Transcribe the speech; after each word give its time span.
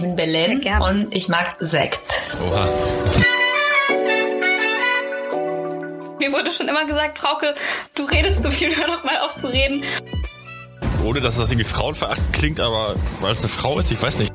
Ich 0.00 0.06
bin 0.06 0.16
Belen 0.16 0.62
und 0.80 1.14
ich 1.14 1.28
mag 1.28 1.56
Sekt. 1.60 2.00
Oha. 2.48 2.66
Mir 6.18 6.32
wurde 6.32 6.50
schon 6.50 6.68
immer 6.68 6.86
gesagt, 6.86 7.18
Frauke, 7.18 7.54
du 7.94 8.04
redest 8.04 8.42
zu 8.42 8.50
viel, 8.50 8.74
hör 8.76 8.86
doch 8.86 9.04
mal 9.04 9.18
auf 9.18 9.36
zu 9.36 9.48
reden. 9.48 9.84
Ohne 11.04 11.20
dass 11.20 11.36
das 11.36 11.50
irgendwie 11.50 11.68
frauenverachtend 11.68 12.32
klingt, 12.32 12.60
aber 12.60 12.94
weil 13.20 13.32
es 13.32 13.40
eine 13.40 13.50
Frau 13.50 13.78
ist, 13.78 13.90
ich 13.92 14.00
weiß 14.00 14.20
nicht. 14.20 14.32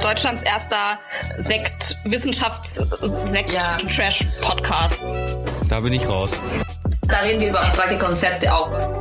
Deutschlands 0.00 0.42
erster 0.42 0.98
Sekt, 1.36 1.96
Wissenschafts-Sekt, 2.06 3.52
Ja. 3.52 3.78
Trash-Podcast. 3.78 4.98
Da 5.68 5.78
bin 5.78 5.92
ich 5.92 6.08
raus. 6.08 6.42
Da 7.06 7.18
reden 7.18 7.38
wir 7.38 7.50
über 7.50 7.60
abstrakte 7.60 7.98
Konzepte 7.98 8.52
auch. 8.52 8.97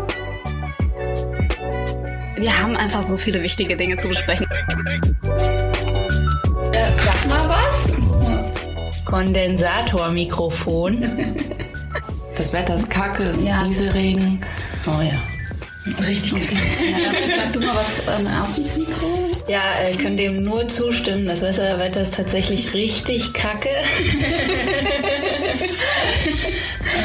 Wir 2.37 2.57
haben 2.61 2.77
einfach 2.77 3.01
so 3.01 3.17
viele 3.17 3.41
wichtige 3.41 3.75
Dinge 3.75 3.97
zu 3.97 4.07
besprechen. 4.07 4.45
Äh, 6.71 6.91
sag 6.97 7.27
mal 7.27 7.49
was. 7.49 7.91
Kondensatormikrofon. 9.05 11.35
Das 12.35 12.53
Wetter 12.53 12.75
ist 12.75 12.89
kacke, 12.91 13.23
es 13.23 13.43
Ja. 13.43 13.61
ist 13.61 13.67
Nieselregen. 13.69 14.39
Oh 14.85 15.01
ja. 15.01 15.19
Richtig 16.05 16.31
kacke. 16.33 16.57
Sag 17.37 17.53
du 17.53 17.59
mal 17.61 17.73
was 17.75 17.99
äh, 18.07 18.11
auf 18.41 18.57
ins 18.57 18.75
Mikro. 18.75 19.07
Ja, 19.47 19.61
äh, 19.81 19.89
ich 19.91 19.97
kann 19.97 20.17
dem 20.17 20.43
nur 20.43 20.67
zustimmen. 20.67 21.25
Das 21.25 21.41
Wetter 21.41 21.79
Wetter 21.79 22.01
ist 22.01 22.15
tatsächlich 22.15 22.73
richtig 22.73 23.31
kacke. 23.33 23.69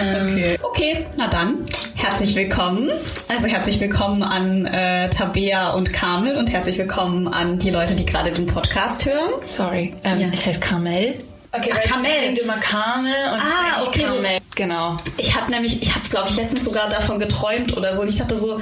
Okay, 0.62 1.06
na 1.16 1.28
dann, 1.28 1.64
herzlich 2.02 2.34
willkommen. 2.34 2.90
Also 3.28 3.46
herzlich 3.46 3.80
willkommen 3.80 4.22
an 4.22 4.66
äh, 4.66 5.08
Tabea 5.10 5.70
und 5.70 5.92
Kamel 5.92 6.36
und 6.36 6.48
herzlich 6.48 6.78
willkommen 6.78 7.28
an 7.28 7.58
die 7.58 7.70
Leute, 7.70 7.94
die 7.94 8.04
gerade 8.04 8.32
den 8.32 8.46
Podcast 8.46 9.04
hören. 9.04 9.30
Sorry, 9.44 9.94
ähm, 10.04 10.18
Ja. 10.18 10.28
ich 10.32 10.44
heiße 10.44 10.60
Carmel. 10.60 11.14
Okay, 11.52 11.70
Ach, 11.72 11.76
weil 11.76 11.82
Carmel. 11.90 12.10
klingt 12.22 12.38
immer 12.38 12.56
Carmel 12.58 13.12
und 13.32 13.40
Ah, 13.40 13.82
okay, 13.86 14.00
so- 14.06 14.14
Carmel. 14.14 14.38
Genau. 14.54 14.96
Ich 15.16 15.34
habe 15.36 15.50
nämlich, 15.50 15.82
ich 15.82 15.94
habe 15.94 16.08
glaube 16.08 16.28
ich 16.30 16.36
letztens 16.36 16.64
sogar 16.64 16.88
davon 16.90 17.18
geträumt 17.18 17.76
oder 17.76 17.94
so 17.94 18.02
und 18.02 18.08
ich 18.08 18.16
dachte 18.16 18.38
so, 18.38 18.60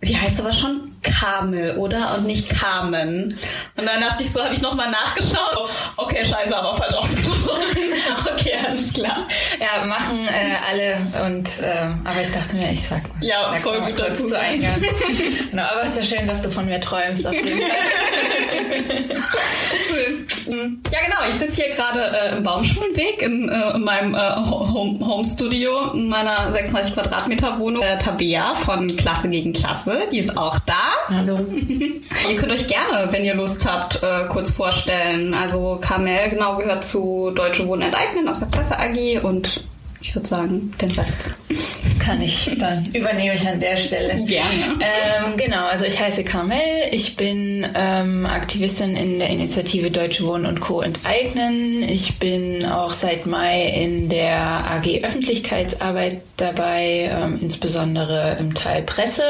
sie 0.00 0.16
heißt 0.16 0.40
aber 0.40 0.52
schon 0.52 0.93
Kamel, 1.04 1.76
oder? 1.76 2.16
Und 2.16 2.26
nicht 2.26 2.48
Carmen. 2.48 3.38
Und 3.76 3.86
dann 3.86 4.00
dachte 4.00 4.22
ich 4.22 4.32
so, 4.32 4.42
habe 4.42 4.54
ich 4.54 4.62
nochmal 4.62 4.90
nachgeschaut. 4.90 5.68
Okay, 5.96 6.24
scheiße, 6.24 6.56
aber 6.56 6.74
falsch 6.74 6.94
ausgesprochen. 6.94 7.62
okay, 8.32 8.54
alles 8.66 8.92
klar. 8.92 9.26
Ja, 9.60 9.84
machen 9.84 10.28
äh, 10.28 10.56
alle 10.70 11.26
und 11.26 11.48
äh, 11.60 11.86
aber 12.04 12.20
ich 12.20 12.32
dachte 12.32 12.56
mir, 12.56 12.72
ich 12.72 12.82
sag 12.82 13.02
mal. 13.02 13.24
Ja, 13.24 13.42
sag's 13.42 13.62
voll 13.62 13.80
gut 13.80 13.98
dazu. 13.98 14.28
zu 14.28 14.36
genau, 15.50 15.62
aber 15.62 15.82
es 15.82 15.96
ist 15.96 16.10
ja 16.10 16.18
schön, 16.18 16.26
dass 16.26 16.42
du 16.42 16.50
von 16.50 16.66
mir 16.66 16.80
träumst. 16.80 17.26
Auf 17.26 17.32
jeden 17.32 17.48
Fall. 17.48 17.60
Ja, 20.46 20.98
genau. 21.06 21.28
Ich 21.28 21.34
sitze 21.34 21.62
hier 21.62 21.74
gerade 21.74 22.00
äh, 22.00 22.36
im 22.36 22.42
Baumschulenweg 22.42 23.22
in, 23.22 23.48
äh, 23.48 23.74
in 23.74 23.82
meinem 23.82 24.14
äh, 24.14 24.36
Home, 24.36 25.04
Home 25.06 25.24
Studio 25.24 25.92
in 25.92 26.08
meiner 26.08 26.52
36 26.52 26.94
Quadratmeter 26.94 27.58
Wohnung. 27.58 27.82
Äh, 27.82 27.98
Tabea 27.98 28.54
von 28.54 28.94
Klasse 28.96 29.28
gegen 29.28 29.52
Klasse, 29.52 30.02
die 30.12 30.18
ist 30.18 30.36
auch 30.36 30.58
da. 30.60 30.92
Hallo. 31.08 31.38
Ihr 32.30 32.36
könnt 32.36 32.52
euch 32.52 32.66
gerne, 32.66 33.12
wenn 33.12 33.24
ihr 33.24 33.34
Lust 33.34 33.66
habt, 33.66 34.02
äh, 34.02 34.26
kurz 34.28 34.50
vorstellen. 34.50 35.34
Also 35.34 35.78
Carmel 35.80 36.30
genau 36.30 36.56
gehört 36.56 36.84
zu 36.84 37.30
Deutsche 37.34 37.66
Wohnen 37.66 37.82
enteignen 37.82 38.28
aus 38.28 38.40
der 38.40 38.46
Presse 38.46 38.78
AG 38.78 39.20
und 39.22 39.64
ich 40.04 40.14
würde 40.14 40.28
sagen, 40.28 40.72
den 40.80 40.90
Rest. 40.90 41.34
Kann 41.98 42.20
ich, 42.20 42.50
dann 42.58 42.84
übernehme 42.92 43.34
ich 43.34 43.48
an 43.48 43.58
der 43.58 43.76
Stelle. 43.76 44.22
Gerne. 44.24 44.78
Ähm, 44.78 45.36
genau, 45.38 45.66
also 45.66 45.86
ich 45.86 45.98
heiße 45.98 46.24
Carmel, 46.24 46.58
ich 46.90 47.16
bin 47.16 47.66
ähm, 47.74 48.26
Aktivistin 48.26 48.96
in 48.96 49.18
der 49.18 49.30
Initiative 49.30 49.90
Deutsche 49.90 50.24
Wohnen 50.24 50.44
und 50.44 50.60
Co. 50.60 50.82
enteignen. 50.82 51.82
Ich 51.88 52.18
bin 52.18 52.66
auch 52.66 52.92
seit 52.92 53.24
Mai 53.24 53.64
in 53.64 54.10
der 54.10 54.36
AG 54.36 55.02
Öffentlichkeitsarbeit 55.02 56.20
dabei, 56.36 57.10
ähm, 57.10 57.38
insbesondere 57.40 58.36
im 58.38 58.52
Teil 58.52 58.82
Presse. 58.82 59.24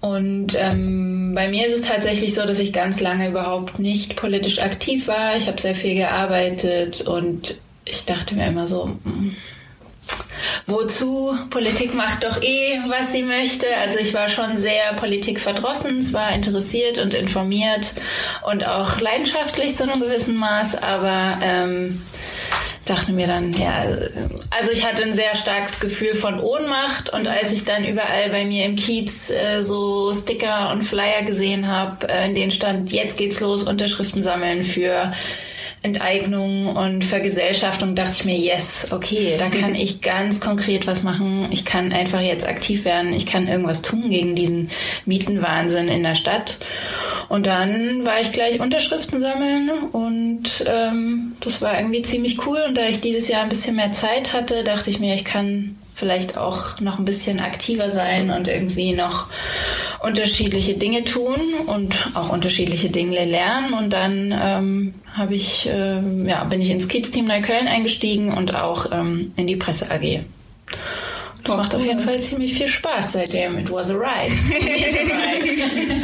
Und 0.00 0.56
ähm, 0.58 1.32
bei 1.34 1.48
mir 1.48 1.66
ist 1.66 1.74
es 1.74 1.88
tatsächlich 1.88 2.34
so, 2.34 2.42
dass 2.42 2.60
ich 2.60 2.72
ganz 2.72 3.00
lange 3.00 3.28
überhaupt 3.28 3.80
nicht 3.80 4.14
politisch 4.14 4.60
aktiv 4.60 5.08
war. 5.08 5.36
Ich 5.36 5.48
habe 5.48 5.60
sehr 5.60 5.74
viel 5.74 5.96
gearbeitet 5.96 7.00
und 7.00 7.56
ich 7.84 8.04
dachte 8.04 8.36
mir 8.36 8.46
immer 8.46 8.68
so, 8.68 8.86
mm, 8.86 9.30
Wozu? 10.66 11.36
Politik 11.50 11.94
macht 11.94 12.24
doch 12.24 12.40
eh, 12.42 12.78
was 12.88 13.12
sie 13.12 13.22
möchte. 13.22 13.66
Also 13.80 13.98
ich 13.98 14.14
war 14.14 14.28
schon 14.28 14.56
sehr 14.56 14.92
politikverdrossen, 14.96 16.00
zwar 16.02 16.32
interessiert 16.32 16.98
und 16.98 17.14
informiert 17.14 17.92
und 18.50 18.66
auch 18.66 19.00
leidenschaftlich 19.00 19.76
zu 19.76 19.84
einem 19.84 20.00
gewissen 20.00 20.36
Maß, 20.36 20.76
aber 20.76 21.38
ähm, 21.42 22.02
dachte 22.84 23.12
mir 23.12 23.26
dann, 23.26 23.52
ja, 23.54 23.84
also 24.50 24.70
ich 24.72 24.86
hatte 24.86 25.02
ein 25.02 25.12
sehr 25.12 25.34
starkes 25.34 25.80
Gefühl 25.80 26.14
von 26.14 26.40
Ohnmacht 26.40 27.10
und 27.10 27.28
als 27.28 27.52
ich 27.52 27.64
dann 27.64 27.84
überall 27.84 28.30
bei 28.30 28.44
mir 28.44 28.64
im 28.64 28.76
Kiez 28.76 29.30
äh, 29.30 29.60
so 29.60 30.12
Sticker 30.14 30.70
und 30.70 30.82
Flyer 30.82 31.22
gesehen 31.22 31.68
habe, 31.68 32.08
äh, 32.08 32.26
in 32.26 32.34
denen 32.34 32.50
stand, 32.50 32.92
jetzt 32.92 33.16
geht's 33.16 33.40
los, 33.40 33.64
Unterschriften 33.64 34.22
sammeln 34.22 34.64
für 34.64 35.12
Enteignung 35.82 36.68
und 36.76 37.04
Vergesellschaftung 37.04 37.96
dachte 37.96 38.12
ich 38.14 38.24
mir, 38.24 38.38
yes, 38.38 38.88
okay, 38.92 39.36
da 39.38 39.48
kann 39.48 39.74
ich 39.74 40.00
ganz 40.00 40.40
konkret 40.40 40.86
was 40.86 41.02
machen. 41.02 41.48
Ich 41.50 41.64
kann 41.64 41.92
einfach 41.92 42.20
jetzt 42.20 42.46
aktiv 42.46 42.84
werden. 42.84 43.12
Ich 43.12 43.26
kann 43.26 43.48
irgendwas 43.48 43.82
tun 43.82 44.10
gegen 44.10 44.34
diesen 44.34 44.70
Mietenwahnsinn 45.06 45.88
in 45.88 46.02
der 46.02 46.14
Stadt. 46.14 46.58
Und 47.28 47.46
dann 47.46 48.04
war 48.06 48.20
ich 48.20 48.30
gleich 48.30 48.60
Unterschriften 48.60 49.20
sammeln 49.20 49.70
und 49.90 50.64
ähm, 50.66 51.36
das 51.40 51.62
war 51.62 51.76
irgendwie 51.78 52.02
ziemlich 52.02 52.46
cool. 52.46 52.62
Und 52.68 52.76
da 52.76 52.86
ich 52.86 53.00
dieses 53.00 53.26
Jahr 53.28 53.42
ein 53.42 53.48
bisschen 53.48 53.76
mehr 53.76 53.92
Zeit 53.92 54.32
hatte, 54.32 54.62
dachte 54.62 54.90
ich 54.90 55.00
mir, 55.00 55.14
ich 55.14 55.24
kann 55.24 55.76
vielleicht 55.94 56.38
auch 56.38 56.80
noch 56.80 56.98
ein 56.98 57.04
bisschen 57.04 57.40
aktiver 57.40 57.90
sein 57.90 58.30
und 58.30 58.48
irgendwie 58.48 58.92
noch 58.92 59.26
unterschiedliche 60.00 60.74
Dinge 60.74 61.04
tun 61.04 61.36
und 61.66 62.10
auch 62.14 62.30
unterschiedliche 62.30 62.90
Dinge 62.90 63.24
lernen. 63.24 63.72
Und 63.74 63.92
dann 63.92 64.32
ähm, 64.36 64.94
habe 65.16 65.34
ich, 65.34 65.68
äh, 65.68 66.00
ja, 66.26 66.44
bin 66.44 66.60
ich 66.60 66.70
ins 66.70 66.88
Kids-Team 66.88 67.26
Neukölln 67.26 67.68
eingestiegen 67.68 68.32
und 68.32 68.54
auch 68.54 68.86
ähm, 68.92 69.32
in 69.36 69.46
die 69.46 69.56
Presse 69.56 69.90
AG. 69.90 70.20
Das 71.44 71.56
macht 71.56 71.74
auf 71.74 71.84
jeden 71.84 72.00
Fall 72.00 72.20
ziemlich 72.20 72.54
viel 72.54 72.68
Spaß 72.68 73.12
seitdem. 73.12 73.58
It 73.58 73.70
was 73.70 73.90
a 73.90 73.94
ride. 73.94 74.32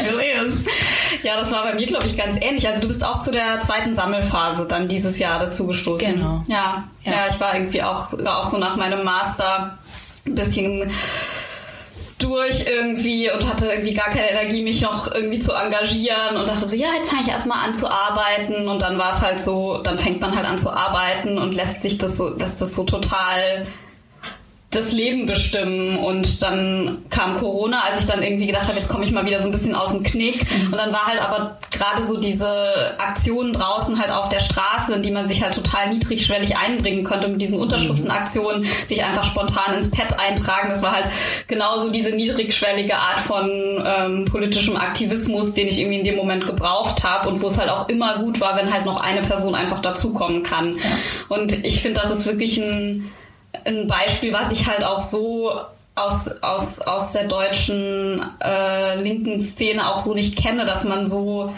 Ja, 1.23 1.37
das 1.37 1.51
war 1.51 1.65
bei 1.65 1.75
mir, 1.75 1.87
glaube 1.87 2.07
ich, 2.07 2.17
ganz 2.17 2.37
ähnlich. 2.41 2.67
Also 2.69 2.83
du 2.83 2.89
bist 2.89 3.05
auch 3.05 3.19
zu 3.19 3.31
der 3.31 3.61
zweiten 3.61 3.95
Sammelphase 3.95 4.67
dann 4.67 4.89
dieses 4.89 5.19
Jahr 5.19 5.39
dazu 5.41 5.67
gestoßen. 5.67 6.15
Genau. 6.15 6.43
Ja, 6.49 6.85
ja, 7.05 7.13
Ja. 7.13 7.19
ich 7.31 7.41
war 7.41 7.55
irgendwie 7.55 7.83
auch, 7.83 8.13
war 8.13 8.39
auch 8.39 8.45
so 8.45 8.59
nach 8.59 8.77
meinem 8.77 9.05
Master 9.05 9.78
ein 10.29 10.35
bisschen 10.35 10.91
durch 12.19 12.67
irgendwie 12.67 13.31
und 13.31 13.49
hatte 13.49 13.67
irgendwie 13.67 13.95
gar 13.95 14.11
keine 14.11 14.31
Energie, 14.31 14.63
mich 14.63 14.83
noch 14.83 15.13
irgendwie 15.13 15.39
zu 15.39 15.53
engagieren 15.53 16.37
und 16.37 16.49
dachte 16.49 16.69
so, 16.69 16.75
ja, 16.75 16.89
jetzt 16.97 17.11
fange 17.11 17.23
ich 17.23 17.29
erstmal 17.29 17.65
an 17.65 17.75
zu 17.75 17.89
arbeiten. 17.89 18.69
Und 18.69 18.83
dann 18.83 18.99
war 18.99 19.13
es 19.13 19.21
halt 19.21 19.41
so, 19.41 19.79
dann 19.79 19.99
fängt 19.99 20.21
man 20.21 20.35
halt 20.35 20.47
an 20.47 20.59
zu 20.59 20.71
arbeiten 20.71 21.39
und 21.39 21.55
lässt 21.55 21.81
sich 21.83 21.99
das 21.99 22.17
so, 22.17 22.31
lässt 22.31 22.61
das 22.61 22.75
so 22.75 22.85
total 22.85 23.67
das 24.71 24.93
Leben 24.93 25.25
bestimmen. 25.25 25.97
Und 25.97 26.43
dann 26.43 26.99
kam 27.09 27.39
Corona, 27.39 27.85
als 27.85 28.01
ich 28.01 28.07
dann 28.07 28.23
irgendwie 28.23 28.47
gedacht 28.47 28.69
habe, 28.69 28.77
jetzt 28.77 28.89
komme 28.89 29.05
ich 29.05 29.13
mal 29.13 29.25
wieder 29.25 29.41
so 29.41 29.49
ein 29.49 29.53
bisschen 29.53 29.75
aus 29.75 29.93
dem 29.93 30.03
Knick. 30.03 30.45
Und 30.67 30.77
dann 30.77 30.93
war 30.93 31.07
halt 31.07 31.21
aber 31.21 31.59
gerade 31.71 32.03
so 32.03 32.21
diese 32.21 32.95
Aktionen 32.99 33.55
draußen 33.55 33.99
halt 33.99 34.11
auf 34.11 34.29
der 34.29 34.41
Straße, 34.41 34.93
in 34.93 35.03
die 35.03 35.11
man 35.11 35.27
sich 35.27 35.43
halt 35.43 35.55
total 35.55 35.89
niedrigschwellig 35.91 36.57
einbringen 36.57 37.03
konnte 37.03 37.29
mit 37.29 37.41
diesen 37.41 37.59
Unterschriftenaktionen, 37.59 38.67
sich 38.87 39.03
einfach 39.03 39.25
spontan 39.25 39.75
ins 39.75 39.91
Pad 39.91 40.19
eintragen. 40.19 40.69
Das 40.69 40.83
war 40.83 40.93
halt 40.93 41.07
genauso 41.47 41.91
diese 41.91 42.11
niedrigschwellige 42.11 42.97
Art 42.97 43.21
von 43.21 43.83
ähm, 43.87 44.25
politischem 44.27 44.77
Aktivismus, 44.77 45.55
den 45.55 45.69
ich 45.69 45.81
irgendwie 45.81 45.99
in 45.99 46.05
dem 46.05 46.17
Moment 46.17 46.45
gebraucht 46.45 47.05
habe 47.05 47.31
und 47.31 47.41
wo 47.41 47.47
es 47.47 47.59
halt 47.59 47.71
auch 47.71 47.89
immer 47.89 48.19
gut 48.19 48.41
war, 48.41 48.57
wenn 48.57 48.71
halt 48.71 48.85
noch 48.85 49.01
eine 49.01 49.23
Person 49.23 49.55
einfach 49.55 49.81
dazukommen 49.81 50.43
kann. 50.43 50.79
Und 51.29 51.65
ich 51.65 51.81
finde, 51.81 52.01
das 52.01 52.15
ist 52.15 52.27
wirklich 52.27 52.59
ein 52.59 53.11
ein 53.65 53.87
Beispiel, 53.87 54.33
was 54.33 54.53
ich 54.53 54.67
halt 54.67 54.85
auch 54.85 55.01
so 55.01 55.53
aus, 55.95 56.29
aus, 56.43 56.81
aus 56.81 57.13
der 57.13 57.25
deutschen 57.25 58.25
äh, 58.43 59.01
linken 59.01 59.41
Szene 59.41 59.91
auch 59.91 59.99
so 59.99 60.15
nicht 60.15 60.37
kenne, 60.37 60.65
dass 60.65 60.85
man 60.85 61.05
so 61.05 61.53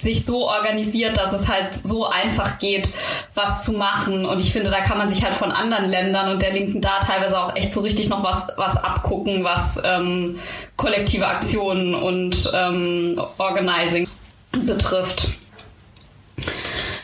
sich 0.00 0.24
so 0.24 0.48
organisiert, 0.48 1.16
dass 1.16 1.32
es 1.32 1.48
halt 1.48 1.74
so 1.74 2.08
einfach 2.08 2.60
geht, 2.60 2.88
was 3.34 3.64
zu 3.64 3.72
machen. 3.72 4.24
Und 4.24 4.40
ich 4.40 4.52
finde, 4.52 4.70
da 4.70 4.80
kann 4.80 4.96
man 4.96 5.08
sich 5.08 5.24
halt 5.24 5.34
von 5.34 5.50
anderen 5.50 5.86
Ländern 5.86 6.30
und 6.30 6.40
der 6.40 6.52
Linken 6.52 6.80
da 6.80 7.00
teilweise 7.00 7.40
auch 7.40 7.56
echt 7.56 7.72
so 7.72 7.80
richtig 7.80 8.08
noch 8.08 8.22
was, 8.22 8.46
was 8.56 8.76
abgucken, 8.76 9.42
was 9.42 9.80
ähm, 9.84 10.38
kollektive 10.76 11.26
Aktionen 11.26 11.96
und 11.96 12.48
ähm, 12.54 13.20
Organizing 13.38 14.08
betrifft. 14.52 15.30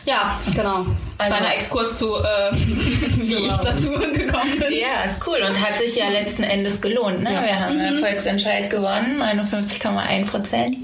Ja, 0.05 0.39
genau. 0.55 0.85
Also- 1.17 1.37
Kleiner 1.37 1.55
Exkurs 1.55 1.97
zu, 1.97 2.15
äh, 2.15 2.51
wie 2.55 3.35
ich 3.45 3.53
dazu 3.53 3.91
gekommen 3.91 4.59
bin. 4.59 4.73
Ja, 4.79 5.03
ist 5.05 5.19
cool 5.25 5.37
und 5.47 5.65
hat 5.65 5.77
sich 5.77 5.95
ja 5.95 6.09
letzten 6.09 6.43
Endes 6.43 6.81
gelohnt. 6.81 7.23
Ne? 7.23 7.29
Wir 7.29 7.57
haben 7.59 7.79
einen 7.79 7.99
Volksentscheid 7.99 8.69
gewonnen, 8.69 9.21
51,1 9.21 10.29
Prozent. 10.29 10.75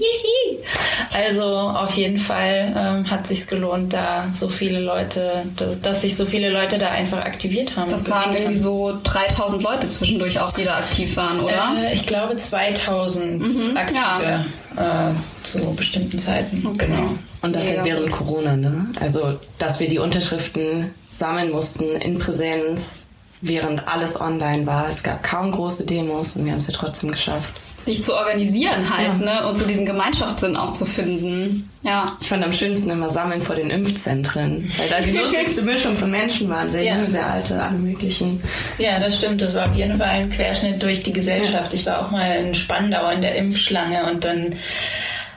Also 1.12 1.44
auf 1.44 1.94
jeden 1.96 2.16
Fall 2.16 2.74
ähm, 2.76 3.10
hat 3.10 3.26
sich 3.26 3.46
gelohnt, 3.46 3.92
da 3.92 4.26
so 4.32 4.48
viele 4.48 4.80
Leute, 4.80 5.44
dass 5.82 6.00
sich 6.02 6.16
so 6.16 6.24
viele 6.24 6.48
Leute 6.50 6.78
da 6.78 6.88
einfach 6.90 7.24
aktiviert 7.24 7.76
haben. 7.76 7.90
Das 7.90 8.08
waren 8.08 8.30
irgendwie 8.32 8.46
haben. 8.46 8.54
so 8.54 8.98
3000 9.04 9.62
Leute 9.62 9.86
zwischendurch 9.88 10.40
auch, 10.40 10.52
die 10.52 10.64
da 10.64 10.76
aktiv 10.76 11.14
waren, 11.16 11.40
oder? 11.40 11.74
Äh, 11.78 11.92
ich 11.92 12.06
glaube 12.06 12.36
2000 12.36 13.42
Mhm, 13.42 13.76
Aktive 13.76 14.46
äh, 14.76 15.42
zu 15.42 15.58
bestimmten 15.74 16.18
Zeiten. 16.18 16.62
Genau. 16.78 17.14
Und 17.42 17.56
das 17.56 17.64
Mega 17.66 17.78
halt 17.82 17.86
während 17.90 18.12
Corona, 18.12 18.56
ne? 18.56 18.86
Also, 19.00 19.38
dass 19.58 19.80
wir 19.80 19.88
die 19.88 19.98
Unterschriften 19.98 20.94
sammeln 21.10 21.50
mussten 21.50 21.84
in 21.96 22.18
Präsenz, 22.18 23.02
während 23.44 23.88
alles 23.88 24.20
online 24.20 24.64
war. 24.68 24.88
Es 24.88 25.02
gab 25.02 25.24
kaum 25.24 25.50
große 25.50 25.84
Demos 25.84 26.36
und 26.36 26.44
wir 26.44 26.52
haben 26.52 26.58
es 26.60 26.68
ja 26.68 26.72
trotzdem 26.72 27.10
geschafft. 27.10 27.52
Sich 27.76 28.00
zu 28.04 28.14
organisieren 28.14 28.88
halt, 28.96 29.08
Ja. 29.08 29.40
ne? 29.40 29.48
Und 29.48 29.58
so 29.58 29.64
diesen 29.66 29.84
Gemeinschaftssinn 29.84 30.54
auch 30.56 30.72
zu 30.74 30.86
finden. 30.86 31.68
Ja. 31.82 32.16
Ich 32.20 32.28
fand 32.28 32.44
am 32.44 32.52
schönsten 32.52 32.90
immer 32.90 33.10
Sammeln 33.10 33.40
vor 33.42 33.56
den 33.56 33.70
Impfzentren, 33.70 34.70
weil 34.78 34.88
da 34.88 35.00
die 35.04 35.10
lustigste 35.18 35.62
Mischung 35.62 35.96
von 35.96 36.12
Menschen 36.12 36.48
waren. 36.48 36.70
Sehr 36.70 36.84
Ja. 36.84 36.94
junge, 36.94 37.10
sehr 37.10 37.26
alte, 37.28 37.60
alle 37.60 37.76
möglichen. 37.78 38.40
Ja, 38.78 39.00
das 39.00 39.16
stimmt. 39.16 39.42
Das 39.42 39.56
war 39.56 39.68
auf 39.68 39.74
jeden 39.74 39.96
Fall 39.98 40.06
ein 40.10 40.30
Querschnitt 40.30 40.80
durch 40.80 41.02
die 41.02 41.12
Gesellschaft. 41.12 41.74
Ich 41.74 41.84
war 41.84 42.00
auch 42.06 42.12
mal 42.12 42.36
in 42.36 42.54
Spandau 42.54 43.10
in 43.10 43.22
der 43.22 43.34
Impfschlange 43.34 44.04
und 44.08 44.22
dann 44.24 44.54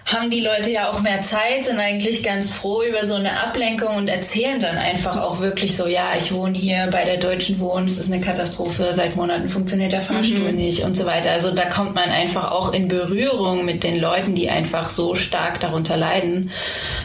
haben 0.05 0.29
die 0.29 0.41
Leute 0.41 0.69
ja 0.69 0.89
auch 0.89 1.01
mehr 1.01 1.21
Zeit, 1.21 1.65
sind 1.65 1.79
eigentlich 1.79 2.21
ganz 2.21 2.51
froh 2.51 2.83
über 2.83 3.03
so 3.03 3.15
eine 3.15 3.39
Ablenkung 3.41 3.95
und 3.95 4.07
erzählen 4.07 4.59
dann 4.59 4.77
einfach 4.77 5.17
auch 5.17 5.41
wirklich 5.41 5.75
so, 5.75 5.87
ja, 5.87 6.09
ich 6.15 6.31
wohne 6.31 6.55
hier 6.55 6.87
bei 6.91 7.03
der 7.05 7.17
Deutschen 7.17 7.59
Wohnen, 7.59 7.85
es 7.87 7.97
ist 7.97 8.11
eine 8.11 8.21
Katastrophe, 8.21 8.89
seit 8.91 9.15
Monaten 9.15 9.49
funktioniert 9.49 9.93
der 9.93 10.01
Fahrstuhl 10.01 10.51
nicht 10.51 10.83
und 10.83 10.95
so 10.95 11.07
weiter. 11.07 11.31
Also 11.31 11.51
da 11.51 11.65
kommt 11.65 11.95
man 11.95 12.09
einfach 12.09 12.51
auch 12.51 12.71
in 12.71 12.87
Berührung 12.87 13.65
mit 13.65 13.83
den 13.83 13.99
Leuten, 13.99 14.35
die 14.35 14.49
einfach 14.49 14.89
so 14.89 15.15
stark 15.15 15.59
darunter 15.59 15.97
leiden. 15.97 16.51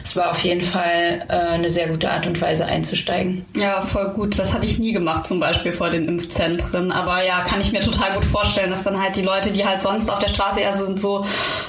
Es 0.04 0.14
war 0.14 0.30
auf 0.30 0.44
jeden 0.44 0.60
Fall 0.60 1.24
äh, 1.28 1.32
eine 1.32 1.70
sehr 1.70 1.88
gute 1.88 2.10
Art 2.10 2.26
und 2.26 2.40
Weise 2.40 2.66
einzusteigen. 2.66 3.46
Ja, 3.56 3.80
voll 3.80 4.10
gut. 4.10 4.38
Das 4.38 4.52
habe 4.52 4.66
ich 4.66 4.78
nie 4.78 4.92
gemacht, 4.92 5.26
zum 5.26 5.40
Beispiel 5.40 5.72
vor 5.72 5.88
den 5.88 6.06
Impfzentren. 6.06 6.92
Aber 6.92 7.24
ja, 7.24 7.44
kann 7.44 7.62
ich 7.62 7.72
mir 7.72 7.80
total 7.80 8.14
gut 8.14 8.26
vorstellen, 8.26 8.68
dass 8.68 8.82
dann 8.82 9.02
halt 9.02 9.16
die 9.16 9.22
Leute, 9.22 9.50
die 9.52 9.64
halt 9.64 9.82
sonst 9.82 10.10
auf 10.10 10.18
der 10.18 10.28
Straße 10.28 10.60
eher 10.60 10.76
so 10.76 10.84
sind, 10.84 11.00
so, 11.00 11.24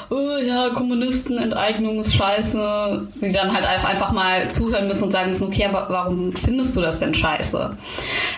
oh, 0.10 0.38
ja, 0.46 0.70
Kommunisten, 0.70 1.21
Enteignung 1.30 2.00
ist 2.00 2.16
scheiße, 2.16 3.08
die 3.16 3.32
dann 3.32 3.54
halt 3.54 3.66
auch 3.66 3.88
einfach 3.88 4.12
mal 4.12 4.50
zuhören 4.50 4.88
müssen 4.88 5.04
und 5.06 5.12
sagen 5.12 5.30
müssen, 5.30 5.48
okay, 5.48 5.66
aber 5.66 5.88
warum 5.90 6.36
findest 6.36 6.76
du 6.76 6.82
das 6.82 7.00
denn 7.00 7.14
scheiße? 7.14 7.78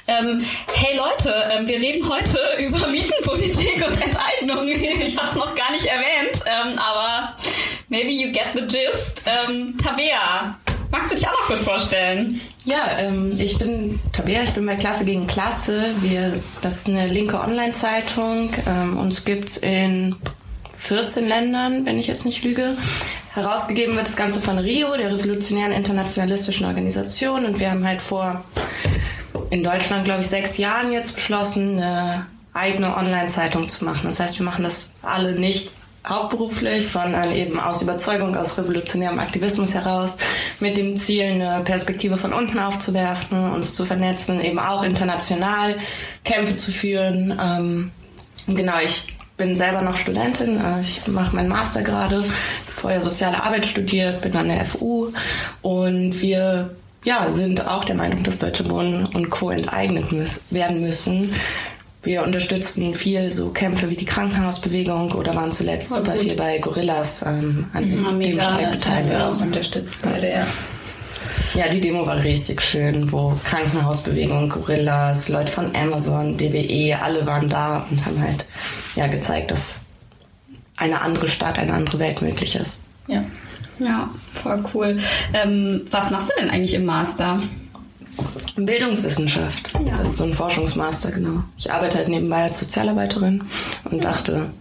Ähm, 0.07 0.45
hey 0.73 0.97
Leute, 0.97 1.33
ähm, 1.51 1.67
wir 1.67 1.77
reden 1.77 2.07
heute 2.09 2.39
über 2.59 2.87
Mietenpolitik 2.87 3.85
und 3.87 4.01
Enteignung. 4.01 4.67
Ich 5.03 5.17
habe 5.17 5.27
es 5.27 5.35
noch 5.35 5.55
gar 5.55 5.71
nicht 5.71 5.85
erwähnt, 5.85 6.43
ähm, 6.45 6.77
aber 6.77 7.35
maybe 7.89 8.09
you 8.09 8.31
get 8.31 8.47
the 8.53 8.61
gist. 8.61 9.27
Ähm, 9.27 9.77
Tabea, 9.77 10.57
magst 10.91 11.11
du 11.11 11.15
dich 11.15 11.27
auch 11.27 11.31
noch 11.31 11.47
kurz 11.47 11.63
vorstellen? 11.63 12.39
Ja, 12.65 12.97
ähm, 12.97 13.37
ich 13.39 13.57
bin 13.57 13.99
Tabea, 14.11 14.43
ich 14.43 14.51
bin 14.51 14.65
bei 14.65 14.75
Klasse 14.75 15.05
gegen 15.05 15.27
Klasse. 15.27 15.93
Wir, 15.99 16.41
das 16.61 16.77
ist 16.77 16.87
eine 16.87 17.07
linke 17.07 17.39
Online-Zeitung. 17.39 18.51
Ähm, 18.67 18.97
uns 18.97 19.25
gibt's 19.25 19.57
in 19.57 20.15
14 20.83 21.25
Ländern, 21.25 21.85
wenn 21.85 21.97
ich 21.97 22.07
jetzt 22.07 22.25
nicht 22.25 22.43
lüge. 22.43 22.75
Herausgegeben 23.33 23.95
wird 23.95 24.05
das 24.05 24.17
Ganze 24.17 24.41
von 24.41 24.59
RIO, 24.59 24.97
der 24.97 25.13
Revolutionären 25.13 25.71
Internationalistischen 25.71 26.65
Organisation. 26.65 27.45
Und 27.45 27.61
wir 27.61 27.71
haben 27.71 27.87
halt 27.87 28.01
vor, 28.01 28.43
in 29.49 29.63
Deutschland, 29.63 30.03
glaube 30.03 30.21
ich, 30.21 30.27
sechs 30.27 30.57
Jahren 30.57 30.91
jetzt 30.91 31.15
beschlossen, 31.15 31.79
eine 31.79 32.25
eigene 32.53 32.97
Online-Zeitung 32.97 33.69
zu 33.69 33.85
machen. 33.85 34.01
Das 34.03 34.19
heißt, 34.19 34.37
wir 34.39 34.45
machen 34.45 34.65
das 34.65 34.91
alle 35.01 35.33
nicht 35.33 35.71
hauptberuflich, 36.05 36.85
sondern 36.85 37.31
eben 37.31 37.57
aus 37.57 37.81
Überzeugung, 37.81 38.35
aus 38.35 38.57
revolutionärem 38.57 39.19
Aktivismus 39.19 39.73
heraus, 39.73 40.17
mit 40.59 40.75
dem 40.75 40.97
Ziel, 40.97 41.23
eine 41.23 41.63
Perspektive 41.63 42.17
von 42.17 42.33
unten 42.33 42.59
aufzuwerfen, 42.59 43.53
uns 43.53 43.73
zu 43.73 43.85
vernetzen, 43.85 44.41
eben 44.41 44.59
auch 44.59 44.83
international 44.83 45.77
Kämpfe 46.25 46.57
zu 46.57 46.71
führen. 46.71 47.39
Ähm, 47.41 47.91
genau, 48.47 48.79
ich 48.83 49.12
bin 49.37 49.55
selber 49.55 49.81
noch 49.81 49.97
Studentin, 49.97 50.59
äh, 50.59 50.81
ich 50.81 51.05
mache 51.07 51.35
meinen 51.35 51.49
Master 51.49 51.81
gerade, 51.81 52.23
vorher 52.75 52.99
soziale 52.99 53.41
Arbeit 53.43 53.65
studiert, 53.65 54.21
bin 54.21 54.35
an 54.35 54.49
der 54.49 54.63
FU 54.65 55.09
und 55.61 56.21
wir 56.21 56.69
ja, 57.05 57.27
sind 57.27 57.67
auch 57.67 57.83
der 57.83 57.95
Meinung, 57.95 58.23
dass 58.23 58.37
Deutsche 58.39 58.69
Wohnen 58.69 59.05
und 59.07 59.29
Co. 59.29 59.49
enteignet 59.49 60.05
werden 60.51 60.79
müssen. 60.81 61.33
Wir 62.01 62.23
unterstützen 62.23 62.93
viel 62.93 63.29
so 63.29 63.49
Kämpfe 63.49 63.89
wie 63.89 63.95
die 63.95 64.05
Krankenhausbewegung 64.05 65.11
oder 65.13 65.35
waren 65.35 65.51
zuletzt 65.51 65.89
super 65.89 66.15
viel 66.15 66.35
bei 66.35 66.57
Gorillas 66.59 67.21
ähm, 67.25 67.65
an 67.73 67.89
Ja, 67.89 68.11
dem. 68.11 68.39
Streik 68.39 68.71
beteiligt. 68.71 69.15
auch 69.21 69.39
unterstützt 69.41 69.95
beide, 70.01 70.29
ja. 70.29 70.47
Ja, 71.53 71.67
die 71.67 71.81
Demo 71.81 72.05
war 72.05 72.23
richtig 72.23 72.61
schön, 72.61 73.11
wo 73.11 73.37
Krankenhausbewegung, 73.43 74.49
Gorillas, 74.49 75.29
Leute 75.29 75.51
von 75.51 75.75
Amazon, 75.75 76.37
DBE, 76.37 76.97
alle 77.01 77.25
waren 77.25 77.49
da 77.49 77.85
und 77.89 78.05
haben 78.05 78.21
halt 78.21 78.45
ja 78.95 79.07
gezeigt, 79.07 79.51
dass 79.51 79.81
eine 80.77 81.01
andere 81.01 81.27
Stadt, 81.27 81.59
eine 81.59 81.73
andere 81.73 81.99
Welt 81.99 82.21
möglich 82.21 82.55
ist. 82.55 82.81
ja. 83.07 83.23
Ja, 83.79 84.09
voll 84.33 84.63
cool. 84.73 84.99
Ähm, 85.33 85.81
was 85.89 86.11
machst 86.11 86.29
du 86.29 86.39
denn 86.39 86.51
eigentlich 86.51 86.75
im 86.75 86.85
Master? 86.85 87.41
Bildungswissenschaft. 88.55 89.73
Ja. 89.73 89.95
Das 89.95 90.09
ist 90.09 90.17
so 90.17 90.25
ein 90.25 90.33
Forschungsmaster, 90.33 91.11
genau. 91.11 91.43
Ich 91.57 91.71
arbeite 91.71 91.97
halt 91.97 92.07
nebenbei 92.07 92.43
als 92.43 92.59
Sozialarbeiterin 92.59 93.43
und 93.85 94.03
dachte, 94.03 94.51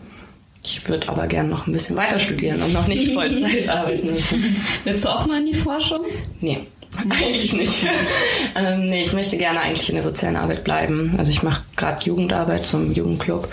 ich 0.65 0.89
würde 0.89 1.09
aber 1.09 1.27
gern 1.27 1.49
noch 1.49 1.67
ein 1.67 1.73
bisschen 1.73 1.97
weiter 1.97 2.19
studieren 2.19 2.63
und 2.63 2.73
noch 2.73 2.87
nicht 2.87 3.13
Vollzeit 3.13 3.69
arbeiten 3.69 4.11
müssen. 4.11 4.57
Willst 4.85 5.05
du 5.05 5.09
auch 5.09 5.27
mal 5.27 5.41
in 5.41 5.47
die 5.47 5.55
Forschung? 5.55 5.99
Nee, 6.41 6.67
eigentlich 7.11 7.53
nicht. 7.53 7.85
ähm, 8.57 8.89
nee, 8.89 9.03
ich 9.03 9.13
möchte 9.13 9.37
gerne 9.37 9.61
eigentlich 9.61 9.89
in 9.89 9.97
der 9.97 10.05
sozialen 10.05 10.37
Arbeit 10.37 10.65
bleiben. 10.65 11.15
Also 11.19 11.33
ich 11.33 11.43
mache 11.43 11.63
gerade 11.77 12.05
Jugendarbeit 12.05 12.65
zum 12.65 12.93
Jugendclub 12.93 13.49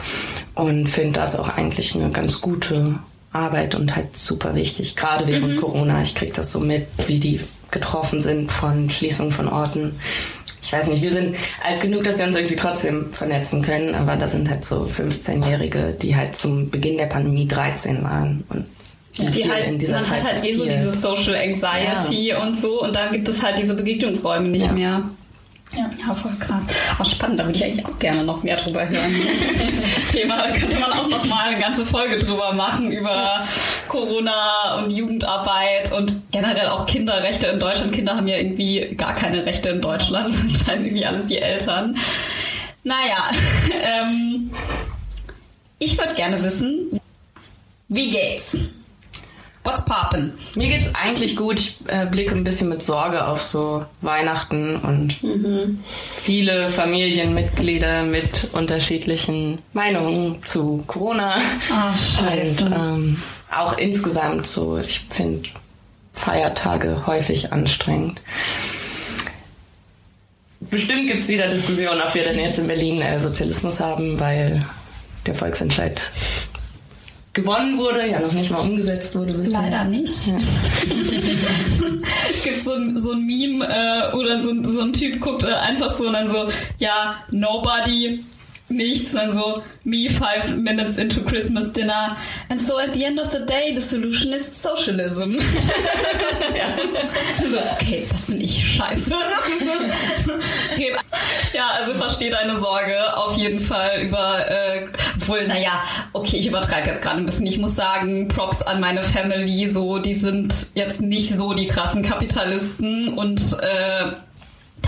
und 0.56 0.88
finde 0.88 1.20
das 1.20 1.38
auch 1.38 1.50
eigentlich 1.50 1.96
eine 1.96 2.12
ganz 2.12 2.42
gute 2.42 3.00
Arbeit 3.32 3.76
und 3.76 3.96
halt 3.96 4.16
super 4.16 4.56
wichtig, 4.56 4.96
gerade 4.96 5.28
während 5.28 5.60
Corona. 5.60 6.02
Ich 6.02 6.16
kriege 6.16 6.34
das 6.34 6.52
so 6.52 6.60
mit, 6.60 6.88
wie 7.08 7.20
die 7.20 7.40
getroffen 7.72 8.20
sind 8.20 8.52
von 8.52 8.90
Schließungen 8.90 9.32
von 9.32 9.48
Orten. 9.48 10.00
Ich 10.62 10.74
weiß 10.74 10.88
nicht, 10.88 11.02
wir 11.02 11.10
sind 11.10 11.36
alt 11.66 11.80
genug, 11.82 12.04
dass 12.04 12.18
wir 12.20 12.26
uns 12.26 12.36
irgendwie 12.36 12.56
trotzdem 12.56 13.08
vernetzen 13.08 13.62
können, 13.62 13.96
aber 13.96 14.16
da 14.18 14.28
sind 14.28 14.50
halt 14.50 14.66
so 14.66 14.86
15-Jährige, 14.86 15.94
die 16.02 16.16
halt 16.16 16.36
zum 16.36 16.70
Beginn 16.70 16.98
der 16.98 17.06
Pandemie 17.06 17.48
13 17.48 18.04
waren 18.04 18.44
und 18.50 18.66
Die 19.18 19.50
halt, 19.52 19.68
in 19.68 19.78
dieser 19.78 19.96
man 19.98 20.06
Zeit 20.06 20.24
hat 20.24 20.34
halt 20.34 20.46
eh 20.46 20.54
so 20.54 20.66
diese 20.66 20.92
Social 20.92 21.36
Anxiety 21.36 22.34
und 22.34 22.60
so 22.60 22.82
und 22.84 22.96
dann 22.96 23.12
gibt 23.12 23.28
es 23.28 23.42
halt 23.44 23.58
diese 23.58 23.74
Begegnungsräume 23.74 24.48
nicht 24.50 24.68
Ja. 24.68 24.72
mehr. 24.74 25.04
Ja. 25.78 25.90
Ja, 26.00 26.16
voll 26.16 26.36
krass. 26.40 26.66
Auch 26.98 27.06
spannend, 27.06 27.40
da 27.40 27.46
würde 27.46 27.58
ich 27.58 27.64
eigentlich 27.64 27.86
auch 27.86 28.00
gerne 28.00 28.24
noch 28.24 28.42
mehr 28.42 28.56
drüber 28.56 28.88
hören. 28.88 29.16
Thema, 30.12 30.38
da 30.38 30.52
könnte 30.52 30.80
man 30.80 30.92
auch 30.92 31.08
noch 31.08 31.26
mal 31.26 31.50
eine 31.50 31.60
ganze 31.60 31.86
Folge 31.86 32.18
drüber 32.18 32.54
machen, 32.54 32.92
über 32.92 33.44
Corona 33.88 34.80
und 34.80 34.92
Jugendarbeit 34.92 35.92
und 35.92 36.32
generell 36.32 36.68
auch 36.70 36.88
Kinderrechte 36.88 37.48
in 37.48 37.60
Deutschland. 37.60 37.92
Kinder 37.92 38.16
haben 38.16 38.28
ja 38.28 38.38
irgendwie 38.38 38.96
gar 38.98 39.14
keine 39.14 39.46
Rechte 39.46 39.70
in 39.70 39.82
Deutschland, 39.82 40.34
sind 40.34 40.58
scheinen 40.58 40.86
irgendwie 40.86 41.06
alles 41.06 41.26
die 41.26 41.38
Eltern. 41.38 41.96
Naja, 42.84 43.30
ähm, 44.02 44.52
ich 45.78 45.98
würde 46.00 46.16
gerne 46.16 46.42
wissen, 46.44 47.00
wie 47.90 48.10
geht's? 48.10 48.58
What's 49.64 49.84
poppin'? 49.86 50.32
Mir 50.56 50.68
geht's 50.68 50.90
eigentlich 50.96 51.36
gut. 51.36 51.60
Ich 51.60 51.78
äh, 51.88 52.06
blicke 52.06 52.34
ein 52.34 52.44
bisschen 52.44 52.70
mit 52.70 52.82
Sorge 52.82 53.26
auf 53.26 53.42
so 53.42 53.86
Weihnachten 54.02 54.78
und 54.78 55.20
viele 56.16 56.68
Familienmitglieder 56.68 58.04
mit 58.04 58.50
unterschiedlichen 58.54 59.60
Meinungen 59.74 60.42
zu 60.44 60.84
Corona. 60.88 61.36
Ah, 61.72 61.94
scheiße. 61.94 62.66
Und 62.66 62.74
ähm, 62.74 63.24
auch 63.52 63.78
insgesamt 63.78 64.48
so, 64.48 64.78
ich 64.78 65.02
finde 65.10 65.50
Feiertage 66.14 67.06
häufig 67.06 67.52
anstrengend. 67.52 68.22
Bestimmt 70.62 71.08
gibt's 71.08 71.28
wieder 71.28 71.48
Diskussionen, 71.48 72.02
ob 72.02 72.14
wir 72.16 72.24
denn 72.24 72.40
jetzt 72.40 72.60
in 72.60 72.68
Berlin 72.68 73.02
äh, 73.02 73.20
Sozialismus 73.20 73.80
haben, 73.80 74.20
weil 74.20 74.66
der 75.26 75.36
Volksentscheid 75.36 76.02
gewonnen 77.42 77.78
wurde, 77.78 78.08
ja 78.08 78.20
noch 78.20 78.32
nicht 78.32 78.52
mal 78.52 78.60
umgesetzt 78.60 79.16
wurde 79.16 79.34
bisher. 79.34 79.62
Leider 79.62 79.86
nicht. 79.90 80.28
Ja. 80.28 80.36
es 82.32 82.44
gibt 82.44 82.64
so 82.64 82.74
ein, 82.74 82.98
so 83.00 83.12
ein 83.12 83.26
Meme, 83.26 83.66
äh, 83.68 84.16
oder 84.16 84.42
so, 84.42 84.50
ein- 84.52 84.64
so 84.66 84.82
ein 84.82 84.94
Typ 84.94 85.20
guckt 85.20 85.44
äh, 85.44 85.54
einfach 85.54 85.94
so 85.94 86.08
und 86.08 86.14
dann 86.14 86.30
so, 86.30 86.46
ja, 86.78 87.16
nobody 87.32 88.24
nichts, 88.70 89.14
dann 89.14 89.32
so 89.32 89.64
me 89.84 90.10
five 90.10 90.56
minutes 90.56 90.98
into 90.98 91.22
Christmas 91.22 91.74
dinner. 91.74 92.16
And 92.50 92.62
so 92.62 92.80
at 92.80 92.94
the 92.94 93.04
end 93.04 93.20
of 93.20 93.32
the 93.32 93.40
day, 93.40 93.74
the 93.74 93.82
solution 93.82 94.34
is 94.34 94.46
socialism. 94.46 95.34
ja. 96.56 96.76
So, 97.38 97.58
okay, 97.74 98.06
das 98.10 98.26
bin 98.26 98.42
ich. 98.42 98.76
Scheiße. 98.76 99.14
ja, 101.54 101.68
also 101.78 101.94
verstehe 101.94 102.30
deine 102.30 102.58
Sorge 102.58 103.18
auf 103.18 103.38
jeden 103.38 103.60
Fall 103.60 104.02
über, 104.02 104.50
äh, 104.50 104.88
wohl, 105.26 105.48
naja, 105.48 105.84
okay, 106.14 106.38
ich 106.38 106.48
übertreibe 106.48 106.88
jetzt 106.88 107.02
gerade 107.02 107.18
ein 107.18 107.26
bisschen. 107.26 107.48
Ich 107.48 107.58
muss 107.58 107.76
sagen, 107.76 108.28
Props 108.28 108.62
an 108.62 108.80
meine 108.80 109.04
Family, 109.04 109.70
so, 109.70 110.00
die 110.00 110.14
sind 110.14 110.68
jetzt 110.76 111.02
nicht 111.02 111.36
so 111.36 111.54
die 111.54 111.68
krassen 111.68 112.04
Kapitalisten 112.04 113.18
und 113.18 113.58
äh, 113.62 114.12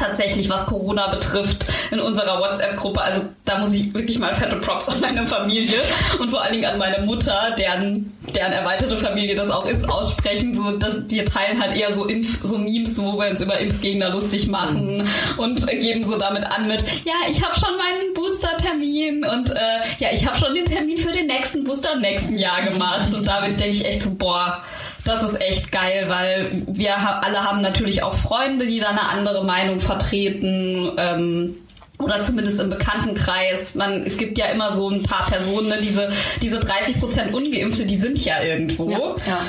tatsächlich, 0.01 0.49
was 0.49 0.65
Corona 0.65 1.07
betrifft, 1.07 1.67
in 1.91 1.99
unserer 1.99 2.39
WhatsApp-Gruppe. 2.39 3.01
Also 3.01 3.21
da 3.45 3.59
muss 3.59 3.73
ich 3.73 3.93
wirklich 3.93 4.19
mal 4.19 4.33
fette 4.33 4.55
Props 4.57 4.89
an 4.89 4.99
meine 4.99 5.25
Familie 5.25 5.79
und 6.19 6.29
vor 6.29 6.41
allen 6.41 6.53
Dingen 6.53 6.65
an 6.65 6.77
meine 6.77 7.05
Mutter, 7.05 7.53
deren, 7.57 8.17
deren 8.33 8.51
erweiterte 8.51 8.97
Familie 8.97 9.35
das 9.35 9.49
auch 9.49 9.65
ist, 9.65 9.87
aussprechen. 9.89 10.53
So, 10.53 10.71
dass 10.77 10.97
wir 11.07 11.25
teilen 11.25 11.61
halt 11.61 11.75
eher 11.75 11.93
so 11.93 12.05
Impf, 12.05 12.39
so 12.43 12.57
Memes, 12.57 12.97
wo 12.97 13.17
wir 13.19 13.29
uns 13.29 13.41
über 13.41 13.59
Impfgegner 13.59 14.09
lustig 14.09 14.47
machen 14.47 15.07
und 15.37 15.67
geben 15.67 16.03
so 16.03 16.17
damit 16.17 16.45
an 16.45 16.67
mit, 16.67 16.83
ja, 17.05 17.13
ich 17.29 17.43
habe 17.43 17.53
schon 17.53 17.75
meinen 17.77 18.13
Booster-Termin 18.13 19.25
und 19.25 19.51
äh, 19.51 19.79
ja, 19.99 20.09
ich 20.11 20.25
habe 20.25 20.37
schon 20.37 20.55
den 20.55 20.65
Termin 20.65 20.97
für 20.97 21.11
den 21.11 21.27
nächsten 21.27 21.63
Booster 21.63 21.93
im 21.93 22.01
nächsten 22.01 22.37
Jahr 22.37 22.61
gemacht. 22.63 23.13
Und 23.13 23.27
damit 23.27 23.59
denke 23.59 23.75
ich 23.75 23.85
echt 23.85 24.03
so, 24.03 24.11
boah, 24.11 24.61
das 25.03 25.23
ist 25.23 25.41
echt 25.41 25.71
geil, 25.71 26.05
weil 26.07 26.51
wir 26.67 26.97
alle 26.97 27.43
haben 27.43 27.61
natürlich 27.61 28.03
auch 28.03 28.13
Freunde, 28.13 28.65
die 28.67 28.79
da 28.79 28.89
eine 28.89 29.09
andere 29.09 29.43
Meinung 29.43 29.79
vertreten. 29.79 30.91
Ähm, 30.97 31.57
oder 32.01 32.19
zumindest 32.19 32.59
im 32.59 32.69
Bekanntenkreis. 32.69 33.75
Man, 33.75 34.03
es 34.03 34.17
gibt 34.17 34.37
ja 34.37 34.47
immer 34.47 34.71
so 34.71 34.89
ein 34.89 35.03
paar 35.03 35.27
Personen, 35.27 35.67
ne, 35.67 35.77
diese, 35.81 36.09
diese 36.41 36.59
30 36.59 36.99
Prozent 36.99 37.33
Ungeimpfte, 37.33 37.85
die 37.85 37.95
sind 37.95 38.23
ja 38.25 38.41
irgendwo. 38.41 38.89
Ja, 38.89 38.97
ja. 39.27 39.39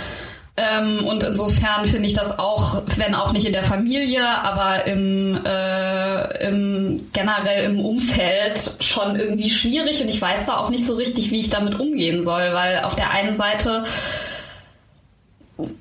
Ähm, 0.54 1.06
und 1.06 1.24
insofern 1.24 1.86
finde 1.86 2.06
ich 2.06 2.12
das 2.12 2.38
auch, 2.38 2.82
wenn 2.96 3.14
auch 3.14 3.32
nicht 3.32 3.46
in 3.46 3.54
der 3.54 3.64
Familie, 3.64 4.22
aber 4.22 4.86
im, 4.86 5.40
äh, 5.46 6.46
im 6.46 7.08
generell 7.14 7.64
im 7.64 7.80
Umfeld 7.80 8.76
schon 8.80 9.16
irgendwie 9.16 9.48
schwierig 9.48 10.02
und 10.02 10.08
ich 10.08 10.20
weiß 10.20 10.44
da 10.44 10.58
auch 10.58 10.68
nicht 10.68 10.84
so 10.84 10.94
richtig, 10.94 11.30
wie 11.30 11.38
ich 11.38 11.48
damit 11.48 11.80
umgehen 11.80 12.20
soll, 12.20 12.52
weil 12.52 12.80
auf 12.80 12.94
der 12.94 13.12
einen 13.12 13.34
Seite 13.34 13.84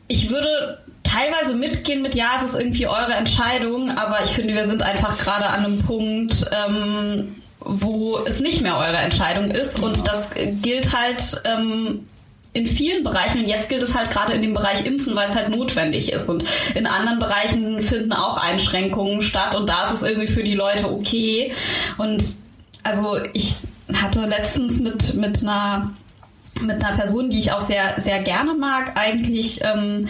ich 0.07 0.29
würde 0.29 0.79
teilweise 1.03 1.55
mitgehen 1.55 2.01
mit, 2.01 2.15
ja, 2.15 2.31
es 2.35 2.43
ist 2.43 2.55
irgendwie 2.55 2.87
eure 2.87 3.13
Entscheidung, 3.13 3.91
aber 3.91 4.23
ich 4.23 4.31
finde, 4.31 4.53
wir 4.53 4.65
sind 4.65 4.83
einfach 4.83 5.17
gerade 5.17 5.47
an 5.47 5.65
einem 5.65 5.77
Punkt, 5.79 6.45
ähm, 6.51 7.35
wo 7.59 8.19
es 8.25 8.39
nicht 8.39 8.61
mehr 8.61 8.77
eure 8.77 8.97
Entscheidung 8.97 9.51
ist. 9.51 9.79
Und 9.79 10.07
das 10.07 10.29
gilt 10.61 10.95
halt 10.95 11.41
ähm, 11.45 12.07
in 12.53 12.65
vielen 12.65 13.03
Bereichen. 13.03 13.41
Und 13.41 13.47
jetzt 13.47 13.69
gilt 13.69 13.83
es 13.83 13.95
halt 13.95 14.09
gerade 14.09 14.33
in 14.33 14.41
dem 14.41 14.53
Bereich 14.53 14.85
Impfen, 14.85 15.15
weil 15.15 15.27
es 15.27 15.35
halt 15.35 15.49
notwendig 15.49 16.11
ist. 16.11 16.29
Und 16.29 16.43
in 16.75 16.87
anderen 16.87 17.19
Bereichen 17.19 17.81
finden 17.81 18.13
auch 18.13 18.37
Einschränkungen 18.37 19.21
statt. 19.21 19.55
Und 19.55 19.69
da 19.69 19.85
ist 19.85 19.95
es 19.95 20.03
irgendwie 20.03 20.27
für 20.27 20.43
die 20.43 20.55
Leute 20.55 20.89
okay. 20.89 21.53
Und 21.97 22.23
also 22.83 23.19
ich 23.33 23.55
hatte 23.93 24.25
letztens 24.25 24.79
mit, 24.79 25.13
mit 25.15 25.43
einer 25.43 25.91
mit 26.59 26.83
einer 26.83 26.95
Person, 26.95 27.29
die 27.29 27.39
ich 27.39 27.51
auch 27.51 27.61
sehr, 27.61 27.95
sehr 27.99 28.19
gerne 28.19 28.53
mag, 28.53 28.93
eigentlich, 28.95 29.61
ähm, 29.63 30.07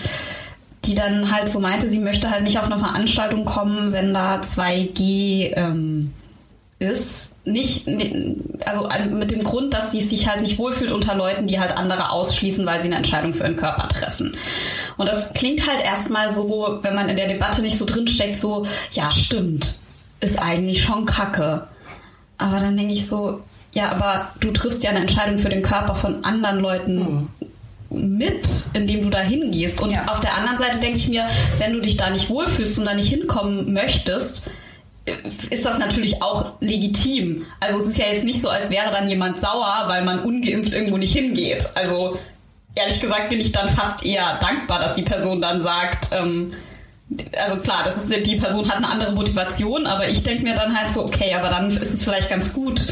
die 0.85 0.95
dann 0.95 1.31
halt 1.31 1.47
so 1.47 1.59
meinte, 1.59 1.87
sie 1.87 1.99
möchte 1.99 2.31
halt 2.31 2.43
nicht 2.43 2.57
auf 2.57 2.65
eine 2.65 2.79
Veranstaltung 2.79 3.45
kommen, 3.45 3.91
wenn 3.91 4.13
da 4.13 4.41
2G 4.41 5.51
ähm, 5.55 6.11
ist. 6.79 7.29
Nicht, 7.43 7.87
also 8.65 8.87
mit 9.09 9.31
dem 9.31 9.43
Grund, 9.43 9.73
dass 9.73 9.91
sie 9.91 10.01
sich 10.01 10.29
halt 10.29 10.41
nicht 10.41 10.59
wohlfühlt 10.59 10.91
unter 10.91 11.15
Leuten, 11.15 11.47
die 11.47 11.59
halt 11.59 11.75
andere 11.75 12.11
ausschließen, 12.11 12.65
weil 12.67 12.81
sie 12.81 12.87
eine 12.87 12.97
Entscheidung 12.97 13.33
für 13.33 13.43
ihren 13.43 13.55
Körper 13.55 13.87
treffen. 13.87 14.37
Und 14.97 15.07
das 15.07 15.33
klingt 15.33 15.67
halt 15.67 15.83
erstmal 15.83 16.31
so, 16.31 16.79
wenn 16.83 16.93
man 16.93 17.09
in 17.09 17.15
der 17.15 17.27
Debatte 17.27 17.63
nicht 17.63 17.77
so 17.77 17.85
drinsteckt, 17.85 18.35
so, 18.35 18.67
ja, 18.91 19.11
stimmt, 19.11 19.79
ist 20.19 20.39
eigentlich 20.39 20.83
schon 20.83 21.05
kacke. 21.05 21.67
Aber 22.37 22.59
dann 22.59 22.77
denke 22.77 22.93
ich 22.93 23.07
so, 23.07 23.41
ja, 23.73 23.89
aber 23.91 24.31
du 24.39 24.51
triffst 24.51 24.83
ja 24.83 24.89
eine 24.89 24.99
Entscheidung 24.99 25.37
für 25.37 25.49
den 25.49 25.61
Körper 25.61 25.95
von 25.95 26.23
anderen 26.23 26.59
Leuten. 26.59 26.99
Mhm 26.99 27.29
mit, 27.93 28.47
indem 28.73 29.03
du 29.03 29.09
da 29.09 29.19
hingehst. 29.19 29.81
Und 29.81 29.91
ja. 29.91 30.05
auf 30.07 30.21
der 30.21 30.37
anderen 30.37 30.57
Seite 30.57 30.79
denke 30.79 30.97
ich 30.97 31.09
mir, 31.09 31.27
wenn 31.57 31.73
du 31.73 31.81
dich 31.81 31.97
da 31.97 32.09
nicht 32.09 32.29
wohlfühlst 32.29 32.79
und 32.79 32.85
da 32.85 32.93
nicht 32.93 33.09
hinkommen 33.09 33.73
möchtest, 33.73 34.43
ist 35.49 35.65
das 35.65 35.79
natürlich 35.79 36.21
auch 36.21 36.53
legitim. 36.61 37.45
Also 37.59 37.79
es 37.79 37.87
ist 37.87 37.97
ja 37.97 38.05
jetzt 38.05 38.23
nicht 38.23 38.41
so, 38.41 38.49
als 38.49 38.69
wäre 38.69 38.91
dann 38.91 39.09
jemand 39.09 39.39
sauer, 39.39 39.85
weil 39.87 40.05
man 40.05 40.19
ungeimpft 40.19 40.73
irgendwo 40.73 40.97
nicht 40.97 41.13
hingeht. 41.13 41.67
Also 41.75 42.17
ehrlich 42.75 43.01
gesagt 43.01 43.29
bin 43.29 43.39
ich 43.39 43.51
dann 43.51 43.67
fast 43.67 44.05
eher 44.05 44.37
dankbar, 44.39 44.79
dass 44.79 44.93
die 44.93 45.01
Person 45.01 45.41
dann 45.41 45.61
sagt, 45.61 46.09
ähm, 46.11 46.53
also 47.37 47.57
klar, 47.57 47.83
das 47.83 47.97
ist 47.97 48.25
die 48.25 48.35
Person 48.37 48.69
hat 48.69 48.77
eine 48.77 48.89
andere 48.89 49.11
Motivation, 49.11 49.85
aber 49.85 50.07
ich 50.07 50.23
denke 50.23 50.43
mir 50.43 50.53
dann 50.53 50.77
halt 50.77 50.91
so, 50.91 51.03
okay, 51.03 51.33
aber 51.33 51.49
dann 51.49 51.67
ist 51.67 51.81
es 51.81 52.03
vielleicht 52.03 52.29
ganz 52.29 52.53
gut, 52.53 52.87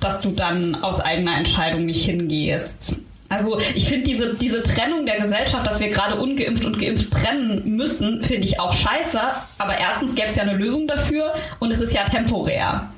dass 0.00 0.20
du 0.20 0.30
dann 0.30 0.74
aus 0.82 1.00
eigener 1.00 1.36
Entscheidung 1.36 1.86
nicht 1.86 2.04
hingehst. 2.04 2.96
Also 3.28 3.58
ich 3.74 3.88
finde 3.88 4.04
diese, 4.04 4.34
diese 4.34 4.62
Trennung 4.62 5.06
der 5.06 5.16
Gesellschaft, 5.16 5.66
dass 5.66 5.80
wir 5.80 5.88
gerade 5.88 6.16
ungeimpft 6.16 6.64
und 6.64 6.78
geimpft 6.78 7.10
trennen 7.10 7.62
müssen, 7.64 8.22
finde 8.22 8.46
ich 8.46 8.60
auch 8.60 8.72
scheiße. 8.72 9.18
Aber 9.58 9.78
erstens 9.78 10.14
gäbe 10.14 10.28
es 10.28 10.36
ja 10.36 10.42
eine 10.42 10.52
Lösung 10.52 10.86
dafür 10.86 11.32
und 11.58 11.72
es 11.72 11.80
ist 11.80 11.94
ja 11.94 12.04
temporär. 12.04 12.92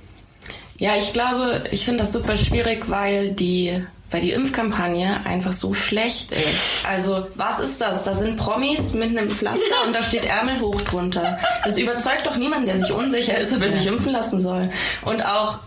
Ja, 0.79 0.91
ich 0.99 1.13
glaube, 1.13 1.63
ich 1.71 1.85
finde 1.85 2.01
das 2.01 2.13
super 2.13 2.37
schwierig, 2.37 2.91
weil 2.91 3.31
die 3.31 3.83
weil 4.11 4.21
die 4.21 4.31
Impfkampagne 4.31 5.25
einfach 5.25 5.53
so 5.53 5.75
schlecht 5.75 6.31
ist. 6.31 6.87
Also, 6.87 7.27
was 7.35 7.59
ist 7.59 7.81
das? 7.81 8.03
Da 8.03 8.15
sind 8.15 8.37
Promis 8.37 8.93
mit 8.93 9.17
einem 9.17 9.31
Pflaster 9.31 9.87
und 9.87 9.95
da 9.95 10.03
steht 10.03 10.25
Ärmel 10.25 10.61
hoch 10.61 10.81
drunter. 10.83 11.39
Das 11.65 11.77
überzeugt 11.77 12.27
doch 12.27 12.37
niemanden, 12.37 12.67
der 12.67 12.77
sich 12.77 12.93
unsicher 12.93 13.37
ist, 13.39 13.53
ob 13.53 13.63
er 13.63 13.69
sich 13.69 13.87
impfen 13.87 14.13
lassen 14.13 14.39
soll. 14.39 14.71
Und 15.03 15.25
auch 15.27 15.59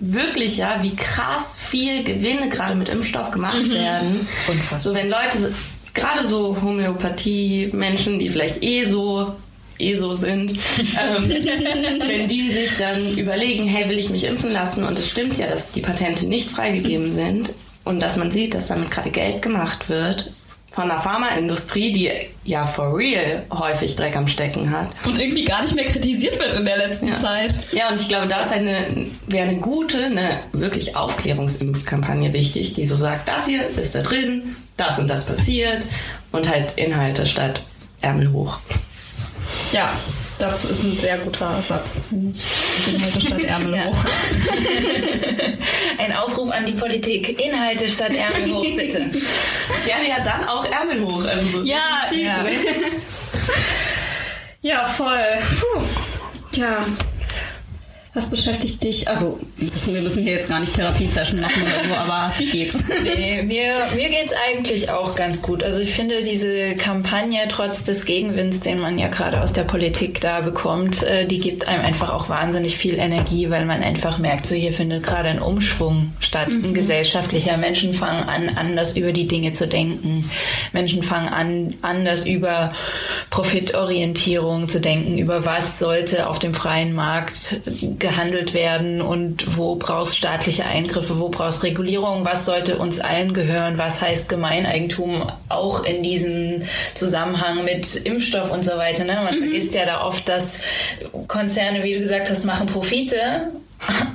wirklich, 0.00 0.56
ja, 0.56 0.78
wie 0.82 0.96
krass 0.96 1.56
viel 1.56 2.02
Gewinne 2.02 2.48
gerade 2.48 2.74
mit 2.74 2.88
Impfstoff 2.88 3.30
gemacht 3.30 3.62
mhm. 3.62 3.74
werden. 3.74 4.28
Unfassbar. 4.48 4.78
So, 4.78 4.94
wenn 4.94 5.08
Leute, 5.08 5.54
gerade 5.94 6.24
so 6.24 6.56
Homöopathie-Menschen, 6.60 8.18
die 8.18 8.28
vielleicht 8.28 8.62
eh 8.64 8.84
so 8.84 9.36
eh 9.78 9.94
so 9.94 10.14
sind, 10.14 10.52
ähm, 10.52 11.28
wenn 12.06 12.28
die 12.28 12.50
sich 12.50 12.76
dann 12.78 13.16
überlegen, 13.16 13.66
hey, 13.66 13.88
will 13.88 13.98
ich 13.98 14.10
mich 14.10 14.24
impfen 14.24 14.50
lassen? 14.50 14.84
Und 14.84 14.98
es 14.98 15.08
stimmt 15.08 15.38
ja, 15.38 15.46
dass 15.46 15.72
die 15.72 15.80
Patente 15.80 16.26
nicht 16.26 16.50
freigegeben 16.50 17.10
sind 17.10 17.52
und 17.84 18.00
dass 18.00 18.16
man 18.16 18.30
sieht, 18.30 18.54
dass 18.54 18.66
damit 18.66 18.90
gerade 18.90 19.10
Geld 19.10 19.42
gemacht 19.42 19.88
wird 19.88 20.32
von 20.72 20.88
der 20.88 20.98
Pharmaindustrie, 20.98 21.92
die 21.92 22.10
ja 22.44 22.66
for 22.66 22.96
real 22.96 23.44
häufig 23.52 23.94
Dreck 23.94 24.16
am 24.16 24.26
Stecken 24.26 24.70
hat. 24.70 24.88
Und 25.04 25.18
irgendwie 25.18 25.44
gar 25.44 25.60
nicht 25.60 25.74
mehr 25.74 25.84
kritisiert 25.84 26.38
wird 26.38 26.54
in 26.54 26.64
der 26.64 26.78
letzten 26.78 27.08
ja. 27.08 27.16
Zeit. 27.16 27.54
Ja, 27.72 27.90
und 27.90 28.00
ich 28.00 28.08
glaube, 28.08 28.26
da 28.26 28.40
ist 28.40 28.52
eine, 28.52 28.74
wäre 29.26 29.48
eine 29.48 29.58
gute, 29.58 29.98
eine 30.06 30.40
wirklich 30.52 30.96
Aufklärungsimpfkampagne 30.96 32.32
wichtig, 32.32 32.72
die 32.72 32.84
so 32.84 32.96
sagt, 32.96 33.28
das 33.28 33.46
hier 33.46 33.68
ist 33.76 33.94
da 33.94 34.00
drin, 34.00 34.56
das 34.76 34.98
und 34.98 35.08
das 35.08 35.26
passiert 35.26 35.86
und 36.32 36.48
halt 36.48 36.72
Inhalte 36.76 37.26
statt 37.26 37.62
Ärmel 38.00 38.32
hoch. 38.32 38.58
Ja, 39.72 39.92
das 40.38 40.64
ist 40.64 40.82
ein 40.82 40.98
sehr 40.98 41.18
guter 41.18 41.62
Satz. 41.66 42.00
Inhalte 42.10 43.20
statt 43.20 43.44
Ärmel 43.44 43.76
ja. 43.76 43.84
hoch. 43.84 44.04
Ein 45.98 46.16
Aufruf 46.16 46.50
an 46.50 46.66
die 46.66 46.72
Politik. 46.72 47.40
Inhalte 47.40 47.88
statt 47.88 48.12
Ärmel 48.14 48.52
hoch, 48.52 48.66
bitte. 48.76 49.08
Gerne 49.86 50.08
ja 50.08 50.20
dann 50.24 50.44
auch 50.48 50.64
Ärmel 50.64 51.00
hoch. 51.04 51.24
Also 51.24 51.58
so 51.58 51.62
ja, 51.62 52.06
ja. 52.12 52.44
ja, 54.62 54.84
voll. 54.84 55.38
Puh. 55.60 55.82
Ja, 56.52 56.84
was 58.14 58.28
beschäftigt 58.28 58.82
dich? 58.82 59.08
Also, 59.08 59.40
wir 59.56 60.02
müssen 60.02 60.22
hier 60.22 60.32
jetzt 60.32 60.50
gar 60.50 60.60
nicht 60.60 60.74
Therapiesession 60.74 61.40
machen 61.40 61.62
oder 61.62 61.82
so, 61.82 61.94
aber 61.94 62.30
wie 62.38 62.46
geht's? 62.46 62.76
Nee, 63.02 63.42
mir, 63.42 63.74
mir 63.96 64.08
geht's 64.10 64.32
eigentlich 64.48 64.90
auch 64.90 65.14
ganz 65.14 65.42
gut. 65.42 65.64
Also 65.64 65.80
ich 65.80 65.92
finde 65.92 66.22
diese 66.22 66.76
Kampagne, 66.76 67.40
trotz 67.48 67.84
des 67.84 68.04
Gegenwinds, 68.04 68.60
den 68.60 68.78
man 68.78 68.98
ja 68.98 69.08
gerade 69.08 69.40
aus 69.40 69.52
der 69.52 69.64
Politik 69.64 70.20
da 70.20 70.40
bekommt, 70.40 71.02
äh, 71.02 71.26
die 71.26 71.40
gibt 71.40 71.66
einem 71.66 71.84
einfach 71.84 72.12
auch 72.12 72.28
wahnsinnig 72.28 72.76
viel 72.76 72.98
Energie, 72.98 73.50
weil 73.50 73.64
man 73.64 73.82
einfach 73.82 74.18
merkt, 74.18 74.46
so 74.46 74.54
hier 74.54 74.72
findet 74.72 75.02
gerade 75.02 75.30
ein 75.30 75.40
Umschwung 75.40 76.12
statt, 76.20 76.48
mhm. 76.48 76.66
ein 76.66 76.74
gesellschaftlicher. 76.74 77.56
Menschen 77.56 77.92
fangen 77.92 78.28
an, 78.28 78.50
anders 78.50 78.96
über 78.96 79.12
die 79.12 79.26
Dinge 79.26 79.52
zu 79.52 79.66
denken. 79.66 80.30
Menschen 80.72 81.02
fangen 81.02 81.28
an, 81.28 81.74
anders 81.82 82.24
über 82.24 82.72
Profitorientierung 83.30 84.68
zu 84.68 84.80
denken, 84.80 85.18
über 85.18 85.44
was 85.44 85.78
sollte 85.78 86.28
auf 86.28 86.38
dem 86.38 86.54
freien 86.54 86.92
Markt 86.94 87.62
gehandelt 88.02 88.52
werden 88.52 89.00
und 89.00 89.56
wo 89.56 89.76
brauchst 89.76 90.18
staatliche 90.18 90.66
Eingriffe, 90.66 91.18
wo 91.18 91.30
brauchst 91.30 91.62
Regulierung, 91.62 92.26
was 92.26 92.44
sollte 92.44 92.76
uns 92.76 93.00
allen 93.00 93.32
gehören, 93.32 93.78
was 93.78 94.02
heißt 94.02 94.28
Gemeineigentum 94.28 95.24
auch 95.48 95.84
in 95.84 96.02
diesem 96.02 96.62
Zusammenhang 96.92 97.64
mit 97.64 97.94
Impfstoff 97.94 98.50
und 98.50 98.62
so 98.62 98.72
weiter. 98.72 99.04
Ne? 99.04 99.14
Man 99.24 99.34
mhm. 99.34 99.44
vergisst 99.44 99.72
ja 99.72 99.86
da 99.86 100.04
oft, 100.04 100.28
dass 100.28 100.60
Konzerne, 101.28 101.82
wie 101.82 101.94
du 101.94 102.00
gesagt 102.00 102.28
hast, 102.28 102.44
machen 102.44 102.66
Profite 102.66 103.52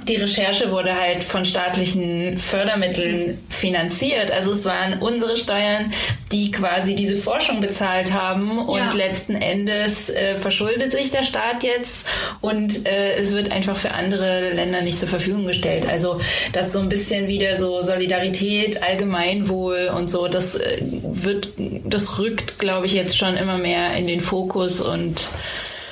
die 0.08 0.16
Recherche 0.16 0.72
wurde 0.72 0.96
halt 0.96 1.24
von 1.24 1.44
staatlichen 1.44 2.38
Fördermitteln 2.38 3.38
finanziert. 3.50 4.32
Also 4.32 4.52
es 4.52 4.64
waren 4.66 5.00
unsere 5.00 5.36
Steuern, 5.36 5.92
die 6.32 6.52
quasi 6.52 6.96
diese 6.96 7.16
Forschung 7.18 7.60
bezahlt 7.60 8.14
haben 8.14 8.60
und 8.60 8.78
Ja. 8.78 8.92
letzten 8.94 9.36
Endes 9.36 10.10
äh, 10.10 10.38
verschuldet 10.38 10.92
sich 10.92 11.12
der 11.12 11.24
Staat 11.24 11.64
jetzt 11.64 12.06
und 12.40 12.86
äh, 12.88 13.16
es 13.16 13.34
wird 13.34 13.52
einfach 13.52 13.76
für 13.76 13.92
andere 13.92 14.52
Länder 14.54 14.82
nicht 14.82 15.00
zur 15.00 15.10
Verfügung 15.10 15.46
gestellt. 15.46 15.86
Also 15.88 16.22
das 16.54 16.72
so 16.72 16.80
ein 16.80 16.90
bisschen 16.90 17.28
wieder 17.28 17.56
so 17.58 17.82
Solidarität, 17.82 18.82
Allgemeinwohl 18.84 19.92
und 19.96 20.10
so, 20.10 20.28
das 20.30 20.56
äh, 20.56 20.82
wird, 21.04 21.50
das 21.58 22.20
rückt, 22.20 22.60
glaube 22.60 22.86
ich, 22.86 22.94
jetzt 22.94 23.18
schon 23.18 23.36
immer 23.36 23.58
mehr 23.58 23.94
in 23.98 24.08
den 24.08 24.22
Fokus 24.22 24.80
und 24.80 25.30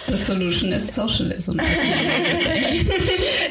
The 0.07 0.17
solution 0.17 0.71
is 0.71 0.93
socialism. 0.93 1.59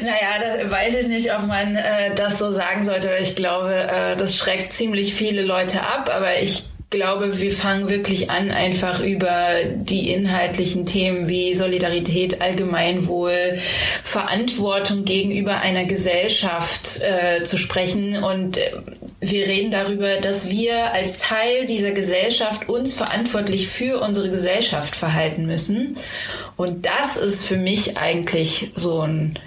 Naja, 0.01 0.39
das 0.39 0.69
weiß 0.69 0.93
ich 1.01 1.07
nicht, 1.07 1.33
ob 1.33 1.47
man 1.47 1.75
äh, 1.75 2.13
das 2.15 2.37
so 2.37 2.51
sagen 2.51 2.83
sollte, 2.83 3.09
weil 3.09 3.23
ich 3.23 3.35
glaube, 3.35 3.73
äh, 3.73 4.15
das 4.15 4.35
schreckt 4.37 4.71
ziemlich 4.71 5.13
viele 5.13 5.41
Leute 5.41 5.81
ab, 5.81 6.11
aber 6.15 6.39
ich 6.39 6.63
glaube, 6.95 7.39
wir 7.39 7.51
fangen 7.51 7.89
wirklich 7.89 8.29
an, 8.29 8.51
einfach 8.51 9.01
über 9.01 9.35
die 9.75 10.11
inhaltlichen 10.11 10.85
Themen 10.85 11.27
wie 11.27 11.53
Solidarität, 11.53 12.41
Allgemeinwohl, 12.41 13.59
Verantwortung 14.03 15.05
gegenüber 15.05 15.59
einer 15.59 15.85
Gesellschaft 15.85 17.01
äh, 17.01 17.43
zu 17.43 17.57
sprechen. 17.57 18.23
Und 18.23 18.57
äh, 18.57 18.71
wir 19.19 19.47
reden 19.47 19.71
darüber, 19.71 20.15
dass 20.17 20.49
wir 20.49 20.93
als 20.93 21.17
Teil 21.17 21.65
dieser 21.65 21.91
Gesellschaft 21.91 22.69
uns 22.69 22.93
verantwortlich 22.93 23.67
für 23.67 24.01
unsere 24.01 24.29
Gesellschaft 24.29 24.95
verhalten 24.95 25.45
müssen. 25.45 25.97
Und 26.55 26.85
das 26.85 27.17
ist 27.17 27.45
für 27.45 27.57
mich 27.57 27.97
eigentlich 27.97 28.71
so 28.75 29.01
ein 29.01 29.37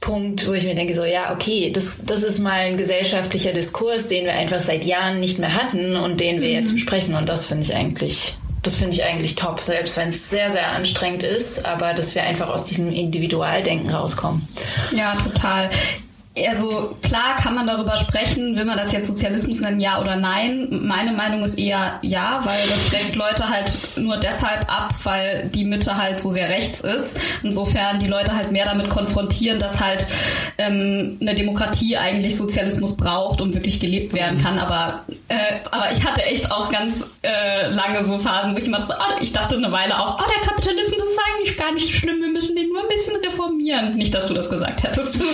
Punkt, 0.00 0.48
wo 0.48 0.52
ich 0.54 0.64
mir 0.64 0.74
denke, 0.74 0.94
so 0.94 1.04
ja, 1.04 1.32
okay, 1.32 1.70
das, 1.70 2.00
das 2.04 2.22
ist 2.22 2.38
mal 2.38 2.52
ein 2.52 2.76
gesellschaftlicher 2.76 3.52
Diskurs, 3.52 4.06
den 4.06 4.24
wir 4.24 4.32
einfach 4.32 4.60
seit 4.60 4.84
Jahren 4.84 5.20
nicht 5.20 5.38
mehr 5.38 5.54
hatten 5.54 5.96
und 5.96 6.20
den 6.20 6.40
wir 6.40 6.50
jetzt 6.50 6.72
besprechen. 6.72 7.14
Und 7.14 7.28
das 7.28 7.44
finde 7.44 7.64
ich 7.64 7.74
eigentlich, 7.74 8.34
das 8.62 8.76
finde 8.76 8.96
ich 8.96 9.04
eigentlich 9.04 9.34
top, 9.34 9.62
selbst 9.62 9.98
wenn 9.98 10.08
es 10.08 10.30
sehr, 10.30 10.48
sehr 10.48 10.68
anstrengend 10.68 11.22
ist, 11.22 11.66
aber 11.66 11.92
dass 11.92 12.14
wir 12.14 12.22
einfach 12.22 12.48
aus 12.48 12.64
diesem 12.64 12.90
Individualdenken 12.90 13.90
rauskommen. 13.90 14.48
Ja, 14.96 15.16
total. 15.16 15.68
Also 16.36 16.96
klar 17.02 17.34
kann 17.36 17.56
man 17.56 17.66
darüber 17.66 17.96
sprechen, 17.96 18.56
will 18.56 18.64
man 18.64 18.78
das 18.78 18.92
jetzt 18.92 19.08
Sozialismus 19.08 19.60
nennen, 19.60 19.80
ja 19.80 20.00
oder 20.00 20.14
nein. 20.14 20.68
Meine 20.70 21.10
Meinung 21.10 21.42
ist 21.42 21.58
eher 21.58 21.98
ja, 22.02 22.40
weil 22.44 22.68
das 22.68 22.86
schreckt 22.86 23.16
Leute 23.16 23.48
halt 23.48 23.76
nur 23.96 24.16
deshalb 24.16 24.72
ab, 24.72 24.94
weil 25.02 25.50
die 25.52 25.64
Mitte 25.64 25.96
halt 25.96 26.20
so 26.20 26.30
sehr 26.30 26.48
rechts 26.48 26.82
ist. 26.82 27.18
Insofern 27.42 27.98
die 27.98 28.06
Leute 28.06 28.36
halt 28.36 28.52
mehr 28.52 28.64
damit 28.64 28.90
konfrontieren, 28.90 29.58
dass 29.58 29.80
halt 29.80 30.06
ähm, 30.58 31.18
eine 31.20 31.34
Demokratie 31.34 31.96
eigentlich 31.96 32.36
Sozialismus 32.36 32.96
braucht, 32.96 33.40
um 33.40 33.52
wirklich 33.52 33.80
gelebt 33.80 34.14
werden 34.14 34.40
kann. 34.40 34.60
Aber, 34.60 35.04
äh, 35.26 35.34
aber 35.72 35.90
ich 35.90 36.06
hatte 36.06 36.22
echt 36.22 36.52
auch 36.52 36.70
ganz 36.70 37.04
äh, 37.22 37.70
lange 37.72 38.04
so 38.04 38.20
Phasen, 38.20 38.54
wo 38.54 38.58
ich 38.58 38.68
immer 38.68 38.78
dachte, 38.78 39.00
ah, 39.00 39.16
ich 39.20 39.32
dachte 39.32 39.56
eine 39.56 39.72
Weile 39.72 39.98
auch, 39.98 40.20
oh, 40.20 40.30
der 40.32 40.48
Kapitalismus 40.48 41.00
ist 41.00 41.18
eigentlich 41.34 41.56
gar 41.56 41.72
nicht 41.72 41.86
so 41.86 41.92
schlimm, 41.92 42.20
wir 42.20 42.28
müssen 42.28 42.54
den 42.54 42.68
nur 42.68 42.82
ein 42.82 42.88
bisschen 42.88 43.16
reformieren. 43.16 43.96
Nicht, 43.96 44.14
dass 44.14 44.28
du 44.28 44.34
das 44.34 44.48
gesagt 44.48 44.84
hättest. 44.84 45.20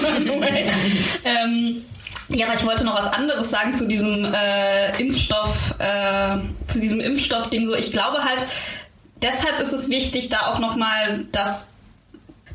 ähm, 1.24 1.82
ja, 2.28 2.46
aber 2.46 2.56
ich 2.56 2.64
wollte 2.64 2.84
noch 2.84 2.96
was 2.96 3.12
anderes 3.12 3.50
sagen 3.50 3.72
zu 3.74 3.86
diesem 3.86 4.24
äh, 4.24 4.98
Impfstoff, 5.00 5.74
äh, 5.78 6.38
zu 6.66 6.80
diesem 6.80 7.00
Impfstoff-Ding. 7.00 7.66
So, 7.66 7.74
ich 7.74 7.92
glaube 7.92 8.24
halt, 8.24 8.46
deshalb 9.22 9.58
ist 9.60 9.72
es 9.72 9.88
wichtig, 9.90 10.28
da 10.28 10.50
auch 10.50 10.58
nochmal 10.58 11.24
das, 11.32 11.72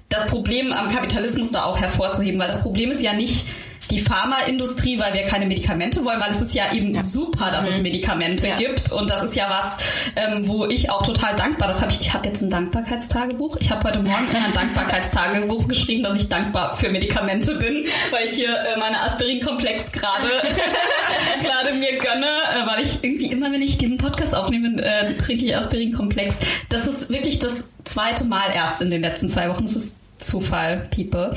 das 0.10 0.26
Problem 0.28 0.74
am 0.74 0.90
Kapitalismus 0.90 1.52
da 1.52 1.64
auch 1.64 1.80
hervorzuheben, 1.80 2.40
weil 2.40 2.48
das 2.48 2.62
Problem 2.62 2.92
ist 2.92 3.02
ja 3.02 3.14
nicht 3.14 3.46
die 3.92 4.00
Pharmaindustrie, 4.00 4.98
weil 5.00 5.14
wir 5.14 5.24
keine 5.24 5.46
Medikamente 5.46 6.04
wollen, 6.06 6.20
weil 6.20 6.32
es 6.32 6.42
ist 6.42 6.56
ja 6.56 6.74
eben 6.74 7.00
super, 7.02 7.52
dass 7.52 7.68
es 7.68 7.82
Medikamente 7.82 8.48
Ja. 8.48 8.56
gibt 8.56 8.92
und 8.92 9.10
das 9.10 9.22
ist 9.24 9.36
ja 9.36 9.50
was, 9.50 9.78
ähm, 10.16 10.48
wo 10.48 10.66
ich 10.66 10.90
auch 10.90 11.04
total 11.04 11.36
dankbar, 11.36 11.68
das 11.68 11.82
habe 11.82 11.92
ich, 11.92 12.00
ich 12.02 12.14
habe 12.14 12.28
jetzt 12.28 12.42
ein 12.42 12.50
Dankbarkeitstagebuch. 12.50 13.58
Ich 13.60 13.70
habe 13.70 13.88
heute 13.88 14.00
Morgen 14.00 14.28
in 14.32 14.38
ein 14.38 14.54
Dankbarkeitstagebuch 14.54 15.68
geschrieben, 15.68 16.04
dass 16.04 16.16
ich 16.18 16.30
dankbar 16.30 16.76
für 16.76 16.90
Medikamente 16.90 17.56
bin, 17.56 17.86
weil 18.12 18.26
ich 18.26 18.32
hier 18.32 18.50
äh, 18.50 18.80
meine 18.80 19.02
Aspirinkomplex 19.02 19.92
gerade 19.92 20.28
gerade 21.44 21.74
mir 21.76 22.00
gönne, 22.00 22.26
äh, 22.26 22.68
weil 22.68 22.82
ich 22.82 23.04
irgendwie 23.04 23.28
immer, 23.32 23.52
wenn 23.52 23.62
ich 23.62 23.78
diesen 23.78 23.98
Podcast 23.98 24.34
aufnehme, 24.34 24.82
äh, 24.82 25.16
trinke 25.18 25.46
ich 25.46 25.56
Aspirinkomplex. 25.56 26.40
Das 26.70 26.88
ist 26.88 27.10
wirklich 27.10 27.40
das 27.40 27.66
zweite 27.84 28.24
Mal 28.24 28.52
erst 28.56 28.82
in 28.82 28.90
den 28.90 29.02
letzten 29.02 29.28
zwei 29.30 29.50
Wochen. 29.50 29.64
Das 29.64 29.76
ist 29.76 29.94
Zufall, 30.22 30.88
People. 30.96 31.36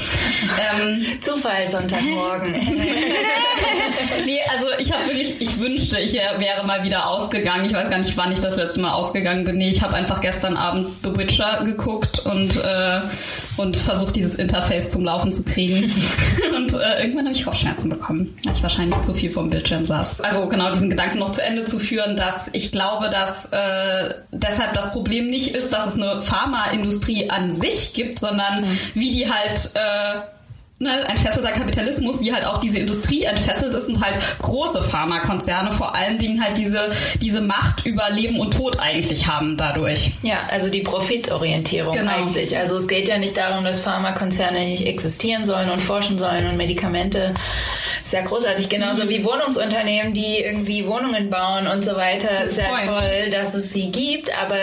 ähm, 0.79 1.05
Zufall 1.21 1.67
Sonntagmorgen. 1.67 2.53
nee, 4.25 4.39
also 4.53 4.67
ich 4.79 4.93
habe 4.93 5.07
wirklich, 5.07 5.41
ich 5.41 5.59
wünschte, 5.59 5.99
ich 5.99 6.15
wäre 6.15 6.65
mal 6.67 6.85
wieder 6.85 7.09
ausgegangen. 7.09 7.65
Ich 7.65 7.73
weiß 7.73 7.89
gar 7.89 7.99
nicht, 7.99 8.17
wann 8.17 8.31
ich 8.31 8.41
das 8.41 8.57
letzte 8.57 8.81
Mal 8.81 8.93
ausgegangen 8.93 9.45
bin. 9.45 9.57
Nee, 9.57 9.71
ich 9.71 9.83
habe 9.83 9.95
einfach 9.95 10.21
gestern 10.21 10.57
Abend 10.57 10.89
The 11.03 11.17
Witcher 11.17 11.63
geguckt 11.65 12.21
und, 12.21 12.57
äh, 12.59 13.01
und 13.57 13.77
versucht, 13.77 14.17
dieses 14.17 14.35
Interface 14.37 14.91
zum 14.91 15.05
Laufen 15.05 15.33
zu 15.33 15.45
kriegen. 15.45 15.85
und 16.57 16.75
äh, 16.75 17.01
irgendwann 17.03 17.27
habe 17.27 17.37
ich 17.37 17.45
Kopfschmerzen 17.45 17.89
bekommen, 17.89 18.37
weil 18.45 18.53
ich 18.55 18.63
wahrscheinlich 18.63 19.01
zu 19.03 19.15
viel 19.15 19.31
vom 19.31 19.51
Bildschirm 19.51 19.85
saß. 19.85 20.21
Also 20.21 20.47
genau 20.49 20.71
diesen 20.71 20.91
Gedanken 20.91 21.19
noch 21.19 21.33
zu 21.33 21.43
Ende 21.43 21.65
zu 21.65 21.79
führen, 21.79 22.17
dass 22.17 22.51
ich 22.53 22.73
glaube, 22.73 23.09
dass 23.11 23.47
äh, 23.47 24.15
deshalb 24.33 24.75
das 24.75 24.93
Problem 24.93 25.31
nicht 25.31 25.55
ist, 25.55 25.73
dass 25.73 25.87
es 25.87 25.95
eine 25.95 26.21
Pharmaindustrie 26.21 27.31
an 27.31 27.55
sich 27.55 27.93
gibt, 27.93 28.19
sondern 28.19 28.65
wie 28.95 29.11
die 29.11 29.31
halt... 29.31 29.71
Äh, 29.75 30.34
ne, 30.85 31.05
entfesselter 31.09 31.51
Kapitalismus, 31.51 32.21
wie 32.21 32.33
halt 32.33 32.45
auch 32.45 32.59
diese 32.59 32.79
Industrie 32.79 33.25
entfesselt 33.25 33.75
ist 33.75 33.89
und 33.89 34.05
halt 34.05 34.17
große 34.41 34.83
Pharmakonzerne 34.83 35.73
vor 35.73 35.95
allen 35.95 36.19
Dingen 36.19 36.43
halt 36.43 36.57
diese, 36.57 36.93
diese 37.21 37.41
Macht 37.41 37.85
über 37.85 38.09
Leben 38.11 38.39
und 38.39 38.53
Tod 38.57 38.79
eigentlich 38.79 39.27
haben 39.27 39.57
dadurch. 39.57 40.13
Ja, 40.23 40.39
also 40.51 40.69
die 40.71 40.83
Profitorientierung 40.83 41.95
Genau. 41.97 42.13
eigentlich. 42.13 42.57
Also 42.57 42.77
es 42.77 42.87
geht 42.87 43.09
ja 43.09 43.19
nicht 43.19 43.37
darum, 43.37 43.65
dass 43.65 43.79
Pharmakonzerne 43.81 44.61
nicht 44.67 44.87
existieren 44.87 45.45
sollen 45.45 45.71
und 45.71 45.81
forschen 45.81 46.19
sollen 46.19 46.47
und 46.47 46.57
Medikamente. 46.57 47.35
Ist 48.03 48.13
ja 48.13 48.21
großartig, 48.21 48.69
genauso 48.69 49.09
wie 49.09 49.25
Wohnungsunternehmen, 49.25 50.13
die 50.13 50.39
irgendwie 50.39 50.87
Wohnungen 50.87 51.31
bauen 51.31 51.67
und 51.67 51.83
so 51.85 51.97
weiter. 51.97 52.45
Ist 52.45 52.59
ja 52.59 52.65
toll, 52.87 53.31
dass 53.31 53.55
es 53.55 53.73
sie 53.73 53.91
gibt, 53.91 54.31
aber 54.39 54.57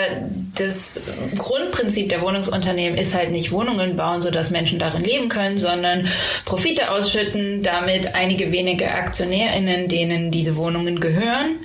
das 0.54 1.02
Grundprinzip 1.38 2.08
der 2.10 2.20
Wohnungsunternehmen 2.20 2.98
ist 2.98 3.14
halt 3.14 3.30
nicht 3.30 3.52
Wohnungen 3.52 3.96
bauen, 3.96 4.20
sodass 4.20 4.50
Menschen 4.50 4.78
darin 4.78 5.02
leben 5.02 5.28
können, 5.28 5.56
sondern 5.56 6.06
Profite 6.44 6.90
ausschütten, 6.90 7.62
damit 7.62 8.14
einige 8.14 8.52
wenige 8.52 8.90
AktionärInnen, 8.90 9.88
denen 9.88 10.30
diese 10.30 10.56
Wohnungen 10.56 11.00
gehören, 11.00 11.56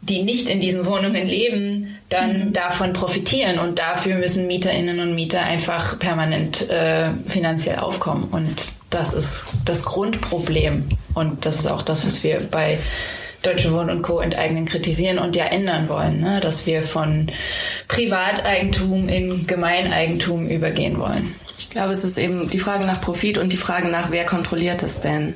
die 0.00 0.22
nicht 0.22 0.48
in 0.48 0.60
diesen 0.60 0.86
Wohnungen 0.86 1.28
leben, 1.28 1.98
dann 2.08 2.52
davon 2.52 2.92
profitieren. 2.92 3.58
Und 3.58 3.78
dafür 3.78 4.16
müssen 4.16 4.46
Mieterinnen 4.46 4.98
und 4.98 5.14
Mieter 5.14 5.42
einfach 5.42 5.98
permanent 5.98 6.68
äh, 6.68 7.10
finanziell 7.24 7.78
aufkommen. 7.78 8.28
Und 8.30 8.64
das 8.90 9.12
ist 9.12 9.44
das 9.64 9.84
Grundproblem. 9.84 10.88
Und 11.14 11.46
das 11.46 11.60
ist 11.60 11.66
auch 11.66 11.82
das, 11.82 12.04
was 12.04 12.24
wir 12.24 12.40
bei 12.50 12.78
Deutsche 13.42 13.72
Wohnen 13.72 13.90
und 13.90 14.02
Co. 14.02 14.20
enteignen 14.20 14.64
kritisieren 14.64 15.18
und 15.18 15.36
ja 15.36 15.44
ändern 15.44 15.88
wollen, 15.88 16.20
ne? 16.20 16.40
dass 16.40 16.66
wir 16.66 16.82
von 16.82 17.28
Privateigentum 17.86 19.08
in 19.08 19.46
Gemeineigentum 19.46 20.48
übergehen 20.48 20.98
wollen. 20.98 21.34
Ich 21.58 21.70
glaube, 21.70 21.92
es 21.92 22.04
ist 22.04 22.18
eben 22.18 22.48
die 22.50 22.58
Frage 22.58 22.84
nach 22.84 23.00
Profit 23.00 23.38
und 23.38 23.52
die 23.52 23.56
Frage 23.56 23.88
nach, 23.88 24.10
wer 24.10 24.24
kontrolliert 24.24 24.82
es 24.82 25.00
denn? 25.00 25.34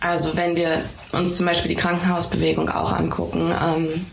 Also 0.00 0.36
wenn 0.36 0.56
wir 0.56 0.84
uns 1.12 1.36
zum 1.36 1.46
Beispiel 1.46 1.68
die 1.68 1.76
Krankenhausbewegung 1.76 2.68
auch 2.70 2.92
angucken, 2.92 3.52
ähm, 3.52 4.06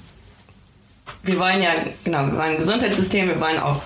wir 1.23 1.39
wollen 1.39 1.61
ja, 1.61 1.71
genau, 2.03 2.25
wir 2.27 2.33
wollen 2.33 2.51
ein 2.51 2.57
Gesundheitssystem, 2.57 3.27
wir 3.27 3.39
wollen 3.39 3.59
auch 3.59 3.81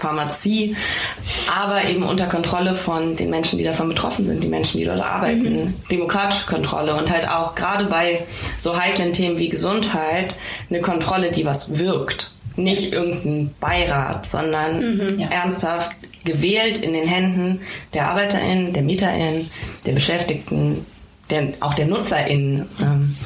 Pharmazie, 0.00 0.74
aber 1.60 1.88
eben 1.88 2.02
unter 2.02 2.26
Kontrolle 2.26 2.74
von 2.74 3.16
den 3.16 3.30
Menschen, 3.30 3.58
die 3.58 3.64
davon 3.64 3.88
betroffen 3.88 4.24
sind, 4.24 4.42
die 4.42 4.48
Menschen, 4.48 4.78
die 4.78 4.84
dort 4.84 5.00
arbeiten. 5.00 5.74
Demokratische 5.90 6.46
Kontrolle 6.46 6.94
und 6.94 7.10
halt 7.10 7.28
auch 7.28 7.54
gerade 7.54 7.84
bei 7.84 8.24
so 8.56 8.78
heiklen 8.78 9.12
Themen 9.12 9.38
wie 9.38 9.48
Gesundheit 9.48 10.34
eine 10.68 10.80
Kontrolle, 10.80 11.30
die 11.30 11.44
was 11.44 11.78
wirkt. 11.78 12.32
Nicht 12.56 12.92
irgendein 12.92 13.54
Beirat, 13.60 14.26
sondern 14.26 15.18
ja. 15.18 15.28
ernsthaft 15.28 15.92
gewählt 16.24 16.78
in 16.78 16.92
den 16.92 17.06
Händen 17.06 17.60
der 17.94 18.08
ArbeiterInnen, 18.08 18.72
der 18.72 18.82
MieterInnen, 18.82 19.50
der 19.86 19.92
Beschäftigten, 19.92 20.84
der, 21.30 21.52
auch 21.60 21.74
der 21.74 21.86
NutzerInnen. 21.86 22.68
Ähm, 22.80 23.16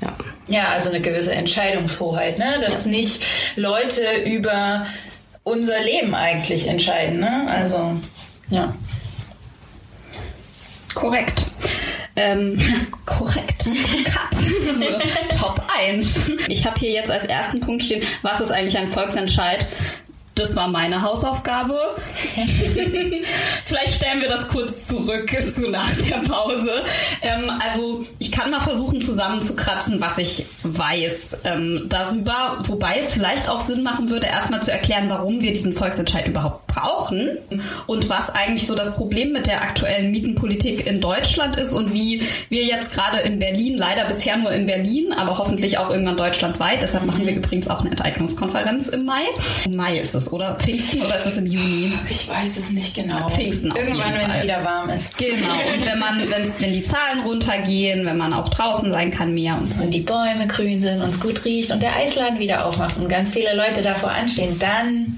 ja. 0.00 0.16
Ja, 0.48 0.68
also 0.68 0.88
eine 0.88 1.00
gewisse 1.00 1.32
Entscheidungshoheit, 1.32 2.38
ne? 2.38 2.58
Dass 2.60 2.86
nicht 2.86 3.22
Leute 3.56 4.02
über 4.24 4.86
unser 5.48 5.82
Leben 5.82 6.14
eigentlich 6.14 6.68
entscheiden, 6.68 7.20
ne? 7.20 7.46
Also, 7.50 7.96
ja. 8.50 8.74
Korrekt. 10.94 11.46
Ähm, 12.16 12.58
korrekt. 13.06 13.68
Cut. 14.04 15.38
Top 15.40 15.62
1. 15.78 16.32
Ich 16.48 16.66
habe 16.66 16.78
hier 16.78 16.90
jetzt 16.90 17.10
als 17.10 17.24
ersten 17.26 17.60
Punkt 17.60 17.82
stehen, 17.84 18.02
was 18.22 18.40
ist 18.40 18.50
eigentlich 18.50 18.76
ein 18.76 18.88
Volksentscheid? 18.88 19.66
Das 20.38 20.54
war 20.54 20.68
meine 20.68 21.02
Hausaufgabe. 21.02 21.74
Vielleicht 23.64 23.94
stellen 23.94 24.20
wir 24.20 24.28
das 24.28 24.46
kurz 24.46 24.84
zurück 24.84 25.28
zu 25.48 25.68
nach 25.68 25.90
der 25.96 26.18
Pause. 26.18 26.84
Ähm, 27.22 27.50
also 27.58 28.06
ich 28.20 28.30
kann 28.30 28.52
mal 28.52 28.60
versuchen 28.60 29.00
zusammenzukratzen, 29.00 30.00
was 30.00 30.16
ich 30.18 30.46
weiß 30.62 31.38
ähm, 31.42 31.86
darüber, 31.88 32.58
wobei 32.68 32.98
es 32.98 33.12
vielleicht 33.12 33.48
auch 33.48 33.58
Sinn 33.58 33.82
machen 33.82 34.10
würde, 34.10 34.26
erstmal 34.26 34.62
zu 34.62 34.70
erklären, 34.70 35.10
warum 35.10 35.40
wir 35.42 35.52
diesen 35.52 35.74
Volksentscheid 35.74 36.28
überhaupt 36.28 36.68
brauchen 36.68 37.38
und 37.86 38.08
was 38.08 38.30
eigentlich 38.30 38.66
so 38.66 38.76
das 38.76 38.94
Problem 38.94 39.32
mit 39.32 39.48
der 39.48 39.62
aktuellen 39.62 40.12
Mietenpolitik 40.12 40.86
in 40.86 41.00
Deutschland 41.00 41.56
ist 41.56 41.72
und 41.72 41.92
wie 41.92 42.22
wir 42.48 42.64
jetzt 42.64 42.92
gerade 42.92 43.18
in 43.18 43.40
Berlin, 43.40 43.76
leider 43.76 44.04
bisher 44.04 44.36
nur 44.36 44.52
in 44.52 44.66
Berlin, 44.66 45.12
aber 45.12 45.38
hoffentlich 45.38 45.78
auch 45.78 45.90
irgendwann 45.90 46.16
deutschlandweit, 46.16 46.82
deshalb 46.82 47.06
machen 47.06 47.26
wir 47.26 47.34
übrigens 47.34 47.68
auch 47.68 47.80
eine 47.80 47.90
Enteignungskonferenz 47.90 48.88
im 48.88 49.04
Mai. 49.04 49.22
Im 49.64 49.74
Mai 49.74 49.98
ist 49.98 50.14
es 50.14 50.27
oder 50.32 50.54
Pfingsten 50.56 51.02
oder 51.02 51.16
ist 51.16 51.26
es 51.26 51.36
im 51.36 51.46
Juni? 51.46 51.92
Ich 52.10 52.28
weiß 52.28 52.56
es 52.56 52.70
nicht 52.70 52.94
genau. 52.94 53.28
Pfingsten 53.28 53.74
Irgendwann, 53.74 54.14
wenn 54.14 54.28
es 54.28 54.42
wieder 54.42 54.64
warm 54.64 54.90
ist. 54.90 55.16
Genau. 55.16 55.54
Und 55.74 55.86
wenn 55.86 55.98
man, 55.98 56.30
wenn's, 56.30 56.56
wenn 56.60 56.72
die 56.72 56.82
Zahlen 56.82 57.20
runtergehen, 57.24 58.04
wenn 58.06 58.16
man 58.16 58.32
auch 58.32 58.48
draußen 58.48 58.92
sein 58.92 59.10
kann 59.10 59.34
mehr 59.34 59.56
und 59.56 59.72
so. 59.72 59.82
Und 59.82 59.92
die 59.92 60.00
Bäume 60.00 60.46
grün 60.46 60.80
sind 60.80 61.02
und 61.02 61.10
es 61.10 61.20
gut 61.20 61.44
riecht 61.44 61.70
und 61.70 61.82
der 61.82 61.96
Eisladen 61.96 62.38
wieder 62.38 62.66
aufmacht 62.66 62.96
und 62.98 63.08
ganz 63.08 63.32
viele 63.32 63.54
Leute 63.56 63.82
davor 63.82 64.10
anstehen, 64.10 64.58
dann 64.58 65.16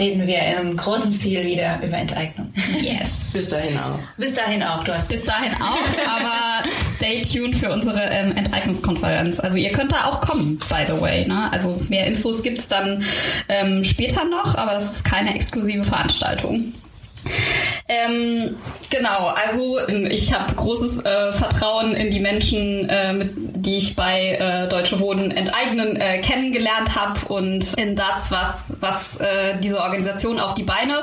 reden 0.00 0.26
wir 0.26 0.38
in 0.38 0.56
einem 0.56 0.76
großen 0.76 1.12
Stil 1.12 1.44
wieder 1.44 1.78
über 1.84 1.98
Enteignung. 1.98 2.52
Yes. 2.80 3.30
Bis 3.32 3.48
dahin 3.48 3.78
auch. 3.78 3.98
Bis 4.16 4.34
dahin 4.34 4.62
auch, 4.62 4.82
du 4.82 4.92
hast 4.92 5.08
Bis 5.08 5.22
dahin 5.22 5.52
auch, 5.60 5.78
aber 6.16 6.68
stay 6.94 7.22
tuned 7.22 7.54
für 7.54 7.70
unsere 7.70 8.00
ähm, 8.10 8.34
Enteignungskonferenz. 8.36 9.38
Also 9.38 9.58
ihr 9.58 9.72
könnt 9.72 9.92
da 9.92 10.06
auch 10.06 10.20
kommen, 10.20 10.58
by 10.68 10.84
the 10.86 11.00
way. 11.00 11.26
Ne? 11.26 11.52
Also 11.52 11.78
mehr 11.88 12.06
Infos 12.06 12.42
gibt's 12.42 12.66
dann 12.66 13.04
ähm, 13.48 13.84
später 13.84 14.24
noch, 14.24 14.56
aber 14.56 14.72
das 14.72 14.90
ist 14.90 15.04
keine 15.04 15.34
exklusive 15.34 15.84
Veranstaltung. 15.84 16.72
Ähm, 17.88 18.56
genau, 18.88 19.32
also 19.34 19.78
ähm, 19.88 20.06
ich 20.10 20.32
habe 20.32 20.54
großes 20.54 21.04
äh, 21.04 21.32
Vertrauen 21.32 21.94
in 21.94 22.10
die 22.10 22.20
Menschen, 22.20 22.88
äh, 22.88 23.12
mit, 23.12 23.30
die 23.34 23.76
ich 23.78 23.96
bei 23.96 24.38
äh, 24.38 24.68
Deutsche 24.68 25.00
Wohnen 25.00 25.30
enteignen 25.30 25.96
äh, 25.96 26.18
kennengelernt 26.18 26.94
habe 26.94 27.20
und 27.32 27.74
in 27.74 27.96
das, 27.96 28.30
was, 28.30 28.76
was 28.80 29.16
äh, 29.16 29.58
diese 29.60 29.80
Organisation 29.80 30.38
auf 30.38 30.54
die 30.54 30.62
Beine 30.62 31.02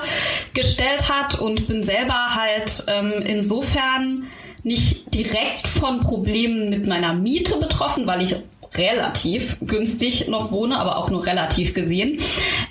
gestellt 0.54 1.10
hat 1.10 1.40
und 1.40 1.68
bin 1.68 1.84
selber 1.84 2.36
halt 2.36 2.86
ähm, 2.88 3.14
insofern 3.26 4.28
nicht 4.64 5.14
direkt 5.14 5.68
von 5.68 6.00
Problemen 6.00 6.70
mit 6.70 6.88
meiner 6.88 7.14
Miete 7.14 7.58
betroffen, 7.58 8.08
weil 8.08 8.22
ich 8.22 8.36
relativ 8.76 9.58
günstig 9.62 10.28
noch 10.28 10.52
wohne, 10.52 10.78
aber 10.78 10.98
auch 10.98 11.10
nur 11.10 11.26
relativ 11.26 11.74
gesehen. 11.74 12.20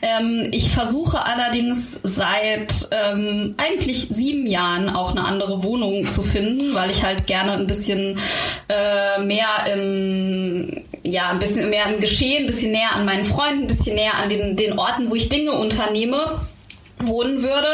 Ähm, 0.02 0.48
ich 0.52 0.70
versuche 0.70 1.24
allerdings 1.26 2.00
seit 2.02 2.88
ähm, 2.90 3.54
eigentlich 3.56 4.08
sieben 4.10 4.46
Jahren 4.46 4.88
auch 4.88 5.10
eine 5.10 5.24
andere 5.24 5.62
Wohnung 5.62 6.06
zu 6.06 6.22
finden, 6.22 6.74
weil 6.74 6.90
ich 6.90 7.02
halt 7.02 7.26
gerne 7.26 7.52
ein 7.52 7.66
bisschen 7.66 8.18
äh, 8.68 9.20
mehr 9.22 9.48
im 9.72 10.82
ja, 11.02 11.30
ein 11.30 11.38
bisschen 11.38 11.70
mehr 11.70 11.86
im 11.86 12.00
Geschehen, 12.00 12.42
ein 12.42 12.46
bisschen 12.46 12.72
näher 12.72 12.94
an 12.94 13.04
meinen 13.04 13.24
Freunden, 13.24 13.62
ein 13.62 13.66
bisschen 13.68 13.94
näher 13.94 14.14
an 14.14 14.28
den, 14.28 14.56
den 14.56 14.78
Orten, 14.78 15.08
wo 15.08 15.14
ich 15.14 15.28
Dinge 15.28 15.52
unternehme 15.52 16.40
wohnen 16.98 17.42
würde. 17.42 17.68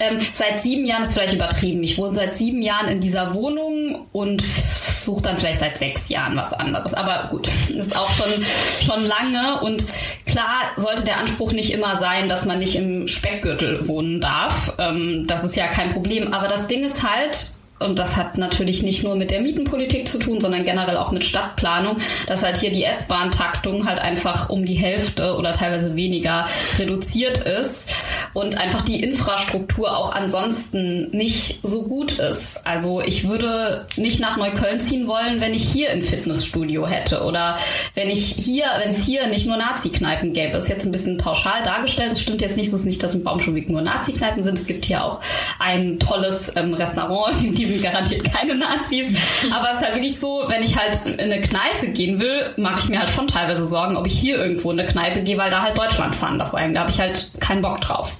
Ähm, 0.00 0.18
seit 0.32 0.60
sieben 0.60 0.84
Jahren 0.84 1.02
ist 1.02 1.14
vielleicht 1.14 1.34
übertrieben. 1.34 1.82
Ich 1.82 1.98
wohne 1.98 2.14
seit 2.14 2.34
sieben 2.34 2.62
Jahren 2.62 2.88
in 2.88 3.00
dieser 3.00 3.34
Wohnung 3.34 4.06
und 4.12 4.42
suche 4.42 5.22
dann 5.22 5.36
vielleicht 5.36 5.60
seit 5.60 5.78
sechs 5.78 6.08
Jahren 6.08 6.36
was 6.36 6.52
anderes. 6.52 6.94
Aber 6.94 7.28
gut, 7.30 7.48
ist 7.68 7.96
auch 7.96 8.10
schon, 8.10 8.44
schon 8.84 9.04
lange. 9.04 9.60
Und 9.60 9.84
klar 10.26 10.70
sollte 10.76 11.04
der 11.04 11.18
Anspruch 11.18 11.52
nicht 11.52 11.72
immer 11.72 11.96
sein, 11.96 12.28
dass 12.28 12.44
man 12.44 12.58
nicht 12.58 12.76
im 12.76 13.08
Speckgürtel 13.08 13.88
wohnen 13.88 14.20
darf. 14.20 14.74
Ähm, 14.78 15.26
das 15.26 15.44
ist 15.44 15.56
ja 15.56 15.68
kein 15.68 15.90
Problem. 15.90 16.32
Aber 16.32 16.48
das 16.48 16.66
Ding 16.66 16.84
ist 16.84 17.02
halt, 17.02 17.48
und 17.80 17.98
das 17.98 18.16
hat 18.16 18.36
natürlich 18.36 18.82
nicht 18.82 19.02
nur 19.02 19.16
mit 19.16 19.30
der 19.30 19.40
Mietenpolitik 19.40 20.06
zu 20.06 20.18
tun, 20.18 20.38
sondern 20.40 20.64
generell 20.64 20.98
auch 20.98 21.10
mit 21.12 21.24
Stadtplanung, 21.24 21.96
dass 22.26 22.42
halt 22.42 22.58
hier 22.58 22.70
die 22.70 22.84
S-Bahn-Taktung 22.84 23.86
halt 23.86 23.98
einfach 23.98 24.50
um 24.50 24.66
die 24.66 24.74
Hälfte 24.74 25.34
oder 25.36 25.52
teilweise 25.52 25.96
weniger 25.96 26.46
reduziert 26.78 27.38
ist 27.38 27.88
und 28.34 28.58
einfach 28.58 28.82
die 28.82 29.02
Infrastruktur 29.02 29.96
auch 29.96 30.14
ansonsten 30.14 31.10
nicht 31.10 31.60
so 31.62 31.82
gut 31.82 32.18
ist. 32.18 32.66
Also 32.66 33.00
ich 33.00 33.28
würde 33.28 33.86
nicht 33.96 34.20
nach 34.20 34.36
Neukölln 34.36 34.78
ziehen 34.78 35.06
wollen, 35.06 35.40
wenn 35.40 35.54
ich 35.54 35.64
hier 35.64 35.90
ein 35.90 36.02
Fitnessstudio 36.02 36.86
hätte 36.86 37.22
oder 37.22 37.56
wenn 37.94 38.10
ich 38.10 38.26
hier, 38.26 38.66
wenn 38.78 38.90
es 38.90 39.04
hier 39.06 39.26
nicht 39.28 39.46
nur 39.46 39.56
Nazi-Kneipen 39.56 40.34
gäbe. 40.34 40.58
Ist 40.58 40.68
jetzt 40.68 40.84
ein 40.84 40.92
bisschen 40.92 41.16
pauschal 41.16 41.62
dargestellt. 41.62 42.12
Es 42.12 42.20
stimmt 42.20 42.42
jetzt 42.42 42.58
nicht, 42.58 42.68
es 42.68 42.74
ist 42.74 42.84
nicht, 42.84 43.02
dass 43.02 43.14
in 43.14 43.24
Baumschulweg 43.24 43.70
nur 43.70 43.80
Nazi-Kneipen 43.80 44.42
sind. 44.42 44.58
Es 44.58 44.66
gibt 44.66 44.84
hier 44.84 45.02
auch 45.02 45.20
ein 45.58 45.98
tolles 45.98 46.52
ähm, 46.56 46.74
Restaurant, 46.74 47.34
die 47.58 47.69
sind 47.70 47.82
garantiert 47.82 48.32
keine 48.32 48.54
Nazis. 48.54 49.12
Aber 49.52 49.70
es 49.70 49.78
ist 49.78 49.84
halt 49.84 49.94
wirklich 49.94 50.18
so, 50.18 50.44
wenn 50.48 50.62
ich 50.62 50.76
halt 50.76 51.00
in 51.06 51.20
eine 51.20 51.40
Kneipe 51.40 51.88
gehen 51.88 52.20
will, 52.20 52.50
mache 52.56 52.80
ich 52.80 52.88
mir 52.88 52.98
halt 52.98 53.10
schon 53.10 53.28
teilweise 53.28 53.64
Sorgen, 53.66 53.96
ob 53.96 54.06
ich 54.06 54.18
hier 54.18 54.38
irgendwo 54.38 54.70
in 54.70 54.80
eine 54.80 54.88
Kneipe 54.88 55.22
gehe, 55.22 55.38
weil 55.38 55.50
da 55.50 55.62
halt 55.62 55.78
Deutschland 55.78 56.14
fahren 56.14 56.38
darf. 56.38 56.50
Da 56.50 56.80
habe 56.80 56.90
ich 56.90 57.00
halt 57.00 57.30
keinen 57.40 57.62
Bock 57.62 57.80
drauf. 57.80 58.16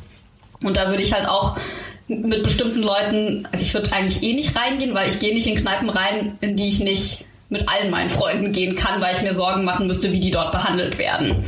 Und 0.62 0.76
da 0.76 0.88
würde 0.88 1.02
ich 1.02 1.12
halt 1.12 1.26
auch 1.26 1.56
mit 2.08 2.42
bestimmten 2.42 2.80
Leuten, 2.80 3.48
also 3.52 3.64
ich 3.64 3.72
würde 3.72 3.92
eigentlich 3.92 4.22
eh 4.22 4.32
nicht 4.32 4.56
reingehen, 4.56 4.94
weil 4.94 5.08
ich 5.08 5.18
gehe 5.18 5.32
nicht 5.32 5.46
in 5.46 5.54
Kneipen 5.54 5.88
rein, 5.88 6.36
in 6.40 6.56
die 6.56 6.68
ich 6.68 6.80
nicht 6.80 7.24
mit 7.48 7.68
allen 7.68 7.90
meinen 7.90 8.08
Freunden 8.08 8.52
gehen 8.52 8.74
kann, 8.76 9.00
weil 9.00 9.14
ich 9.14 9.22
mir 9.22 9.34
Sorgen 9.34 9.64
machen 9.64 9.86
müsste, 9.86 10.12
wie 10.12 10.20
die 10.20 10.30
dort 10.30 10.52
behandelt 10.52 10.98
werden. 10.98 11.44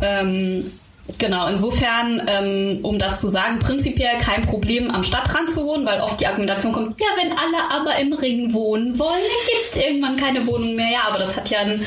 Ähm, 0.00 0.70
Genau, 1.18 1.46
insofern, 1.48 2.22
ähm, 2.26 2.78
um 2.82 2.98
das 2.98 3.20
zu 3.20 3.28
sagen, 3.28 3.58
prinzipiell 3.58 4.16
kein 4.18 4.40
Problem 4.42 4.90
am 4.90 5.02
Stadtrand 5.02 5.50
zu 5.50 5.66
wohnen, 5.66 5.84
weil 5.84 6.00
oft 6.00 6.18
die 6.18 6.26
Argumentation 6.26 6.72
kommt, 6.72 6.98
ja, 6.98 7.06
wenn 7.16 7.30
alle 7.32 7.70
aber 7.70 7.98
im 7.98 8.12
Ring 8.14 8.54
wohnen 8.54 8.98
wollen, 8.98 9.10
dann 9.10 9.46
gibt 9.46 9.76
es 9.76 9.82
irgendwann 9.82 10.16
keine 10.16 10.46
Wohnung 10.46 10.74
mehr. 10.74 10.90
Ja, 10.90 11.00
aber 11.08 11.18
das 11.18 11.36
hat 11.36 11.50
ja 11.50 11.58
ein 11.58 11.86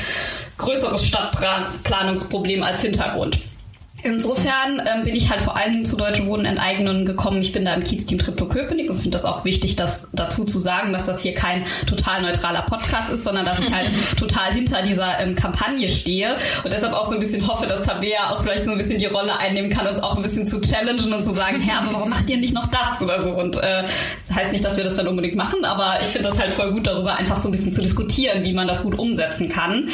größeres 0.58 1.08
Stadtplanungsproblem 1.08 2.62
als 2.62 2.82
Hintergrund. 2.82 3.40
Insofern 4.04 4.82
ähm, 4.86 5.04
bin 5.04 5.16
ich 5.16 5.30
halt 5.30 5.42
vor 5.42 5.58
allen 5.58 5.72
Dingen 5.74 5.86
zu 5.86 5.98
Deutsche 5.98 6.26
Wohnen 6.28 6.46
enteignen 6.46 7.06
gekommen. 7.06 7.42
Ich 7.42 7.52
bin 7.52 7.66
da 7.66 7.74
im 7.74 7.84
Kiez-Team 7.84 8.20
Triptow-Köpenick 8.20 8.90
und 8.90 8.98
finde 8.98 9.12
das 9.12 9.26
auch 9.26 9.44
wichtig, 9.44 9.76
das 9.76 10.08
dazu 10.14 10.44
zu 10.46 10.60
sagen, 10.60 10.94
dass 10.94 11.08
das 11.08 11.22
hier 11.22 11.34
kein 11.34 11.66
total 11.88 12.22
neutraler 12.22 12.62
Podcast 12.62 13.10
ist, 13.10 13.24
sondern 13.24 13.44
dass 13.46 13.60
ich 13.60 13.74
halt 13.74 13.90
total 14.18 14.54
hinter 14.54 14.82
dieser 14.84 15.20
ähm, 15.20 15.36
Kampagne 15.36 15.90
stehe 15.90 16.36
und 16.64 16.72
deshalb 16.72 16.94
auch 16.94 17.08
so 17.08 17.16
ein 17.16 17.20
bisschen 17.20 17.48
hoffe, 17.48 17.66
dass 17.68 17.82
Tabea 17.82 18.30
auch 18.32 18.44
vielleicht 18.44 18.66
so 18.66 18.72
ein 18.72 18.78
bisschen 18.78 18.98
die 19.00 19.08
Rolle 19.08 19.38
einnehmen 19.40 19.70
kann, 19.70 19.88
uns 19.88 20.00
auch 20.02 20.16
ein 20.16 20.22
bisschen 20.22 20.46
zu 20.46 20.62
challengen 20.62 21.12
und 21.14 21.24
zu 21.24 21.32
sagen, 21.34 21.60
Herr, 21.60 21.80
aber 21.82 21.94
warum 21.94 22.10
macht 22.10 22.30
ihr 22.30 22.38
nicht 22.38 22.54
noch 22.54 22.68
das 22.68 23.02
oder 23.02 23.22
so? 23.22 23.30
Und 23.32 23.58
äh, 23.58 23.84
heißt 24.34 24.52
nicht, 24.52 24.64
dass 24.64 24.78
wir 24.78 24.84
das 24.84 24.96
dann 24.96 25.08
unbedingt 25.08 25.36
machen, 25.36 25.66
aber 25.66 25.98
ich 26.00 26.08
finde 26.08 26.30
das 26.30 26.40
halt 26.40 26.52
voll 26.52 26.72
gut, 26.72 26.86
darüber 26.88 27.16
einfach 27.16 27.36
so 27.36 27.50
ein 27.50 27.52
bisschen 27.52 27.74
zu 27.74 27.82
diskutieren, 27.82 28.44
wie 28.44 28.54
man 28.54 28.68
das 28.68 28.84
gut 28.84 28.98
umsetzen 28.98 29.50
kann. 29.50 29.90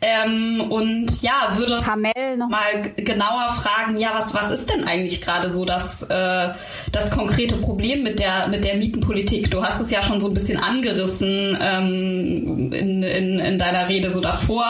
Ähm, 0.00 0.60
und 0.70 1.22
ja, 1.22 1.50
würde 1.56 1.86
Hamel 1.86 2.12
noch 2.38 2.48
mal 2.48 2.82
g- 2.96 3.02
genauer 3.42 3.54
fragen, 3.54 3.96
ja, 3.96 4.10
was, 4.14 4.34
was 4.34 4.50
ist 4.50 4.70
denn 4.70 4.84
eigentlich 4.84 5.20
gerade 5.20 5.50
so 5.50 5.64
das, 5.64 6.02
äh, 6.04 6.48
das 6.90 7.10
konkrete 7.10 7.56
Problem 7.56 8.02
mit 8.02 8.18
der, 8.18 8.48
mit 8.48 8.64
der 8.64 8.76
Mietenpolitik? 8.76 9.50
Du 9.50 9.62
hast 9.62 9.80
es 9.80 9.90
ja 9.90 10.02
schon 10.02 10.20
so 10.20 10.28
ein 10.28 10.34
bisschen 10.34 10.58
angerissen 10.58 11.56
ähm, 11.60 12.72
in, 12.72 13.02
in, 13.02 13.38
in 13.38 13.58
deiner 13.58 13.88
Rede 13.88 14.10
so 14.10 14.20
davor, 14.20 14.66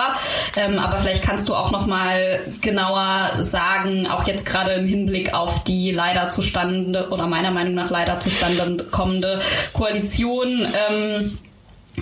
ähm, 0.56 0.78
aber 0.78 0.98
vielleicht 0.98 1.22
kannst 1.22 1.48
du 1.48 1.54
auch 1.54 1.70
noch 1.70 1.86
mal 1.86 2.40
genauer 2.60 3.30
sagen, 3.38 4.06
auch 4.06 4.26
jetzt 4.26 4.46
gerade 4.46 4.72
im 4.72 4.86
Hinblick 4.86 5.34
auf 5.34 5.64
die 5.64 5.92
leider 5.92 6.28
zustande 6.28 7.08
oder 7.10 7.26
meiner 7.26 7.50
Meinung 7.50 7.74
nach 7.74 7.90
leider 7.90 8.20
zustande 8.20 8.84
kommende 8.90 9.40
Koalition, 9.72 10.66
ähm, 10.90 11.38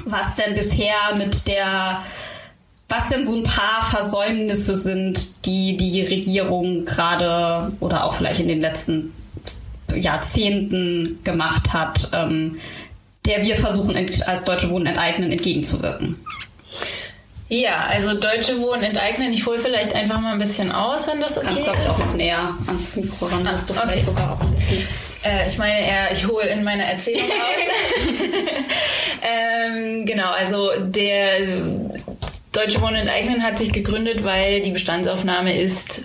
was 0.05 0.37
denn 0.37 0.55
bisher 0.55 1.15
mit 1.17 1.49
der 1.49 2.03
was 2.91 3.09
denn 3.09 3.25
so 3.25 3.37
ein 3.37 3.45
paar 3.45 3.85
Versäumnisse 3.89 4.77
sind, 4.77 5.47
die 5.47 5.77
die 5.77 6.03
Regierung 6.03 6.85
gerade 6.85 7.73
oder 7.79 8.05
auch 8.05 8.15
vielleicht 8.15 8.41
in 8.41 8.49
den 8.49 8.61
letzten 8.61 9.15
Jahrzehnten 9.95 11.21
gemacht 11.25 11.73
hat, 11.73 12.11
ähm, 12.13 12.59
der 13.27 13.43
wir 13.43 13.57
versuchen 13.57 13.97
als 14.27 14.45
Deutsche 14.45 14.71
Wohnen 14.71 14.87
enteignen 14.87 15.31
entgegenzuwirken. 15.31 16.17
Ja, 17.49 17.87
also 17.89 18.15
Deutsche 18.15 18.61
Wohnen 18.61 18.83
enteignen. 18.83 19.33
Ich 19.33 19.45
hole 19.47 19.59
vielleicht 19.59 19.95
einfach 19.95 20.21
mal 20.21 20.33
ein 20.33 20.39
bisschen 20.39 20.71
aus, 20.71 21.09
wenn 21.09 21.21
das 21.21 21.37
okay 21.37 21.47
Kannst, 21.49 21.65
glaube 21.65 21.79
ich, 21.83 21.89
auch 21.89 21.99
ist. 21.99 22.07
noch 22.07 22.15
näher 22.15 22.55
ans 22.67 22.97
Mikro 22.97 23.27
ran. 23.27 23.47
Ah, 23.47 23.57
du 23.67 23.73
okay. 23.73 23.83
vielleicht 23.83 24.07
sogar 24.07 24.33
auch 24.33 24.41
ein 24.41 24.53
bisschen. 24.53 24.87
Äh, 25.25 25.49
ich 25.49 25.59
meine 25.59 25.81
eher, 25.81 26.13
ich 26.13 26.27
hole 26.27 26.47
in 26.47 26.63
meiner 26.63 26.85
Erzählung 26.85 27.27
aus. 27.29 28.09
ähm, 29.23 30.07
genau, 30.07 30.31
also 30.31 30.71
der 30.81 31.27
Deutsche 32.53 32.81
Wohnen 32.81 32.97
enteignen 32.97 33.43
hat 33.43 33.59
sich 33.59 33.73
gegründet, 33.73 34.25
weil 34.25 34.61
die 34.61 34.73
Bestandsaufnahme 34.73 35.57
ist, 35.57 36.05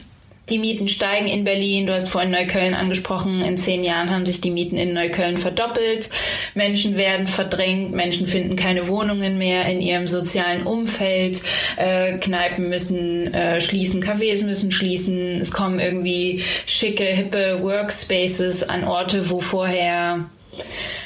Die 0.50 0.60
Mieten 0.60 0.88
steigen 0.88 1.26
in 1.26 1.44
Berlin. 1.44 1.88
Du 1.88 1.94
hast 1.94 2.08
vorhin 2.08 2.30
Neukölln 2.30 2.76
angesprochen. 2.76 3.42
In 3.42 3.58
zehn 3.58 3.84
Jahren 3.84 4.12
haben 4.12 4.28
sich 4.28 4.42
die 4.42 4.52
Mieten 4.52 4.78
in 4.78 4.94
Neukölln 4.94 5.38
verdoppelt. 5.38 6.10
Menschen 6.54 6.98
werden 6.98 7.26
verdrängt. 7.26 7.94
Menschen 7.94 8.28
finden 8.28 8.56
keine 8.56 8.88
Wohnungen 8.88 9.40
mehr 9.40 9.66
in 9.66 9.82
ihrem 9.82 10.06
sozialen 10.06 10.64
Umfeld. 10.68 11.42
Äh, 11.78 12.20
Kneipen 12.20 12.70
müssen 12.70 13.34
äh, 13.34 13.60
schließen, 13.60 14.04
Cafés 14.04 14.44
müssen 14.44 14.72
schließen. 14.72 15.42
Es 15.42 15.52
kommen 15.52 15.80
irgendwie 15.80 16.44
schicke, 16.68 17.06
hippe 17.06 17.64
Workspaces 17.64 18.70
an 18.70 18.84
Orte, 18.84 19.32
wo 19.32 19.40
vorher 19.40 20.30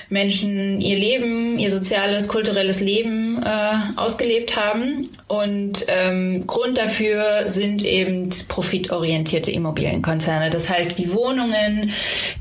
Menschen 0.09 0.81
ihr 0.81 0.97
Leben, 0.97 1.59
ihr 1.59 1.69
soziales, 1.69 2.27
kulturelles 2.27 2.79
Leben 2.79 3.41
äh, 3.43 3.99
ausgelebt 3.99 4.57
haben. 4.57 5.07
Und 5.27 5.85
ähm, 5.87 6.47
Grund 6.47 6.77
dafür 6.77 7.47
sind 7.47 7.83
eben 7.83 8.29
profitorientierte 8.47 9.51
Immobilienkonzerne. 9.51 10.49
Das 10.49 10.69
heißt, 10.69 10.97
die 10.97 11.13
Wohnungen, 11.13 11.91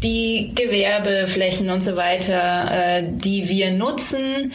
die 0.03 0.53
Gewerbeflächen 0.55 1.71
und 1.71 1.83
so 1.83 1.97
weiter, 1.97 2.71
äh, 2.73 3.03
die 3.07 3.49
wir 3.49 3.71
nutzen, 3.71 4.53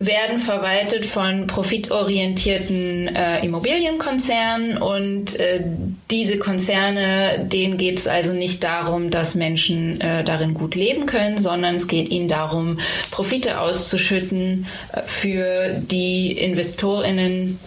werden 0.00 0.38
verwaltet 0.38 1.06
von 1.06 1.48
profitorientierten 1.48 3.08
äh, 3.08 3.44
Immobilienkonzernen 3.44 4.78
und 4.78 5.38
äh, 5.40 5.64
diese 6.10 6.38
Konzerne, 6.38 7.46
denen 7.50 7.78
geht 7.78 7.98
es 7.98 8.06
also 8.06 8.32
nicht 8.32 8.62
darum, 8.62 9.10
dass 9.10 9.34
Menschen 9.34 10.00
äh, 10.00 10.22
darin 10.22 10.54
gut 10.54 10.76
leben 10.76 11.06
können, 11.06 11.36
sondern 11.36 11.74
es 11.74 11.88
geht 11.88 12.10
ihnen 12.10 12.28
darum, 12.28 12.78
Profite 13.10 13.60
auszuschütten 13.60 14.66
äh, 14.92 15.02
für 15.04 15.70
die 15.80 16.30
Investorinnen, 16.30 17.58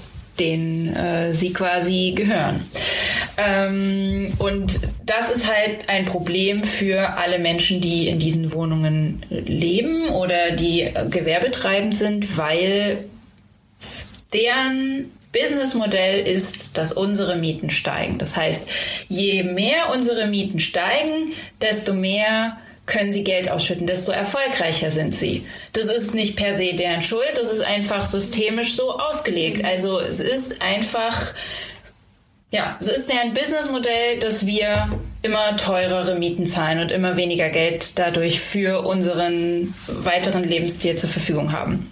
denen 0.42 0.96
äh, 0.96 1.34
sie 1.34 1.54
quasi 1.54 2.14
gehören. 2.16 2.66
Ähm, 3.38 4.34
und 4.40 4.80
das 5.06 5.30
ist 5.30 5.48
halt 5.48 5.88
ein 5.88 6.06
Problem 6.06 6.64
für 6.64 7.18
alle 7.18 7.40
Menschen, 7.40 7.80
die 7.80 8.08
in 8.08 8.20
diesen 8.20 8.52
Wohnungen 8.54 9.24
leben 9.30 10.10
oder 10.10 10.52
die 10.52 10.90
gewerbetreibend 11.10 11.96
sind, 11.96 12.38
weil 12.38 13.06
deren 14.34 15.12
Businessmodell 15.32 16.28
ist, 16.28 16.78
dass 16.78 16.92
unsere 16.92 17.38
Mieten 17.38 17.70
steigen. 17.70 18.18
Das 18.18 18.36
heißt, 18.36 18.68
je 19.08 19.44
mehr 19.44 19.94
unsere 19.94 20.28
Mieten 20.28 20.60
steigen, 20.60 21.32
desto 21.62 21.94
mehr 21.94 22.56
können 22.92 23.12
sie 23.12 23.24
Geld 23.24 23.50
ausschütten, 23.50 23.88
desto 23.88 24.12
erfolgreicher 24.12 24.90
sind 24.90 25.16
sie. 25.16 25.46
Das 25.72 25.86
ist 25.86 26.14
nicht 26.14 26.36
per 26.36 26.52
se 26.52 26.74
deren 26.74 27.02
Schuld, 27.02 27.32
das 27.36 27.50
ist 27.50 27.62
einfach 27.62 28.02
systemisch 28.02 28.76
so 28.76 29.00
ausgelegt. 29.00 29.64
Also 29.64 30.00
es 30.02 30.20
ist 30.20 30.62
einfach, 30.62 31.34
ja, 32.52 32.76
es 32.82 32.88
ist 32.88 33.10
deren 33.10 33.34
Businessmodell, 33.34 34.20
dass 34.20 34.46
wir 34.46 35.00
immer 35.22 35.56
teurere 35.56 36.16
Mieten 36.20 36.46
zahlen 36.46 36.80
und 36.80 36.92
immer 36.92 37.16
weniger 37.16 37.50
Geld 37.50 37.98
dadurch 37.98 38.42
für 38.42 38.86
unseren 38.86 39.74
weiteren 39.88 40.44
Lebensstil 40.44 40.98
zur 40.98 41.10
Verfügung 41.10 41.54
haben. 41.54 41.90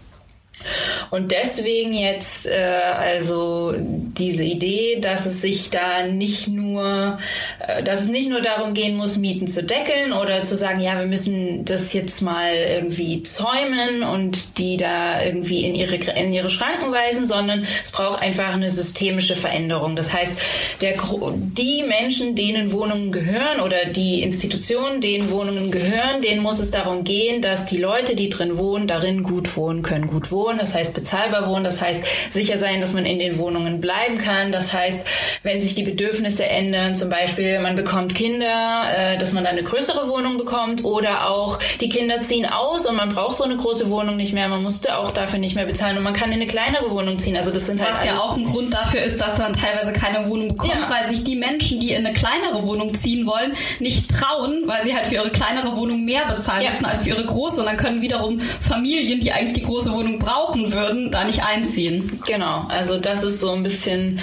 Und 1.10 1.32
deswegen 1.32 1.94
jetzt 1.94 2.48
äh, 2.48 2.80
also 2.98 3.74
diese 3.78 4.44
Idee, 4.44 5.00
dass 5.02 5.26
es 5.26 5.42
sich 5.42 5.70
da 5.70 6.04
nicht 6.04 6.48
nur, 6.48 7.18
äh, 7.66 7.84
dass 7.84 8.02
es 8.02 8.10
nicht 8.10 8.30
nur 8.30 8.42
darum 8.42 8.74
gehen 8.74 8.96
muss, 8.96 9.18
Mieten 9.18 9.48
zu 9.48 9.64
deckeln 9.64 10.14
oder 10.14 10.44
zu 10.44 10.56
sagen, 10.56 10.82
ja, 10.82 11.00
wir 11.00 11.08
müssen 11.08 11.66
das 11.66 11.94
jetzt 11.94 12.22
mal 12.22 12.52
irgendwie 12.54 13.24
zäumen 13.24 14.04
und 14.04 14.58
die 14.58 14.78
da 14.78 15.24
irgendwie 15.24 15.66
in 15.66 15.76
ihre 15.76 15.96
in 15.96 16.34
ihre 16.34 16.50
Schranken 16.50 16.92
weisen, 16.92 17.26
sondern 17.26 17.66
es 17.84 17.92
braucht 17.92 18.22
einfach 18.22 18.54
eine 18.54 18.70
systemische 18.70 19.36
Veränderung. 19.36 19.96
Das 19.96 20.14
heißt, 20.14 20.34
der, 20.82 20.94
die 20.94 21.84
Menschen, 21.84 22.36
denen 22.36 22.72
Wohnungen 22.72 23.12
gehören 23.12 23.60
oder 23.62 23.86
die 23.86 24.22
Institutionen, 24.22 25.02
denen 25.02 25.32
Wohnungen 25.32 25.72
gehören, 25.72 26.22
denen 26.22 26.42
muss 26.42 26.60
es 26.60 26.72
darum 26.72 27.04
gehen, 27.04 27.42
dass 27.42 27.66
die 27.66 27.78
Leute, 27.78 28.16
die 28.16 28.30
drin 28.30 28.58
wohnen, 28.58 28.88
darin 28.88 29.24
gut 29.24 29.56
wohnen 29.56 29.82
können, 29.82 30.08
gut 30.08 30.32
wohnen. 30.32 30.49
Das 30.58 30.74
heißt 30.74 30.94
bezahlbar 30.94 31.48
wohnen, 31.48 31.64
das 31.64 31.82
heißt 31.82 32.04
sicher 32.32 32.58
sein, 32.58 32.82
dass 32.82 32.94
man 32.94 33.06
in 33.06 33.20
den 33.20 33.38
Wohnungen 33.38 33.82
bleiben 33.82 34.18
kann. 34.18 34.52
Das 34.52 34.74
heißt, 34.74 35.00
wenn 35.44 35.60
sich 35.60 35.76
die 35.76 35.84
Bedürfnisse 35.84 36.46
ändern, 36.46 36.96
zum 36.96 37.10
Beispiel 37.10 37.60
man 37.60 37.76
bekommt 37.76 38.16
Kinder, 38.16 38.84
äh, 38.96 39.18
dass 39.18 39.34
man 39.34 39.44
dann 39.44 39.54
eine 39.54 39.64
größere 39.64 40.08
Wohnung 40.10 40.38
bekommt 40.38 40.84
oder 40.84 41.30
auch 41.30 41.60
die 41.80 41.90
Kinder 41.90 42.22
ziehen 42.22 42.46
aus 42.46 42.86
und 42.86 42.96
man 42.96 43.10
braucht 43.10 43.38
so 43.38 43.44
eine 43.44 43.58
große 43.58 43.90
Wohnung 43.90 44.16
nicht 44.16 44.34
mehr, 44.34 44.48
man 44.48 44.64
musste 44.64 44.98
auch 44.98 45.12
dafür 45.12 45.40
nicht 45.40 45.56
mehr 45.56 45.66
bezahlen 45.66 45.98
und 45.98 46.04
man 46.04 46.14
kann 46.14 46.30
in 46.30 46.36
eine 46.36 46.48
kleinere 46.48 46.90
Wohnung 46.92 47.20
ziehen. 47.20 47.38
Also 47.38 47.52
das 47.52 47.66
sind 47.66 47.82
halt 47.82 47.94
Was 47.94 48.06
ja 48.06 48.18
auch 48.18 48.38
ein 48.38 48.46
Grund 48.46 48.74
dafür 48.74 49.02
ist, 49.02 49.22
dass 49.22 49.38
man 49.38 49.54
teilweise 49.54 49.94
keine 49.94 50.28
Wohnung 50.30 50.50
bekommt, 50.50 50.74
ja. 50.74 50.90
weil 50.90 51.08
sich 51.08 51.24
die 51.24 51.36
Menschen, 51.36 51.80
die 51.80 51.92
in 51.92 52.06
eine 52.06 52.16
kleinere 52.16 52.66
Wohnung 52.66 52.94
ziehen 52.94 53.26
wollen, 53.26 53.54
nicht 53.80 54.10
trauen, 54.10 54.64
weil 54.66 54.84
sie 54.84 54.96
halt 54.96 55.06
für 55.06 55.16
ihre 55.16 55.32
kleinere 55.32 55.76
Wohnung 55.76 56.04
mehr 56.04 56.26
bezahlen 56.26 56.62
ja. 56.62 56.70
müssen 56.70 56.86
als 56.86 57.02
für 57.04 57.10
ihre 57.10 57.26
große 57.26 57.60
und 57.62 57.68
dann 57.68 57.78
können 57.78 58.02
wiederum 58.02 58.40
Familien, 58.40 59.20
die 59.20 59.32
eigentlich 59.32 59.54
die 59.54 59.64
große 59.64 59.94
Wohnung 59.94 60.20
brauchen 60.20 60.39
würden, 60.74 61.12
da 61.12 61.24
nicht 61.24 61.44
einziehen. 61.44 62.22
Genau, 62.26 62.66
also 62.70 62.98
das 62.98 63.24
ist 63.24 63.40
so 63.40 63.52
ein 63.52 63.64
bisschen, 63.64 64.20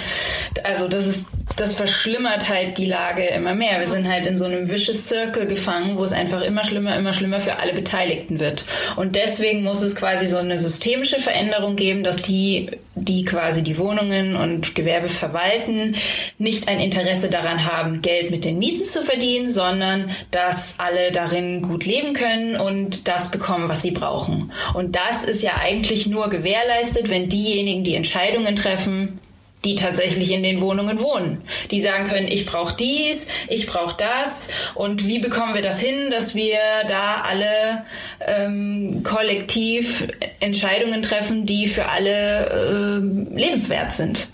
also 0.63 0.87
das 0.87 1.05
ist, 1.05 1.25
das 1.55 1.75
verschlimmert 1.75 2.49
halt 2.49 2.77
die 2.77 2.85
Lage 2.85 3.23
immer 3.23 3.55
mehr. 3.55 3.79
Wir 3.79 3.87
sind 3.87 4.07
halt 4.07 4.27
in 4.27 4.37
so 4.37 4.45
einem 4.45 4.69
vicious 4.69 5.07
Circle 5.07 5.47
gefangen, 5.47 5.97
wo 5.97 6.03
es 6.03 6.11
einfach 6.11 6.41
immer 6.41 6.63
schlimmer, 6.63 6.95
immer 6.95 7.13
schlimmer 7.13 7.39
für 7.39 7.59
alle 7.59 7.73
Beteiligten 7.73 8.39
wird. 8.39 8.65
Und 8.95 9.15
deswegen 9.15 9.63
muss 9.63 9.81
es 9.81 9.95
quasi 9.95 10.25
so 10.25 10.37
eine 10.37 10.57
systemische 10.57 11.19
Veränderung 11.19 11.75
geben, 11.75 12.03
dass 12.03 12.17
die, 12.17 12.69
die 13.03 13.25
quasi 13.25 13.63
die 13.63 13.77
Wohnungen 13.77 14.35
und 14.35 14.75
Gewerbe 14.75 15.09
verwalten, 15.09 15.95
nicht 16.37 16.67
ein 16.67 16.79
Interesse 16.79 17.29
daran 17.29 17.65
haben, 17.65 18.01
Geld 18.01 18.31
mit 18.31 18.43
den 18.43 18.59
Mieten 18.59 18.83
zu 18.83 19.01
verdienen, 19.01 19.49
sondern 19.49 20.09
dass 20.31 20.75
alle 20.77 21.11
darin 21.11 21.61
gut 21.61 21.85
leben 21.85 22.13
können 22.13 22.55
und 22.55 23.07
das 23.07 23.31
bekommen, 23.31 23.69
was 23.69 23.81
sie 23.81 23.91
brauchen. 23.91 24.51
Und 24.73 24.95
das 24.95 25.23
ist 25.23 25.41
ja 25.43 25.53
eigentlich 25.61 26.07
nur 26.07 26.29
gewährleistet, 26.29 27.09
wenn 27.09 27.29
diejenigen, 27.29 27.83
die 27.83 27.95
Entscheidungen 27.95 28.55
treffen, 28.55 29.19
die 29.65 29.75
tatsächlich 29.75 30.31
in 30.31 30.43
den 30.43 30.61
Wohnungen 30.61 30.99
wohnen. 30.99 31.41
Die 31.71 31.81
sagen 31.81 32.05
können, 32.05 32.27
ich 32.27 32.45
brauche 32.45 32.75
dies, 32.75 33.27
ich 33.47 33.65
brauche 33.65 33.95
das 33.97 34.49
und 34.75 35.07
wie 35.07 35.19
bekommen 35.19 35.55
wir 35.55 35.61
das 35.61 35.79
hin, 35.79 36.09
dass 36.09 36.35
wir 36.35 36.59
da 36.87 37.21
alle 37.21 37.83
ähm, 38.25 39.03
kollektiv 39.03 40.07
Entscheidungen 40.39 41.01
treffen, 41.01 41.45
die 41.45 41.67
für 41.67 41.87
alle 41.87 42.49
äh, 42.49 43.35
lebenswert 43.37 43.91
sind. 43.91 44.29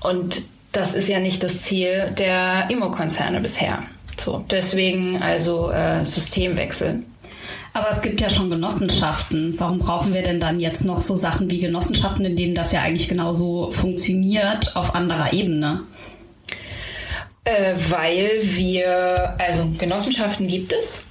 Und 0.00 0.42
das 0.72 0.94
ist 0.94 1.08
ja 1.08 1.20
nicht 1.20 1.42
das 1.42 1.60
Ziel 1.60 2.12
der 2.18 2.68
Immokonzerne 2.70 3.40
bisher. 3.40 3.82
So, 4.16 4.44
deswegen 4.50 5.22
also 5.22 5.70
äh, 5.70 6.04
Systemwechsel. 6.04 7.02
Aber 7.78 7.90
es 7.90 8.02
gibt 8.02 8.20
ja 8.20 8.28
schon 8.28 8.50
Genossenschaften. 8.50 9.54
Warum 9.56 9.78
brauchen 9.78 10.12
wir 10.12 10.22
denn 10.22 10.40
dann 10.40 10.58
jetzt 10.58 10.84
noch 10.84 11.00
so 11.00 11.14
Sachen 11.14 11.48
wie 11.48 11.60
Genossenschaften, 11.60 12.24
in 12.24 12.34
denen 12.34 12.56
das 12.56 12.72
ja 12.72 12.82
eigentlich 12.82 13.06
genauso 13.08 13.70
funktioniert 13.70 14.74
auf 14.74 14.96
anderer 14.96 15.32
Ebene? 15.32 15.82
Äh, 17.44 17.74
weil 17.88 18.28
wir, 18.42 19.36
also 19.38 19.68
Genossenschaften 19.78 20.48
gibt 20.48 20.72
es. 20.72 21.04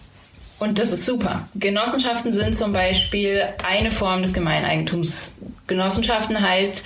Und 0.59 0.77
das 0.77 0.91
ist 0.91 1.05
super. 1.05 1.47
Genossenschaften 1.55 2.31
sind 2.31 2.53
zum 2.53 2.73
Beispiel 2.73 3.43
eine 3.63 3.89
Form 3.89 4.21
des 4.21 4.33
Gemeineigentums. 4.33 5.35
Genossenschaften 5.67 6.41
heißt, 6.41 6.83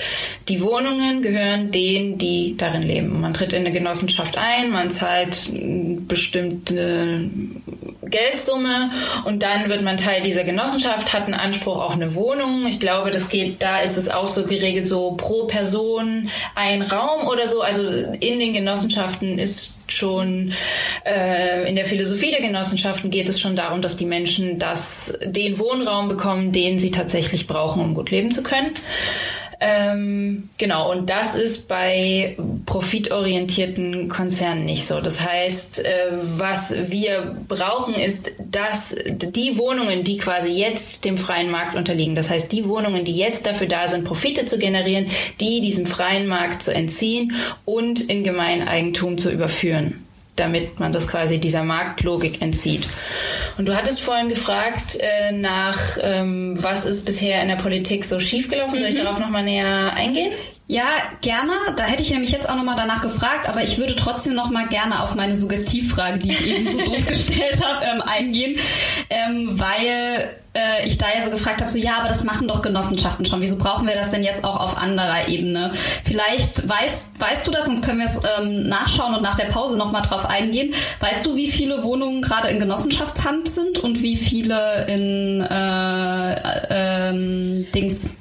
die 0.48 0.62
Wohnungen 0.62 1.24
gehören 1.24 1.72
denen, 1.72 2.20
die 2.20 2.56
darin 2.56 2.84
leben. 2.84 3.20
Man 3.22 3.34
tritt 3.34 3.54
in 3.54 3.62
eine 3.62 3.72
Genossenschaft 3.72 4.38
ein, 4.38 4.70
man 4.70 4.92
zahlt 4.92 5.50
bestimmte 6.08 7.30
Geldsumme 8.04 8.90
und 9.26 9.44
dann 9.44 9.70
wird 9.70 9.84
man 9.84 9.98
Teil 9.98 10.22
dieser 10.22 10.44
Genossenschaft, 10.44 11.14
hat 11.14 11.26
einen 11.26 11.34
Anspruch 11.34 11.78
auf 11.78 11.94
eine 11.94 12.16
Wohnung. 12.16 12.66
Ich 12.68 12.80
glaube, 12.80 13.12
das 13.12 13.30
geht, 13.30 13.62
da 13.62 13.80
ist 13.80 13.98
es 13.98 14.10
auch 14.10 14.28
so 14.28 14.44
geregelt, 14.44 14.88
so 14.88 15.12
pro 15.12 15.46
Person 15.46 16.30
ein 16.56 16.82
Raum 16.82 17.28
oder 17.28 17.48
so. 17.48 17.62
Also 17.62 17.84
in 18.20 18.40
den 18.40 18.54
Genossenschaften 18.54 19.38
ist 19.38 19.76
schon 19.88 20.54
äh, 21.06 21.68
in 21.68 21.76
der 21.76 21.86
Philosophie 21.86 22.32
der 22.32 22.42
Genossenschaften 22.42 23.10
geht 23.10 23.30
es 23.30 23.40
schon 23.40 23.56
darum, 23.56 23.82
dass 23.82 23.96
die 23.96 24.06
Menschen 24.06 24.58
das, 24.58 25.18
den 25.24 25.60
Wohnraum 25.60 26.08
bekommen, 26.08 26.52
den 26.52 26.80
sie 26.80 26.92
tatsächlich 26.92 27.46
brauchen, 27.46 27.82
um 27.82 27.94
gut 27.94 28.10
leben 28.10 28.32
zu 28.32 28.42
können. 28.42 28.72
Ähm, 29.64 30.50
genau, 30.58 30.92
und 30.92 31.12
das 31.12 31.36
ist 31.36 31.68
bei 31.68 32.36
profitorientierten 32.66 34.10
Konzernen 34.10 34.66
nicht 34.66 34.88
so. 34.88 35.02
Das 35.02 35.22
heißt, 35.24 35.86
äh, 35.86 35.90
was 36.36 36.74
wir 36.90 37.38
brauchen, 37.48 37.94
ist, 37.94 38.32
dass 38.50 38.96
die 39.08 39.60
Wohnungen, 39.60 40.04
die 40.04 40.18
quasi 40.18 40.50
jetzt 40.50 41.06
dem 41.06 41.16
freien 41.16 41.52
Markt 41.52 41.76
unterliegen, 41.76 42.16
das 42.16 42.32
heißt, 42.32 42.52
die 42.52 42.68
Wohnungen, 42.68 43.06
die 43.06 43.16
jetzt 43.16 43.46
dafür 43.46 43.68
da 43.68 43.88
sind, 43.88 44.04
Profite 44.04 44.46
zu 44.46 44.58
generieren, 44.58 45.06
die 45.40 45.62
diesem 45.62 45.86
freien 45.86 46.26
Markt 46.26 46.64
zu 46.64 46.74
entziehen 46.74 47.34
und 47.64 48.02
in 48.02 48.24
Gemeineigentum 48.24 49.20
zu 49.20 49.30
überführen 49.32 50.08
damit 50.42 50.80
man 50.80 50.92
das 50.92 51.08
quasi 51.08 51.40
dieser 51.40 51.64
Marktlogik 51.64 52.42
entzieht. 52.42 52.88
Und 53.58 53.68
du 53.68 53.76
hattest 53.76 54.02
vorhin 54.02 54.28
gefragt 54.28 54.98
äh, 55.00 55.32
nach, 55.32 55.98
ähm, 56.02 56.62
was 56.62 56.86
ist 56.86 57.06
bisher 57.06 57.42
in 57.42 57.48
der 57.48 57.56
Politik 57.56 58.04
so 58.04 58.20
schiefgelaufen. 58.20 58.80
Soll 58.80 58.88
ich 58.88 58.96
mhm. 58.96 59.04
darauf 59.04 59.20
nochmal 59.20 59.44
näher 59.44 59.94
eingehen? 59.96 60.32
Ja, 60.72 60.86
gerne. 61.20 61.52
Da 61.76 61.84
hätte 61.84 62.02
ich 62.02 62.12
nämlich 62.12 62.32
jetzt 62.32 62.48
auch 62.48 62.56
nochmal 62.56 62.78
danach 62.78 63.02
gefragt, 63.02 63.50
aber 63.50 63.62
ich 63.62 63.78
würde 63.78 63.94
trotzdem 63.94 64.36
nochmal 64.36 64.68
gerne 64.68 65.04
auf 65.04 65.16
meine 65.16 65.36
Suggestivfrage, 65.36 66.20
die 66.20 66.30
ich 66.30 66.48
eben 66.48 66.66
so 66.70 66.78
doof 66.86 67.06
gestellt 67.08 67.62
habe, 67.62 67.84
ähm, 67.84 68.02
eingehen, 68.02 68.56
ähm, 69.10 69.60
weil 69.60 70.30
äh, 70.54 70.88
ich 70.88 70.98
da 70.98 71.08
ja 71.14 71.26
so 71.26 71.30
gefragt 71.30 71.60
habe, 71.60 71.70
so 71.70 71.78
ja, 71.78 71.98
aber 72.00 72.08
das 72.08 72.24
machen 72.24 72.48
doch 72.48 72.62
Genossenschaften 72.62 73.26
schon. 73.26 73.42
Wieso 73.42 73.58
brauchen 73.58 73.86
wir 73.86 73.96
das 73.96 74.12
denn 74.12 74.24
jetzt 74.24 74.46
auch 74.46 74.62
auf 74.62 74.78
anderer 74.78 75.28
Ebene? 75.28 75.74
Vielleicht 76.06 76.70
weißt, 76.70 77.20
weißt 77.20 77.46
du 77.46 77.52
das, 77.52 77.66
sonst 77.66 77.84
können 77.84 78.00
wir 78.00 78.06
es 78.06 78.22
ähm, 78.40 78.70
nachschauen 78.70 79.14
und 79.14 79.24
nach 79.24 79.36
der 79.36 79.48
Pause 79.48 79.78
nochmal 79.78 80.04
drauf 80.04 80.26
eingehen. 80.26 80.74
Weißt 81.02 81.26
du, 81.26 81.36
wie 81.36 81.52
viele 81.52 81.84
Wohnungen 81.84 82.22
gerade 82.22 82.48
in 82.48 82.60
Genossenschaftshand 82.60 83.50
sind 83.50 83.78
und 83.78 84.02
wie 84.02 84.16
viele 84.16 84.86
in 84.88 85.42
äh, 85.42 86.34
äh, 86.34 87.10
ähm, 87.10 87.68
Dings 87.76 88.16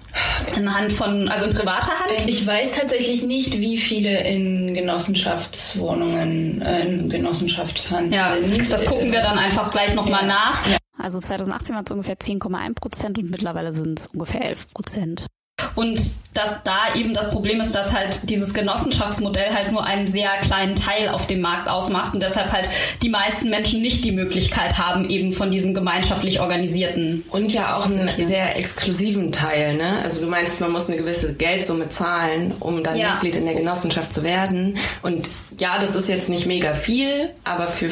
in 0.56 0.74
Hand 0.74 0.92
von, 0.92 1.28
also 1.28 1.46
in 1.46 1.54
privater 1.54 1.88
Hand? 1.98 2.12
Ich 2.28 2.46
weiß 2.46 2.72
tatsächlich 2.80 3.22
nicht, 3.22 3.52
wie 3.58 3.76
viele 3.76 4.20
in 4.28 4.74
Genossenschaftswohnungen, 4.74 6.62
äh, 6.62 6.80
in 6.86 7.08
Genossenschaftshand 7.08 8.12
Ja, 8.14 8.32
sind. 8.40 8.70
das 8.70 8.84
gucken 8.86 9.12
wir 9.12 9.22
dann 9.22 9.38
einfach 9.38 9.70
gleich 9.70 9.94
nochmal 9.94 10.22
Ja. 10.22 10.26
nach. 10.26 10.60
Also 10.98 11.18
2018 11.20 11.74
waren 11.74 11.84
es 11.84 11.90
ungefähr 11.90 12.18
10,1 12.18 12.74
Prozent 12.74 13.18
und 13.18 13.30
mittlerweile 13.30 13.72
sind 13.72 13.98
es 14.00 14.06
ungefähr 14.08 14.42
11 14.44 14.68
Prozent. 14.74 15.26
Und 15.74 16.00
dass 16.32 16.62
da 16.62 16.94
eben 16.94 17.12
das 17.12 17.28
Problem 17.30 17.60
ist, 17.60 17.74
dass 17.74 17.92
halt 17.92 18.30
dieses 18.30 18.54
Genossenschaftsmodell 18.54 19.52
halt 19.52 19.72
nur 19.72 19.84
einen 19.84 20.06
sehr 20.06 20.30
kleinen 20.42 20.76
Teil 20.76 21.08
auf 21.08 21.26
dem 21.26 21.40
Markt 21.40 21.68
ausmacht 21.68 22.14
und 22.14 22.20
deshalb 22.22 22.52
halt 22.52 22.68
die 23.02 23.08
meisten 23.08 23.50
Menschen 23.50 23.82
nicht 23.82 24.04
die 24.04 24.12
Möglichkeit 24.12 24.78
haben, 24.78 25.10
eben 25.10 25.32
von 25.32 25.50
diesem 25.50 25.74
gemeinschaftlich 25.74 26.38
organisierten. 26.38 27.24
Und 27.30 27.52
ja 27.52 27.76
auch 27.76 27.86
einen 27.86 28.08
Okay. 28.08 28.22
sehr 28.22 28.56
exklusiven 28.56 29.32
Teil, 29.32 29.74
ne? 29.74 29.98
Also 30.04 30.20
du 30.20 30.28
meinst, 30.28 30.60
man 30.60 30.70
muss 30.70 30.86
eine 30.88 30.98
gewisse 30.98 31.34
Geldsumme 31.34 31.88
zahlen, 31.88 32.54
um 32.60 32.84
dann 32.84 32.96
Ja. 32.96 33.14
Mitglied 33.14 33.34
in 33.34 33.46
der 33.46 33.54
Genossenschaft 33.56 34.12
zu 34.12 34.22
werden. 34.22 34.76
Und 35.02 35.28
ja, 35.58 35.78
das 35.80 35.96
ist 35.96 36.08
jetzt 36.08 36.28
nicht 36.28 36.46
mega 36.46 36.74
viel, 36.74 37.30
aber 37.42 37.66
für 37.66 37.90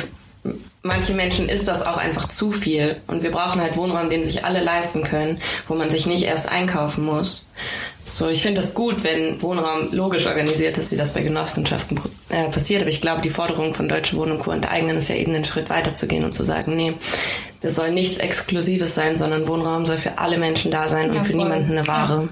manche 0.83 1.15
Menschen 1.15 1.49
ist 1.49 1.69
das 1.69 1.83
auch 1.83 1.97
einfach 1.97 2.29
zu 2.29 2.51
viel. 2.51 2.97
Und 3.07 3.23
wir 3.23 3.31
brauchen 3.31 3.61
halt 3.61 3.77
Wohnraum, 3.77 4.11
den 4.11 4.25
sich 4.25 4.45
alle 4.45 4.61
leisten 4.61 5.03
können, 5.03 5.39
wo 5.67 5.75
man 5.75 5.91
sich 5.91 6.07
nicht 6.07 6.25
erst 6.25 6.49
einkaufen 6.49 7.05
muss. 7.05 7.47
So, 8.11 8.29
ich 8.29 8.41
finde 8.41 8.63
das 8.63 8.73
gut, 8.73 9.05
wenn 9.05 9.41
Wohnraum 9.43 9.93
logisch 9.93 10.25
organisiert 10.27 10.79
ist, 10.79 10.91
wie 10.93 10.97
das 10.97 11.13
bei 11.13 11.21
Genossenschaften 11.23 12.01
äh, 12.31 12.49
passiert. 12.49 12.81
Aber 12.81 12.89
ich 12.91 13.03
glaube, 13.03 13.21
die 13.21 13.29
Forderung 13.29 13.75
von 13.75 13.87
Deutsche 13.87 14.17
Wohnen 14.17 14.33
und 14.33 14.39
Co. 14.39 14.51
enteignen 14.51 14.97
ist 14.97 15.09
ja 15.09 15.15
eben 15.17 15.35
einen 15.35 15.45
Schritt 15.45 15.69
weiter 15.69 15.95
zu 15.95 16.07
gehen 16.07 16.25
und 16.25 16.33
zu 16.33 16.43
sagen, 16.43 16.75
nee, 16.75 16.95
das 17.61 17.75
soll 17.75 17.91
nichts 17.93 18.17
Exklusives 18.17 18.95
sein, 18.95 19.17
sondern 19.19 19.47
Wohnraum 19.47 19.85
soll 19.85 19.99
für 19.99 20.17
alle 20.19 20.39
Menschen 20.39 20.71
da 20.71 20.89
sein 20.89 21.13
Ja, 21.13 21.19
und 21.21 21.27
für 21.27 21.33
voll. 21.33 21.43
niemanden 21.43 21.73
eine 21.73 21.87
Ware. 21.87 22.29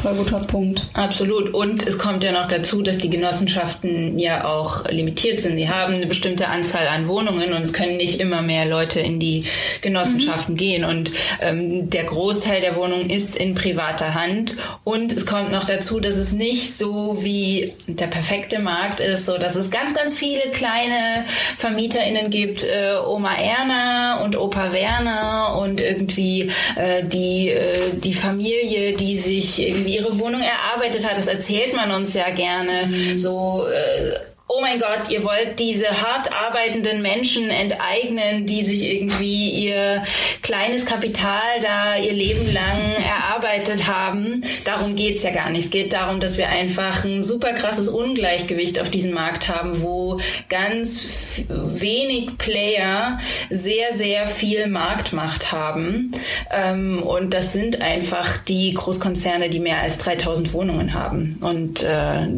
Voll 0.00 0.14
guter 0.14 0.40
Punkt. 0.40 0.88
Absolut. 0.94 1.54
Und 1.54 1.86
es 1.86 1.96
kommt 1.96 2.24
ja 2.24 2.32
noch 2.32 2.48
dazu, 2.48 2.82
dass 2.82 2.98
die 2.98 3.10
Genossenschaften 3.10 4.18
ja 4.18 4.44
auch 4.44 4.84
limitiert 4.88 5.38
sind. 5.38 5.54
Sie 5.56 5.68
haben 5.68 5.94
eine 5.94 6.06
bestimmte 6.06 6.48
Anzahl 6.48 6.88
an 6.88 7.06
Wohnungen 7.06 7.52
und 7.52 7.62
es 7.62 7.72
können 7.72 7.98
nicht 7.98 8.18
immer 8.18 8.42
mehr 8.42 8.64
Leute 8.66 8.98
in 8.98 9.20
die 9.20 9.44
Genossenschaften 9.80 10.56
gehen. 10.56 10.84
Und 10.84 11.12
ähm, 11.40 11.88
der 11.88 12.04
Großteil 12.04 12.60
der 12.60 12.74
Wohnungen 12.74 13.10
ist 13.10 13.36
in 13.36 13.54
privater 13.54 14.14
Hand. 14.14 14.56
Und 14.82 15.12
es 15.12 15.24
kommt 15.24 15.52
noch 15.52 15.64
dazu, 15.64 16.00
dass 16.00 16.16
es 16.16 16.32
nicht 16.32 16.76
so 16.76 17.18
wie 17.20 17.72
der 17.86 18.08
perfekte 18.08 18.58
Markt 18.58 18.98
ist, 18.98 19.26
so 19.26 19.38
dass 19.38 19.54
es 19.54 19.70
ganz, 19.70 19.94
ganz 19.94 20.14
viele 20.14 20.50
kleine 20.52 21.24
VermieterInnen 21.58 22.30
gibt, 22.30 22.64
äh, 22.64 22.94
Oma 23.06 23.34
Erna 23.34 24.24
und 24.24 24.36
Opa 24.36 24.72
Werner 24.72 25.60
und 25.62 25.80
irgendwie 25.80 26.50
äh, 26.74 27.04
die, 27.04 27.50
äh, 27.50 27.90
die 27.94 28.14
Familie, 28.14 28.96
die 28.96 29.16
sich 29.16 29.62
irgendwie 29.62 29.81
ihre 29.86 30.18
Wohnung 30.18 30.40
erarbeitet 30.40 31.08
hat. 31.08 31.16
Das 31.16 31.26
erzählt 31.26 31.74
man 31.74 31.90
uns 31.90 32.14
ja 32.14 32.30
gerne. 32.30 32.90
So, 33.16 33.66
äh, 33.66 34.31
oh 34.54 34.60
mein 34.60 34.78
Gott, 34.78 35.08
ihr 35.10 35.24
wollt 35.24 35.58
diese 35.58 35.88
hart 35.88 36.30
arbeitenden 36.32 37.00
Menschen 37.00 37.48
enteignen, 37.50 38.44
die 38.46 38.62
sich 38.62 38.82
irgendwie 38.82 39.50
ihr 39.50 40.02
kleines 40.42 40.84
Kapital 40.84 41.60
da 41.60 41.96
ihr 41.96 42.12
Leben 42.12 42.52
lang 42.52 42.80
erarbeitet 43.02 43.86
haben. 43.86 44.42
Darum 44.64 44.94
geht's 44.94 45.22
ja 45.22 45.30
gar 45.30 45.50
nicht. 45.50 45.64
Es 45.64 45.70
geht 45.70 45.92
darum, 45.92 46.20
dass 46.20 46.36
wir 46.36 46.48
einfach 46.48 47.04
ein 47.04 47.22
super 47.22 47.52
krasses 47.52 47.88
Ungleichgewicht 47.88 48.80
auf 48.80 48.90
diesem 48.90 49.12
Markt 49.12 49.48
haben, 49.48 49.80
wo 49.80 50.20
ganz 50.48 51.42
wenig 51.48 52.36
Player 52.36 53.18
sehr, 53.48 53.92
sehr 53.92 54.26
viel 54.26 54.66
Marktmacht 54.66 55.52
haben. 55.52 56.12
Ähm, 56.50 57.02
und 57.02 57.32
das 57.32 57.52
sind 57.52 57.80
einfach 57.80 58.36
die 58.36 58.74
Großkonzerne, 58.74 59.48
die 59.48 59.60
mehr 59.60 59.80
als 59.80 59.98
3000 59.98 60.52
Wohnungen 60.52 60.94
haben. 60.94 61.36
Und 61.40 61.82
äh, 61.82 62.28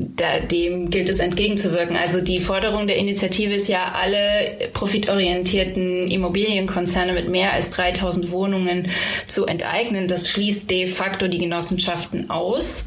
dem 0.50 0.90
gilt 0.90 1.08
es 1.08 1.18
entgegenzuwirken. 1.18 1.96
Also 2.04 2.20
die 2.20 2.38
Forderung 2.38 2.86
der 2.86 2.98
Initiative 2.98 3.54
ist 3.54 3.66
ja, 3.66 3.94
alle 3.98 4.68
profitorientierten 4.74 6.06
Immobilienkonzerne 6.10 7.14
mit 7.14 7.30
mehr 7.30 7.54
als 7.54 7.70
3000 7.70 8.30
Wohnungen 8.30 8.90
zu 9.26 9.46
enteignen. 9.46 10.06
Das 10.06 10.28
schließt 10.28 10.68
de 10.70 10.86
facto 10.86 11.28
die 11.28 11.38
Genossenschaften 11.38 12.28
aus. 12.28 12.84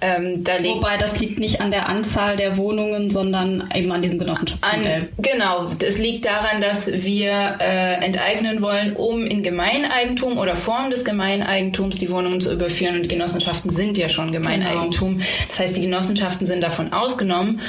Ähm, 0.00 0.44
da 0.44 0.64
Wobei 0.64 0.96
das 0.96 1.20
liegt 1.20 1.38
nicht 1.38 1.60
an 1.60 1.72
der 1.72 1.90
Anzahl 1.90 2.38
der 2.38 2.56
Wohnungen, 2.56 3.10
sondern 3.10 3.68
eben 3.74 3.92
an 3.92 4.00
diesem 4.00 4.18
Genossenschaftsmodell. 4.18 5.02
an, 5.02 5.08
genau, 5.18 5.70
das 5.78 5.98
liegt 5.98 6.24
daran, 6.24 6.62
dass 6.62 7.04
wir 7.04 7.58
äh, 7.60 8.02
enteignen 8.02 8.62
wollen, 8.62 8.96
um 8.96 9.26
in 9.26 9.42
Gemeineigentum 9.42 10.38
oder 10.38 10.56
Form 10.56 10.88
des 10.88 11.04
Gemeineigentums 11.04 11.98
die 11.98 12.10
Wohnungen 12.10 12.40
zu 12.40 12.50
überführen. 12.50 12.96
Und 12.96 13.10
Genossenschaften 13.10 13.68
sind 13.68 13.98
ja 13.98 14.08
schon 14.08 14.32
Gemeineigentum. 14.32 15.20
Das 15.48 15.58
heißt, 15.58 15.76
die 15.76 15.82
Genossenschaften 15.82 16.46
sind 16.46 16.62
davon 16.62 16.94
ausgenommen. 16.94 17.60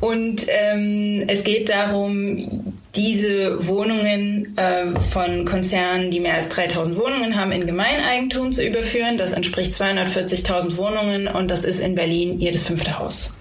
Und 0.00 0.46
ähm, 0.48 1.24
es 1.28 1.44
geht 1.44 1.68
darum, 1.68 2.74
diese 2.94 3.66
Wohnungen 3.66 4.56
äh, 4.56 4.88
von 5.00 5.44
Konzernen, 5.44 6.10
die 6.10 6.20
mehr 6.20 6.34
als 6.34 6.48
3000 6.48 6.96
Wohnungen 6.96 7.36
haben, 7.36 7.52
in 7.52 7.66
Gemeineigentum 7.66 8.52
zu 8.52 8.64
überführen. 8.64 9.16
Das 9.16 9.32
entspricht 9.32 9.72
240.000 9.72 10.76
Wohnungen 10.76 11.26
und 11.26 11.50
das 11.50 11.64
ist 11.64 11.80
in 11.80 11.94
Berlin 11.94 12.38
jedes 12.38 12.62
fünfte 12.62 12.98
Haus. 12.98 13.32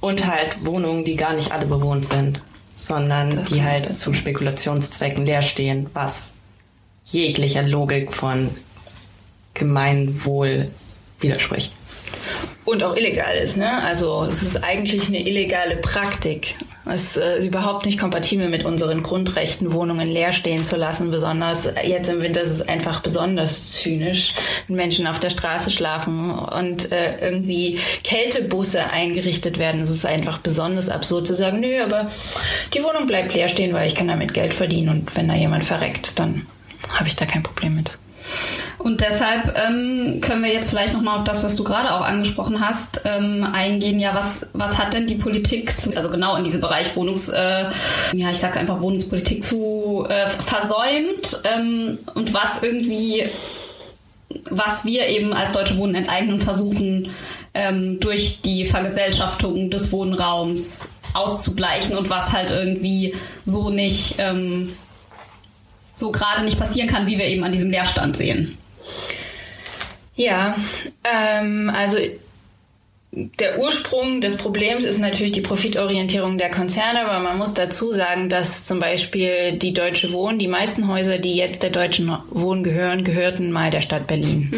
Und 0.00 0.26
halt 0.26 0.64
Wohnungen, 0.64 1.04
die 1.04 1.16
gar 1.16 1.34
nicht 1.34 1.52
alle 1.52 1.66
bewohnt 1.66 2.06
sind, 2.06 2.42
sondern 2.74 3.44
die 3.44 3.62
halt 3.62 3.94
zu 3.94 4.12
Spekulationszwecken 4.12 5.24
leer 5.24 5.42
stehen, 5.42 5.88
was 5.92 6.32
jeglicher 7.04 7.62
Logik 7.62 8.12
von 8.12 8.50
Gemeinwohl 9.54 10.70
widerspricht. 11.20 11.72
Und 12.64 12.84
auch 12.84 12.96
illegal 12.96 13.34
ist, 13.36 13.56
ne? 13.56 13.82
Also 13.82 14.22
es 14.22 14.42
ist 14.42 14.62
eigentlich 14.62 15.08
eine 15.08 15.20
illegale 15.20 15.76
Praktik. 15.76 16.54
Es 16.84 17.16
ist 17.16 17.16
äh, 17.16 17.44
überhaupt 17.44 17.86
nicht 17.86 17.98
kompatibel 17.98 18.48
mit 18.48 18.64
unseren 18.64 19.02
Grundrechten, 19.02 19.72
Wohnungen 19.72 20.08
leer 20.08 20.32
stehen 20.32 20.64
zu 20.64 20.76
lassen. 20.76 21.10
Besonders 21.10 21.68
jetzt 21.84 22.08
im 22.08 22.20
Winter 22.20 22.40
ist 22.40 22.50
es 22.50 22.62
einfach 22.62 23.00
besonders 23.00 23.72
zynisch, 23.72 24.34
wenn 24.66 24.76
Menschen 24.76 25.06
auf 25.06 25.18
der 25.18 25.30
Straße 25.30 25.70
schlafen 25.70 26.30
und 26.30 26.90
äh, 26.92 27.18
irgendwie 27.20 27.78
Kältebusse 28.04 28.90
eingerichtet 28.90 29.58
werden. 29.58 29.80
Es 29.80 29.90
ist 29.90 30.06
einfach 30.06 30.38
besonders 30.38 30.88
absurd 30.88 31.26
zu 31.26 31.34
sagen, 31.34 31.60
nö, 31.60 31.82
aber 31.82 32.08
die 32.74 32.82
Wohnung 32.82 33.06
bleibt 33.06 33.34
leer 33.34 33.48
stehen, 33.48 33.72
weil 33.72 33.86
ich 33.86 33.94
kann 33.94 34.08
damit 34.08 34.34
Geld 34.34 34.54
verdienen 34.54 34.88
und 34.88 35.16
wenn 35.16 35.28
da 35.28 35.34
jemand 35.34 35.64
verreckt, 35.64 36.18
dann 36.18 36.46
habe 36.90 37.08
ich 37.08 37.16
da 37.16 37.26
kein 37.26 37.42
Problem 37.42 37.76
mit. 37.76 37.90
Und 38.78 39.00
deshalb 39.00 39.56
ähm, 39.56 40.20
können 40.20 40.42
wir 40.42 40.52
jetzt 40.52 40.70
vielleicht 40.70 40.92
nochmal 40.92 41.18
auf 41.18 41.24
das, 41.24 41.44
was 41.44 41.54
du 41.56 41.64
gerade 41.64 41.92
auch 41.92 42.00
angesprochen 42.02 42.60
hast, 42.60 43.02
ähm, 43.04 43.46
eingehen. 43.52 44.00
Ja, 44.00 44.14
was, 44.14 44.46
was 44.52 44.78
hat 44.78 44.92
denn 44.92 45.06
die 45.06 45.14
Politik, 45.14 45.80
zu, 45.80 45.96
also 45.96 46.10
genau 46.10 46.36
in 46.36 46.44
diesem 46.44 46.60
Bereich 46.60 46.94
Wohnungs, 46.96 47.28
äh, 47.28 47.64
ja, 48.14 48.30
ich 48.30 48.38
sag's 48.38 48.56
einfach 48.56 48.80
Wohnungspolitik 48.80 49.44
zu 49.44 50.06
äh, 50.08 50.28
versäumt 50.30 51.42
ähm, 51.44 51.98
und 52.14 52.34
was 52.34 52.62
irgendwie, 52.62 53.24
was 54.50 54.84
wir 54.84 55.06
eben 55.06 55.32
als 55.32 55.52
Deutsche 55.52 55.76
Wohnen 55.76 55.94
enteignen 55.94 56.40
versuchen, 56.40 57.10
ähm, 57.54 58.00
durch 58.00 58.40
die 58.40 58.64
Vergesellschaftung 58.64 59.70
des 59.70 59.92
Wohnraums 59.92 60.86
auszugleichen 61.14 61.96
und 61.96 62.10
was 62.10 62.32
halt 62.32 62.50
irgendwie 62.50 63.14
so 63.44 63.70
nicht, 63.70 64.16
ähm, 64.18 64.74
so 65.94 66.10
gerade 66.10 66.42
nicht 66.44 66.58
passieren 66.58 66.88
kann, 66.88 67.06
wie 67.06 67.18
wir 67.18 67.26
eben 67.26 67.44
an 67.44 67.52
diesem 67.52 67.70
Leerstand 67.70 68.16
sehen. 68.16 68.58
Ja, 70.14 70.54
ähm, 71.04 71.70
also 71.74 71.98
der 73.14 73.58
Ursprung 73.58 74.22
des 74.22 74.38
Problems 74.38 74.86
ist 74.86 74.98
natürlich 74.98 75.32
die 75.32 75.42
Profitorientierung 75.42 76.38
der 76.38 76.50
Konzerne, 76.50 77.06
aber 77.06 77.18
man 77.18 77.36
muss 77.36 77.52
dazu 77.52 77.92
sagen, 77.92 78.30
dass 78.30 78.64
zum 78.64 78.80
Beispiel 78.80 79.52
die 79.58 79.74
Deutsche 79.74 80.12
Wohnen, 80.12 80.38
die 80.38 80.48
meisten 80.48 80.88
Häuser, 80.88 81.18
die 81.18 81.36
jetzt 81.36 81.62
der 81.62 81.68
Deutschen 81.68 82.10
Wohnen 82.30 82.64
gehören, 82.64 83.04
gehörten 83.04 83.52
mal 83.52 83.68
der 83.68 83.82
Stadt 83.82 84.06
Berlin. 84.06 84.50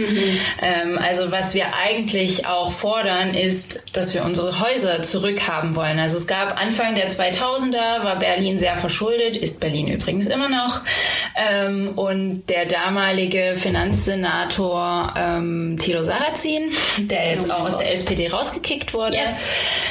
Ähm, 0.62 0.98
also 0.98 1.32
was 1.32 1.54
wir 1.54 1.74
eigentlich 1.74 2.46
auch 2.46 2.70
fordern, 2.70 3.34
ist, 3.34 3.82
dass 3.92 4.14
wir 4.14 4.24
unsere 4.24 4.60
Häuser 4.60 5.02
zurückhaben 5.02 5.74
wollen. 5.74 5.98
Also 5.98 6.16
es 6.16 6.28
gab 6.28 6.60
Anfang 6.60 6.94
der 6.94 7.10
2000er, 7.10 8.04
war 8.04 8.20
Berlin 8.20 8.56
sehr 8.56 8.76
verschuldet, 8.76 9.36
ist 9.36 9.58
Berlin 9.58 9.88
übrigens 9.88 10.28
immer 10.28 10.48
noch. 10.48 10.82
Ähm, 11.35 11.88
und 11.96 12.48
der 12.48 12.66
damalige 12.66 13.54
Finanzsenator 13.56 15.12
ähm, 15.16 15.76
Thilo 15.76 16.04
Sarrazin, 16.04 16.70
der 16.98 17.31
jetzt 17.33 17.50
auch 17.50 17.66
aus 17.66 17.79
der 17.79 17.92
SPD 17.92 18.29
raus 18.29 18.43
rausgekickt 18.44 18.94
wurde. 18.94 19.16
Yes. 19.16 19.42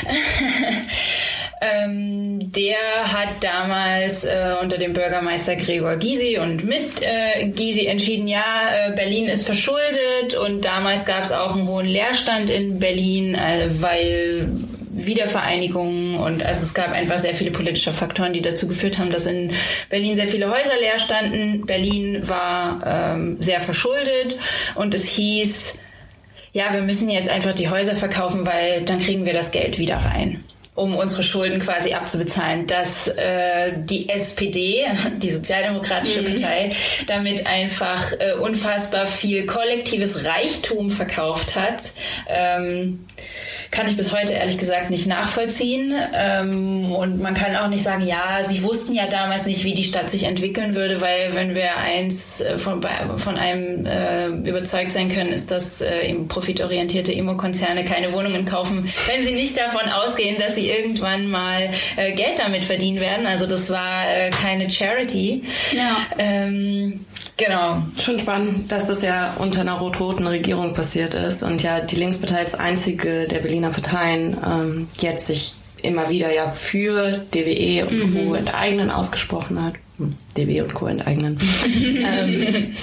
ähm, 1.61 2.51
der 2.51 2.77
hat 3.05 3.41
damals 3.41 4.25
äh, 4.25 4.55
unter 4.61 4.77
dem 4.77 4.93
Bürgermeister 4.93 5.55
Gregor 5.55 5.95
Gysi 5.97 6.37
und 6.39 6.63
mit 6.63 7.01
äh, 7.01 7.47
Gysi 7.49 7.87
entschieden, 7.87 8.27
ja, 8.27 8.43
äh, 8.87 8.91
Berlin 8.91 9.27
ist 9.27 9.45
verschuldet 9.45 10.35
und 10.45 10.65
damals 10.65 11.05
gab 11.05 11.23
es 11.23 11.31
auch 11.31 11.55
einen 11.55 11.67
hohen 11.67 11.87
Leerstand 11.87 12.49
in 12.49 12.79
Berlin, 12.79 13.35
äh, 13.35 13.69
weil 13.81 14.49
Wiedervereinigung 14.95 16.19
und 16.19 16.43
also 16.43 16.63
es 16.63 16.75
gab 16.75 16.91
einfach 16.91 17.17
sehr 17.17 17.33
viele 17.33 17.49
politische 17.49 17.93
Faktoren, 17.93 18.31
die 18.31 18.41
dazu 18.41 18.67
geführt 18.67 18.99
haben, 18.99 19.09
dass 19.09 19.25
in 19.25 19.51
Berlin 19.89 20.15
sehr 20.15 20.27
viele 20.27 20.51
Häuser 20.51 20.79
leer 20.79 20.99
standen. 20.99 21.65
Berlin 21.65 22.29
war 22.29 22.79
ähm, 22.85 23.37
sehr 23.39 23.59
verschuldet 23.59 24.37
und 24.75 24.93
es 24.93 25.07
hieß, 25.07 25.79
ja, 26.53 26.73
wir 26.73 26.81
müssen 26.81 27.09
jetzt 27.09 27.29
einfach 27.29 27.53
die 27.53 27.69
Häuser 27.69 27.95
verkaufen, 27.95 28.45
weil 28.45 28.83
dann 28.83 28.99
kriegen 28.99 29.25
wir 29.25 29.33
das 29.33 29.51
Geld 29.51 29.79
wieder 29.79 29.97
rein 29.97 30.43
um 30.75 30.95
unsere 30.95 31.21
Schulden 31.21 31.59
quasi 31.59 31.93
abzubezahlen, 31.93 32.65
dass 32.65 33.07
äh, 33.07 33.73
die 33.75 34.09
SPD, 34.09 34.85
die 35.17 35.29
Sozialdemokratische 35.29 36.21
mhm. 36.21 36.41
Partei, 36.41 36.71
damit 37.07 37.45
einfach 37.45 38.11
äh, 38.13 38.33
unfassbar 38.39 39.05
viel 39.05 39.45
kollektives 39.45 40.25
Reichtum 40.25 40.89
verkauft 40.89 41.55
hat. 41.55 41.91
Ähm, 42.27 43.05
kann 43.73 43.87
ich 43.87 43.97
bis 43.97 44.11
heute 44.11 44.33
ehrlich 44.33 44.59
gesagt 44.59 44.91
nicht 44.91 45.07
nachvollziehen. 45.07 45.93
Ähm, 46.13 46.91
und 46.91 47.19
man 47.19 47.33
kann 47.33 47.55
auch 47.55 47.67
nicht 47.69 47.81
sagen, 47.81 48.05
ja, 48.05 48.43
sie 48.43 48.63
wussten 48.63 48.93
ja 48.93 49.07
damals 49.07 49.47
nicht, 49.47 49.63
wie 49.63 49.73
die 49.73 49.83
Stadt 49.83 50.11
sich 50.11 50.23
entwickeln 50.25 50.75
würde, 50.75 51.01
weil 51.01 51.33
wenn 51.33 51.55
wir 51.55 51.75
eins 51.77 52.41
äh, 52.41 52.59
von, 52.59 52.81
von 53.17 53.35
einem 53.35 53.85
äh, 53.87 54.27
überzeugt 54.47 54.91
sein 54.91 55.09
können, 55.09 55.31
ist, 55.31 55.49
dass 55.49 55.81
äh, 55.81 56.13
profitorientierte 56.27 57.13
Immo-Konzerne 57.13 57.83
keine 57.83 58.13
Wohnungen 58.13 58.45
kaufen, 58.45 58.87
wenn 59.11 59.23
sie 59.23 59.33
nicht 59.33 59.57
davon 59.57 59.89
ausgehen, 59.89 60.37
dass 60.37 60.53
sie 60.53 60.69
irgendwann 60.69 61.29
mal 61.31 61.69
äh, 61.95 62.11
Geld 62.11 62.37
damit 62.37 62.65
verdienen 62.65 62.99
werden. 62.99 63.25
Also 63.25 63.47
das 63.47 63.71
war 63.71 64.03
äh, 64.07 64.29
keine 64.29 64.69
Charity. 64.69 65.41
Ja. 65.71 65.97
Ähm, 66.19 67.05
genau. 67.37 67.81
Schon 67.99 68.19
spannend, 68.19 68.71
dass 68.71 68.87
das 68.87 69.01
ja 69.01 69.35
unter 69.39 69.61
einer 69.61 69.73
rot-roten 69.73 70.27
Regierung 70.27 70.73
passiert 70.73 71.13
ist 71.13 71.43
und 71.43 71.63
ja 71.63 71.79
die 71.79 71.95
Linkspartei 71.95 72.39
als 72.39 72.55
einzige 72.55 73.27
der 73.27 73.39
Berliner 73.39 73.69
Parteien 73.69 74.37
ähm, 74.45 74.87
jetzt 74.99 75.27
sich 75.27 75.55
immer 75.81 76.09
wieder 76.09 76.33
ja 76.33 76.51
für 76.51 77.17
DWE 77.33 77.85
und 77.85 78.13
mhm. 78.13 78.29
Co. 78.29 78.35
enteignen 78.35 78.89
ausgesprochen 78.89 79.61
hat. 79.61 79.73
Hm, 79.97 80.15
DWE 80.37 80.63
und 80.63 80.73
Co. 80.73 80.87
enteignen. 80.87 81.39
ähm, 81.75 82.73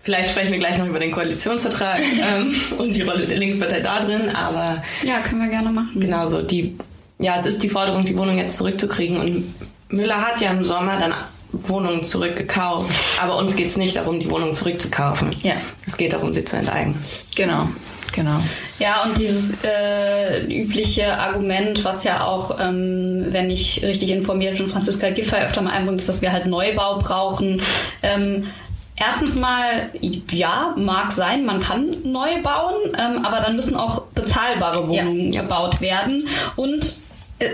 vielleicht 0.00 0.30
sprechen 0.30 0.52
wir 0.52 0.58
gleich 0.58 0.78
noch 0.78 0.86
über 0.86 1.00
den 1.00 1.12
Koalitionsvertrag 1.12 2.00
ähm, 2.00 2.54
und 2.78 2.94
die 2.94 3.02
Rolle 3.02 3.26
der 3.26 3.38
Linkspartei 3.38 3.80
da 3.80 4.00
drin, 4.00 4.28
aber 4.28 4.82
ja, 5.04 5.20
können 5.20 5.40
wir 5.40 5.48
gerne 5.48 5.70
machen. 5.70 5.98
Genauso 5.98 6.42
die, 6.42 6.76
ja, 7.18 7.34
es 7.36 7.46
ist 7.46 7.62
die 7.62 7.68
Forderung, 7.68 8.04
die 8.04 8.16
Wohnung 8.16 8.38
jetzt 8.38 8.58
zurückzukriegen 8.58 9.18
und 9.18 9.54
Müller 9.88 10.20
hat 10.26 10.40
ja 10.40 10.50
im 10.50 10.64
Sommer 10.64 10.98
dann 10.98 11.14
Wohnungen 11.52 12.02
zurückgekauft, 12.02 13.20
aber 13.22 13.36
uns 13.36 13.56
geht 13.56 13.68
es 13.68 13.76
nicht 13.76 13.96
darum, 13.96 14.18
die 14.18 14.30
Wohnung 14.30 14.54
zurückzukaufen. 14.54 15.34
Ja. 15.42 15.54
Es 15.86 15.96
geht 15.96 16.12
darum, 16.12 16.32
sie 16.32 16.44
zu 16.44 16.56
enteignen. 16.56 17.02
Genau. 17.34 17.68
Genau. 18.14 18.40
Ja, 18.78 19.04
und 19.04 19.16
dieses 19.16 19.58
äh, 19.64 20.44
übliche 20.44 21.18
Argument, 21.18 21.82
was 21.82 22.04
ja 22.04 22.24
auch, 22.24 22.58
ähm, 22.60 23.26
wenn 23.30 23.48
ich 23.48 23.82
richtig 23.82 24.10
informiert 24.10 24.58
bin, 24.58 24.68
Franziska 24.68 25.08
Giffey 25.10 25.36
öfter 25.36 25.62
mal 25.62 25.70
einbringt, 25.70 26.00
ist, 26.00 26.10
dass 26.10 26.20
wir 26.20 26.30
halt 26.30 26.46
Neubau 26.46 26.98
brauchen. 26.98 27.62
Ähm, 28.02 28.46
Erstens 28.94 29.34
mal, 29.36 29.90
ja, 30.30 30.74
mag 30.76 31.12
sein, 31.12 31.46
man 31.46 31.60
kann 31.60 31.90
neu 32.04 32.40
bauen, 32.42 32.74
ähm, 32.98 33.24
aber 33.24 33.40
dann 33.40 33.56
müssen 33.56 33.74
auch 33.74 34.02
bezahlbare 34.14 34.86
Wohnungen 34.86 35.32
ja. 35.32 35.42
gebaut 35.42 35.80
werden. 35.80 36.28
Und 36.56 36.98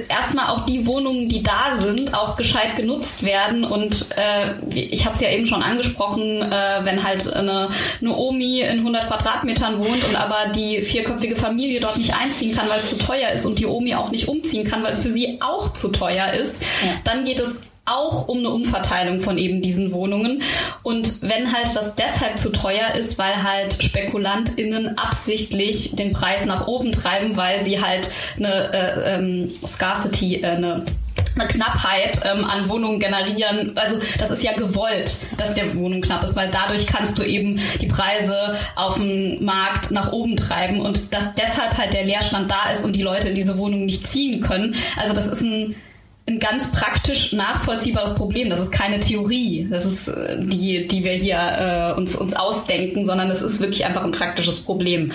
erstmal 0.09 0.49
auch 0.49 0.64
die 0.66 0.86
Wohnungen, 0.86 1.28
die 1.28 1.43
da 1.43 1.76
sind, 1.76 2.14
auch 2.14 2.36
gescheit 2.36 2.76
genutzt 2.76 3.22
werden. 3.22 3.64
Und 3.64 4.09
äh, 4.16 4.51
ich 4.74 5.05
habe 5.05 5.14
es 5.14 5.20
ja 5.20 5.30
eben 5.30 5.47
schon 5.47 5.62
angesprochen, 5.62 6.43
äh, 6.43 6.84
wenn 6.84 7.05
halt 7.05 7.32
eine, 7.32 7.68
eine 8.01 8.16
Omi 8.16 8.61
in 8.61 8.78
100 8.78 9.09
Quadratmetern 9.09 9.78
wohnt 9.78 10.05
und 10.09 10.16
aber 10.16 10.53
die 10.55 10.82
vierköpfige 10.82 11.36
Familie 11.36 11.80
dort 11.80 11.97
nicht 11.99 12.14
einziehen 12.14 12.55
kann, 12.55 12.68
weil 12.68 12.78
es 12.78 12.91
zu 12.91 12.99
teuer 12.99 13.30
ist 13.30 13.47
und 13.47 13.59
die 13.59 13.66
Omi 13.66 13.95
auch 13.95 14.11
nicht 14.11 14.28
umziehen 14.28 14.66
kann, 14.66 14.82
weil 14.82 14.93
es 14.93 14.99
für 14.99 15.11
sie 15.11 15.39
auch 15.41 15.72
zu 15.72 15.89
teuer 15.89 16.32
ist, 16.32 16.62
ja. 16.62 16.93
dann 17.05 17.24
geht 17.24 17.41
es 17.41 17.62
auch 17.89 18.28
um 18.28 18.39
eine 18.39 18.51
Umverteilung 18.51 19.20
von 19.20 19.39
eben 19.39 19.62
diesen 19.62 19.93
Wohnungen. 19.93 20.43
Und 20.82 21.22
wenn 21.22 21.53
halt 21.53 21.74
das 21.74 21.95
deshalb 21.95 22.39
zu 22.39 22.51
teuer 22.51 22.95
ist, 22.95 23.18
weil 23.18 23.43
halt 23.43 23.82
SpekulantInnen 23.82 24.99
absichtlich 24.99 25.97
den 25.97 26.12
Preis 26.12 26.45
nach 26.45 26.66
oben 26.66 26.93
treiben, 26.93 27.36
weil 27.36 27.62
sie 27.62 27.80
halt 27.80 28.11
eine 28.36 28.72
äh, 28.72 29.14
ähm, 29.14 29.53
Scarcity, 29.66 30.43
äh, 30.43 30.47
eine 30.49 30.86
eine 31.34 31.49
Knappheit 31.49 32.20
ähm, 32.24 32.45
an 32.45 32.68
Wohnungen 32.68 32.99
generieren. 32.99 33.72
Also 33.76 33.99
das 34.18 34.30
ist 34.30 34.43
ja 34.43 34.53
gewollt, 34.53 35.18
dass 35.36 35.55
der 35.55 35.76
Wohnung 35.76 36.01
knapp 36.01 36.24
ist, 36.24 36.36
weil 36.36 36.49
dadurch 36.49 36.86
kannst 36.86 37.18
du 37.18 37.22
eben 37.22 37.61
die 37.80 37.86
Preise 37.86 38.57
auf 38.74 38.95
dem 38.95 39.45
Markt 39.45 39.91
nach 39.91 40.12
oben 40.12 40.36
treiben 40.36 40.80
und 40.80 41.12
dass 41.12 41.34
deshalb 41.34 41.76
halt 41.76 41.93
der 41.93 42.05
Leerstand 42.05 42.51
da 42.51 42.70
ist 42.70 42.84
und 42.84 42.97
die 42.97 43.03
Leute 43.03 43.28
in 43.28 43.34
diese 43.34 43.59
Wohnung 43.59 43.84
nicht 43.84 44.07
ziehen 44.07 44.41
können. 44.41 44.74
Also 44.97 45.14
das 45.14 45.26
ist 45.26 45.43
ein 45.43 45.74
ein 46.28 46.38
ganz 46.38 46.70
praktisch 46.70 47.32
nachvollziehbares 47.32 48.14
Problem. 48.14 48.50
Das 48.50 48.60
ist 48.60 48.70
keine 48.70 49.00
Theorie, 49.00 49.66
das 49.70 49.84
ist 49.84 50.08
äh, 50.08 50.36
die, 50.38 50.86
die 50.86 51.02
wir 51.02 51.12
hier 51.12 51.94
äh, 51.96 51.98
uns, 51.98 52.14
uns 52.14 52.36
ausdenken, 52.36 53.06
sondern 53.06 53.30
es 53.30 53.40
ist 53.40 53.60
wirklich 53.60 53.86
einfach 53.86 54.04
ein 54.04 54.12
praktisches 54.12 54.60
Problem. 54.60 55.12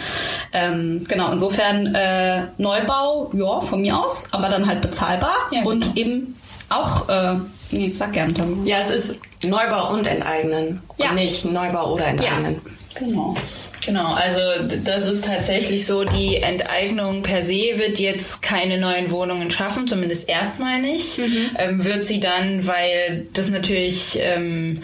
Ähm, 0.52 1.06
genau, 1.08 1.32
insofern 1.32 1.94
äh, 1.94 2.48
Neubau, 2.58 3.32
ja, 3.34 3.62
von 3.62 3.82
mir 3.82 3.98
aus, 3.98 4.26
aber 4.32 4.50
dann 4.50 4.66
halt 4.68 4.82
bezahlbar 4.82 5.36
ja, 5.52 5.60
genau. 5.60 5.72
und 5.72 5.96
eben 5.96 6.36
auch, 6.70 7.08
äh, 7.08 7.36
nee, 7.72 7.92
sag 7.94 8.14
gerne. 8.14 8.34
Ja, 8.66 8.78
es 8.80 8.90
ist 8.90 9.22
Neubau 9.44 9.94
und 9.94 10.08
Enteignen 10.08 10.82
ja. 10.98 11.10
und 11.10 11.16
nicht 11.16 11.46
Neubau 11.46 11.94
oder 11.94 12.08
Enteignen. 12.08 12.60
Ja, 12.96 13.00
genau. 13.00 13.36
Genau, 13.86 14.14
also 14.14 14.40
das 14.84 15.06
ist 15.06 15.26
tatsächlich 15.26 15.86
so, 15.86 16.04
die 16.04 16.38
Enteignung 16.38 17.22
per 17.22 17.44
se 17.44 17.78
wird 17.78 18.00
jetzt 18.00 18.42
keine 18.42 18.78
neuen 18.78 19.12
Wohnungen 19.12 19.52
schaffen, 19.52 19.88
zumindest 19.88 20.30
erstmal 20.30 20.80
nicht. 20.80 21.18
Mhm. 21.18 21.50
Ähm, 21.58 21.84
wird 21.84 22.04
sie 22.04 22.20
dann, 22.20 22.66
weil 22.66 23.28
das 23.34 23.50
natürlich 23.50 24.20
ähm, 24.22 24.82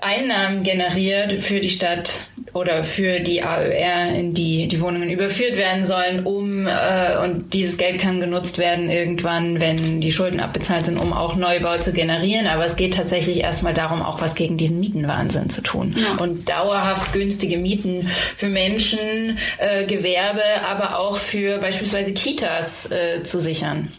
Einnahmen 0.00 0.62
generiert 0.62 1.32
für 1.32 1.60
die 1.60 1.68
Stadt 1.68 2.20
oder 2.52 2.82
für 2.84 3.20
die 3.20 3.42
AÖR, 3.42 4.14
in 4.14 4.34
die 4.34 4.68
die 4.68 4.80
Wohnungen 4.80 5.10
überführt 5.10 5.56
werden 5.56 5.84
sollen, 5.84 6.24
um 6.24 6.66
äh, 6.66 7.18
und 7.22 7.52
dieses 7.54 7.76
Geld 7.78 8.00
kann 8.00 8.20
genutzt 8.20 8.58
werden 8.58 8.90
irgendwann, 8.90 9.60
wenn 9.60 10.00
die 10.00 10.12
Schulden 10.12 10.40
abbezahlt 10.40 10.86
sind, 10.86 10.98
um 10.98 11.12
auch 11.12 11.36
Neubau 11.36 11.78
zu 11.78 11.92
generieren. 11.92 12.46
Aber 12.46 12.64
es 12.64 12.76
geht 12.76 12.94
tatsächlich 12.94 13.40
erstmal 13.40 13.74
darum, 13.74 14.02
auch 14.02 14.20
was 14.20 14.34
gegen 14.34 14.56
diesen 14.56 14.80
Mietenwahnsinn 14.80 15.50
zu 15.50 15.62
tun 15.62 15.94
ja. 15.96 16.22
und 16.22 16.48
dauerhaft 16.48 17.12
günstige 17.12 17.58
Mieten 17.58 18.08
für 18.36 18.48
Menschen, 18.48 19.38
äh, 19.58 19.84
Gewerbe, 19.84 20.42
aber 20.68 20.98
auch 20.98 21.16
für 21.16 21.58
beispielsweise 21.58 22.12
Kitas 22.12 22.90
äh, 22.90 23.22
zu 23.22 23.40
sichern. 23.40 23.92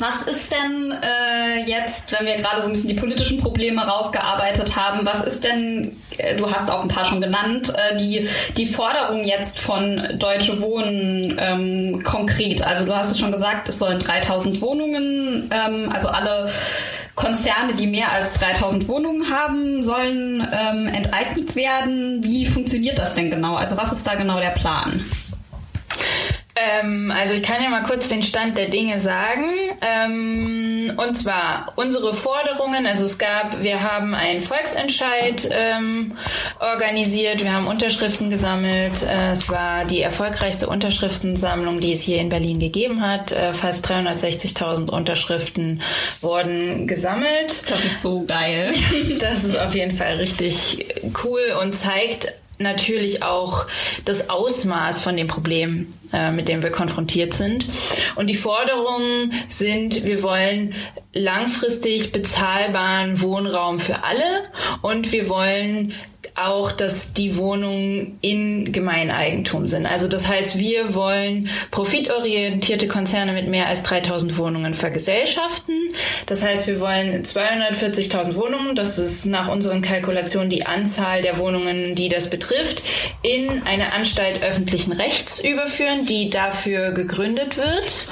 Was 0.00 0.22
ist 0.22 0.50
denn 0.50 0.92
äh, 0.92 1.60
jetzt, 1.66 2.10
wenn 2.10 2.24
wir 2.24 2.36
gerade 2.36 2.62
so 2.62 2.68
ein 2.68 2.72
bisschen 2.72 2.88
die 2.88 2.94
politischen 2.94 3.38
Probleme 3.38 3.86
rausgearbeitet 3.86 4.74
haben, 4.74 5.04
was 5.04 5.22
ist 5.24 5.44
denn, 5.44 5.94
äh, 6.16 6.36
du 6.36 6.50
hast 6.50 6.70
auch 6.70 6.80
ein 6.80 6.88
paar 6.88 7.04
schon 7.04 7.20
genannt, 7.20 7.70
äh, 7.76 7.98
die, 7.98 8.26
die 8.56 8.64
Forderung 8.64 9.24
jetzt 9.24 9.60
von 9.60 10.02
Deutsche 10.18 10.62
Wohnen 10.62 11.36
ähm, 11.38 12.02
konkret? 12.02 12.66
Also 12.66 12.86
du 12.86 12.96
hast 12.96 13.10
es 13.10 13.18
schon 13.18 13.30
gesagt, 13.30 13.68
es 13.68 13.78
sollen 13.78 13.98
3000 13.98 14.62
Wohnungen, 14.62 15.50
ähm, 15.52 15.92
also 15.92 16.08
alle 16.08 16.50
Konzerne, 17.14 17.74
die 17.78 17.86
mehr 17.86 18.10
als 18.10 18.32
3000 18.32 18.88
Wohnungen 18.88 19.28
haben, 19.28 19.84
sollen 19.84 20.48
ähm, 20.50 20.88
enteignet 20.88 21.54
werden. 21.54 22.24
Wie 22.24 22.46
funktioniert 22.46 22.98
das 22.98 23.12
denn 23.12 23.30
genau? 23.30 23.56
Also 23.56 23.76
was 23.76 23.92
ist 23.92 24.06
da 24.06 24.14
genau 24.14 24.40
der 24.40 24.52
Plan? 24.52 25.04
Ähm, 26.56 27.12
also 27.16 27.34
ich 27.34 27.42
kann 27.42 27.62
ja 27.62 27.68
mal 27.68 27.82
kurz 27.82 28.08
den 28.08 28.22
Stand 28.22 28.58
der 28.58 28.68
Dinge 28.68 28.98
sagen. 28.98 29.44
Ähm, 29.80 30.92
und 30.96 31.14
zwar 31.14 31.72
unsere 31.76 32.14
Forderungen, 32.14 32.86
also 32.86 33.04
es 33.04 33.18
gab, 33.18 33.62
wir 33.62 33.82
haben 33.82 34.14
einen 34.14 34.40
Volksentscheid 34.40 35.48
ähm, 35.50 36.16
organisiert, 36.58 37.42
wir 37.42 37.52
haben 37.52 37.66
Unterschriften 37.66 38.30
gesammelt. 38.30 39.02
Äh, 39.02 39.32
es 39.32 39.48
war 39.48 39.84
die 39.84 40.00
erfolgreichste 40.00 40.66
Unterschriftensammlung, 40.68 41.80
die 41.80 41.92
es 41.92 42.02
hier 42.02 42.18
in 42.18 42.28
Berlin 42.28 42.58
gegeben 42.58 43.00
hat. 43.00 43.32
Äh, 43.32 43.52
fast 43.52 43.86
360.000 43.88 44.90
Unterschriften 44.90 45.80
wurden 46.20 46.86
gesammelt. 46.86 47.70
Das 47.70 47.84
ist 47.84 48.02
so 48.02 48.24
geil. 48.24 48.72
Das 49.20 49.44
ist 49.44 49.58
auf 49.58 49.74
jeden 49.74 49.96
Fall 49.96 50.14
richtig 50.14 50.86
cool 51.24 51.40
und 51.60 51.74
zeigt 51.74 52.32
natürlich 52.60 53.22
auch 53.22 53.66
das 54.04 54.30
Ausmaß 54.30 55.00
von 55.00 55.16
dem 55.16 55.26
Problem, 55.26 55.88
äh, 56.12 56.30
mit 56.30 56.48
dem 56.48 56.62
wir 56.62 56.70
konfrontiert 56.70 57.34
sind. 57.34 57.66
Und 58.16 58.28
die 58.28 58.34
Forderungen 58.34 59.32
sind, 59.48 60.06
wir 60.06 60.22
wollen 60.22 60.74
langfristig 61.12 62.12
bezahlbaren 62.12 63.20
Wohnraum 63.20 63.78
für 63.78 64.04
alle 64.04 64.44
und 64.82 65.10
wir 65.12 65.28
wollen 65.28 65.94
auch, 66.46 66.72
dass 66.72 67.12
die 67.12 67.36
Wohnungen 67.36 68.18
in 68.20 68.72
Gemeineigentum 68.72 69.66
sind. 69.66 69.86
Also 69.86 70.08
das 70.08 70.28
heißt, 70.28 70.58
wir 70.58 70.94
wollen 70.94 71.48
profitorientierte 71.70 72.88
Konzerne 72.88 73.32
mit 73.32 73.48
mehr 73.48 73.66
als 73.66 73.82
3000 73.82 74.38
Wohnungen 74.38 74.74
vergesellschaften. 74.74 75.74
Das 76.26 76.42
heißt, 76.42 76.66
wir 76.66 76.80
wollen 76.80 77.22
240.000 77.22 78.36
Wohnungen, 78.36 78.74
das 78.74 78.98
ist 78.98 79.26
nach 79.26 79.48
unseren 79.48 79.82
Kalkulationen 79.82 80.48
die 80.48 80.66
Anzahl 80.66 81.22
der 81.22 81.38
Wohnungen, 81.38 81.94
die 81.94 82.08
das 82.08 82.30
betrifft, 82.30 82.82
in 83.22 83.62
eine 83.64 83.92
Anstalt 83.92 84.42
öffentlichen 84.42 84.92
Rechts 84.92 85.40
überführen, 85.40 86.06
die 86.06 86.30
dafür 86.30 86.92
gegründet 86.92 87.56
wird. 87.56 88.06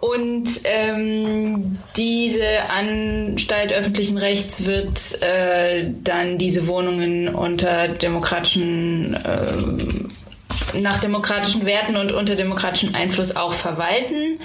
Und 0.00 0.48
ähm, 0.64 1.78
diese 1.96 2.70
Anstalt 2.70 3.72
öffentlichen 3.72 4.18
Rechts 4.18 4.66
wird 4.66 5.22
äh, 5.22 5.86
dann 6.02 6.38
diese 6.38 6.66
Wohnungen 6.66 7.28
unter 7.28 7.67
demokratischen 8.00 9.14
äh, 9.14 9.52
nach 10.74 10.98
demokratischen 10.98 11.66
Werten 11.66 11.96
und 11.96 12.12
unter 12.12 12.34
demokratischem 12.34 12.94
Einfluss 12.94 13.36
auch 13.36 13.52
verwalten. 13.52 14.38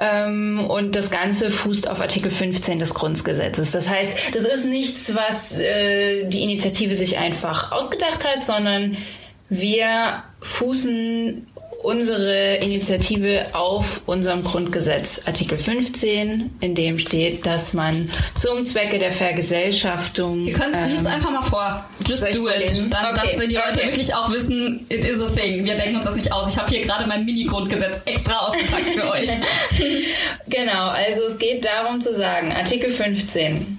Ähm, 0.00 0.64
und 0.68 0.96
das 0.96 1.10
Ganze 1.10 1.50
fußt 1.50 1.88
auf 1.88 2.00
Artikel 2.00 2.30
15 2.30 2.78
des 2.78 2.94
Grundgesetzes. 2.94 3.70
Das 3.70 3.88
heißt, 3.88 4.34
das 4.34 4.44
ist 4.44 4.66
nichts, 4.66 5.14
was 5.14 5.58
äh, 5.58 6.24
die 6.28 6.42
Initiative 6.42 6.94
sich 6.94 7.18
einfach 7.18 7.72
ausgedacht 7.72 8.24
hat, 8.24 8.42
sondern 8.42 8.96
wir 9.48 10.22
fußen 10.40 11.46
unsere 11.82 12.56
Initiative 12.56 13.46
auf 13.52 14.02
unserem 14.06 14.44
Grundgesetz, 14.44 15.22
Artikel 15.24 15.58
15, 15.58 16.50
in 16.60 16.74
dem 16.74 16.98
steht, 16.98 17.46
dass 17.46 17.72
man 17.72 18.10
zum 18.34 18.64
Zwecke 18.64 18.98
der 18.98 19.12
Vergesellschaftung. 19.12 20.46
Wir 20.46 20.52
können 20.52 20.74
es 20.92 21.00
ähm, 21.00 21.06
einfach 21.06 21.30
mal 21.30 21.42
vor. 21.42 21.84
Just 22.06 22.34
do 22.34 22.48
it. 22.48 22.82
Dann, 22.90 23.06
okay. 23.06 23.20
dass 23.22 23.46
die 23.46 23.54
Leute 23.54 23.70
okay. 23.74 23.86
wirklich 23.86 24.14
auch 24.14 24.30
wissen, 24.30 24.86
it 24.88 25.04
is 25.04 25.20
a 25.20 25.28
thing. 25.28 25.64
Wir 25.64 25.76
denken 25.76 25.96
uns 25.96 26.04
das 26.04 26.16
nicht 26.16 26.32
aus. 26.32 26.50
Ich 26.50 26.58
habe 26.58 26.68
hier 26.68 26.80
gerade 26.80 27.06
mein 27.06 27.24
Mini-Grundgesetz 27.24 28.00
extra 28.04 28.36
ausgepackt 28.36 28.88
für 28.90 29.10
euch. 29.10 29.30
genau, 30.48 30.88
also 30.88 31.22
es 31.26 31.38
geht 31.38 31.64
darum 31.64 32.00
zu 32.00 32.12
sagen, 32.12 32.52
Artikel 32.52 32.90
15. 32.90 33.78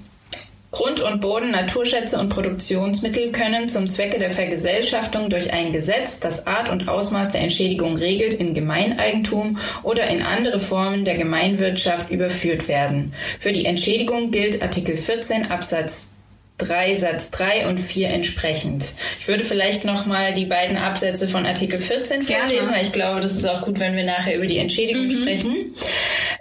Grund 0.71 1.01
und 1.01 1.19
Boden, 1.19 1.51
Naturschätze 1.51 2.17
und 2.17 2.29
Produktionsmittel 2.29 3.33
können 3.33 3.67
zum 3.67 3.89
Zwecke 3.89 4.19
der 4.19 4.29
Vergesellschaftung 4.29 5.29
durch 5.29 5.51
ein 5.51 5.73
Gesetz, 5.73 6.21
das 6.21 6.47
Art 6.47 6.69
und 6.69 6.87
Ausmaß 6.87 7.29
der 7.31 7.41
Entschädigung 7.41 7.97
regelt, 7.97 8.33
in 8.33 8.53
Gemeineigentum 8.53 9.57
oder 9.83 10.07
in 10.07 10.21
andere 10.21 10.61
Formen 10.61 11.03
der 11.03 11.17
Gemeinwirtschaft 11.17 12.09
überführt 12.09 12.69
werden. 12.69 13.11
Für 13.41 13.51
die 13.51 13.65
Entschädigung 13.65 14.31
gilt 14.31 14.63
Artikel 14.63 14.95
14 14.95 15.51
Absatz 15.51 16.13
3 16.61 16.93
Satz 16.93 17.29
3 17.31 17.67
und 17.67 17.79
4 17.79 18.09
entsprechend. 18.09 18.93
Ich 19.19 19.27
würde 19.27 19.43
vielleicht 19.43 19.83
noch 19.83 20.05
mal 20.05 20.33
die 20.33 20.45
beiden 20.45 20.77
Absätze 20.77 21.27
von 21.27 21.45
Artikel 21.45 21.79
14 21.79 22.23
vorlesen, 22.23 22.71
weil 22.71 22.83
ich 22.83 22.91
glaube, 22.91 23.19
das 23.19 23.35
ist 23.35 23.47
auch 23.47 23.63
gut, 23.63 23.79
wenn 23.79 23.95
wir 23.95 24.03
nachher 24.03 24.35
über 24.35 24.45
die 24.45 24.59
Entschädigung 24.59 25.05
mhm. 25.05 25.21
sprechen. 25.21 25.75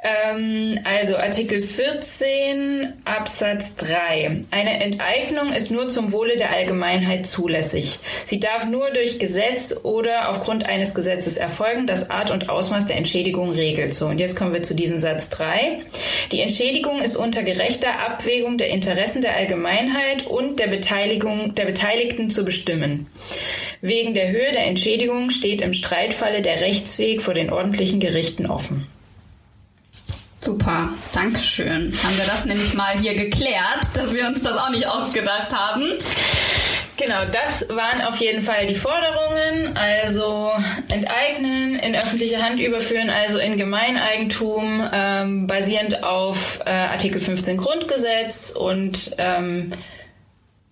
Ähm, 0.03 0.79
also 0.85 1.17
Artikel 1.17 1.63
14 1.63 2.95
Absatz 3.05 3.77
3. 3.77 4.43
Eine 4.51 4.83
Enteignung 4.83 5.53
ist 5.53 5.71
nur 5.71 5.89
zum 5.89 6.13
Wohle 6.13 6.37
der 6.37 6.53
Allgemeinheit 6.53 7.27
zulässig. 7.27 7.99
Sie 8.25 8.41
darf 8.41 8.67
nur 8.67 8.91
durch 8.91 9.19
Gesetz 9.19 9.75
oder 9.83 10.31
aufgrund 10.31 10.67
eines 10.67 10.95
Gesetzes 10.95 11.37
erfolgen, 11.37 11.87
das 11.87 12.11
Art 12.11 12.31
und 12.31 12.49
Ausmaß 12.49 12.87
der 12.87 12.97
Entschädigung 12.97 13.51
regelt. 13.51 13.95
So, 13.95 14.07
und 14.07 14.19
jetzt 14.19 14.37
kommen 14.37 14.55
wir 14.55 14.63
zu 14.63 14.75
diesem 14.75 14.99
Satz 14.99 15.29
3. 15.31 15.81
Die 16.33 16.41
Entschädigung 16.41 17.01
ist 17.01 17.17
unter 17.17 17.43
gerechter 17.43 18.01
Abwägung 18.01 18.57
der 18.57 18.69
Interessen 18.69 19.21
der 19.21 19.37
Allgemeinheit 19.37 20.10
und 20.27 20.59
der 20.59 20.69
Beteiligung 20.69 21.55
der 21.55 21.65
Beteiligten 21.65 22.31
zu 22.31 22.45
bestimmen. 22.45 23.07
Wegen 23.81 24.15
der 24.15 24.31
Höhe 24.31 24.53
der 24.53 24.67
Entschädigung 24.67 25.31
steht 25.31 25.61
im 25.61 25.73
Streitfalle 25.73 26.43
der 26.43 26.61
Rechtsweg 26.61 27.23
vor 27.23 27.35
den 27.35 27.51
ordentlichen 27.51 28.01
Gerichten 28.01 28.47
offen. 28.47 28.87
Super, 30.41 30.89
Dankeschön. 31.13 31.93
Haben 32.03 32.17
wir 32.17 32.27
das 32.27 32.45
nämlich 32.47 32.73
mal 32.75 32.99
hier 32.99 33.15
geklärt, 33.15 33.95
dass 33.95 34.15
wir 34.15 34.27
uns 34.27 34.43
das 34.43 34.59
auch 34.59 34.71
nicht 34.71 34.87
ausgedacht 34.87 35.53
haben. 35.53 35.85
Genau, 36.97 37.25
das 37.33 37.67
waren 37.71 38.03
auf 38.07 38.17
jeden 38.19 38.43
Fall 38.43 38.67
die 38.67 38.75
Forderungen. 38.75 39.75
Also 39.75 40.51
enteignen, 40.89 41.77
in 41.77 41.95
öffentliche 41.95 42.43
Hand 42.43 42.61
überführen, 42.61 43.09
also 43.09 43.39
in 43.39 43.57
Gemeineigentum, 43.57 44.83
ähm, 44.93 45.47
basierend 45.47 46.05
auf 46.05 46.61
äh, 46.67 46.71
Artikel 46.71 47.21
15 47.21 47.57
Grundgesetz 47.57 48.51
und 48.51 49.15
ähm, 49.17 49.73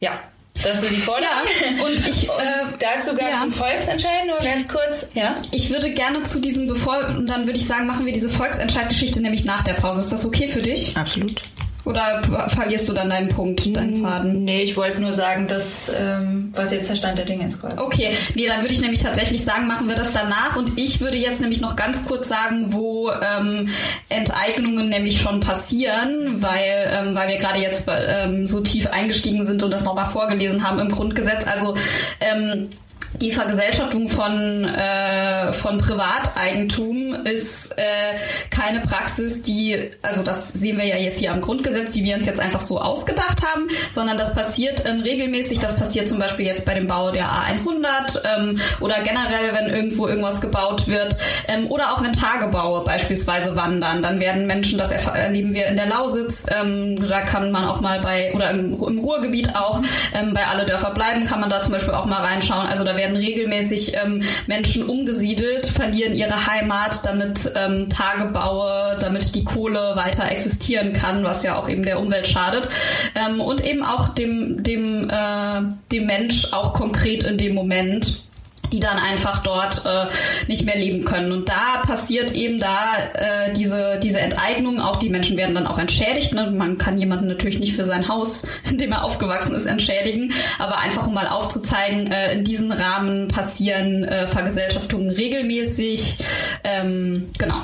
ja, 0.00 0.20
das 0.62 0.80
sind 0.80 0.92
die 0.92 1.00
Vorlagen. 1.00 1.48
Ja, 1.76 1.84
und 1.84 2.06
ich, 2.06 2.28
äh, 2.28 2.30
dazu 2.78 3.14
gab 3.14 3.28
es 3.28 3.36
ja. 3.36 3.42
einen 3.42 3.52
Volksentscheid, 3.52 4.26
nur 4.26 4.38
ganz 4.38 4.66
kurz. 4.66 5.06
Ja. 5.14 5.36
Ich 5.52 5.70
würde 5.70 5.90
gerne 5.90 6.22
zu 6.22 6.40
diesem, 6.40 6.66
bevor, 6.66 7.06
und 7.08 7.28
dann 7.28 7.46
würde 7.46 7.58
ich 7.58 7.66
sagen, 7.66 7.86
machen 7.86 8.06
wir 8.06 8.12
diese 8.12 8.28
Volksentscheidgeschichte 8.28 9.20
nämlich 9.20 9.44
nach 9.44 9.62
der 9.62 9.74
Pause. 9.74 10.00
Ist 10.00 10.12
das 10.12 10.24
okay 10.24 10.48
für 10.48 10.62
dich? 10.62 10.96
Absolut. 10.96 11.42
Oder 11.88 12.20
verlierst 12.48 12.86
du 12.86 12.92
dann 12.92 13.08
deinen 13.08 13.28
Punkt, 13.28 13.74
deinen 13.74 14.00
mm, 14.00 14.04
Faden? 14.04 14.42
Nee, 14.42 14.60
ich 14.60 14.76
wollte 14.76 15.00
nur 15.00 15.12
sagen, 15.12 15.46
dass, 15.46 15.90
ähm, 15.98 16.52
was 16.54 16.70
jetzt 16.70 16.90
der 16.90 16.96
Stand 16.96 17.16
der 17.16 17.24
Dinge 17.24 17.46
ist 17.46 17.62
quasi. 17.62 17.78
Okay, 17.78 18.14
nee, 18.34 18.46
dann 18.46 18.60
würde 18.60 18.74
ich 18.74 18.82
nämlich 18.82 18.98
tatsächlich 19.02 19.42
sagen, 19.42 19.66
machen 19.66 19.88
wir 19.88 19.94
das 19.94 20.12
danach. 20.12 20.56
Und 20.56 20.78
ich 20.78 21.00
würde 21.00 21.16
jetzt 21.16 21.40
nämlich 21.40 21.62
noch 21.62 21.76
ganz 21.76 22.04
kurz 22.04 22.28
sagen, 22.28 22.74
wo 22.74 23.10
ähm, 23.10 23.70
Enteignungen 24.10 24.90
nämlich 24.90 25.18
schon 25.18 25.40
passieren, 25.40 26.42
weil, 26.42 26.90
ähm, 26.92 27.14
weil 27.14 27.28
wir 27.28 27.38
gerade 27.38 27.58
jetzt 27.58 27.84
ähm, 27.88 28.44
so 28.44 28.60
tief 28.60 28.86
eingestiegen 28.88 29.42
sind 29.42 29.62
und 29.62 29.70
das 29.70 29.82
nochmal 29.82 30.10
vorgelesen 30.10 30.68
haben 30.68 30.80
im 30.80 30.90
Grundgesetz. 30.90 31.46
Also 31.46 31.74
ähm, 32.20 32.68
die 33.16 33.32
Vergesellschaftung 33.32 34.08
von, 34.08 34.64
äh, 34.64 35.52
von 35.52 35.78
Privateigentum 35.78 37.14
ist 37.14 37.72
äh, 37.76 38.18
keine 38.50 38.80
Praxis, 38.80 39.42
die, 39.42 39.90
also 40.02 40.22
das 40.22 40.48
sehen 40.48 40.78
wir 40.78 40.84
ja 40.84 40.96
jetzt 40.96 41.18
hier 41.18 41.32
am 41.32 41.40
Grundgesetz, 41.40 41.94
die 41.94 42.04
wir 42.04 42.14
uns 42.16 42.26
jetzt 42.26 42.40
einfach 42.40 42.60
so 42.60 42.80
ausgedacht 42.80 43.42
haben, 43.42 43.66
sondern 43.90 44.16
das 44.16 44.34
passiert 44.34 44.84
ähm, 44.86 45.00
regelmäßig. 45.00 45.58
Das 45.58 45.76
passiert 45.76 46.08
zum 46.08 46.18
Beispiel 46.18 46.46
jetzt 46.46 46.64
bei 46.64 46.74
dem 46.74 46.86
Bau 46.86 47.10
der 47.10 47.26
A100 47.26 48.20
ähm, 48.24 48.60
oder 48.80 49.00
generell, 49.02 49.54
wenn 49.54 49.68
irgendwo 49.68 50.06
irgendwas 50.06 50.40
gebaut 50.40 50.86
wird 50.86 51.16
ähm, 51.48 51.66
oder 51.68 51.92
auch 51.92 52.02
wenn 52.02 52.12
Tagebaue 52.12 52.84
beispielsweise 52.84 53.56
wandern. 53.56 54.02
Dann 54.02 54.20
werden 54.20 54.46
Menschen, 54.46 54.78
das 54.78 54.92
erleben 54.92 55.54
wir 55.54 55.66
in 55.66 55.76
der 55.76 55.86
Lausitz, 55.86 56.46
ähm, 56.48 57.08
da 57.08 57.22
kann 57.22 57.50
man 57.50 57.64
auch 57.64 57.80
mal 57.80 58.00
bei, 58.00 58.32
oder 58.34 58.50
im, 58.50 58.74
im 58.74 58.98
Ruhrgebiet 58.98 59.56
auch, 59.56 59.80
ähm, 60.14 60.34
bei 60.34 60.46
Alle 60.46 60.66
Dörfer 60.66 60.90
bleiben, 60.90 61.26
kann 61.26 61.40
man 61.40 61.50
da 61.50 61.60
zum 61.62 61.72
Beispiel 61.72 61.94
auch 61.94 62.04
mal 62.04 62.22
reinschauen. 62.22 62.66
Also 62.66 62.84
da 62.84 62.97
werden 62.98 63.16
regelmäßig 63.16 63.94
ähm, 63.94 64.22
Menschen 64.46 64.82
umgesiedelt, 64.86 65.64
verlieren 65.64 66.14
ihre 66.14 66.46
Heimat, 66.46 67.06
damit 67.06 67.50
ähm, 67.56 67.88
Tagebaue, 67.88 68.98
damit 69.00 69.34
die 69.34 69.44
Kohle 69.44 69.92
weiter 69.94 70.30
existieren 70.30 70.92
kann, 70.92 71.24
was 71.24 71.42
ja 71.42 71.58
auch 71.58 71.70
eben 71.70 71.84
der 71.84 71.98
Umwelt 71.98 72.26
schadet. 72.26 72.68
Ähm, 73.14 73.40
und 73.40 73.64
eben 73.64 73.82
auch 73.82 74.10
dem, 74.10 74.62
dem, 74.62 75.08
äh, 75.08 75.62
dem 75.90 76.04
Mensch 76.04 76.52
auch 76.52 76.74
konkret 76.74 77.24
in 77.24 77.38
dem 77.38 77.54
Moment 77.54 78.27
die 78.72 78.80
dann 78.80 78.98
einfach 78.98 79.42
dort 79.42 79.84
äh, 79.84 80.06
nicht 80.46 80.64
mehr 80.64 80.76
leben 80.76 81.04
können. 81.04 81.32
Und 81.32 81.48
da 81.48 81.78
passiert 81.86 82.32
eben 82.32 82.58
da 82.58 82.96
äh, 83.14 83.52
diese, 83.52 83.98
diese 84.02 84.20
Enteignung. 84.20 84.80
Auch 84.80 84.96
die 84.96 85.08
Menschen 85.08 85.36
werden 85.36 85.54
dann 85.54 85.66
auch 85.66 85.78
entschädigt. 85.78 86.34
Ne? 86.34 86.50
Man 86.50 86.78
kann 86.78 86.98
jemanden 86.98 87.26
natürlich 87.26 87.58
nicht 87.58 87.74
für 87.74 87.84
sein 87.84 88.08
Haus, 88.08 88.44
in 88.70 88.78
dem 88.78 88.92
er 88.92 89.04
aufgewachsen 89.04 89.54
ist, 89.54 89.66
entschädigen. 89.66 90.32
Aber 90.58 90.78
einfach 90.78 91.06
um 91.06 91.14
mal 91.14 91.28
aufzuzeigen, 91.28 92.10
äh, 92.10 92.32
in 92.32 92.44
diesem 92.44 92.72
Rahmen 92.72 93.28
passieren 93.28 94.04
äh, 94.04 94.26
Vergesellschaftungen 94.26 95.10
regelmäßig. 95.10 96.18
Ähm, 96.64 97.28
genau. 97.38 97.62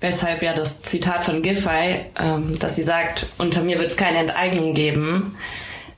Weshalb 0.00 0.42
ja 0.42 0.54
das 0.54 0.80
Zitat 0.80 1.24
von 1.24 1.42
Giffey, 1.42 2.00
ähm, 2.18 2.58
dass 2.58 2.76
sie 2.76 2.82
sagt, 2.82 3.26
unter 3.36 3.62
mir 3.62 3.78
wird 3.78 3.90
es 3.90 3.96
keine 3.98 4.18
Enteignung 4.18 4.72
geben, 4.72 5.36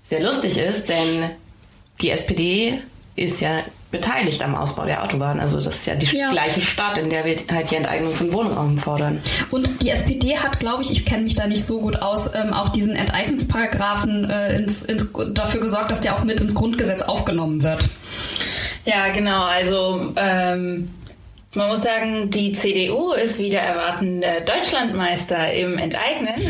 sehr 0.01 0.21
lustig 0.21 0.59
ist, 0.59 0.89
denn 0.89 1.31
die 2.01 2.11
SPD 2.11 2.81
ist 3.15 3.41
ja 3.41 3.61
beteiligt 3.93 4.43
am 4.43 4.57
Ausbau 4.57 4.87
der 4.87 5.05
Autobahn. 5.05 5.39
Also 5.39 5.57
das 5.57 5.67
ist 5.67 5.87
ja 5.87 5.95
die 5.95 6.17
ja. 6.17 6.33
gleiche 6.33 6.61
Stadt, 6.61 6.99
in 6.99 7.11
der 7.11 7.25
wir 7.25 7.37
halt 7.53 7.71
die 7.71 7.77
Enteignung 7.77 8.15
von 8.15 8.33
Wohnungen 8.33 8.77
fordern. 8.79 9.21
Und 9.51 9.83
die 9.83 9.91
SPD 9.91 10.37
hat, 10.39 10.59
glaube 10.59 10.83
ich, 10.83 10.91
ich 10.91 11.05
kenne 11.05 11.23
mich 11.23 11.37
da 11.37 11.47
nicht 11.47 11.65
so 11.65 11.81
gut 11.81 12.01
aus, 12.03 12.35
ähm, 12.35 12.53
auch 12.53 12.71
diesen 12.71 12.97
Enteignungsparagraphen 12.97 14.29
äh, 14.29 14.57
ins, 14.57 14.83
ins, 14.83 15.09
dafür 15.35 15.61
gesorgt, 15.61 15.91
dass 15.91 16.01
der 16.01 16.17
auch 16.17 16.25
mit 16.25 16.41
ins 16.41 16.55
Grundgesetz 16.55 17.03
aufgenommen 17.03 17.63
wird. 17.63 17.89
Ja, 18.85 19.09
genau. 19.11 19.45
Also 19.45 20.13
ähm, 20.17 20.89
man 21.55 21.69
muss 21.69 21.83
sagen, 21.83 22.31
die 22.31 22.53
CDU 22.53 23.13
ist 23.13 23.39
wieder 23.39 23.59
erwarten 23.59 24.23
Deutschlandmeister 24.47 25.53
im 25.53 25.77
Enteignen. 25.77 26.33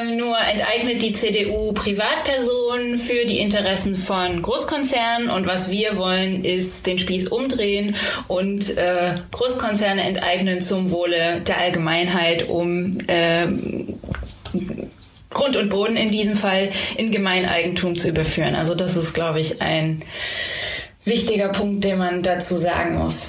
ähm, 0.00 0.16
nur 0.16 0.36
enteignet 0.38 1.02
die 1.02 1.12
CDU 1.12 1.72
Privatpersonen 1.72 2.98
für 2.98 3.24
die 3.24 3.38
Interessen 3.38 3.94
von 3.94 4.42
Großkonzernen 4.42 5.30
und 5.30 5.46
was 5.46 5.70
wir 5.70 5.96
wollen, 5.96 6.44
ist 6.44 6.86
den 6.88 6.98
Spieß 6.98 7.28
umdrehen 7.28 7.94
und 8.26 8.76
äh, 8.76 9.14
Großkonzerne 9.30 10.02
enteignen 10.02 10.60
zum 10.60 10.90
Wohle 10.90 11.42
der 11.46 11.58
Allgemeinheit, 11.58 12.48
um 12.48 12.98
äh, 13.06 13.46
Grund 15.30 15.54
und 15.54 15.68
Boden 15.68 15.96
in 15.96 16.10
diesem 16.10 16.34
Fall 16.34 16.70
in 16.96 17.12
Gemeineigentum 17.12 17.96
zu 17.96 18.08
überführen. 18.08 18.56
Also 18.56 18.74
das 18.74 18.96
ist, 18.96 19.12
glaube 19.12 19.38
ich, 19.38 19.60
ein 19.60 20.02
wichtiger 21.06 21.48
Punkt, 21.48 21.84
den 21.84 21.98
man 21.98 22.22
dazu 22.22 22.56
sagen 22.56 22.98
muss. 22.98 23.28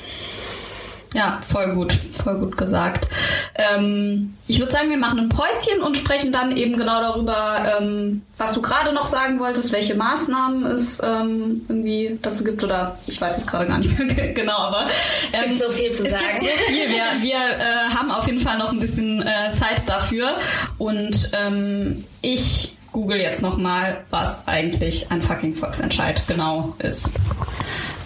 Ja, 1.14 1.40
voll 1.48 1.74
gut, 1.74 1.98
voll 2.24 2.38
gut 2.38 2.58
gesagt. 2.58 3.08
Ähm, 3.56 4.36
ich 4.46 4.60
würde 4.60 4.72
sagen, 4.72 4.90
wir 4.90 4.98
machen 4.98 5.20
ein 5.20 5.30
Päuschen 5.30 5.82
und 5.82 5.98
sprechen 5.98 6.32
dann 6.32 6.56
eben 6.56 6.78
genau 6.78 7.02
darüber, 7.02 7.80
ähm, 7.80 8.24
was 8.38 8.54
du 8.54 8.62
gerade 8.62 8.94
noch 8.94 9.06
sagen 9.06 9.40
wolltest, 9.40 9.72
welche 9.72 9.96
Maßnahmen 9.96 10.66
es 10.66 11.02
ähm, 11.02 11.66
irgendwie 11.70 12.20
dazu 12.22 12.44
gibt 12.44 12.64
oder 12.64 13.00
ich 13.08 13.20
weiß 13.20 13.38
es 13.38 13.48
gerade 13.48 13.68
gar 13.68 13.80
nicht 13.80 13.96
genau, 14.36 14.58
aber 14.58 14.86
es 15.32 15.46
gibt 15.46 15.56
so 15.56 15.72
viel 15.72 15.92
zu 15.92 16.06
es 16.06 16.12
sagen. 16.12 16.40
Gibt 16.40 16.42
so 16.42 16.64
viel. 16.68 16.90
Wir, 16.90 17.22
wir 17.22 17.36
äh, 17.36 17.96
haben 17.96 18.12
auf 18.12 18.28
jeden 18.28 18.40
Fall 18.40 18.58
noch 18.58 18.72
ein 18.72 18.80
bisschen 18.80 19.22
äh, 19.22 19.54
Zeit 19.54 19.88
dafür 19.88 20.38
und 20.78 21.32
ähm, 21.34 22.04
ich 22.22 22.77
google 22.98 23.22
jetzt 23.22 23.44
noch 23.44 23.58
mal, 23.58 24.04
was 24.10 24.48
eigentlich 24.48 25.12
ein 25.12 25.22
fucking 25.22 25.54
Volksentscheid 25.54 26.24
genau 26.26 26.74
ist. 26.80 27.12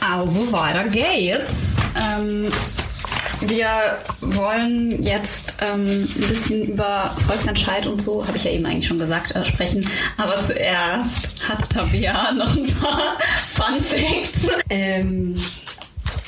Also 0.01 0.51
weiter 0.51 0.83
geht's. 0.89 1.77
Ähm, 1.95 2.51
wir 3.39 3.99
wollen 4.19 5.01
jetzt 5.01 5.53
ähm, 5.61 6.09
ein 6.13 6.27
bisschen 6.27 6.63
über 6.63 7.15
Volksentscheid 7.25 7.87
und 7.87 8.01
so, 8.01 8.27
habe 8.27 8.35
ich 8.35 8.43
ja 8.43 8.51
eben 8.51 8.65
eigentlich 8.65 8.85
schon 8.85 8.99
gesagt, 8.99 9.33
äh, 9.33 9.45
sprechen. 9.45 9.89
Aber 10.17 10.37
zuerst 10.41 11.35
hat 11.47 11.69
Tabea 11.69 12.33
noch 12.33 12.53
ein 12.57 12.67
paar 12.67 13.15
Fun 13.47 13.79
Facts. 13.79 14.49
Ähm, 14.69 15.41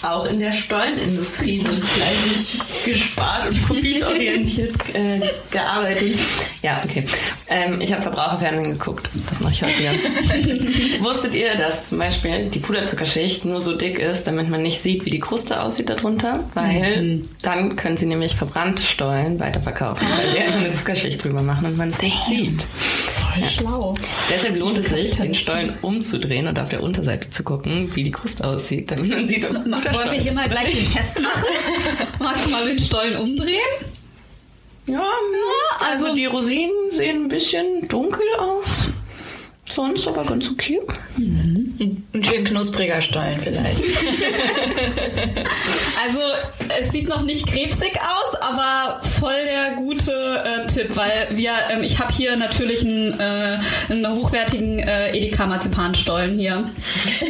auch 0.03 0.25
in 0.25 0.39
der 0.39 0.51
Stollenindustrie 0.51 1.63
wird 1.63 1.83
fleißig 1.83 2.61
gespart 2.85 3.49
und 3.49 3.67
profitorientiert 3.67 4.71
äh, 4.93 5.21
gearbeitet. 5.49 6.19
Ja, 6.61 6.81
okay. 6.83 7.05
Ähm, 7.47 7.79
ich 7.81 7.91
habe 7.93 8.01
Verbraucherfernsehen 8.01 8.71
geguckt. 8.71 9.09
Das 9.27 9.39
mache 9.39 9.53
ich 9.53 9.63
heute 9.63 9.79
wieder. 9.79 9.91
Wusstet 11.03 11.35
ihr, 11.35 11.55
dass 11.55 11.83
zum 11.83 11.99
Beispiel 11.99 12.49
die 12.49 12.59
Puderzuckerschicht 12.59 13.45
nur 13.45 13.59
so 13.59 13.75
dick 13.75 13.99
ist, 13.99 14.27
damit 14.27 14.49
man 14.49 14.61
nicht 14.61 14.81
sieht, 14.81 15.05
wie 15.05 15.09
die 15.09 15.19
Kruste 15.19 15.61
aussieht 15.61 15.89
darunter? 15.89 16.43
Weil 16.53 17.01
mhm. 17.01 17.21
dann 17.41 17.75
können 17.75 17.97
sie 17.97 18.05
nämlich 18.05 18.35
verbrannte 18.35 18.83
Stollen 18.83 19.39
weiterverkaufen, 19.39 20.07
weil 20.17 20.29
sie 20.29 20.39
einfach 20.39 20.59
eine 20.59 20.73
Zuckerschicht 20.73 21.23
drüber 21.23 21.41
machen 21.41 21.65
und 21.65 21.77
man 21.77 21.89
es 21.89 22.01
nicht 22.01 22.23
sieht. 22.25 22.65
Voll 23.33 23.43
ja. 23.43 23.49
schlau. 23.49 23.93
Deshalb 24.31 24.59
lohnt 24.59 24.77
es 24.77 24.89
sich, 24.89 25.15
den 25.15 25.33
Stollen 25.35 25.73
umzudrehen 25.81 26.47
und 26.47 26.59
auf 26.59 26.69
der 26.69 26.83
Unterseite 26.83 27.29
zu 27.29 27.43
gucken, 27.43 27.89
wie 27.95 28.03
die 28.03 28.11
Kruste 28.11 28.45
aussieht, 28.45 28.91
damit 28.91 29.09
man 29.09 29.27
sieht, 29.27 29.45
ob 29.45 29.51
es 29.51 29.69
Wollen 29.69 30.11
wir 30.11 30.19
hier 30.19 30.33
mal 30.33 30.47
gleich 30.47 30.73
den 30.75 30.85
Test 30.85 31.19
machen? 31.19 31.45
Magst 32.19 32.45
du 32.45 32.49
mal 32.49 32.65
den 32.65 32.79
Stollen 32.79 33.17
umdrehen? 33.17 33.59
Ja, 34.87 35.03
also, 35.79 36.07
also 36.07 36.15
die 36.15 36.25
Rosinen 36.25 36.91
sehen 36.91 37.23
ein 37.23 37.27
bisschen 37.29 37.87
dunkel 37.87 38.25
aus. 38.37 38.87
Sonst 39.69 40.07
aber 40.07 40.25
ganz 40.25 40.49
okay. 40.51 40.79
Mhm. 41.17 41.52
Ein 41.79 42.23
schön 42.23 42.43
knuspriger 42.43 43.01
Stollen 43.01 43.39
vielleicht. 43.41 43.79
also 46.03 46.19
es 46.77 46.91
sieht 46.91 47.07
noch 47.09 47.21
nicht 47.21 47.47
krebsig 47.47 47.99
aus, 47.99 48.35
aber 48.41 49.01
voll 49.03 49.43
der 49.45 49.71
gute 49.77 50.11
äh, 50.11 50.67
Tipp, 50.67 50.95
weil 50.95 51.27
wir, 51.31 51.53
ähm, 51.69 51.83
ich 51.83 51.99
habe 51.99 52.13
hier 52.13 52.35
natürlich 52.35 52.83
einen, 52.85 53.19
äh, 53.19 53.57
einen 53.89 54.07
hochwertigen 54.07 54.79
äh, 54.79 55.17
Edeka 55.17 55.45
Marzipanstollen 55.45 56.37
hier 56.37 56.69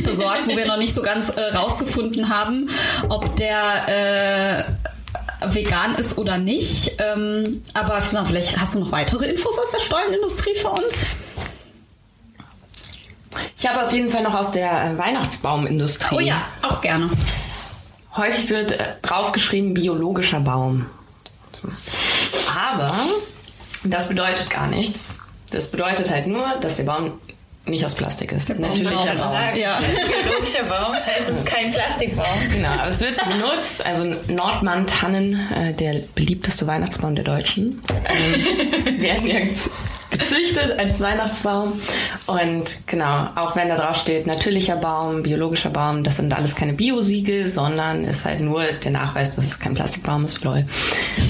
besorgt, 0.04 0.48
wo 0.48 0.56
wir 0.56 0.66
noch 0.66 0.78
nicht 0.78 0.94
so 0.94 1.02
ganz 1.02 1.30
äh, 1.30 1.42
rausgefunden 1.42 2.30
haben, 2.30 2.70
ob 3.10 3.36
der 3.36 4.66
äh, 4.68 5.54
vegan 5.54 5.96
ist 5.96 6.18
oder 6.18 6.38
nicht. 6.38 6.94
Ähm, 7.00 7.62
aber 7.74 8.02
genau, 8.10 8.26
vielleicht 8.26 8.58
hast 8.60 8.76
du 8.76 8.80
noch 8.80 8.92
weitere 8.92 9.26
Infos 9.26 9.58
aus 9.58 9.72
der 9.72 9.80
Stollenindustrie 9.80 10.56
für 10.56 10.70
uns? 10.70 11.06
Ich 13.58 13.68
habe 13.68 13.86
auf 13.86 13.92
jeden 13.92 14.10
Fall 14.10 14.24
noch 14.24 14.36
aus 14.36 14.52
der 14.52 14.70
äh, 14.70 14.98
Weihnachtsbaumindustrie. 14.98 16.16
Oh 16.16 16.20
ja, 16.20 16.42
auch 16.62 16.82
gerne. 16.82 17.10
Häufig 18.16 18.50
wird 18.50 18.74
äh, 18.74 18.86
draufgeschrieben 19.02 19.74
biologischer 19.74 20.40
Baum. 20.40 20.86
Aber 22.56 22.94
das 23.84 24.08
bedeutet 24.08 24.50
gar 24.50 24.68
nichts. 24.68 25.16
Das 25.52 25.70
bedeutet 25.72 26.10
halt 26.10 26.28
nur, 26.28 26.58
dass 26.62 26.78
der 26.78 26.84
Baum 26.84 27.14
nicht 27.66 27.86
aus 27.86 27.96
Plastik 27.96 28.32
ist. 28.34 28.50
Natürlicher 28.50 29.16
Baum. 29.16 29.32
Ja. 29.56 29.80
Biologischer 29.80 30.64
Baum, 30.64 30.94
das 30.94 31.06
heißt, 31.06 31.30
es 31.30 31.36
ist 31.38 31.46
kein 31.46 31.72
Plastikbaum. 31.72 32.26
Genau, 32.52 32.70
aber 32.70 32.88
es 32.88 33.00
wird 33.00 33.18
benutzt. 33.28 33.86
Also 33.86 34.14
Nordmann-Tannen, 34.28 35.52
äh, 35.54 35.74
der 35.74 36.02
beliebteste 36.14 36.68
Weihnachtsbaum 36.68 37.16
der 37.16 37.24
Deutschen, 37.24 37.82
ähm, 38.06 39.02
werden 39.02 39.28
ja 39.28 39.40
gezüchtet 40.14 40.78
als 40.80 41.02
Weihnachtsbaum. 41.02 41.80
Und 42.26 42.78
genau, 42.88 43.28
auch 43.36 43.56
wenn 43.56 43.70
da 43.70 43.76
drauf 43.76 43.98
steht, 43.98 44.28
natürlicher 44.28 44.78
Baum, 44.78 45.24
biologischer 45.24 45.70
Baum, 45.70 46.04
das 46.04 46.18
sind 46.18 46.34
alles 46.34 46.56
keine 46.56 46.74
Biosiegel, 46.74 47.48
sondern 47.48 48.06
ist 48.06 48.26
halt 48.26 48.40
nur 48.40 48.64
der 48.64 48.92
Nachweis, 48.92 49.36
dass 49.36 49.46
es 49.46 49.60
kein 49.60 49.74
Plastikbaum 49.74 50.24
ist, 50.24 50.44
lol. 50.44 50.66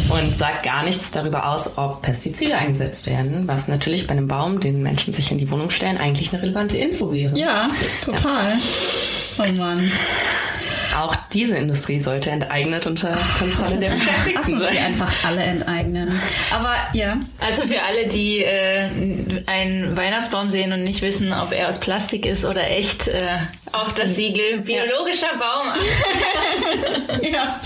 Und 0.09 0.37
sagt 0.37 0.63
gar 0.63 0.83
nichts 0.83 1.11
darüber 1.11 1.49
aus, 1.49 1.77
ob 1.77 2.01
Pestizide 2.01 2.57
eingesetzt 2.57 3.07
werden, 3.07 3.47
was 3.47 3.67
natürlich 3.67 4.07
bei 4.07 4.13
einem 4.13 4.27
Baum, 4.27 4.59
den 4.59 4.83
Menschen 4.83 5.13
sich 5.13 5.31
in 5.31 5.37
die 5.37 5.49
Wohnung 5.49 5.69
stellen, 5.69 5.97
eigentlich 5.97 6.33
eine 6.33 6.43
relevante 6.43 6.77
Info 6.77 7.11
wäre. 7.11 7.37
Ja, 7.37 7.67
total. 8.03 8.51
Ja. 8.51 9.45
Oh 9.45 9.51
Mann. 9.53 9.91
Auch 10.97 11.15
diese 11.31 11.57
Industrie 11.57 11.99
sollte 11.99 12.29
enteignet 12.29 12.85
unter 12.85 13.17
Kontrolle 13.39 13.77
der 13.77 13.91
Beschäftigten 13.91 14.59
sein. 14.59 14.71
sie 14.71 14.79
einfach 14.79 15.11
alle 15.25 15.41
enteignen. 15.41 16.11
Aber 16.51 16.75
ja. 16.93 17.17
Also 17.39 17.63
für 17.63 17.81
alle, 17.81 18.07
die 18.07 18.43
äh, 18.43 18.89
einen 19.47 19.97
Weihnachtsbaum 19.97 20.49
sehen 20.49 20.71
und 20.71 20.83
nicht 20.83 21.01
wissen, 21.01 21.33
ob 21.33 21.51
er 21.51 21.69
aus 21.69 21.79
Plastik 21.79 22.25
ist 22.25 22.45
oder 22.45 22.69
echt, 22.69 23.07
äh, 23.07 23.19
auch 23.71 23.91
das 23.91 24.15
Siegel 24.15 24.59
biologischer 24.59 25.27
ja. 25.33 25.39
Baum. 25.39 25.67
ja. 27.31 27.59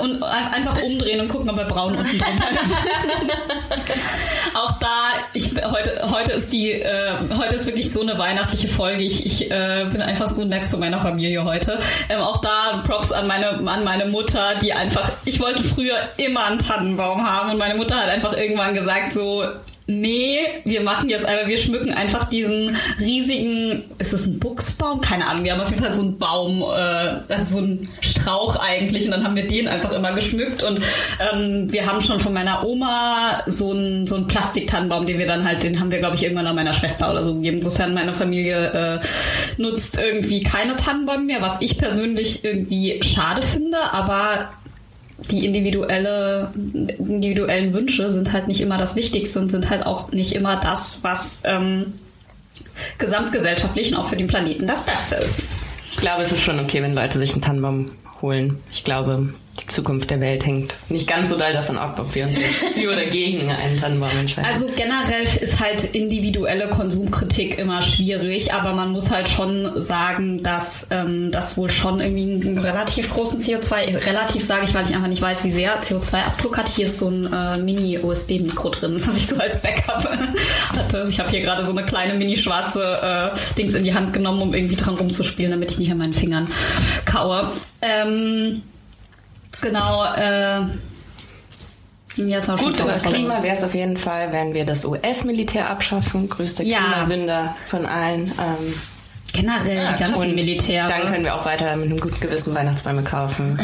Und 0.00 0.22
einfach 0.22 0.80
umdrehen 0.82 1.20
und 1.20 1.28
gucken, 1.28 1.50
ob 1.50 1.58
er 1.58 1.64
braun 1.64 1.96
unten 1.96 2.18
drunter 2.18 2.46
ist. 2.62 2.76
auch 4.54 4.72
da, 4.78 4.86
ich 5.32 5.50
heute 5.64 6.10
heute 6.10 6.32
ist 6.32 6.52
die 6.52 6.72
äh, 6.72 7.12
heute 7.36 7.56
ist 7.56 7.66
wirklich 7.66 7.92
so 7.92 8.02
eine 8.02 8.18
weihnachtliche 8.18 8.68
Folge. 8.68 9.02
Ich, 9.02 9.26
ich 9.26 9.50
äh, 9.50 9.86
bin 9.90 10.00
einfach 10.00 10.28
so 10.28 10.44
nett 10.44 10.68
zu 10.68 10.78
meiner 10.78 11.00
Familie 11.00 11.44
heute. 11.44 11.78
Ähm, 12.08 12.20
auch 12.20 12.35
da 12.38 12.82
Props 12.86 13.12
an 13.12 13.26
meine 13.26 13.48
an 13.66 13.84
meine 13.84 14.06
Mutter, 14.06 14.54
die 14.62 14.72
einfach 14.72 15.10
ich 15.24 15.40
wollte 15.40 15.62
früher 15.62 15.96
immer 16.16 16.46
einen 16.46 16.58
Tannenbaum 16.58 17.28
haben 17.28 17.50
und 17.50 17.58
meine 17.58 17.74
Mutter 17.74 17.96
hat 17.96 18.08
einfach 18.08 18.32
irgendwann 18.36 18.74
gesagt 18.74 19.12
so 19.12 19.44
nee, 19.86 20.38
wir 20.64 20.82
machen 20.82 21.08
jetzt 21.08 21.26
einfach, 21.26 21.46
wir 21.46 21.56
schmücken 21.56 21.94
einfach 21.94 22.24
diesen 22.24 22.76
riesigen, 22.98 23.84
ist 23.98 24.12
es 24.12 24.26
ein 24.26 24.40
Buchsbaum? 24.40 25.00
Keine 25.00 25.28
Ahnung, 25.28 25.44
wir 25.44 25.52
haben 25.52 25.60
auf 25.60 25.70
jeden 25.70 25.82
Fall 25.82 25.94
so 25.94 26.02
einen 26.02 26.18
Baum, 26.18 26.62
äh, 26.62 27.32
also 27.32 27.58
so 27.58 27.64
einen 27.64 27.88
Strauch 28.00 28.56
eigentlich 28.56 29.04
und 29.04 29.12
dann 29.12 29.22
haben 29.22 29.36
wir 29.36 29.46
den 29.46 29.68
einfach 29.68 29.92
immer 29.92 30.12
geschmückt 30.12 30.64
und 30.64 30.80
ähm, 31.32 31.72
wir 31.72 31.86
haben 31.86 32.00
schon 32.00 32.18
von 32.18 32.32
meiner 32.32 32.64
Oma 32.64 33.42
so 33.46 33.70
einen, 33.70 34.06
so 34.06 34.16
einen 34.16 34.26
Plastiktannenbaum, 34.26 35.06
den 35.06 35.18
wir 35.18 35.26
dann 35.26 35.44
halt, 35.44 35.62
den 35.62 35.78
haben 35.78 35.92
wir 35.92 35.98
glaube 35.98 36.16
ich 36.16 36.24
irgendwann 36.24 36.48
an 36.48 36.56
meiner 36.56 36.72
Schwester 36.72 37.10
oder 37.10 37.24
so 37.24 37.34
gegeben. 37.34 37.58
Insofern 37.58 37.94
meine 37.94 38.14
Familie 38.14 39.00
äh, 39.00 39.60
nutzt 39.60 39.98
irgendwie 39.98 40.42
keine 40.42 40.76
Tannenbäume 40.76 41.24
mehr, 41.24 41.42
was 41.42 41.60
ich 41.60 41.78
persönlich 41.78 42.44
irgendwie 42.44 43.00
schade 43.02 43.42
finde, 43.42 43.78
aber 43.92 44.50
die 45.18 45.46
individuelle, 45.46 46.52
individuellen 46.54 47.72
Wünsche 47.72 48.10
sind 48.10 48.32
halt 48.32 48.48
nicht 48.48 48.60
immer 48.60 48.76
das 48.76 48.96
Wichtigste 48.96 49.38
und 49.40 49.50
sind 49.50 49.70
halt 49.70 49.86
auch 49.86 50.12
nicht 50.12 50.32
immer 50.32 50.56
das, 50.56 50.98
was 51.02 51.40
ähm, 51.44 51.94
gesamtgesellschaftlich 52.98 53.92
und 53.92 53.96
auch 53.96 54.08
für 54.08 54.16
den 54.16 54.26
Planeten 54.26 54.66
das 54.66 54.82
Beste 54.84 55.14
ist. 55.16 55.42
Ich 55.88 55.96
glaube, 55.96 56.22
es 56.22 56.32
ist 56.32 56.42
schon 56.42 56.60
okay, 56.60 56.82
wenn 56.82 56.94
Leute 56.94 57.18
sich 57.18 57.32
einen 57.32 57.42
Tannenbaum 57.42 57.86
holen. 58.20 58.58
Ich 58.70 58.84
glaube, 58.84 59.32
die 59.60 59.66
Zukunft 59.66 60.10
der 60.10 60.20
Welt 60.20 60.44
hängt 60.44 60.74
nicht 60.88 61.08
ganz 61.08 61.28
so 61.28 61.38
doll 61.38 61.52
davon 61.52 61.78
ab, 61.78 61.98
ob 61.98 62.14
wir 62.14 62.26
uns 62.26 62.38
jetzt 62.38 62.74
für 62.74 62.92
oder 62.92 63.06
gegen 63.06 63.50
einen 63.50 63.78
Tannenbaum 63.80 64.10
entscheiden. 64.18 64.50
Also 64.50 64.68
generell 64.76 65.22
ist 65.22 65.60
halt 65.60 65.84
individuelle 65.84 66.68
Konsumkritik 66.68 67.58
immer 67.58 67.82
schwierig, 67.82 68.52
aber 68.52 68.72
man 68.72 68.92
muss 68.92 69.10
halt 69.10 69.28
schon 69.28 69.80
sagen, 69.80 70.42
dass 70.42 70.86
ähm, 70.90 71.30
das 71.30 71.56
wohl 71.56 71.70
schon 71.70 72.00
irgendwie 72.00 72.46
einen 72.46 72.58
relativ 72.58 73.10
großen 73.12 73.40
CO2, 73.40 74.06
relativ 74.06 74.44
sage 74.44 74.64
ich, 74.64 74.74
weil 74.74 74.84
ich 74.86 74.94
einfach 74.94 75.08
nicht 75.08 75.22
weiß, 75.22 75.44
wie 75.44 75.52
sehr 75.52 75.82
CO2-Abdruck 75.82 76.58
hat. 76.58 76.68
Hier 76.68 76.86
ist 76.86 76.98
so 76.98 77.08
ein 77.08 77.32
äh, 77.32 77.56
Mini-USB-Mikro 77.56 78.70
drin, 78.70 79.02
was 79.06 79.16
ich 79.16 79.26
so 79.26 79.36
als 79.36 79.60
Backup 79.60 80.04
hatte. 80.76 80.98
Also 80.98 81.10
ich 81.10 81.18
habe 81.18 81.30
hier 81.30 81.40
gerade 81.40 81.64
so 81.64 81.72
eine 81.72 81.84
kleine 81.84 82.14
mini-schwarze 82.14 83.32
äh, 83.32 83.54
Dings 83.56 83.74
in 83.74 83.84
die 83.84 83.94
Hand 83.94 84.12
genommen, 84.12 84.42
um 84.42 84.54
irgendwie 84.54 84.76
dran 84.76 84.94
rumzuspielen, 84.94 85.50
damit 85.50 85.72
ich 85.72 85.78
nicht 85.78 85.90
an 85.90 85.98
meinen 85.98 86.14
Fingern 86.14 86.48
kaue. 87.04 87.50
Ähm, 87.82 88.62
Genau, 89.60 90.04
äh, 90.14 90.66
ja, 92.18 92.40
Gut 92.56 92.76
fürs 92.78 93.02
Klima 93.02 93.42
wäre 93.42 93.54
es 93.54 93.62
auf 93.62 93.74
jeden 93.74 93.96
Fall, 93.96 94.32
wenn 94.32 94.54
wir 94.54 94.64
das 94.64 94.86
US-Militär 94.86 95.68
abschaffen. 95.68 96.28
Größter 96.28 96.64
ja. 96.64 96.78
Klimasünder 96.78 97.54
von 97.66 97.84
allen. 97.84 98.32
Ähm, 98.40 98.74
Generell 99.36 99.88
die 99.94 100.02
ganzen 100.02 100.34
Militäre. 100.34 100.88
Dann 100.88 101.12
können 101.12 101.24
wir 101.24 101.34
auch 101.34 101.44
weiter 101.44 101.76
mit 101.76 101.90
einem 101.90 102.00
guten 102.00 102.20
Gewissen 102.20 102.54
Weihnachtsbäume 102.54 103.02
kaufen. 103.02 103.58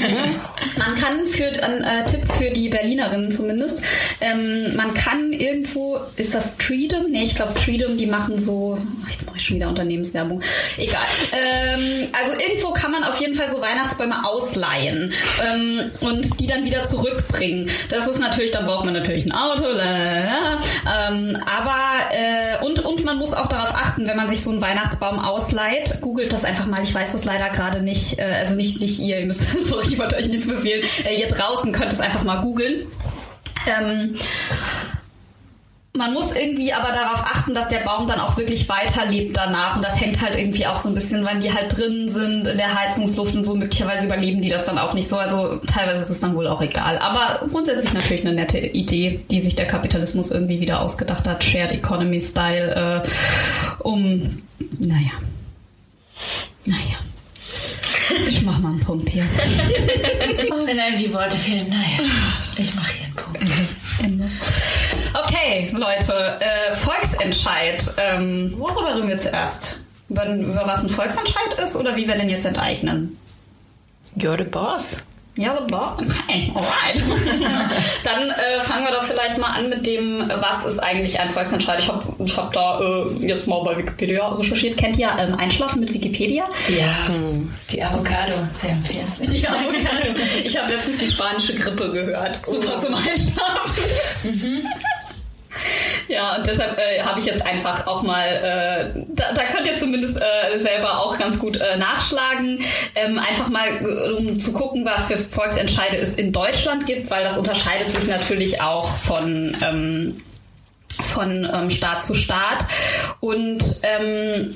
Man 0.76 0.94
kann 0.94 1.26
für 1.26 1.46
ein 1.62 1.82
äh, 1.82 2.06
Tipp 2.06 2.20
für 2.32 2.50
die 2.50 2.68
Berlinerinnen 2.68 3.30
zumindest, 3.30 3.82
ähm, 4.20 4.76
man 4.76 4.94
kann 4.94 5.32
irgendwo, 5.32 5.98
ist 6.16 6.34
das 6.34 6.58
Treedom? 6.58 7.10
Nee, 7.10 7.22
ich 7.22 7.34
glaube 7.34 7.54
Treedom, 7.54 7.96
die 7.96 8.06
machen 8.06 8.38
so, 8.38 8.78
ach, 9.04 9.10
jetzt 9.10 9.26
mache 9.26 9.36
ich 9.36 9.44
schon 9.44 9.56
wieder 9.56 9.68
Unternehmenswerbung. 9.68 10.42
Egal. 10.76 11.00
Ähm, 11.32 12.08
also 12.18 12.38
irgendwo 12.38 12.72
kann 12.72 12.92
man 12.92 13.04
auf 13.04 13.18
jeden 13.20 13.34
Fall 13.34 13.48
so 13.48 13.60
Weihnachtsbäume 13.60 14.24
ausleihen 14.24 15.12
ähm, 15.52 15.90
und 16.00 16.40
die 16.40 16.46
dann 16.46 16.64
wieder 16.64 16.84
zurückbringen. 16.84 17.70
Das 17.88 18.06
ist 18.06 18.18
natürlich, 18.18 18.50
dann 18.50 18.66
braucht 18.66 18.84
man 18.84 18.94
natürlich 18.94 19.24
ein 19.24 19.32
Auto, 19.32 19.64
lalala, 19.64 20.58
ähm, 21.08 21.36
aber 21.46 21.80
äh, 22.10 22.64
und, 22.64 22.80
und 22.84 23.04
man 23.04 23.18
muss 23.18 23.32
auch 23.32 23.46
darauf 23.46 23.74
achten, 23.74 24.06
wenn 24.06 24.16
man 24.16 24.28
sich 24.28 24.42
so 24.42 24.50
einen 24.50 24.60
Weihnachtsbaum 24.60 24.99
ausleiht, 25.02 26.00
googelt 26.00 26.32
das 26.32 26.44
einfach 26.44 26.66
mal. 26.66 26.82
Ich 26.82 26.94
weiß 26.94 27.12
das 27.12 27.24
leider 27.24 27.48
gerade 27.50 27.82
nicht, 27.82 28.18
äh, 28.18 28.22
also 28.40 28.54
nicht, 28.54 28.80
nicht 28.80 28.98
ihr, 28.98 29.20
ihr 29.20 29.26
müsst, 29.26 29.66
sorry, 29.66 29.86
ich 29.88 29.98
wollte 29.98 30.16
euch 30.16 30.28
nichts 30.28 30.46
befehlen. 30.46 30.82
Äh, 31.04 31.20
ihr 31.20 31.28
draußen 31.28 31.72
könnt 31.72 31.92
es 31.92 32.00
einfach 32.00 32.22
mal 32.22 32.40
googeln. 32.40 32.86
Ähm, 33.66 34.16
man 35.96 36.14
muss 36.14 36.32
irgendwie 36.32 36.72
aber 36.72 36.92
darauf 36.92 37.20
achten, 37.22 37.52
dass 37.52 37.66
der 37.66 37.80
Baum 37.80 38.06
dann 38.06 38.20
auch 38.20 38.36
wirklich 38.36 38.68
weiterlebt 38.68 39.36
danach. 39.36 39.74
Und 39.74 39.84
das 39.84 40.00
hängt 40.00 40.22
halt 40.22 40.36
irgendwie 40.36 40.66
auch 40.66 40.76
so 40.76 40.88
ein 40.88 40.94
bisschen, 40.94 41.26
wenn 41.26 41.40
die 41.40 41.52
halt 41.52 41.76
drin 41.76 42.08
sind 42.08 42.46
in 42.46 42.56
der 42.56 42.80
Heizungsluft 42.80 43.34
und 43.34 43.42
so. 43.42 43.56
Möglicherweise 43.56 44.06
überleben 44.06 44.40
die 44.40 44.48
das 44.48 44.64
dann 44.64 44.78
auch 44.78 44.94
nicht 44.94 45.08
so. 45.08 45.16
Also 45.16 45.56
teilweise 45.56 46.00
ist 46.00 46.10
es 46.10 46.20
dann 46.20 46.36
wohl 46.36 46.46
auch 46.46 46.62
egal. 46.62 46.98
Aber 46.98 47.44
grundsätzlich 47.48 47.92
natürlich 47.92 48.24
eine 48.24 48.34
nette 48.34 48.58
Idee, 48.58 49.20
die 49.30 49.42
sich 49.42 49.56
der 49.56 49.66
Kapitalismus 49.66 50.30
irgendwie 50.30 50.60
wieder 50.60 50.80
ausgedacht 50.80 51.26
hat. 51.26 51.42
Shared 51.42 51.72
Economy 51.72 52.20
Style, 52.20 53.02
äh, 53.04 53.82
um, 53.82 54.36
naja. 54.78 55.12
Naja. 56.64 56.98
Ich 58.26 58.42
mach 58.42 58.58
mal 58.58 58.70
einen 58.70 58.80
Punkt 58.80 59.08
hier. 59.08 59.24
Wenn 60.66 60.78
einem 60.78 60.98
die 60.98 61.12
Worte 61.12 61.36
fehlen, 61.36 61.68
naja, 61.68 62.10
ich 62.56 62.74
mache 62.74 62.92
hier 62.92 63.06
einen 63.06 63.14
Punkt. 63.14 63.42
Ende. 64.02 64.30
Okay, 65.14 65.70
Leute, 65.72 66.40
äh, 66.40 66.72
Volksentscheid. 66.72 67.84
Ähm, 67.98 68.54
worüber 68.58 68.94
reden 68.94 69.08
wir 69.08 69.16
zuerst? 69.16 69.78
Über, 70.08 70.26
über 70.26 70.66
was 70.66 70.82
ein 70.82 70.88
Volksentscheid 70.88 71.54
ist 71.62 71.76
oder 71.76 71.96
wie 71.96 72.06
wir 72.08 72.16
den 72.16 72.28
jetzt 72.28 72.46
enteignen? 72.46 73.16
You're 74.16 74.36
the 74.36 74.44
boss. 74.44 74.98
Ja, 75.40 75.56
the 75.56 75.64
boss. 75.72 75.98
Okay, 75.98 76.52
alright. 76.54 77.02
Dann 78.04 78.28
äh, 78.28 78.60
fangen 78.60 78.84
wir 78.84 78.92
doch 78.92 79.04
vielleicht 79.04 79.38
mal 79.38 79.46
an 79.46 79.70
mit 79.70 79.86
dem, 79.86 80.30
was 80.38 80.66
ist 80.66 80.78
eigentlich 80.80 81.18
ein 81.18 81.30
Volksentscheid? 81.30 81.80
Ich 81.80 81.88
habe 81.88 82.04
ich 82.22 82.36
hab 82.36 82.52
da 82.52 82.78
äh, 82.78 83.26
jetzt 83.26 83.46
mal 83.46 83.62
bei 83.64 83.74
Wikipedia 83.74 84.28
recherchiert. 84.28 84.76
Kennt 84.76 84.98
ihr 84.98 85.08
ähm, 85.18 85.34
Einschlafen 85.36 85.80
mit 85.80 85.94
Wikipedia? 85.94 86.44
Ja, 86.68 87.14
die 87.70 87.82
Avocado, 87.82 88.34
sehr 88.52 88.72
empfehlenswert. 88.72 89.32
Ja, 89.40 89.48
okay. 89.66 90.14
Ich 90.44 90.58
habe 90.58 90.72
letztens 90.72 90.98
die 90.98 91.06
spanische 91.06 91.54
Grippe 91.54 91.90
gehört. 91.90 92.44
Super 92.44 92.78
zum 92.78 92.94
Einschlafen. 92.94 94.68
Ja, 96.08 96.34
und 96.34 96.46
deshalb 96.46 96.76
äh, 96.76 97.02
habe 97.02 97.20
ich 97.20 97.26
jetzt 97.26 97.46
einfach 97.46 97.86
auch 97.86 98.02
mal, 98.02 98.26
äh, 98.26 99.00
da, 99.14 99.32
da 99.32 99.44
könnt 99.44 99.64
ihr 99.66 99.76
zumindest 99.76 100.20
äh, 100.20 100.58
selber 100.58 100.98
auch 100.98 101.16
ganz 101.16 101.38
gut 101.38 101.56
äh, 101.56 101.76
nachschlagen, 101.76 102.64
ähm, 102.96 103.18
einfach 103.18 103.48
mal 103.48 103.68
äh, 103.68 104.12
um 104.12 104.40
zu 104.40 104.52
gucken, 104.52 104.84
was 104.84 105.06
für 105.06 105.16
Volksentscheide 105.16 105.96
es 105.96 106.16
in 106.16 106.32
Deutschland 106.32 106.86
gibt, 106.86 107.10
weil 107.10 107.22
das 107.22 107.38
unterscheidet 107.38 107.92
sich 107.92 108.08
natürlich 108.08 108.60
auch 108.60 108.88
von 108.88 109.56
ähm, 109.62 110.20
von 111.00 111.48
ähm, 111.52 111.70
Staat 111.70 112.02
zu 112.02 112.14
Staat. 112.14 112.66
Und 113.20 113.62
ähm, 113.82 114.54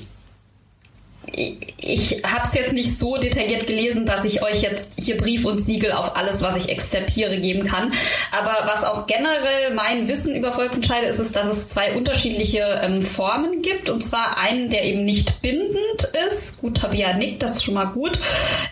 ich 1.32 2.22
habe 2.24 2.42
es 2.44 2.54
jetzt 2.54 2.72
nicht 2.72 2.96
so 2.96 3.16
detailliert 3.16 3.66
gelesen, 3.66 4.06
dass 4.06 4.24
ich 4.24 4.42
euch 4.42 4.62
jetzt 4.62 4.98
hier 4.98 5.16
Brief 5.16 5.44
und 5.44 5.58
Siegel 5.58 5.92
auf 5.92 6.16
alles, 6.16 6.42
was 6.42 6.56
ich 6.56 6.68
exzerpiere, 6.68 7.38
geben 7.38 7.64
kann. 7.64 7.92
Aber 8.32 8.66
was 8.66 8.84
auch 8.84 9.06
generell 9.06 9.74
mein 9.74 10.08
Wissen 10.08 10.34
über 10.34 10.52
Volksentscheide 10.52 11.06
ist, 11.06 11.18
ist, 11.18 11.36
dass 11.36 11.46
es 11.46 11.68
zwei 11.68 11.94
unterschiedliche 11.94 12.80
ähm, 12.82 13.02
Formen 13.02 13.62
gibt. 13.62 13.90
Und 13.90 14.02
zwar 14.02 14.38
einen, 14.38 14.70
der 14.70 14.84
eben 14.84 15.04
nicht 15.04 15.42
bindend 15.42 16.08
ist. 16.26 16.60
Gut, 16.60 16.78
Tabia 16.78 17.14
nickt, 17.14 17.42
das 17.42 17.56
ist 17.56 17.64
schon 17.64 17.74
mal 17.74 17.86
gut. 17.86 18.18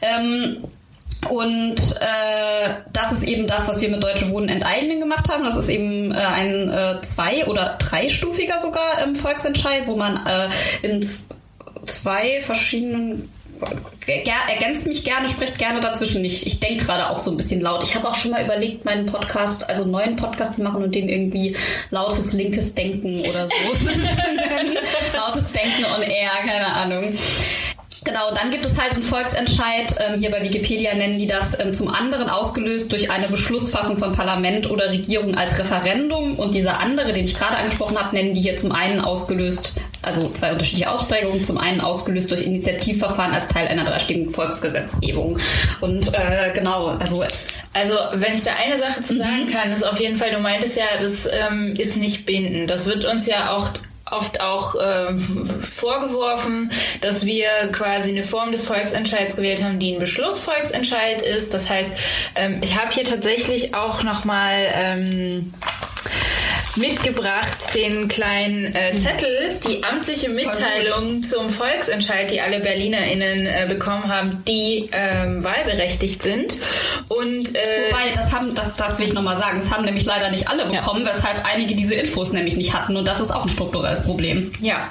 Ähm, 0.01 0.65
und 1.31 1.77
äh, 2.01 2.75
das 2.93 3.13
ist 3.13 3.23
eben 3.23 3.47
das, 3.47 3.69
was 3.69 3.81
wir 3.81 3.89
mit 3.89 4.03
Deutsche 4.03 4.29
Wohnen 4.31 4.49
enteignen 4.49 5.01
gemacht 5.01 5.29
haben. 5.29 5.45
Das 5.45 5.57
ist 5.57 5.69
eben 5.69 6.13
äh, 6.13 6.17
ein 6.17 6.69
äh, 6.69 7.01
zwei- 7.03 7.47
oder 7.47 7.77
dreistufiger 7.79 8.61
sogar 8.61 8.99
ähm, 9.03 9.15
Volksentscheid, 9.15 9.87
wo 9.87 9.97
man 9.97 10.27
äh, 10.27 10.49
in 10.83 11.07
zwei 11.87 12.41
verschiedenen 12.41 13.29
ergänzt 14.07 14.87
mich 14.87 15.05
gerne, 15.05 15.29
spricht 15.29 15.59
gerne 15.59 15.81
dazwischen. 15.81 16.25
Ich, 16.25 16.47
ich 16.47 16.59
denke 16.61 16.85
gerade 16.85 17.09
auch 17.09 17.19
so 17.19 17.31
ein 17.31 17.37
bisschen 17.37 17.61
laut. 17.61 17.83
Ich 17.85 17.95
habe 17.95 18.09
auch 18.09 18.15
schon 18.15 18.33
mal 18.33 18.45
überlegt, 18.45 18.85
meinen 18.85 19.07
Podcast, 19.07 19.69
also 19.69 19.85
einen 19.85 19.93
neuen 19.93 20.17
Podcast 20.17 20.55
zu 20.55 20.63
machen 20.63 20.83
und 20.83 20.95
den 20.95 21.09
irgendwie 21.09 21.57
lautes 21.91 22.33
linkes 22.33 22.75
Denken 22.75 23.21
oder 23.21 23.47
so. 23.47 23.53
lautes 25.17 25.53
Denken 25.53 25.85
on 25.95 26.03
air, 26.03 26.31
keine 26.45 26.67
Ahnung. 26.67 27.17
Genau, 28.05 28.33
dann 28.35 28.51
gibt 28.51 28.67
es 28.67 28.81
halt 28.81 28.95
einen 28.95 29.03
Volksentscheid, 29.03 29.95
ähm, 29.99 30.19
hier 30.19 30.31
bei 30.31 30.43
Wikipedia 30.43 30.93
nennen 30.95 31.19
die 31.19 31.29
das 31.29 31.59
ähm, 31.61 31.73
zum 31.73 31.89
anderen 31.89 32.29
ausgelöst 32.29 32.91
durch 32.91 33.11
eine 33.11 33.29
Beschlussfassung 33.29 33.97
von 33.97 34.13
Parlament 34.13 34.69
oder 34.69 34.91
Regierung 34.91 35.37
als 35.37 35.57
Referendum 35.59 36.37
und 36.37 36.55
dieser 36.55 36.81
andere, 36.81 37.13
den 37.13 37.25
ich 37.25 37.37
gerade 37.37 37.57
angesprochen 37.57 37.97
habe, 37.97 38.15
nennen 38.15 38.35
die 38.35 38.41
hier 38.41 38.57
zum 38.57 38.73
einen 38.73 39.01
ausgelöst, 39.01 39.73
also 40.03 40.29
zwei 40.31 40.51
unterschiedliche 40.53 40.91
Ausprägungen, 40.91 41.45
zum 41.45 41.59
einen 41.59 41.81
ausgelöst 41.81 42.33
durch 42.33 42.43
Initiativverfahren 42.43 43.33
als 43.33 43.47
Teil 43.47 43.69
einer 43.69 43.85
dreistigen 43.85 44.31
Volksgesetzgebung. 44.31 45.39
Und 45.81 46.13
äh, 46.13 46.51
genau, 46.55 46.89
also 46.99 47.25
Also, 47.75 47.95
wenn 48.15 48.35
ich 48.35 48.43
da 48.43 48.51
eine 48.63 48.77
Sache 48.79 49.01
zu 49.01 49.17
sagen 49.17 49.47
kann, 49.51 49.73
ist 49.73 49.85
auf 49.85 49.99
jeden 50.01 50.17
Fall, 50.17 50.31
du 50.31 50.41
meintest 50.41 50.77
ja, 50.77 50.85
das 51.01 51.27
ähm, 51.27 51.73
ist 51.79 51.97
nicht 51.97 52.27
bindend. 52.27 52.69
Das 52.69 52.87
wird 52.87 53.05
uns 53.05 53.27
ja 53.27 53.51
auch 53.51 53.71
oft 54.13 54.41
auch 54.41 54.75
ähm, 54.83 55.19
vorgeworfen, 55.19 56.71
dass 57.01 57.27
wir 57.27 57.49
quasi 57.73 58.11
eine 58.11 58.23
Form 58.23 58.53
des 58.53 58.65
Volksentscheids 58.67 59.37
gewählt 59.37 59.63
haben, 59.63 59.79
die 59.79 59.95
ein 59.95 59.99
Beschlussvolksentscheid 59.99 61.23
ist. 61.23 61.55
Das 61.55 61.69
heißt, 61.69 61.93
ähm, 62.37 62.59
ich 62.63 62.79
habe 62.79 62.93
hier 62.93 63.05
tatsächlich 63.05 63.75
auch 63.75 64.03
nochmal 64.03 64.69
ähm, 64.75 65.55
mitgebracht 66.77 67.75
den 67.75 68.09
kleinen 68.09 68.75
äh, 68.75 68.95
Zettel, 68.95 69.59
die 69.67 69.85
amtliche 69.85 70.29
Mitteilung 70.29 71.23
zum 71.23 71.51
Volksentscheid, 71.51 72.31
die 72.31 72.41
alle 72.41 72.61
BerlinerInnen 72.61 73.47
äh, 73.47 73.67
bekommen 73.69 74.09
haben, 74.09 74.43
die 74.49 74.89
ähm, 74.93 75.45
wahlberechtigt 75.45 76.23
sind. 76.23 76.57
Und 77.09 77.55
äh, 77.55 77.91
Wobei, 77.91 78.11
das 78.15 78.33
haben, 78.33 78.55
das, 78.55 78.75
das 78.77 78.99
will 78.99 79.07
ich 79.07 79.15
nochmal 79.15 79.37
sagen, 79.37 79.59
das 79.59 79.71
haben 79.71 79.85
nämlich 79.85 80.05
leider 80.05 80.31
nicht 80.31 80.49
alle 80.49 80.67
bekommen, 80.67 81.05
weshalb 81.05 81.45
einige 81.45 81.75
diese 81.75 81.95
Infos 81.95 82.33
nämlich 82.33 82.57
nicht 82.57 82.73
hatten 82.73 82.97
und 82.97 83.07
das 83.07 83.21
ist 83.21 83.31
auch 83.31 83.43
ein 83.43 83.49
strukturelles 83.49 84.03
Problem. 84.03 84.53
Ja. 84.61 84.91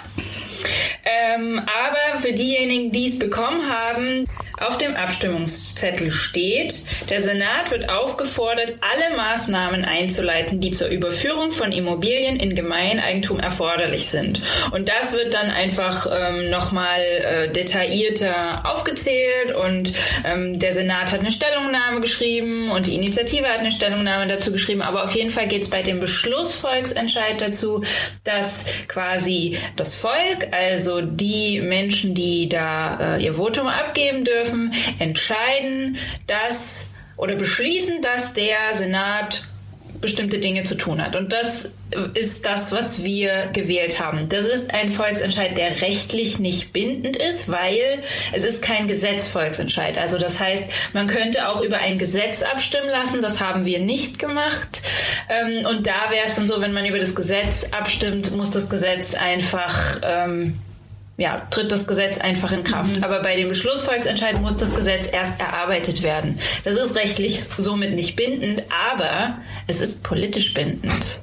Ähm, 1.03 1.59
aber 1.59 2.19
für 2.19 2.33
diejenigen, 2.33 2.91
die 2.91 3.07
es 3.07 3.17
bekommen 3.17 3.61
haben, 3.67 4.27
auf 4.61 4.77
dem 4.77 4.95
Abstimmungszettel 4.95 6.11
steht, 6.11 6.81
der 7.09 7.21
Senat 7.21 7.71
wird 7.71 7.89
aufgefordert, 7.89 8.73
alle 8.81 9.15
Maßnahmen 9.17 9.85
einzuleiten, 9.85 10.59
die 10.59 10.71
zur 10.71 10.87
Überführung 10.87 11.51
von 11.51 11.71
Immobilien 11.71 12.37
in 12.37 12.55
Gemeineigentum 12.55 13.39
erforderlich 13.39 14.09
sind. 14.09 14.41
Und 14.71 14.89
das 14.89 15.13
wird 15.13 15.33
dann 15.33 15.49
einfach 15.49 16.07
ähm, 16.07 16.49
nochmal 16.49 17.01
äh, 17.01 17.49
detaillierter 17.49 18.65
aufgezählt 18.65 19.55
und 19.55 19.93
ähm, 20.25 20.59
der 20.59 20.73
Senat 20.73 21.11
hat 21.11 21.21
eine 21.21 21.31
Stellungnahme 21.31 22.01
geschrieben 22.01 22.69
und 22.71 22.87
die 22.87 22.95
Initiative 22.95 23.47
hat 23.47 23.59
eine 23.59 23.71
Stellungnahme 23.71 24.27
dazu 24.27 24.51
geschrieben. 24.51 24.81
Aber 24.81 25.03
auf 25.03 25.15
jeden 25.15 25.29
Fall 25.29 25.47
geht 25.47 25.63
es 25.63 25.69
bei 25.69 25.81
dem 25.81 25.99
Beschlussvolksentscheid 25.99 27.41
dazu, 27.41 27.83
dass 28.23 28.65
quasi 28.87 29.57
das 29.75 29.95
Volk, 29.95 30.47
also 30.51 31.01
die 31.01 31.61
Menschen, 31.61 32.13
die 32.13 32.49
da 32.49 33.15
äh, 33.15 33.23
ihr 33.23 33.35
Votum 33.35 33.67
abgeben 33.67 34.23
dürfen, 34.23 34.50
entscheiden, 34.99 35.97
dass 36.27 36.91
oder 37.17 37.35
beschließen, 37.35 38.01
dass 38.01 38.33
der 38.33 38.73
Senat 38.73 39.43
bestimmte 40.01 40.39
Dinge 40.39 40.63
zu 40.63 40.75
tun 40.75 41.03
hat. 41.03 41.15
Und 41.15 41.31
das 41.31 41.73
ist 42.15 42.45
das, 42.45 42.71
was 42.71 43.03
wir 43.03 43.49
gewählt 43.53 43.99
haben. 43.99 44.27
Das 44.29 44.45
ist 44.45 44.73
ein 44.73 44.89
Volksentscheid, 44.89 45.57
der 45.57 45.81
rechtlich 45.81 46.39
nicht 46.39 46.73
bindend 46.73 47.17
ist, 47.17 47.49
weil 47.49 48.01
es 48.33 48.43
ist 48.43 48.61
kein 48.63 48.87
Gesetzvolksentscheid. 48.87 49.97
Also 49.97 50.17
das 50.17 50.39
heißt, 50.39 50.63
man 50.93 51.05
könnte 51.05 51.47
auch 51.47 51.61
über 51.61 51.77
ein 51.77 51.99
Gesetz 51.99 52.41
abstimmen 52.41 52.89
lassen. 52.89 53.21
Das 53.21 53.39
haben 53.39 53.65
wir 53.65 53.79
nicht 53.79 54.17
gemacht. 54.17 54.81
Ähm, 55.29 55.65
Und 55.65 55.85
da 55.85 56.09
wäre 56.09 56.25
es 56.25 56.35
dann 56.35 56.47
so, 56.47 56.61
wenn 56.61 56.73
man 56.73 56.85
über 56.85 56.97
das 56.97 57.13
Gesetz 57.13 57.67
abstimmt, 57.71 58.35
muss 58.35 58.49
das 58.49 58.69
Gesetz 58.69 59.13
einfach 59.13 60.01
ähm, 60.03 60.57
ja, 61.21 61.39
tritt 61.51 61.71
das 61.71 61.85
Gesetz 61.85 62.17
einfach 62.17 62.51
in 62.51 62.63
Kraft. 62.63 62.97
Mhm. 62.97 63.03
Aber 63.03 63.21
bei 63.21 63.35
dem 63.35 63.47
Beschlussvolksentscheid 63.47 64.41
muss 64.41 64.57
das 64.57 64.73
Gesetz 64.73 65.07
erst 65.11 65.39
erarbeitet 65.39 66.01
werden. 66.01 66.39
Das 66.63 66.75
ist 66.75 66.95
rechtlich 66.95 67.43
somit 67.43 67.93
nicht 67.93 68.15
bindend, 68.15 68.63
aber 68.91 69.37
es 69.67 69.81
ist 69.81 70.03
politisch 70.03 70.55
bindend. 70.55 71.19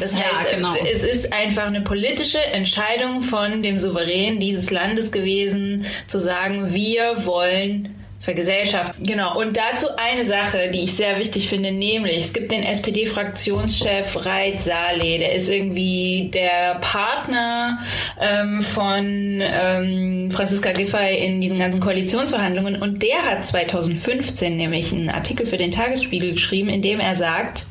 Das 0.00 0.14
heißt, 0.14 0.50
ja, 0.50 0.56
genau. 0.56 0.74
es 0.90 1.02
ist 1.02 1.34
einfach 1.34 1.66
eine 1.66 1.82
politische 1.82 2.42
Entscheidung 2.42 3.20
von 3.20 3.62
dem 3.62 3.76
Souverän 3.76 4.40
dieses 4.40 4.70
Landes 4.70 5.12
gewesen, 5.12 5.84
zu 6.06 6.18
sagen, 6.18 6.72
wir 6.72 7.26
wollen 7.26 7.94
vergesellschaften. 8.22 9.04
Genau. 9.04 9.36
Und 9.36 9.56
dazu 9.56 9.88
eine 9.96 10.24
Sache, 10.24 10.70
die 10.72 10.84
ich 10.84 10.94
sehr 10.94 11.18
wichtig 11.18 11.48
finde, 11.48 11.72
nämlich 11.72 12.18
es 12.18 12.32
gibt 12.32 12.52
den 12.52 12.62
SPD-Fraktionschef 12.62 14.24
Reit 14.24 14.60
Saleh, 14.60 15.18
der 15.18 15.34
ist 15.34 15.48
irgendwie 15.48 16.30
der 16.32 16.76
Partner 16.80 17.78
ähm, 18.20 18.62
von 18.62 19.42
ähm, 19.42 20.30
Franziska 20.30 20.70
Giffey 20.70 21.16
in 21.26 21.40
diesen 21.40 21.58
ganzen 21.58 21.80
Koalitionsverhandlungen 21.80 22.80
und 22.80 23.02
der 23.02 23.24
hat 23.24 23.44
2015 23.44 24.56
nämlich 24.56 24.92
einen 24.92 25.10
Artikel 25.10 25.44
für 25.44 25.56
den 25.56 25.72
Tagesspiegel 25.72 26.32
geschrieben, 26.32 26.68
in 26.68 26.80
dem 26.80 27.00
er 27.00 27.16
sagt, 27.16 27.66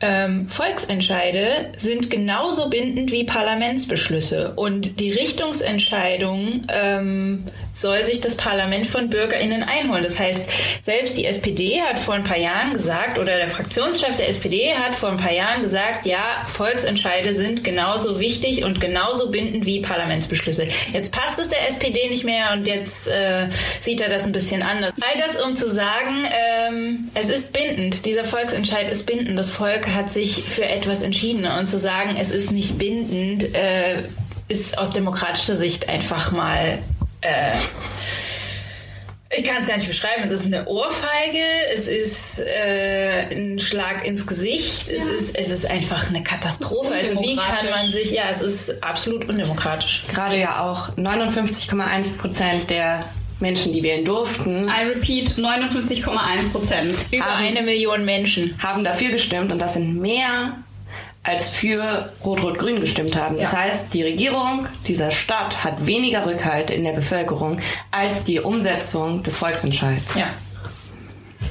ähm, 0.00 0.48
Volksentscheide 0.48 1.72
sind 1.76 2.08
genauso 2.08 2.70
bindend 2.70 3.10
wie 3.10 3.24
Parlamentsbeschlüsse 3.24 4.52
und 4.54 5.00
die 5.00 5.10
Richtungsentscheidung 5.10 6.62
ähm, 6.68 7.44
soll 7.72 8.02
sich 8.02 8.20
das 8.20 8.36
Parlament 8.36 8.86
von 8.86 9.10
BürgerInnen 9.10 9.64
einholen. 9.64 10.04
Das 10.04 10.16
heißt, 10.18 10.44
selbst 10.82 11.16
die 11.16 11.24
SPD 11.24 11.80
hat 11.82 11.98
vor 11.98 12.14
ein 12.14 12.22
paar 12.22 12.38
Jahren 12.38 12.72
gesagt, 12.72 13.18
oder 13.18 13.36
der 13.38 13.48
Fraktionschef 13.48 14.14
der 14.14 14.28
SPD 14.28 14.72
hat 14.74 14.94
vor 14.94 15.08
ein 15.08 15.16
paar 15.16 15.32
Jahren 15.32 15.62
gesagt, 15.62 16.06
ja, 16.06 16.44
Volksentscheide 16.46 17.34
sind 17.34 17.64
genauso 17.64 18.20
wichtig 18.20 18.64
und 18.64 18.80
genauso 18.80 19.32
bindend 19.32 19.66
wie 19.66 19.80
Parlamentsbeschlüsse. 19.80 20.68
Jetzt 20.92 21.10
passt 21.10 21.40
es 21.40 21.48
der 21.48 21.66
SPD 21.66 22.08
nicht 22.08 22.24
mehr 22.24 22.52
und 22.52 22.68
jetzt 22.68 23.08
äh, 23.08 23.48
sieht 23.80 24.00
er 24.00 24.08
das 24.08 24.26
ein 24.26 24.32
bisschen 24.32 24.62
anders. 24.62 24.92
All 25.00 25.20
das, 25.20 25.42
um 25.42 25.56
zu 25.56 25.68
sagen, 25.68 26.24
ähm, 26.68 27.10
es 27.14 27.28
ist 27.28 27.52
bindend. 27.52 28.06
Dieser 28.06 28.22
Volksentscheid 28.22 28.88
ist 28.88 29.04
bindend. 29.04 29.36
Das 29.36 29.50
Volk 29.50 29.87
hat 29.94 30.10
sich 30.10 30.44
für 30.44 30.66
etwas 30.66 31.02
entschieden 31.02 31.46
und 31.46 31.66
zu 31.66 31.78
sagen, 31.78 32.16
es 32.18 32.30
ist 32.30 32.50
nicht 32.50 32.78
bindend, 32.78 33.54
äh, 33.54 34.02
ist 34.48 34.78
aus 34.78 34.92
demokratischer 34.92 35.56
Sicht 35.56 35.88
einfach 35.88 36.32
mal 36.32 36.78
äh, 37.20 37.52
ich 39.36 39.44
kann 39.44 39.58
es 39.58 39.66
gar 39.66 39.76
nicht 39.76 39.86
beschreiben. 39.86 40.22
Es 40.22 40.30
ist 40.30 40.46
eine 40.46 40.66
Ohrfeige, 40.66 41.44
es 41.74 41.86
ist 41.86 42.40
äh, 42.40 43.26
ein 43.30 43.58
Schlag 43.58 44.06
ins 44.06 44.26
Gesicht, 44.26 44.88
ja. 44.88 44.94
es, 44.94 45.06
ist, 45.06 45.36
es 45.36 45.50
ist 45.50 45.66
einfach 45.66 46.08
eine 46.08 46.22
Katastrophe. 46.22 46.94
Also 46.94 47.20
wie 47.20 47.36
kann 47.36 47.68
man 47.70 47.90
sich, 47.90 48.10
ja, 48.10 48.24
es 48.30 48.40
ist 48.40 48.82
absolut 48.82 49.28
undemokratisch. 49.28 50.04
Gerade 50.08 50.38
ja 50.38 50.62
auch 50.62 50.96
59,1 50.96 52.16
Prozent 52.16 52.70
der 52.70 53.04
Menschen, 53.40 53.72
die 53.72 53.82
wählen 53.82 54.04
durften. 54.04 54.68
I 54.68 54.88
repeat, 54.88 55.30
59,1 55.30 56.50
Prozent. 56.50 57.06
Über 57.10 57.24
haben, 57.24 57.44
eine 57.44 57.62
Million 57.62 58.04
Menschen. 58.04 58.54
Haben 58.58 58.84
dafür 58.84 59.10
gestimmt 59.10 59.52
und 59.52 59.60
das 59.60 59.74
sind 59.74 60.00
mehr 60.00 60.56
als 61.22 61.48
für 61.48 62.10
Rot-Rot-Grün 62.24 62.80
gestimmt 62.80 63.14
haben. 63.16 63.36
Das 63.36 63.52
ja. 63.52 63.58
heißt, 63.58 63.92
die 63.92 64.02
Regierung 64.02 64.66
dieser 64.86 65.10
Stadt 65.10 65.62
hat 65.62 65.86
weniger 65.86 66.24
Rückhalt 66.24 66.70
in 66.70 66.84
der 66.84 66.92
Bevölkerung 66.92 67.60
als 67.90 68.24
die 68.24 68.40
Umsetzung 68.40 69.22
des 69.22 69.36
Volksentscheids. 69.36 70.14
Ja. 70.14 70.26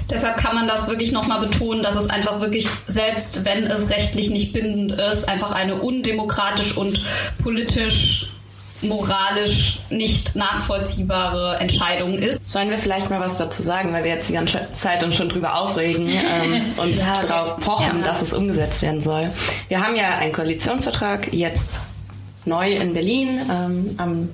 Deshalb 0.09 0.37
kann 0.37 0.55
man 0.55 0.67
das 0.67 0.87
wirklich 0.87 1.11
nochmal 1.11 1.45
betonen, 1.45 1.83
dass 1.83 1.95
es 1.95 2.09
einfach 2.09 2.39
wirklich, 2.39 2.67
selbst 2.87 3.45
wenn 3.45 3.65
es 3.65 3.89
rechtlich 3.89 4.29
nicht 4.29 4.53
bindend 4.53 4.93
ist, 4.93 5.27
einfach 5.27 5.51
eine 5.51 5.75
undemokratisch 5.75 6.75
und 6.75 7.01
politisch 7.43 8.29
moralisch 8.81 9.79
nicht 9.89 10.35
nachvollziehbare 10.35 11.57
Entscheidung 11.59 12.13
ist. 12.15 12.47
Sollen 12.47 12.69
wir 12.69 12.77
vielleicht 12.77 13.09
mal 13.09 13.19
was 13.19 13.37
dazu 13.37 13.61
sagen, 13.61 13.93
weil 13.93 14.03
wir 14.03 14.11
jetzt 14.11 14.29
die 14.29 14.33
ganze 14.33 14.67
Zeit 14.73 15.03
uns 15.03 15.15
schon 15.15 15.29
drüber 15.29 15.59
aufregen 15.59 16.07
ähm, 16.07 16.65
und 16.77 16.95
ja, 16.95 17.21
darauf 17.21 17.57
pochen, 17.57 17.99
ja. 17.99 18.03
dass 18.03 18.21
es 18.21 18.33
umgesetzt 18.33 18.81
werden 18.81 19.01
soll. 19.01 19.31
Wir 19.67 19.83
haben 19.83 19.95
ja 19.95 20.17
einen 20.17 20.33
Koalitionsvertrag 20.33 21.33
jetzt 21.33 21.79
neu 22.45 22.73
in 22.73 22.93
Berlin 22.93 23.41
ähm, 23.51 23.87
am 23.97 24.29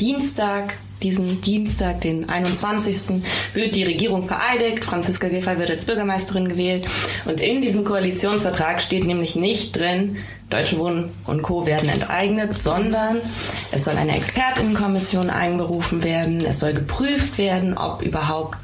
Dienstag 0.00 0.74
diesen 1.02 1.40
Dienstag, 1.40 2.00
den 2.00 2.28
21. 2.28 3.22
wird 3.54 3.74
die 3.74 3.84
Regierung 3.84 4.22
vereidigt. 4.24 4.84
Franziska 4.84 5.28
Giffey 5.28 5.58
wird 5.58 5.70
als 5.70 5.84
Bürgermeisterin 5.84 6.48
gewählt. 6.48 6.86
Und 7.24 7.40
in 7.40 7.60
diesem 7.60 7.84
Koalitionsvertrag 7.84 8.80
steht 8.80 9.04
nämlich 9.04 9.36
nicht 9.36 9.78
drin, 9.78 10.16
Deutsche 10.50 10.78
Wohnen 10.78 11.12
und 11.24 11.40
Co. 11.42 11.64
werden 11.64 11.88
enteignet, 11.88 12.54
sondern 12.54 13.22
es 13.70 13.84
soll 13.84 13.96
eine 13.96 14.14
Expertinnenkommission 14.14 15.30
einberufen 15.30 16.04
werden. 16.04 16.44
Es 16.44 16.60
soll 16.60 16.74
geprüft 16.74 17.38
werden, 17.38 17.78
ob 17.78 18.02
überhaupt 18.02 18.58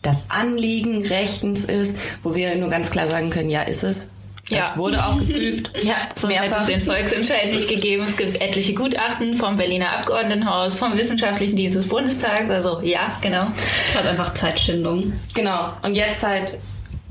das 0.00 0.30
Anliegen 0.30 1.04
rechtens 1.04 1.64
ist, 1.64 1.96
wo 2.22 2.36
wir 2.36 2.54
nur 2.56 2.68
ganz 2.68 2.90
klar 2.90 3.08
sagen 3.08 3.30
können, 3.30 3.50
ja, 3.50 3.62
ist 3.62 3.82
es. 3.82 4.13
Das 4.50 4.58
ja. 4.58 4.76
wurde 4.76 5.04
auch 5.04 5.18
geprüft. 5.18 5.70
Ja, 5.82 5.94
sonst 6.14 6.38
hätte 6.38 6.54
es 6.60 6.66
den 6.66 6.80
Volksentscheid 6.82 7.50
nicht 7.50 7.66
gegeben. 7.66 8.04
Es 8.04 8.16
gibt 8.16 8.40
etliche 8.42 8.74
Gutachten 8.74 9.32
vom 9.34 9.56
Berliner 9.56 9.92
Abgeordnetenhaus, 9.92 10.74
vom 10.74 10.96
Wissenschaftlichen 10.96 11.56
Dienst 11.56 11.76
des 11.76 11.88
Bundestags. 11.88 12.50
Also 12.50 12.80
ja, 12.82 13.16
genau. 13.22 13.46
Es 13.88 13.98
hat 13.98 14.06
einfach 14.06 14.34
Zeitschindung. 14.34 15.14
Genau. 15.34 15.72
Und 15.82 15.94
jetzt 15.94 16.22
halt 16.22 16.58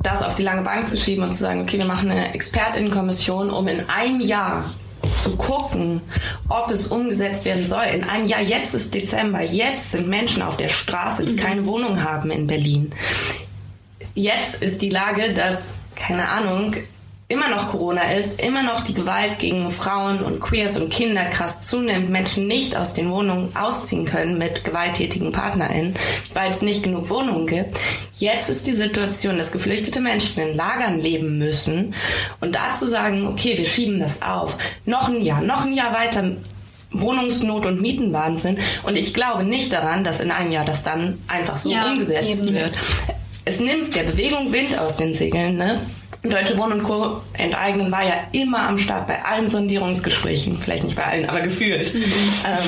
das 0.03 0.21
auf 0.21 0.35
die 0.35 0.43
lange 0.43 0.61
Bank 0.61 0.87
zu 0.87 0.97
schieben 0.97 1.23
und 1.23 1.31
zu 1.31 1.39
sagen, 1.39 1.61
okay, 1.61 1.79
wir 1.79 1.85
machen 1.85 2.11
eine 2.11 2.33
Expertinnenkommission, 2.33 3.49
um 3.49 3.67
in 3.67 3.89
einem 3.89 4.21
Jahr 4.21 4.65
zu 5.21 5.35
gucken, 5.35 6.01
ob 6.49 6.69
es 6.69 6.87
umgesetzt 6.87 7.45
werden 7.45 7.63
soll. 7.63 7.83
In 7.93 8.03
einem 8.03 8.25
Jahr, 8.25 8.41
jetzt 8.41 8.75
ist 8.75 8.93
Dezember, 8.93 9.41
jetzt 9.41 9.91
sind 9.91 10.07
Menschen 10.07 10.41
auf 10.41 10.57
der 10.57 10.69
Straße, 10.69 11.25
die 11.25 11.33
mhm. 11.33 11.37
keine 11.37 11.65
Wohnung 11.65 12.03
haben 12.03 12.29
in 12.29 12.47
Berlin. 12.47 12.91
Jetzt 14.13 14.61
ist 14.61 14.81
die 14.81 14.89
Lage, 14.89 15.33
dass, 15.33 15.73
keine 15.95 16.29
Ahnung, 16.29 16.75
immer 17.33 17.49
noch 17.49 17.69
Corona 17.69 18.11
ist, 18.11 18.39
immer 18.39 18.61
noch 18.61 18.81
die 18.81 18.93
Gewalt 18.93 19.39
gegen 19.39 19.71
Frauen 19.71 20.19
und 20.21 20.39
Queers 20.39 20.77
und 20.77 20.89
Kinder 20.89 21.25
krass 21.25 21.61
zunimmt, 21.61 22.09
Menschen 22.09 22.45
nicht 22.45 22.75
aus 22.75 22.93
den 22.93 23.09
Wohnungen 23.09 23.55
ausziehen 23.55 24.05
können 24.05 24.37
mit 24.37 24.63
gewalttätigen 24.63 25.31
PartnerInnen, 25.31 25.95
weil 26.35 26.51
es 26.51 26.61
nicht 26.61 26.83
genug 26.83 27.09
Wohnungen 27.09 27.47
gibt. 27.47 27.79
Jetzt 28.13 28.49
ist 28.49 28.67
die 28.67 28.71
Situation, 28.71 29.37
dass 29.37 29.51
geflüchtete 29.51 29.99
Menschen 29.99 30.39
in 30.39 30.55
Lagern 30.55 30.99
leben 30.99 31.39
müssen 31.39 31.95
und 32.39 32.53
dazu 32.53 32.85
sagen, 32.85 33.25
okay, 33.25 33.57
wir 33.57 33.65
schieben 33.65 33.99
das 33.99 34.21
auf. 34.21 34.55
Noch 34.85 35.09
ein 35.09 35.21
Jahr, 35.21 35.41
noch 35.41 35.65
ein 35.65 35.73
Jahr 35.73 35.93
weiter 35.93 36.33
Wohnungsnot 36.91 37.65
und 37.65 37.81
Mietenwahnsinn. 37.81 38.59
Und 38.83 38.95
ich 38.95 39.15
glaube 39.15 39.43
nicht 39.43 39.73
daran, 39.73 40.03
dass 40.03 40.19
in 40.19 40.29
einem 40.29 40.51
Jahr 40.51 40.65
das 40.65 40.83
dann 40.83 41.17
einfach 41.27 41.57
so 41.57 41.71
ja, 41.71 41.89
umgesetzt 41.91 42.43
eben. 42.43 42.53
wird. 42.53 42.73
Es 43.45 43.59
nimmt 43.59 43.95
der 43.95 44.03
Bewegung 44.03 44.53
Wind 44.53 44.77
aus 44.77 44.95
den 44.95 45.13
Segeln, 45.13 45.57
ne? 45.57 45.81
Deutsche 46.23 46.57
Wohnen 46.57 46.79
und 46.79 46.83
Co. 46.83 47.21
enteignen 47.33 47.91
war 47.91 48.05
ja 48.05 48.13
immer 48.31 48.69
am 48.69 48.77
Start 48.77 49.07
bei 49.07 49.21
allen 49.25 49.45
Sondierungsgesprächen, 49.45 50.57
vielleicht 50.57 50.85
nicht 50.85 50.95
bei 50.95 51.03
allen, 51.03 51.29
aber 51.29 51.41
gefühlt. 51.41 51.93
Mhm. 51.93 52.03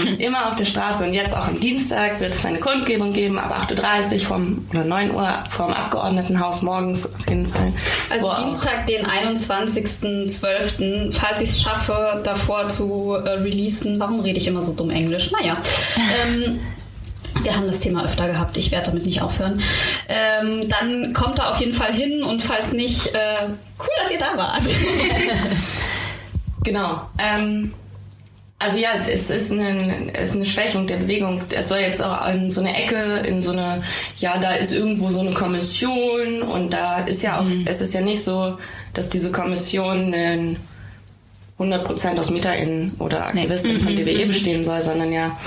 Ähm, 0.08 0.20
immer 0.20 0.50
auf 0.50 0.58
der 0.58 0.66
Straße 0.66 1.06
und 1.06 1.14
jetzt 1.14 1.34
auch 1.34 1.48
am 1.48 1.62
Dienstag 1.62 2.20
wird 2.20 2.34
es 2.34 2.46
eine 2.46 2.60
Kundgebung 2.60 3.14
geben, 3.14 3.40
ab 3.40 3.70
8.30 3.72 4.14
Uhr 4.14 4.20
vom, 4.20 4.68
oder 4.72 4.84
9 4.84 5.12
Uhr 5.12 5.30
vom 5.50 5.72
Abgeordnetenhaus 5.72 6.64
morgens 6.64 7.06
auf 7.06 7.30
jeden 7.30 7.48
Fall. 7.48 7.72
Also 8.10 8.34
Dienstag, 8.44 8.88
den 8.88 9.06
21.12., 9.06 11.18
falls 11.18 11.40
ich 11.40 11.50
es 11.50 11.62
schaffe, 11.62 12.20
davor 12.26 12.68
zu 12.68 13.14
äh, 13.14 13.30
releasen. 13.30 13.98
Warum 14.02 14.20
rede 14.20 14.38
ich 14.38 14.48
immer 14.48 14.62
so 14.62 14.74
dumm 14.74 14.90
Englisch? 14.90 15.32
Naja. 15.32 15.56
ähm, 16.28 16.60
wir 17.44 17.56
haben 17.56 17.68
das 17.68 17.80
Thema 17.80 18.06
öfter 18.06 18.28
gehabt, 18.28 18.58
ich 18.58 18.72
werde 18.72 18.88
damit 18.88 19.06
nicht 19.06 19.22
aufhören. 19.22 19.62
Ähm, 20.08 20.68
dann 20.70 21.14
kommt 21.14 21.40
da 21.40 21.50
auf 21.50 21.60
jeden 21.60 21.74
Fall 21.74 21.94
hin 21.94 22.24
und 22.24 22.42
falls 22.42 22.74
nicht, 22.74 23.08
äh, 23.08 23.48
cool, 23.80 23.90
dass 24.02 24.12
ihr 24.12 24.20
da 24.20 24.38
wart. 24.38 24.64
genau. 26.64 27.02
Ähm, 27.18 27.74
also 28.58 28.78
ja, 28.78 28.90
es 29.08 29.30
ist 29.30 29.52
eine, 29.52 30.14
es 30.14 30.30
ist 30.30 30.36
eine 30.36 30.46
Schwächung 30.46 30.88
der 30.88 30.96
Bewegung. 30.96 31.42
Es 31.54 31.68
soll 31.68 31.80
jetzt 31.80 32.02
auch 32.02 32.28
in 32.30 32.50
so 32.50 32.62
eine 32.62 32.76
Ecke, 32.76 33.18
in 33.28 33.42
so 33.42 33.52
eine, 33.52 33.84
ja, 34.18 34.38
da 34.38 34.54
ist 34.54 34.74
irgendwo 34.74 35.10
so 35.10 35.20
eine 35.20 35.32
Kommission 35.32 36.42
und 36.42 36.72
da 36.72 37.02
ist 37.02 37.22
ja 37.22 37.40
auch, 37.40 37.46
mhm. 37.46 37.66
es 37.68 37.82
ist 37.82 37.94
ja 37.94 38.02
nicht 38.02 38.24
so, 38.24 38.58
dass 38.94 39.10
diese 39.10 39.32
Kommission 39.32 40.14
in 40.14 40.58
100% 41.60 42.18
aus 42.18 42.32
MieterInnen 42.32 42.96
oder 43.00 43.28
AktivistInnen 43.28 43.78
nee. 43.78 43.84
von 43.84 43.96
DWE 43.96 44.24
mhm. 44.24 44.28
bestehen 44.28 44.64
soll, 44.64 44.82
sondern 44.82 45.12
ja 45.12 45.38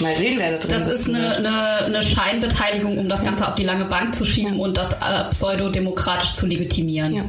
mal 0.00 0.14
sehen, 0.14 0.38
wer 0.38 0.52
da 0.52 0.58
drin 0.58 0.70
Das 0.70 0.86
ist 0.86 1.08
eine, 1.08 1.36
eine, 1.36 1.84
eine 1.86 2.02
Scheinbeteiligung, 2.02 2.98
um 2.98 3.08
das 3.08 3.24
Ganze 3.24 3.48
auf 3.48 3.54
die 3.54 3.64
lange 3.64 3.84
Bank 3.84 4.14
zu 4.14 4.24
schieben 4.24 4.58
und 4.60 4.76
das 4.76 4.92
äh, 4.92 5.24
pseudodemokratisch 5.30 6.32
zu 6.32 6.46
legitimieren. 6.46 7.14
Ja. 7.14 7.24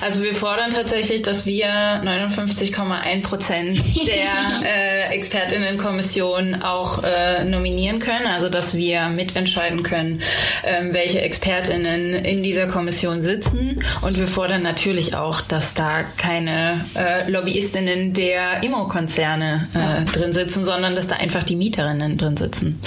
Also 0.00 0.22
wir 0.22 0.34
fordern 0.34 0.70
tatsächlich, 0.70 1.22
dass 1.22 1.46
wir 1.46 1.68
59,1 1.68 3.22
Prozent 3.22 3.80
der 4.06 4.62
äh, 4.64 5.14
Expertinnenkommission 5.14 6.62
auch 6.62 7.02
äh, 7.02 7.44
nominieren 7.44 7.98
können, 7.98 8.26
also 8.26 8.48
dass 8.48 8.74
wir 8.74 9.08
mitentscheiden 9.08 9.82
können, 9.82 10.22
ähm, 10.64 10.92
welche 10.92 11.20
Expertinnen 11.20 12.14
in 12.14 12.42
dieser 12.42 12.66
Kommission 12.66 13.22
sitzen. 13.22 13.82
Und 14.00 14.18
wir 14.18 14.26
fordern 14.26 14.62
natürlich 14.62 15.14
auch, 15.14 15.40
dass 15.40 15.74
da 15.74 16.02
keine 16.16 16.84
äh, 16.94 17.30
Lobbyistinnen 17.30 18.12
der 18.12 18.62
Immo-Konzerne 18.62 19.68
äh, 19.74 20.10
drin 20.10 20.32
sitzen, 20.32 20.64
sondern 20.64 20.94
dass 20.94 21.06
da 21.06 21.16
einfach 21.16 21.42
die 21.42 21.56
Mieterinnen 21.72 22.18
drin 22.18 22.36
sitzen. 22.36 22.80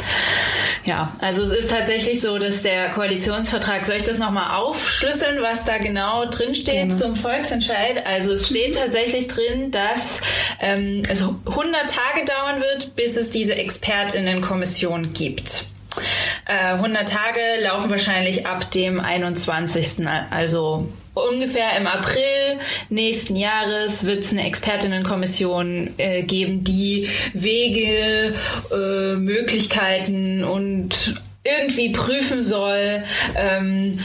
Ja, 0.86 1.16
also 1.20 1.42
es 1.42 1.50
ist 1.50 1.72
tatsächlich 1.72 2.22
so, 2.22 2.38
dass 2.38 2.62
der 2.62 2.92
Koalitionsvertrag, 2.92 3.86
soll 3.86 3.96
ich 3.96 4.04
das 4.04 4.20
nochmal 4.20 4.56
aufschlüsseln, 4.56 5.42
was 5.42 5.66
da 5.66 5.80
genau 5.80 6.26
drin 6.26 6.54
steht 6.54 6.94
zum 6.94 7.16
Volksentscheid? 7.16 8.06
Also 8.06 8.34
es 8.34 8.48
steht 8.48 8.76
tatsächlich 8.76 9.28
drin, 9.28 9.72
dass 9.72 10.22
ähm, 10.62 11.02
es 11.10 11.22
100 11.22 11.90
Tage 11.90 12.26
dauern 12.26 12.62
wird, 12.62 12.96
bis 12.96 13.18
es 13.18 13.32
diese 13.32 13.56
Expertinnenkommission 13.56 15.14
gibt. 15.14 15.66
Äh, 16.46 16.74
100 16.74 17.10
Tage 17.10 17.40
laufen 17.64 17.90
wahrscheinlich 17.90 18.46
ab 18.46 18.70
dem 18.70 19.00
21. 19.00 20.06
Also 20.30 20.88
ungefähr 21.16 21.78
im 21.78 21.88
April 21.88 22.60
nächsten 22.90 23.36
Jahres 23.36 24.06
wird 24.06 24.20
es 24.20 24.32
eine 24.32 24.46
Expertinnenkommission 24.46 25.94
äh, 25.98 26.24
geben, 26.24 26.64
die 26.64 27.10
Wege, 27.34 28.34
äh, 28.72 29.16
Möglichkeiten 29.16 30.44
und 30.44 31.22
irgendwie 31.44 31.90
prüfen 31.90 32.42
soll, 32.42 33.04
ähm, 33.36 34.00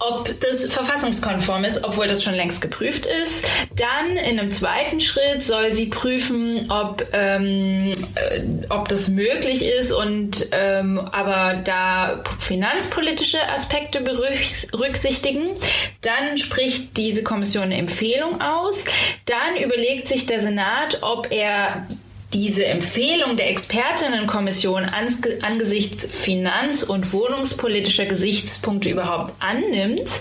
ob 0.00 0.40
das 0.40 0.66
verfassungskonform 0.66 1.64
ist, 1.64 1.84
obwohl 1.84 2.06
das 2.06 2.22
schon 2.24 2.34
längst 2.34 2.60
geprüft 2.60 3.04
ist. 3.06 3.44
Dann 3.76 4.16
in 4.16 4.38
einem 4.38 4.50
zweiten 4.50 5.00
Schritt 5.00 5.42
soll 5.42 5.72
sie 5.72 5.86
prüfen, 5.86 6.70
ob, 6.70 7.06
ähm, 7.12 7.92
äh, 8.14 8.40
ob 8.70 8.88
das 8.88 9.08
möglich 9.08 9.64
ist 9.64 9.92
und 9.92 10.48
ähm, 10.52 10.98
aber 10.98 11.60
da 11.62 12.22
finanzpolitische 12.38 13.46
Aspekte 13.48 14.00
berücksichtigen. 14.00 15.42
Dann 16.00 16.38
spricht 16.38 16.96
diese 16.96 17.22
Kommission 17.22 17.64
eine 17.64 17.76
Empfehlung 17.76 18.40
aus. 18.40 18.86
Dann 19.26 19.62
überlegt 19.62 20.08
sich 20.08 20.26
der 20.26 20.40
Senat, 20.40 20.98
ob 21.02 21.30
er 21.30 21.86
diese 22.32 22.64
Empfehlung 22.66 23.36
der 23.36 23.50
Expertinnenkommission 23.50 24.84
angesichts 24.84 26.06
finanz- 26.06 26.84
und 26.84 27.12
wohnungspolitischer 27.12 28.06
Gesichtspunkte 28.06 28.88
überhaupt 28.88 29.34
annimmt, 29.40 30.20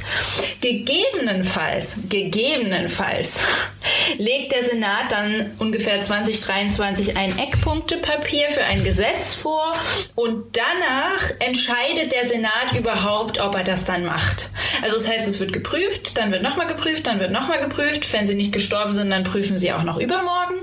gegebenenfalls, 0.60 1.95
gegebenenfalls 2.10 3.41
legt 4.18 4.53
der 4.53 4.64
Senat 4.64 5.12
dann 5.12 5.51
ungefähr 5.60 6.01
2023 6.01 7.16
ein 7.16 7.38
Eckpunktepapier 7.38 8.49
für 8.49 8.64
ein 8.64 8.84
Gesetz 8.84 9.36
vor 9.36 9.74
und 10.16 10.57
danach 10.57 11.32
entscheidet 11.39 12.12
der 12.12 12.26
Senat 12.26 12.74
überhaupt, 12.78 13.39
ob 13.39 13.55
er 13.55 13.64
das 13.64 13.86
dann 13.86 14.03
macht. 14.03 14.49
Also 14.82 14.97
das 14.97 15.07
heißt, 15.07 15.28
es 15.28 15.39
wird 15.39 15.53
geprüft, 15.53 16.18
dann 16.18 16.32
wird 16.32 16.41
nochmal 16.41 16.68
geprüft, 16.68 17.05
dann 17.07 17.20
wird 17.20 17.32
nochmal 17.32 17.60
geprüft. 17.60 18.12
Wenn 18.14 18.26
sie 18.26 18.36
nicht 18.36 18.51
gestorben 18.51 18.93
sind, 18.93 19.10
dann 19.10 19.24
prüfen 19.24 19.57
sie 19.57 19.74
auch 19.74 19.84
noch 19.84 19.99
übermorgen. 19.99 20.55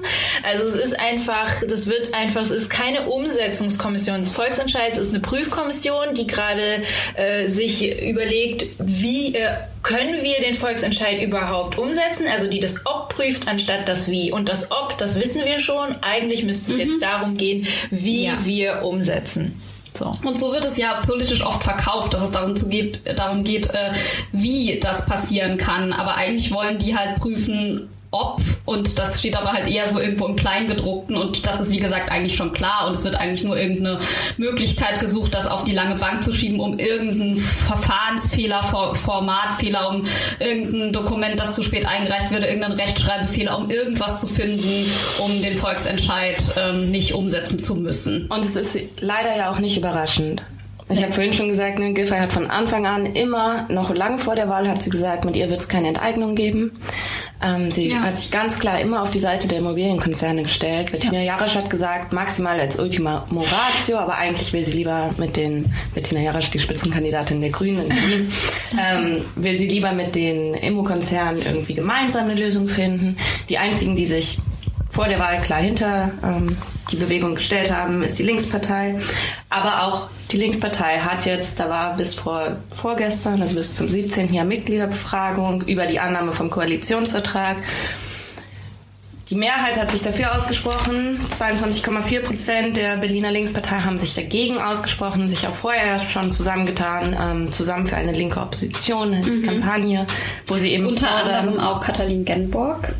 Also 0.42 0.64
es 0.66 0.74
ist 0.74 0.98
einfach, 0.98 1.35
das 1.68 1.86
wird 1.86 2.14
einfach, 2.14 2.42
es 2.42 2.50
ist 2.50 2.70
keine 2.70 3.02
Umsetzungskommission 3.02 4.18
des 4.18 4.32
Volksentscheids, 4.32 4.98
es 4.98 5.08
ist 5.08 5.14
eine 5.14 5.20
Prüfkommission, 5.20 6.14
die 6.14 6.26
gerade 6.26 6.82
äh, 7.14 7.48
sich 7.48 8.02
überlegt, 8.02 8.66
wie 8.78 9.34
äh, 9.34 9.56
können 9.82 10.22
wir 10.22 10.40
den 10.40 10.54
Volksentscheid 10.54 11.22
überhaupt 11.22 11.78
umsetzen? 11.78 12.26
Also 12.30 12.48
die 12.48 12.60
das 12.60 12.86
Ob 12.86 13.14
prüft, 13.14 13.46
anstatt 13.48 13.88
das 13.88 14.10
Wie. 14.10 14.32
Und 14.32 14.48
das 14.48 14.70
Ob, 14.70 14.98
das 14.98 15.20
wissen 15.20 15.42
wir 15.44 15.58
schon. 15.58 15.96
Eigentlich 16.02 16.42
müsste 16.44 16.72
es 16.72 16.76
mhm. 16.76 16.84
jetzt 16.84 17.02
darum 17.02 17.36
gehen, 17.36 17.66
wie 17.90 18.26
ja. 18.26 18.32
wir 18.44 18.82
umsetzen. 18.82 19.60
So. 19.96 20.12
Und 20.24 20.36
so 20.36 20.52
wird 20.52 20.64
es 20.64 20.76
ja 20.76 20.94
politisch 21.06 21.44
oft 21.44 21.62
verkauft, 21.62 22.14
dass 22.14 22.22
es 22.22 22.30
darum, 22.30 22.54
zu 22.54 22.68
geht, 22.68 23.00
darum 23.18 23.44
geht, 23.44 23.70
äh, 23.70 23.92
wie 24.32 24.78
das 24.78 25.06
passieren 25.06 25.56
kann. 25.56 25.92
Aber 25.92 26.16
eigentlich 26.16 26.52
wollen 26.52 26.78
die 26.78 26.96
halt 26.96 27.16
prüfen, 27.18 27.88
ob 28.10 28.40
und 28.64 28.98
das 28.98 29.20
steht 29.20 29.36
aber 29.36 29.52
halt 29.52 29.66
eher 29.66 29.88
so 29.88 30.00
irgendwo 30.00 30.26
im 30.26 30.36
Kleingedruckten 30.36 31.16
und 31.16 31.46
das 31.46 31.60
ist 31.60 31.70
wie 31.70 31.78
gesagt 31.78 32.10
eigentlich 32.10 32.34
schon 32.34 32.52
klar 32.52 32.86
und 32.86 32.94
es 32.94 33.04
wird 33.04 33.16
eigentlich 33.16 33.44
nur 33.44 33.56
irgendeine 33.56 33.98
Möglichkeit 34.36 35.00
gesucht, 35.00 35.34
das 35.34 35.46
auf 35.46 35.64
die 35.64 35.72
lange 35.72 35.96
Bank 35.96 36.22
zu 36.22 36.32
schieben, 36.32 36.60
um 36.60 36.78
irgendeinen 36.78 37.36
Verfahrensfehler, 37.36 38.62
Formatfehler, 38.62 39.90
um 39.90 40.04
irgendein 40.38 40.92
Dokument, 40.92 41.38
das 41.38 41.54
zu 41.54 41.62
spät 41.62 41.86
eingereicht 41.86 42.30
wurde, 42.30 42.46
irgendeinen 42.46 42.78
Rechtschreibfehler, 42.78 43.58
um 43.58 43.70
irgendwas 43.70 44.20
zu 44.20 44.26
finden, 44.26 44.90
um 45.18 45.42
den 45.42 45.56
Volksentscheid 45.56 46.42
ähm, 46.56 46.90
nicht 46.90 47.14
umsetzen 47.14 47.58
zu 47.58 47.74
müssen. 47.76 48.26
Und 48.28 48.44
es 48.44 48.56
ist 48.56 48.78
leider 49.00 49.36
ja 49.36 49.50
auch 49.50 49.58
nicht 49.58 49.76
überraschend. 49.76 50.42
Ich 50.88 51.02
habe 51.02 51.10
vorhin 51.10 51.32
schon 51.32 51.48
gesagt, 51.48 51.80
ne, 51.80 51.92
Giffey 51.92 52.16
hat 52.16 52.32
von 52.32 52.48
Anfang 52.48 52.86
an 52.86 53.06
immer, 53.06 53.66
noch 53.68 53.92
lange 53.92 54.18
vor 54.18 54.36
der 54.36 54.48
Wahl, 54.48 54.68
hat 54.68 54.82
sie 54.82 54.90
gesagt, 54.90 55.24
mit 55.24 55.34
ihr 55.34 55.50
wird 55.50 55.60
es 55.60 55.68
keine 55.68 55.88
Enteignung 55.88 56.36
geben. 56.36 56.78
Ähm, 57.44 57.72
sie 57.72 57.90
ja. 57.90 58.02
hat 58.02 58.16
sich 58.16 58.30
ganz 58.30 58.60
klar 58.60 58.80
immer 58.80 59.02
auf 59.02 59.10
die 59.10 59.18
Seite 59.18 59.48
der 59.48 59.58
Immobilienkonzerne 59.58 60.44
gestellt. 60.44 60.92
Bettina 60.92 61.18
ja. 61.18 61.34
Jarasch 61.34 61.56
hat 61.56 61.70
gesagt, 61.70 62.12
maximal 62.12 62.60
als 62.60 62.78
Ultima 62.78 63.26
Moratio, 63.30 63.98
aber 63.98 64.16
eigentlich 64.16 64.52
will 64.52 64.62
sie 64.62 64.76
lieber 64.76 65.12
mit 65.16 65.36
den, 65.36 65.72
Bettina 65.92 66.20
Jarasch, 66.20 66.50
die 66.50 66.60
Spitzenkandidatin 66.60 67.40
der 67.40 67.50
Grünen 67.50 67.82
in 67.82 67.88
Berlin, 67.88 68.32
ähm, 68.94 69.24
will 69.34 69.54
sie 69.54 69.66
lieber 69.66 69.90
mit 69.90 70.14
den 70.14 70.54
Immokonzernen 70.54 71.42
irgendwie 71.42 71.74
gemeinsam 71.74 72.26
eine 72.26 72.34
Lösung 72.34 72.68
finden. 72.68 73.16
Die 73.48 73.58
einzigen, 73.58 73.96
die 73.96 74.06
sich 74.06 74.38
vor 74.96 75.08
der 75.08 75.18
Wahl 75.18 75.42
klar 75.42 75.60
hinter 75.60 76.10
ähm, 76.24 76.56
die 76.90 76.96
Bewegung 76.96 77.34
gestellt 77.34 77.70
haben, 77.70 78.02
ist 78.02 78.18
die 78.18 78.22
Linkspartei. 78.22 78.98
Aber 79.50 79.82
auch 79.82 80.08
die 80.30 80.38
Linkspartei 80.38 81.00
hat 81.00 81.26
jetzt, 81.26 81.60
da 81.60 81.68
war 81.68 81.98
bis 81.98 82.14
vor 82.14 82.56
vorgestern, 82.74 83.42
also 83.42 83.54
bis 83.54 83.76
zum 83.76 83.90
17. 83.90 84.32
Jahr 84.32 84.46
Mitgliederbefragung 84.46 85.60
über 85.66 85.84
die 85.84 86.00
Annahme 86.00 86.32
vom 86.32 86.48
Koalitionsvertrag. 86.48 87.56
Die 89.28 89.34
Mehrheit 89.34 89.78
hat 89.78 89.90
sich 89.90 90.00
dafür 90.00 90.34
ausgesprochen. 90.34 91.20
22,4 91.28 92.20
Prozent 92.20 92.76
der 92.78 92.96
Berliner 92.96 93.32
Linkspartei 93.32 93.80
haben 93.80 93.98
sich 93.98 94.14
dagegen 94.14 94.56
ausgesprochen, 94.56 95.28
sich 95.28 95.46
auch 95.46 95.54
vorher 95.54 95.98
schon 96.08 96.30
zusammengetan, 96.30 97.14
ähm, 97.20 97.52
zusammen 97.52 97.86
für 97.86 97.96
eine 97.96 98.12
linke 98.12 98.40
Opposition, 98.40 99.12
als 99.12 99.36
mhm. 99.36 99.42
Kampagne, 99.42 100.06
wo 100.46 100.56
sie 100.56 100.72
eben 100.72 100.86
unter 100.86 101.10
anderem 101.10 101.60
auch 101.60 101.82
Katalin 101.82 102.24
Genborg 102.24 102.94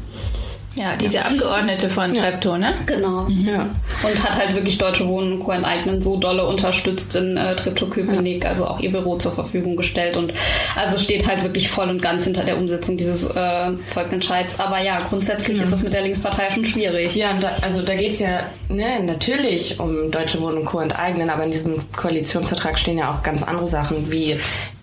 ja, 0.77 0.95
diese 0.97 1.25
Abgeordnete 1.25 1.89
von 1.89 2.15
ja. 2.15 2.23
Treptow, 2.23 2.59
ne? 2.59 2.67
Genau. 2.85 3.23
Mhm. 3.23 3.49
Ja. 3.49 3.61
Und 4.03 4.23
hat 4.23 4.37
halt 4.37 4.55
wirklich 4.55 4.77
Deutsche 4.77 5.07
Wohnen 5.09 5.35
und 5.35 5.45
Co. 5.45 5.53
enteignen 5.53 6.03
so 6.03 6.17
dolle 6.17 6.47
unterstützt 6.47 7.17
in 7.17 7.37
äh, 7.37 7.57
Treptow-Köpenick, 7.57 8.45
ja. 8.45 8.51
also 8.51 8.67
auch 8.67 8.79
ihr 8.81 8.93
Büro 8.93 9.17
zur 9.17 9.33
Verfügung 9.33 9.77
gestellt 9.77 10.17
und 10.17 10.35
also 10.75 10.99
steht 10.99 11.27
halt 11.27 11.43
wirklich 11.43 11.71
voll 11.71 11.89
und 11.89 12.03
ganz 12.03 12.25
hinter 12.25 12.45
der 12.45 12.59
Umsetzung 12.59 12.97
dieses 12.97 13.25
äh, 13.25 13.73
Volksentscheids. 13.93 14.61
Aber 14.61 14.81
ja, 14.81 15.01
grundsätzlich 15.09 15.61
ist 15.61 15.73
das 15.73 15.83
mit 15.83 15.95
der 15.95 16.03
Linkspartei 16.03 16.51
schon 16.53 16.67
schwierig. 16.67 17.17
Ja, 17.17 17.33
da, 17.41 17.53
also 17.63 17.81
da 17.81 17.95
geht's 17.95 18.19
ja 18.19 18.43
ne, 18.69 19.01
natürlich 19.03 19.81
um 19.81 20.11
Deutsche 20.11 20.41
Wohnen 20.43 20.59
und 20.59 20.67
Co. 20.67 20.81
enteignen, 20.81 21.31
aber 21.31 21.45
in 21.45 21.51
diesem 21.51 21.77
Koalitionsvertrag 21.97 22.79
stehen 22.79 22.99
ja 22.99 23.11
auch 23.11 23.23
ganz 23.23 23.43
andere 23.43 23.67
Sachen, 23.67 24.11
wie 24.13 24.37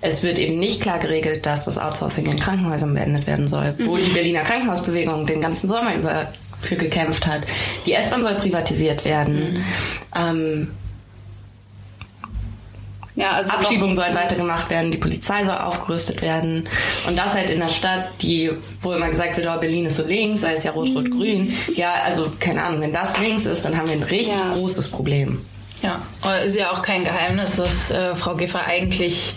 es 0.04 0.22
wird 0.22 0.38
eben 0.38 0.60
nicht 0.60 0.82
klar 0.82 1.00
geregelt, 1.00 1.46
dass 1.46 1.64
das 1.64 1.78
Outsourcing 1.78 2.26
in 2.26 2.38
Krankenhäusern 2.38 2.94
beendet 2.94 3.26
werden 3.26 3.48
soll, 3.48 3.74
wo 3.86 3.96
die 3.96 4.12
Berliner 4.12 4.42
Krankenhausbewegung 4.42 5.26
den 5.26 5.40
ganzen 5.40 5.70
Sommer 5.70 5.96
über 5.96 6.28
für 6.60 6.76
gekämpft 6.76 7.26
hat. 7.26 7.42
Die 7.86 7.94
S-Bahn 7.94 8.22
soll 8.22 8.36
privatisiert 8.36 9.06
werden. 9.06 9.54
Mhm. 9.54 9.64
Ähm, 10.16 10.72
ja, 13.16 13.32
also 13.32 13.52
Abschiebungen 13.52 13.96
sollen 13.96 14.16
weitergemacht 14.16 14.70
werden, 14.70 14.92
die 14.92 14.98
Polizei 14.98 15.46
soll 15.46 15.58
aufgerüstet 15.58 16.22
werden. 16.22 16.68
Und 17.08 17.18
das 17.18 17.34
halt 17.36 17.50
in 17.50 17.62
einer 17.62 17.70
Stadt, 17.70 18.10
die, 18.22 18.52
wo 18.82 18.92
immer 18.92 19.08
gesagt 19.08 19.38
wird, 19.38 19.48
oh, 19.48 19.58
Berlin 19.60 19.86
ist 19.86 19.98
so 19.98 20.04
links, 20.04 20.42
sei 20.42 20.54
es 20.54 20.64
ja 20.64 20.72
rot-rot-grün. 20.72 21.46
Mhm. 21.46 21.76
Ja, 21.76 21.94
also 22.04 22.30
keine 22.40 22.64
Ahnung, 22.64 22.82
wenn 22.82 22.94
das 22.94 23.18
links 23.20 23.46
ist, 23.46 23.64
dann 23.64 23.78
haben 23.78 23.88
wir 23.88 23.96
ein 23.96 24.04
richtig 24.04 24.36
ja. 24.36 24.54
großes 24.54 24.90
Problem. 24.90 25.46
Ja, 25.82 26.02
ist 26.46 26.56
ja 26.56 26.72
auch 26.72 26.82
kein 26.82 27.04
Geheimnis, 27.04 27.58
dass 27.58 27.92
äh, 27.92 28.16
Frau 28.16 28.36
Giffer 28.36 28.66
eigentlich 28.66 29.34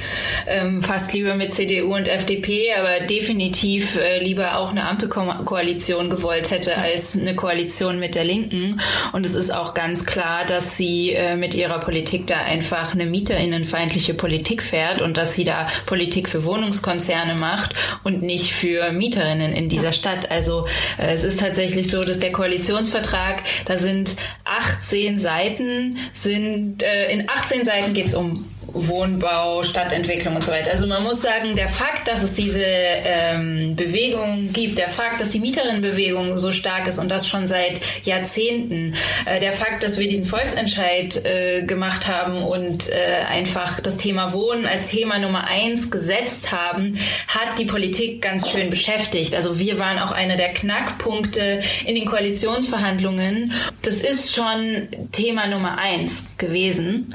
ähm, 0.47 0.83
fast 0.83 1.13
lieber 1.13 1.35
mit 1.35 1.53
CDU 1.53 1.95
und 1.95 2.09
FDP, 2.09 2.75
aber 2.79 3.07
definitiv 3.07 3.97
äh, 3.97 4.19
lieber 4.23 4.57
auch 4.57 4.71
eine 4.71 4.87
Ampelkoalition 4.87 6.11
gewollt 6.11 6.51
hätte 6.51 6.77
als 6.77 7.19
eine 7.19 7.35
Koalition 7.35 7.99
mit 7.99 8.15
der 8.15 8.25
Linken. 8.25 8.81
Und 9.13 9.27
es 9.27 9.35
ist 9.35 9.51
auch 9.51 9.75
ganz 9.75 10.07
klar, 10.07 10.45
dass 10.45 10.77
sie 10.77 11.13
äh, 11.13 11.37
mit 11.37 11.55
ihrer 11.55 11.81
Politik 11.81 12.27
da 12.27 12.37
einfach 12.37 12.95
eine 12.95 13.07
mieterinnenfeindliche 13.07 14.15
Politik 14.15 14.63
fährt 14.63 15.03
und 15.03 15.17
dass 15.17 15.35
sie 15.35 15.45
da 15.45 15.67
Politik 15.87 16.29
für 16.29 16.45
Wohnungskonzerne 16.45 17.35
macht 17.35 17.75
und 18.05 18.23
nicht 18.23 18.53
für 18.53 18.93
Mieterinnen 18.93 19.53
in 19.53 19.69
dieser 19.69 19.93
Stadt. 19.93 20.31
Also 20.31 20.67
äh, 20.99 21.13
es 21.13 21.25
ist 21.25 21.41
tatsächlich 21.41 21.91
so, 21.91 22.05
dass 22.05 22.19
der 22.19 22.33
Koalitionsvertrag, 22.33 23.43
da 23.65 23.77
sind 23.77 24.17
18 24.45 25.19
Seiten, 25.19 25.99
sind 26.13 26.76
äh, 26.83 27.13
in 27.13 27.29
18 27.29 27.65
Seiten 27.65 27.93
geht 27.93 28.07
es 28.07 28.15
um 28.15 28.33
Wohnbau, 28.77 29.63
Stadtentwicklung 29.63 30.37
und 30.37 30.45
so 30.45 30.53
weiter. 30.53 30.71
Also 30.71 30.87
man 30.87 31.03
muss 31.03 31.23
sagen, 31.23 31.55
der 31.57 31.69
Fakt, 31.69 32.09
dass 32.09 32.23
es 32.23 32.35
diese 32.35 32.63
ähm, 32.63 33.75
Bewegung 33.75 34.53
gibt, 34.53 34.79
der 34.79 34.89
Fakt, 34.89 35.21
dass 35.21 35.31
die 35.31 35.41
Mieterinnenbewegung 35.41 36.37
so 36.37 36.53
stark 36.53 36.87
ist 36.87 36.99
und 36.99 37.11
das 37.11 37.27
schon 37.27 37.47
seit 37.47 37.81
Jahrzehnten, 38.05 38.95
äh, 39.25 39.41
der 39.41 39.53
Fakt, 39.53 39.83
dass 39.83 39.99
wir 39.99 40.07
diesen 40.09 40.25
Volksentscheid 40.25 41.25
äh, 41.25 41.63
gemacht 41.65 42.07
haben 42.07 42.43
und 42.43 42.89
äh, 42.91 43.25
einfach 43.29 43.81
das 43.81 43.97
Thema 43.97 44.33
Wohnen 44.33 44.67
als 44.67 44.85
Thema 44.85 45.19
Nummer 45.19 45.47
eins 45.49 45.91
gesetzt 45.91 46.53
haben, 46.53 46.99
hat 47.29 47.59
die 47.59 47.65
Politik 47.65 48.23
ganz 48.23 48.51
schön 48.51 48.71
beschäftigt. 48.71 49.35
Also 49.35 49.59
wir 49.59 49.79
waren 49.79 49.99
auch 49.99 50.13
einer 50.13 50.37
der 50.37 50.53
Knackpunkte 50.53 51.61
in 51.85 51.95
den 51.95 52.05
Koalitionsverhandlungen. 52.07 53.53
Das 53.83 54.01
ist 54.01 54.35
schon 54.35 54.89
Thema 55.13 55.47
Nummer 55.47 55.79
eins 55.79 56.27
gewesen. 56.39 57.15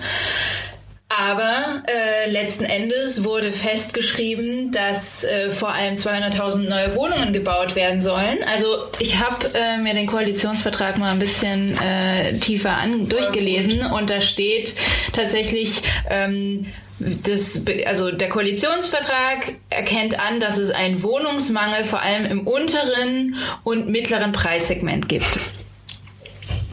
Aber 1.17 1.83
äh, 1.87 2.29
letzten 2.29 2.63
Endes 2.63 3.23
wurde 3.25 3.51
festgeschrieben, 3.51 4.71
dass 4.71 5.23
äh, 5.23 5.51
vor 5.51 5.73
allem 5.73 5.95
200.000 5.95 6.69
neue 6.69 6.95
Wohnungen 6.95 7.33
gebaut 7.33 7.75
werden 7.75 7.99
sollen. 7.99 8.39
Also 8.49 8.87
ich 8.99 9.19
habe 9.19 9.51
äh, 9.53 9.77
mir 9.77 9.93
den 9.93 10.07
Koalitionsvertrag 10.07 10.97
mal 10.97 11.11
ein 11.11 11.19
bisschen 11.19 11.77
äh, 11.79 12.37
tiefer 12.39 12.71
an 12.71 13.09
durchgelesen 13.09 13.85
und 13.85 14.09
da 14.09 14.21
steht 14.21 14.75
tatsächlich 15.11 15.81
ähm, 16.09 16.67
das, 16.99 17.65
also 17.85 18.11
der 18.11 18.29
Koalitionsvertrag 18.29 19.55
erkennt 19.69 20.19
an, 20.19 20.39
dass 20.39 20.57
es 20.57 20.71
einen 20.71 21.01
Wohnungsmangel 21.03 21.83
vor 21.83 22.01
allem 22.01 22.25
im 22.25 22.47
unteren 22.47 23.35
und 23.63 23.89
mittleren 23.89 24.31
Preissegment 24.31 25.09
gibt. 25.09 25.39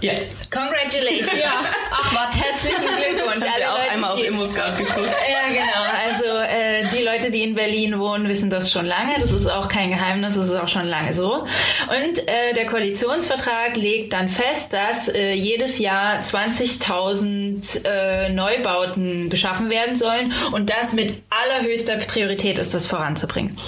Ja. 0.00 0.12
Congratulations. 0.50 1.32
Ja. 1.40 1.50
Ach, 1.90 2.14
was. 2.14 2.36
Herzlichen 2.36 2.84
Glückwunsch. 2.96 3.44
Haben 3.44 3.58
wir 3.58 3.72
auch 3.72 3.92
einmal 3.92 4.10
auf 4.12 4.22
ImmoScout 4.22 4.76
geguckt. 4.78 5.08
Ja, 5.28 5.48
genau. 5.48 5.82
Also 6.06 6.24
äh, 6.48 6.84
Leute, 7.28 7.38
die 7.38 7.44
in 7.44 7.54
Berlin 7.54 7.98
wohnen, 7.98 8.26
wissen 8.28 8.48
das 8.48 8.72
schon 8.72 8.86
lange. 8.86 9.12
Das 9.20 9.32
ist 9.32 9.46
auch 9.46 9.68
kein 9.68 9.90
Geheimnis, 9.90 10.36
das 10.36 10.48
ist 10.48 10.54
auch 10.54 10.68
schon 10.68 10.86
lange 10.86 11.12
so. 11.12 11.34
Und 11.34 12.18
äh, 12.26 12.54
der 12.54 12.64
Koalitionsvertrag 12.66 13.76
legt 13.76 14.14
dann 14.14 14.30
fest, 14.30 14.72
dass 14.72 15.08
äh, 15.08 15.34
jedes 15.34 15.78
Jahr 15.78 16.20
20.000 16.20 17.84
äh, 17.84 18.28
Neubauten 18.30 19.28
geschaffen 19.28 19.68
werden 19.68 19.94
sollen 19.94 20.32
und 20.52 20.70
das 20.70 20.94
mit 20.94 21.22
allerhöchster 21.28 21.96
Priorität 21.96 22.58
ist, 22.58 22.72
das 22.72 22.86
voranzubringen. 22.86 23.58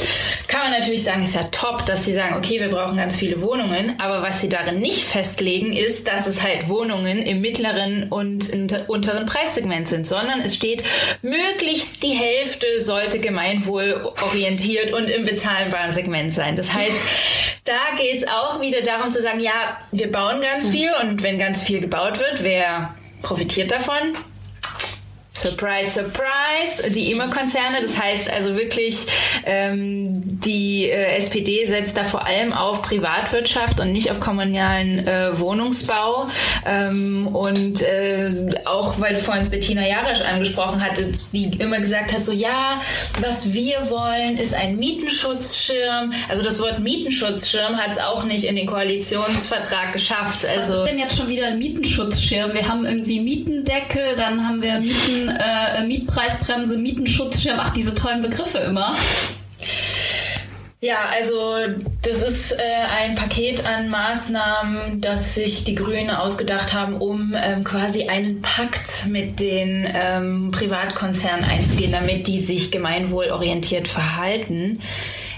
Kann 0.49 0.71
man 0.71 0.81
natürlich 0.81 1.05
sagen, 1.05 1.23
ist 1.23 1.35
ja 1.35 1.45
top, 1.45 1.85
dass 1.85 2.05
sie 2.05 2.15
sagen, 2.15 2.37
okay, 2.37 2.61
wir 2.61 2.71
brauchen 2.71 2.97
ganz 2.97 3.17
viele 3.17 3.43
Wohnungen, 3.43 4.01
aber 4.01 4.23
was 4.23 4.41
sie 4.41 4.49
darin 4.49 4.81
nicht 4.81 5.05
festlegen, 5.05 5.73
ist, 5.73 6.09
dass 6.09 6.27
es 6.27 6.43
halt 6.43 6.69
Wohnungen 6.69 7.19
im 7.19 7.41
mittleren 7.43 8.09
und 8.09 8.51
unteren 8.87 9.27
Preissegment 9.27 9.87
sind, 9.87 10.07
sondern 10.07 10.41
es 10.41 10.55
steht, 10.55 10.83
möglichst 11.23 12.03
die 12.03 12.15
Hälfte 12.15 12.67
sollte 12.79 13.21
gemeinwohlorientiert 13.51 14.93
und 14.93 15.09
im 15.11 15.25
bezahlbaren 15.25 15.93
Segment 15.93 16.33
sein. 16.33 16.57
Das 16.57 16.73
heißt, 16.73 16.97
da 17.65 17.97
geht 17.97 18.17
es 18.17 18.29
auch 18.29 18.61
wieder 18.61 18.83
darum 18.83 19.11
zu 19.11 19.21
sagen, 19.21 19.41
ja, 19.41 19.79
wir 19.93 20.11
bauen 20.11 20.41
ganz 20.41 20.69
viel 20.69 20.91
und 21.03 21.23
wenn 21.23 21.39
ganz 21.39 21.63
viel 21.63 21.81
gebaut 21.81 22.19
wird, 22.19 22.45
wer 22.45 22.95
profitiert 23.23 23.71
davon? 23.71 24.17
Surprise, 25.41 25.91
surprise, 25.91 26.91
die 26.91 27.11
IME-Konzerne. 27.13 27.81
Das 27.81 27.99
heißt 27.99 28.29
also 28.29 28.59
wirklich, 28.59 29.07
ähm, 29.47 30.21
die 30.23 30.91
äh, 30.91 31.17
SPD 31.17 31.65
setzt 31.67 31.97
da 31.97 32.05
vor 32.05 32.27
allem 32.27 32.53
auf 32.53 32.83
Privatwirtschaft 32.83 33.81
und 33.81 33.93
nicht 33.93 34.11
auf 34.11 34.21
kommunalen 34.21 35.07
äh, 35.07 35.39
Wohnungsbau. 35.39 36.27
Ähm, 36.67 37.27
und 37.29 37.81
äh, 37.81 38.49
auch, 38.67 39.01
weil 39.01 39.15
du 39.15 39.19
vorhin 39.19 39.49
Bettina 39.49 39.87
Jarasch 39.87 40.21
angesprochen 40.21 40.85
hattest, 40.85 41.35
die 41.35 41.47
immer 41.59 41.79
gesagt 41.79 42.13
hat, 42.13 42.21
so 42.21 42.33
ja, 42.33 42.79
was 43.21 43.55
wir 43.55 43.89
wollen, 43.89 44.37
ist 44.37 44.53
ein 44.53 44.77
Mietenschutzschirm. 44.77 46.13
Also 46.29 46.43
das 46.43 46.61
Wort 46.61 46.81
Mietenschutzschirm 46.81 47.79
hat 47.79 47.93
es 47.93 47.99
auch 47.99 48.25
nicht 48.25 48.45
in 48.45 48.57
den 48.57 48.67
Koalitionsvertrag 48.67 49.95
geschafft. 49.95 50.45
Also 50.45 50.73
was 50.73 50.79
ist 50.81 50.87
denn 50.87 50.99
jetzt 50.99 51.17
schon 51.17 51.29
wieder 51.29 51.47
ein 51.47 51.59
Mietenschutzschirm? 51.59 52.53
Wir 52.53 52.69
haben 52.69 52.85
irgendwie 52.85 53.21
Mietendecke, 53.21 54.01
dann 54.19 54.47
haben 54.47 54.61
wir 54.61 54.79
Mieten 54.81 55.30
äh, 55.31 55.85
Mietpreisbremse, 55.87 56.77
Mietenschutzschirm, 56.77 57.59
ach, 57.61 57.71
diese 57.71 57.95
tollen 57.95 58.23
Begriffe 58.23 58.59
immer. 58.59 58.95
Ja, 60.83 61.11
also 61.13 61.35
das 62.01 62.23
ist 62.23 62.53
äh, 62.53 62.57
ein 62.99 63.15
Paket 63.15 63.67
an 63.67 63.91
Maßnahmen, 63.91 65.03
das 65.03 65.35
sich 65.35 65.65
die 65.65 65.75
Grünen 65.75 66.09
ausgedacht 66.09 66.73
haben, 66.73 66.95
um 66.95 67.35
ähm, 67.37 67.65
quasi 67.65 68.09
einen 68.09 68.41
Pakt 68.41 69.05
mit 69.07 69.41
den 69.41 69.87
ähm, 69.93 70.51
Privatkonzernen 70.53 71.45
einzugehen, 71.45 71.93
damit 71.93 72.29
die 72.29 72.39
sich 72.39 72.71
gemeinwohlorientiert 72.71 73.89
verhalten. 73.89 74.81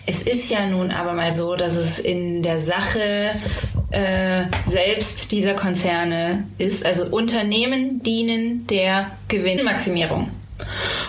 Es 0.05 0.22
ist 0.22 0.50
ja 0.50 0.66
nun 0.66 0.90
aber 0.90 1.12
mal 1.12 1.30
so, 1.30 1.55
dass 1.55 1.76
es 1.76 1.98
in 1.98 2.42
der 2.42 2.59
Sache 2.59 3.30
äh, 3.90 4.44
selbst 4.64 5.30
dieser 5.30 5.55
Konzerne 5.55 6.44
ist. 6.59 6.84
Also 6.84 7.07
Unternehmen 7.07 8.03
dienen 8.03 8.66
der 8.66 9.12
Gewinnmaximierung. 9.28 10.30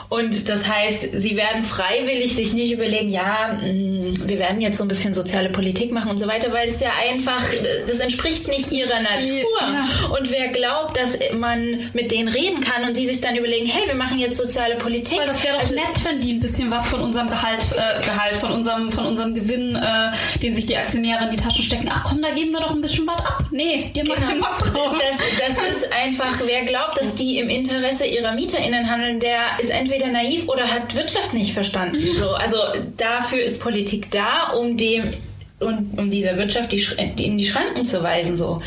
Und 0.09 0.49
das 0.49 0.67
heißt, 0.67 1.09
sie 1.13 1.35
werden 1.35 1.63
freiwillig 1.63 2.35
sich 2.35 2.53
nicht 2.53 2.71
überlegen, 2.71 3.09
ja, 3.09 3.57
mm, 3.61 4.27
wir 4.27 4.39
werden 4.39 4.61
jetzt 4.61 4.77
so 4.77 4.83
ein 4.83 4.87
bisschen 4.87 5.13
soziale 5.13 5.49
Politik 5.49 5.91
machen 5.91 6.11
und 6.11 6.17
so 6.17 6.27
weiter, 6.27 6.51
weil 6.51 6.67
es 6.67 6.79
ja 6.79 6.91
einfach, 7.09 7.43
das 7.87 7.99
entspricht 7.99 8.47
nicht 8.47 8.71
ihrer 8.71 8.99
Natur. 8.99 9.61
Ja. 9.61 9.85
Und 10.17 10.31
wer 10.31 10.49
glaubt, 10.49 10.97
dass 10.97 11.17
man 11.33 11.89
mit 11.93 12.11
denen 12.11 12.27
reden 12.27 12.61
kann 12.61 12.83
und 12.83 12.97
die 12.97 13.05
sich 13.05 13.21
dann 13.21 13.35
überlegen, 13.35 13.65
hey, 13.65 13.87
wir 13.87 13.95
machen 13.95 14.19
jetzt 14.19 14.37
soziale 14.37 14.75
Politik. 14.75 15.19
Weil 15.19 15.27
das 15.27 15.43
wäre 15.43 15.55
doch 15.55 15.61
also, 15.61 15.75
nett, 15.75 16.05
wenn 16.05 16.19
die 16.21 16.33
ein 16.33 16.39
bisschen 16.39 16.69
was 16.71 16.85
von 16.85 17.01
unserem 17.01 17.27
Gehalt, 17.27 17.73
äh, 17.73 18.03
Gehalt, 18.03 18.35
von 18.37 18.51
unserem, 18.51 18.91
von 18.91 19.05
unserem 19.05 19.33
Gewinn, 19.33 19.75
äh, 19.75 20.39
den 20.41 20.53
sich 20.53 20.65
die 20.65 20.77
Aktionäre 20.77 21.23
in 21.25 21.31
die 21.31 21.37
Taschen 21.37 21.63
stecken. 21.63 21.89
Ach 21.91 22.03
komm, 22.03 22.21
da 22.21 22.29
geben 22.31 22.51
wir 22.51 22.59
doch 22.59 22.71
ein 22.71 22.81
bisschen 22.81 23.07
was 23.07 23.17
ab. 23.17 23.45
Nee, 23.51 23.91
die 23.95 24.01
haben 24.01 24.09
genau. 24.09 24.47
Bock 24.47 24.59
drauf. 24.59 24.97
Das, 24.99 25.57
das 25.57 25.77
ist 25.77 25.93
einfach, 25.93 26.39
wer 26.45 26.63
glaubt, 26.65 26.99
dass 26.99 27.15
die 27.15 27.39
im 27.39 27.49
Interesse 27.49 28.05
ihrer 28.05 28.33
MieterInnen 28.33 28.89
handeln, 28.89 29.19
der 29.19 29.39
ist 29.63 29.69
entweder 29.69 30.07
naiv 30.07 30.47
oder 30.47 30.67
hat 30.67 30.93
Wirtschaft 30.95 31.33
nicht 31.33 31.53
verstanden. 31.53 31.97
Mhm. 31.97 32.17
So, 32.19 32.29
also 32.31 32.57
dafür 32.97 33.43
ist 33.43 33.59
Politik 33.59 34.11
da, 34.11 34.51
um 34.53 34.77
dem 34.77 35.13
und 35.59 35.97
um 35.97 36.09
dieser 36.09 36.37
Wirtschaft 36.37 36.73
die, 36.73 36.85
in 37.23 37.37
die 37.37 37.45
Schranken 37.45 37.85
zu 37.85 38.03
weisen 38.03 38.35
so. 38.35 38.61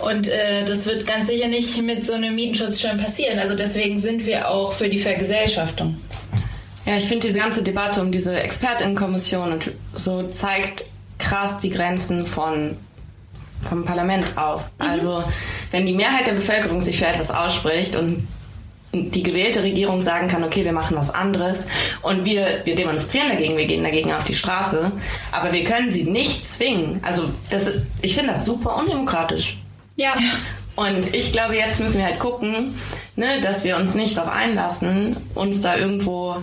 Und 0.00 0.28
äh, 0.28 0.64
das 0.64 0.86
wird 0.86 1.06
ganz 1.06 1.26
sicher 1.26 1.48
nicht 1.48 1.82
mit 1.82 2.04
so 2.04 2.12
einem 2.12 2.36
Mietenschutzschirm 2.36 2.98
passieren. 2.98 3.38
Also 3.40 3.54
deswegen 3.54 3.98
sind 3.98 4.26
wir 4.26 4.48
auch 4.48 4.72
für 4.72 4.88
die 4.88 4.98
Vergesellschaftung. 4.98 5.96
Ja, 6.86 6.96
ich 6.96 7.04
finde 7.04 7.26
diese 7.26 7.38
ganze 7.38 7.62
Debatte 7.62 8.00
um 8.00 8.12
diese 8.12 8.40
Expertinnenkommission 8.40 9.52
und 9.52 9.70
so 9.94 10.22
zeigt 10.24 10.84
krass 11.18 11.58
die 11.58 11.68
Grenzen 11.68 12.24
von 12.24 12.76
vom 13.68 13.84
Parlament 13.84 14.38
auf. 14.38 14.70
Mhm. 14.78 14.86
Also 14.86 15.24
wenn 15.70 15.84
die 15.84 15.92
Mehrheit 15.92 16.26
der 16.26 16.32
Bevölkerung 16.32 16.80
sich 16.80 16.98
für 16.98 17.06
etwas 17.06 17.30
ausspricht 17.30 17.96
und 17.96 18.26
die 18.92 19.22
gewählte 19.22 19.62
Regierung 19.62 20.00
sagen 20.00 20.28
kann, 20.28 20.42
okay, 20.42 20.64
wir 20.64 20.72
machen 20.72 20.96
was 20.96 21.10
anderes 21.10 21.66
und 22.02 22.24
wir, 22.24 22.62
wir 22.64 22.74
demonstrieren 22.74 23.28
dagegen, 23.28 23.56
wir 23.56 23.66
gehen 23.66 23.84
dagegen 23.84 24.12
auf 24.12 24.24
die 24.24 24.34
Straße, 24.34 24.90
aber 25.30 25.52
wir 25.52 25.62
können 25.64 25.90
sie 25.90 26.04
nicht 26.04 26.46
zwingen. 26.48 26.98
Also 27.02 27.30
das, 27.50 27.70
ich 28.02 28.14
finde 28.14 28.32
das 28.32 28.44
super 28.44 28.76
undemokratisch. 28.76 29.58
Ja. 29.96 30.14
Und 30.76 31.14
ich 31.14 31.32
glaube, 31.32 31.56
jetzt 31.56 31.78
müssen 31.78 31.98
wir 31.98 32.06
halt 32.06 32.18
gucken, 32.18 32.74
ne, 33.14 33.40
dass 33.40 33.64
wir 33.64 33.76
uns 33.76 33.94
nicht 33.94 34.16
darauf 34.16 34.32
einlassen, 34.32 35.16
uns 35.34 35.60
da 35.60 35.76
irgendwo 35.76 36.38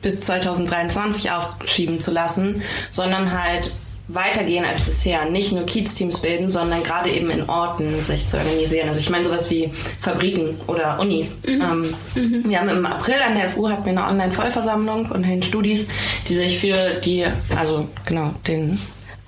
bis 0.00 0.20
2023 0.20 1.30
aufschieben 1.30 2.00
zu 2.00 2.10
lassen, 2.10 2.62
sondern 2.90 3.32
halt 3.32 3.72
weitergehen 4.14 4.64
als 4.64 4.82
bisher. 4.82 5.24
Nicht 5.26 5.52
nur 5.52 5.64
Kiez-Teams 5.64 6.20
bilden, 6.20 6.48
sondern 6.48 6.82
gerade 6.82 7.10
eben 7.10 7.30
in 7.30 7.48
Orten 7.48 8.04
sich 8.04 8.26
zu 8.26 8.36
organisieren. 8.38 8.88
Also 8.88 9.00
ich 9.00 9.10
meine 9.10 9.24
sowas 9.24 9.50
wie 9.50 9.70
Fabriken 10.00 10.56
oder 10.66 10.98
Unis. 11.00 11.38
Mhm. 11.46 11.62
Ähm, 11.62 11.94
mhm. 12.14 12.44
Wir 12.48 12.60
haben 12.60 12.68
im 12.68 12.86
April 12.86 13.16
an 13.26 13.34
der 13.34 13.50
FU 13.50 13.68
hatten 13.68 13.84
wir 13.84 13.92
eine 13.92 14.06
Online-Vollversammlung 14.06 15.06
und 15.10 15.26
den 15.26 15.42
Studis, 15.42 15.86
die 16.28 16.34
sich 16.34 16.58
für 16.58 16.94
die, 17.00 17.24
also 17.56 17.88
genau, 18.04 18.34
den 18.46 18.78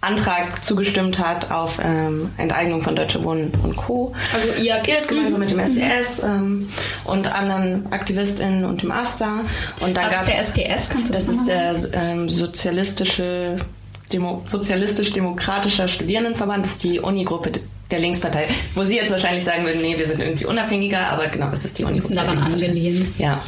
Antrag 0.05 0.63
zugestimmt 0.63 1.19
hat 1.19 1.51
auf 1.51 1.79
ähm, 1.83 2.31
Enteignung 2.37 2.83
von 2.83 2.95
Deutsche 2.95 3.25
Wohnen 3.25 3.53
und 3.63 3.75
Co. 3.77 4.15
Also 4.35 4.63
ihr 4.63 4.79
Gilt 4.81 5.09
gemeinsam 5.09 5.41
mit 5.41 5.51
dem 5.51 5.59
SDS 5.59 6.23
ähm, 6.23 6.69
und 7.05 7.27
anderen 7.27 7.91
AktivistInnen 7.91 8.65
und 8.67 8.83
dem 8.83 8.91
AStA. 8.91 9.41
Und 9.81 9.97
dann 9.97 10.07
Was 10.07 10.13
gab's, 10.13 10.29
ist 10.29 10.57
der 10.57 10.71
SDS? 10.71 10.89
Kannst 10.91 11.09
du 11.09 11.13
das 11.13 11.27
das 11.27 11.37
ist 11.37 11.49
der 11.49 11.75
ähm, 11.95 12.29
sozialistische 12.29 13.57
Demo 14.13 14.43
sozialistisch-demokratischer 14.47 15.89
Studierendenverband, 15.89 16.65
das 16.65 16.73
ist 16.73 16.85
die 16.85 17.01
Unigruppe 17.01 17.53
der 17.91 17.99
Linkspartei. 17.99 18.47
Wo 18.75 18.83
Sie 18.83 18.97
jetzt 18.97 19.11
wahrscheinlich 19.11 19.45
sagen 19.45 19.65
würden, 19.65 19.81
nee, 19.81 19.97
wir 19.97 20.07
sind 20.07 20.21
irgendwie 20.21 20.47
unabhängiger, 20.47 21.11
aber 21.11 21.27
genau, 21.27 21.49
es 21.53 21.65
ist 21.65 21.79
die 21.79 21.85
Unigruppe 21.85 22.15
der 22.15 22.25
Linkspartei. 22.25 22.67
angelehnt. 22.67 23.19
Ja, 23.19 23.43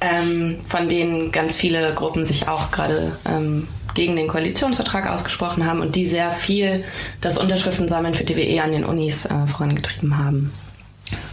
ähm, 0.00 0.58
von 0.68 0.88
denen 0.88 1.32
ganz 1.32 1.56
viele 1.56 1.94
Gruppen 1.94 2.24
sich 2.24 2.48
auch 2.48 2.70
gerade 2.70 3.16
ähm, 3.26 3.68
gegen 3.94 4.16
den 4.16 4.28
Koalitionsvertrag 4.28 5.10
ausgesprochen 5.10 5.66
haben 5.66 5.80
und 5.80 5.96
die 5.96 6.06
sehr 6.06 6.30
viel 6.30 6.84
das 7.20 7.38
Unterschriftensammeln 7.38 8.14
für 8.14 8.24
DWE 8.24 8.62
an 8.62 8.72
den 8.72 8.84
Unis 8.84 9.24
äh, 9.24 9.46
vorangetrieben 9.46 10.16
haben. 10.18 10.52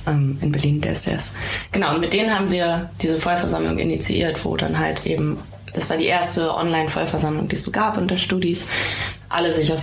Ähm, 0.07 0.37
in 0.41 0.51
Berlin, 0.51 0.81
der 0.81 0.93
SDS. 0.93 1.33
Genau, 1.71 1.93
und 1.93 1.99
mit 1.99 2.13
denen 2.13 2.33
haben 2.33 2.51
wir 2.51 2.89
diese 3.01 3.17
Vollversammlung 3.17 3.77
initiiert, 3.77 4.43
wo 4.45 4.55
dann 4.55 4.79
halt 4.79 5.05
eben, 5.05 5.37
das 5.75 5.89
war 5.89 5.97
die 5.97 6.05
erste 6.05 6.55
Online-Vollversammlung, 6.55 7.47
die 7.47 7.55
es 7.55 7.63
so 7.63 7.71
gab 7.71 7.97
unter 7.97 8.17
Studis, 8.17 8.65
alle 9.29 9.51
sich 9.51 9.71
auf 9.73 9.81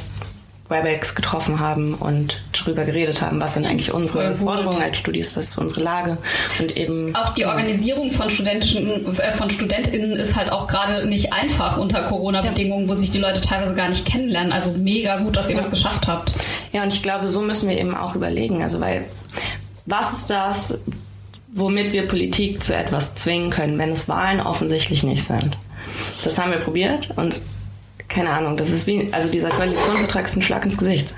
WebEx 0.73 1.15
getroffen 1.15 1.61
haben 1.61 1.95
und 1.95 2.41
darüber 2.59 2.85
geredet 2.85 3.21
haben, 3.21 3.41
was 3.41 3.55
sind 3.55 3.67
eigentlich 3.67 3.93
unsere. 3.93 4.35
Forderungen 4.35 4.83
als 4.83 4.97
Studis, 4.97 5.37
was 5.37 5.51
ist 5.51 5.59
unsere 5.59 5.83
Lage 5.83 6.19
und 6.59 6.77
eben 6.77 7.15
Auch 7.15 7.29
die 7.31 7.45
Organisierung 7.45 8.11
von 8.11 8.31
Studenten, 8.31 9.07
äh, 9.19 9.33
von 9.33 9.51
StudentInnen 9.51 10.13
ist 10.13 10.37
halt 10.37 10.51
auch 10.51 10.67
gerade 10.67 11.07
nicht 11.07 11.33
einfach 11.33 11.77
unter 11.77 12.03
Corona-Bedingungen, 12.03 12.89
wo 12.89 12.97
sich 12.97 13.11
die 13.11 13.19
Leute 13.19 13.41
teilweise 13.41 13.75
gar 13.75 13.89
nicht 13.89 14.05
kennenlernen. 14.07 14.53
Also 14.53 14.73
mega 14.73 15.19
gut, 15.19 15.37
dass 15.37 15.51
ihr 15.51 15.57
das 15.57 15.71
geschafft 15.71 16.09
habt. 16.09 16.33
Ja, 16.73 16.83
und 16.83 16.93
ich 16.93 17.03
glaube, 17.03 17.27
so 17.29 17.43
müssen 17.43 17.69
wir 17.69 17.79
eben 17.79 17.95
auch 17.95 18.15
überlegen. 18.15 18.63
Also, 18.63 18.81
weil, 18.81 19.05
was 19.85 20.13
ist 20.15 20.31
das, 20.31 20.79
womit 21.53 21.93
wir 21.93 22.09
Politik 22.09 22.63
zu 22.63 22.75
etwas 22.75 23.15
zwingen 23.15 23.51
können, 23.51 23.79
wenn 23.79 23.91
es 23.91 24.09
Wahlen 24.09 24.41
offensichtlich 24.41 25.03
nicht 25.03 25.25
sind? 25.25 25.59
Das 26.25 26.39
haben 26.39 26.53
wir 26.53 26.59
probiert 26.59 27.11
und 27.17 27.41
keine 28.09 28.31
Ahnung, 28.31 28.57
das 28.57 28.71
ist 28.71 28.87
wie, 28.87 29.09
also 29.13 29.29
dieser 29.29 29.51
Koalitionsvertrag 29.51 30.27
ist 30.27 30.37
ein 30.37 30.43
Schlag 30.43 30.65
ins 30.65 30.77
Gesicht. 30.77 31.15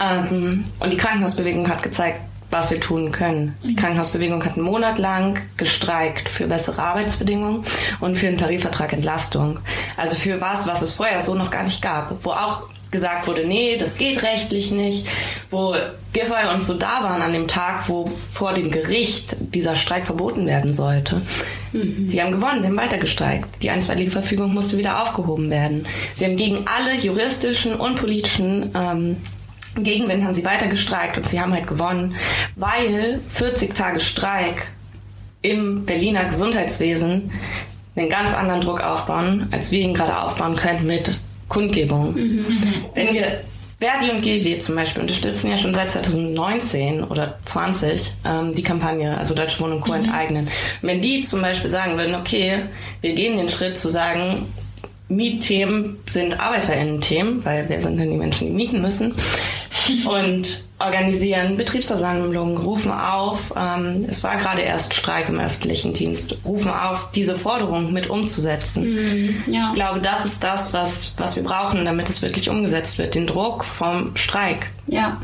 Ähm, 0.00 0.64
und 0.78 0.92
die 0.92 0.96
Krankenhausbewegung 0.96 1.68
hat 1.68 1.82
gezeigt, 1.82 2.20
was 2.50 2.70
wir 2.70 2.80
tun 2.80 3.12
können. 3.12 3.56
Die 3.62 3.74
Krankenhausbewegung 3.74 4.44
hat 4.44 4.56
einen 4.56 4.66
Monat 4.66 4.98
lang 4.98 5.40
gestreikt 5.56 6.28
für 6.28 6.46
bessere 6.46 6.82
Arbeitsbedingungen 6.82 7.64
und 8.00 8.18
für 8.18 8.28
einen 8.28 8.36
Tarifvertrag 8.36 8.92
Entlastung. 8.92 9.58
Also 9.96 10.16
für 10.16 10.40
was, 10.42 10.66
was 10.66 10.82
es 10.82 10.92
vorher 10.92 11.20
so 11.20 11.34
noch 11.34 11.50
gar 11.50 11.62
nicht 11.62 11.80
gab. 11.80 12.22
Wo 12.24 12.30
auch 12.30 12.64
gesagt 12.92 13.26
wurde, 13.26 13.44
nee, 13.44 13.76
das 13.76 13.96
geht 13.96 14.22
rechtlich 14.22 14.70
nicht. 14.70 15.08
Wo 15.50 15.74
vorher 16.26 16.52
uns 16.52 16.66
so 16.66 16.74
da 16.74 17.02
waren 17.02 17.22
an 17.22 17.32
dem 17.32 17.48
Tag, 17.48 17.88
wo 17.88 18.06
vor 18.06 18.52
dem 18.52 18.70
Gericht 18.70 19.36
dieser 19.40 19.74
Streik 19.74 20.06
verboten 20.06 20.46
werden 20.46 20.72
sollte. 20.72 21.22
Sie 22.06 22.22
haben 22.22 22.32
gewonnen, 22.32 22.60
sie 22.60 22.68
haben 22.68 22.76
weiter 22.76 22.98
gestreikt. 22.98 23.62
Die 23.62 23.70
einstweilige 23.70 24.10
Verfügung 24.10 24.52
musste 24.52 24.78
wieder 24.78 25.02
aufgehoben 25.02 25.50
werden. 25.50 25.86
Sie 26.14 26.24
haben 26.26 26.36
gegen 26.36 26.66
alle 26.66 26.94
juristischen 26.94 27.74
und 27.74 27.96
politischen 27.96 28.70
ähm, 28.74 29.16
Gegenwind 29.76 30.22
haben 30.22 30.34
sie 30.34 30.44
weiter 30.44 30.66
gestreikt 30.66 31.16
und 31.16 31.26
sie 31.26 31.40
haben 31.40 31.52
halt 31.52 31.66
gewonnen, 31.66 32.14
weil 32.56 33.20
40 33.28 33.74
Tage 33.74 34.00
Streik 34.00 34.70
im 35.40 35.86
Berliner 35.86 36.24
Gesundheitswesen 36.26 37.30
einen 37.96 38.08
ganz 38.08 38.34
anderen 38.34 38.60
Druck 38.60 38.82
aufbauen, 38.82 39.48
als 39.50 39.70
wir 39.70 39.80
ihn 39.80 39.94
gerade 39.94 40.18
aufbauen 40.18 40.56
können 40.56 40.86
mit 40.86 41.18
Kundgebung. 41.52 42.16
Wenn 42.94 43.12
wir 43.12 43.40
Verdi 43.78 44.10
und 44.10 44.22
GW 44.22 44.58
zum 44.58 44.76
Beispiel 44.76 45.02
unterstützen 45.02 45.50
ja 45.50 45.56
schon 45.56 45.74
seit 45.74 45.90
2019 45.90 47.04
oder 47.04 47.38
20 47.44 48.12
ähm, 48.24 48.54
die 48.54 48.62
Kampagne, 48.62 49.18
also 49.18 49.34
Deutsche 49.34 49.60
Wohnen 49.60 49.74
und 49.74 49.80
Co. 49.82 49.92
enteignen. 49.92 50.48
Wenn 50.80 51.00
die 51.00 51.20
zum 51.20 51.42
Beispiel 51.42 51.68
sagen 51.68 51.98
würden, 51.98 52.14
okay, 52.14 52.60
wir 53.00 53.12
gehen 53.12 53.36
den 53.36 53.48
Schritt 53.48 53.76
zu 53.76 53.88
sagen, 53.88 54.46
Mietthemen 55.08 55.98
sind 56.06 56.40
ArbeiterInnen-Themen, 56.40 57.44
weil 57.44 57.64
wer 57.68 57.80
sind 57.82 57.98
denn 57.98 58.10
die 58.10 58.16
Menschen, 58.16 58.46
die 58.46 58.54
mieten 58.54 58.80
müssen? 58.80 59.14
Und 60.06 60.64
organisieren 60.84 61.56
Betriebsversammlungen, 61.56 62.56
rufen 62.56 62.92
auf, 62.92 63.52
ähm, 63.56 64.04
es 64.08 64.22
war 64.22 64.36
gerade 64.36 64.62
erst 64.62 64.94
Streik 64.94 65.28
im 65.28 65.38
öffentlichen 65.38 65.92
Dienst, 65.92 66.36
rufen 66.44 66.70
auf, 66.70 67.10
diese 67.12 67.38
Forderung 67.38 67.92
mit 67.92 68.08
umzusetzen. 68.08 69.44
ja. 69.46 69.60
Ich 69.60 69.74
glaube, 69.74 70.00
das 70.00 70.24
ist 70.24 70.42
das, 70.44 70.72
was, 70.72 71.14
was 71.16 71.36
wir 71.36 71.42
brauchen, 71.42 71.84
damit 71.84 72.08
es 72.08 72.22
wirklich 72.22 72.48
umgesetzt 72.50 72.98
wird, 72.98 73.14
den 73.14 73.26
Druck 73.26 73.64
vom 73.64 74.16
Streik. 74.16 74.68
Ja. 74.88 75.20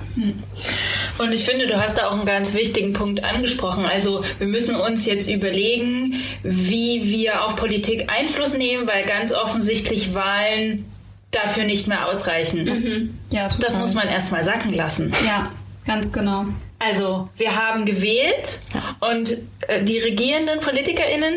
Und 1.18 1.34
ich 1.34 1.44
finde, 1.44 1.66
du 1.66 1.80
hast 1.80 1.98
da 1.98 2.08
auch 2.08 2.12
einen 2.12 2.24
ganz 2.24 2.54
wichtigen 2.54 2.92
Punkt 2.92 3.24
angesprochen. 3.24 3.84
Also 3.84 4.22
wir 4.38 4.46
müssen 4.46 4.76
uns 4.76 5.04
jetzt 5.04 5.28
überlegen, 5.28 6.14
wie 6.42 7.02
wir 7.04 7.44
auf 7.44 7.56
Politik 7.56 8.08
Einfluss 8.08 8.56
nehmen, 8.56 8.86
weil 8.86 9.04
ganz 9.04 9.32
offensichtlich 9.32 10.14
Wahlen 10.14 10.84
dafür 11.30 11.64
nicht 11.64 11.86
mehr 11.88 12.06
ausreichen. 12.06 13.18
Ja, 13.30 13.48
total. 13.48 13.70
Das 13.70 13.78
muss 13.78 13.94
man 13.94 14.08
erstmal 14.08 14.42
sacken 14.42 14.72
lassen. 14.72 15.12
Ja, 15.26 15.50
ganz 15.86 16.12
genau. 16.12 16.46
Also 16.78 17.28
wir 17.36 17.56
haben 17.56 17.84
gewählt 17.84 18.60
und 19.00 19.36
äh, 19.66 19.82
die 19.82 19.98
regierenden 19.98 20.60
PolitikerInnen, 20.60 21.34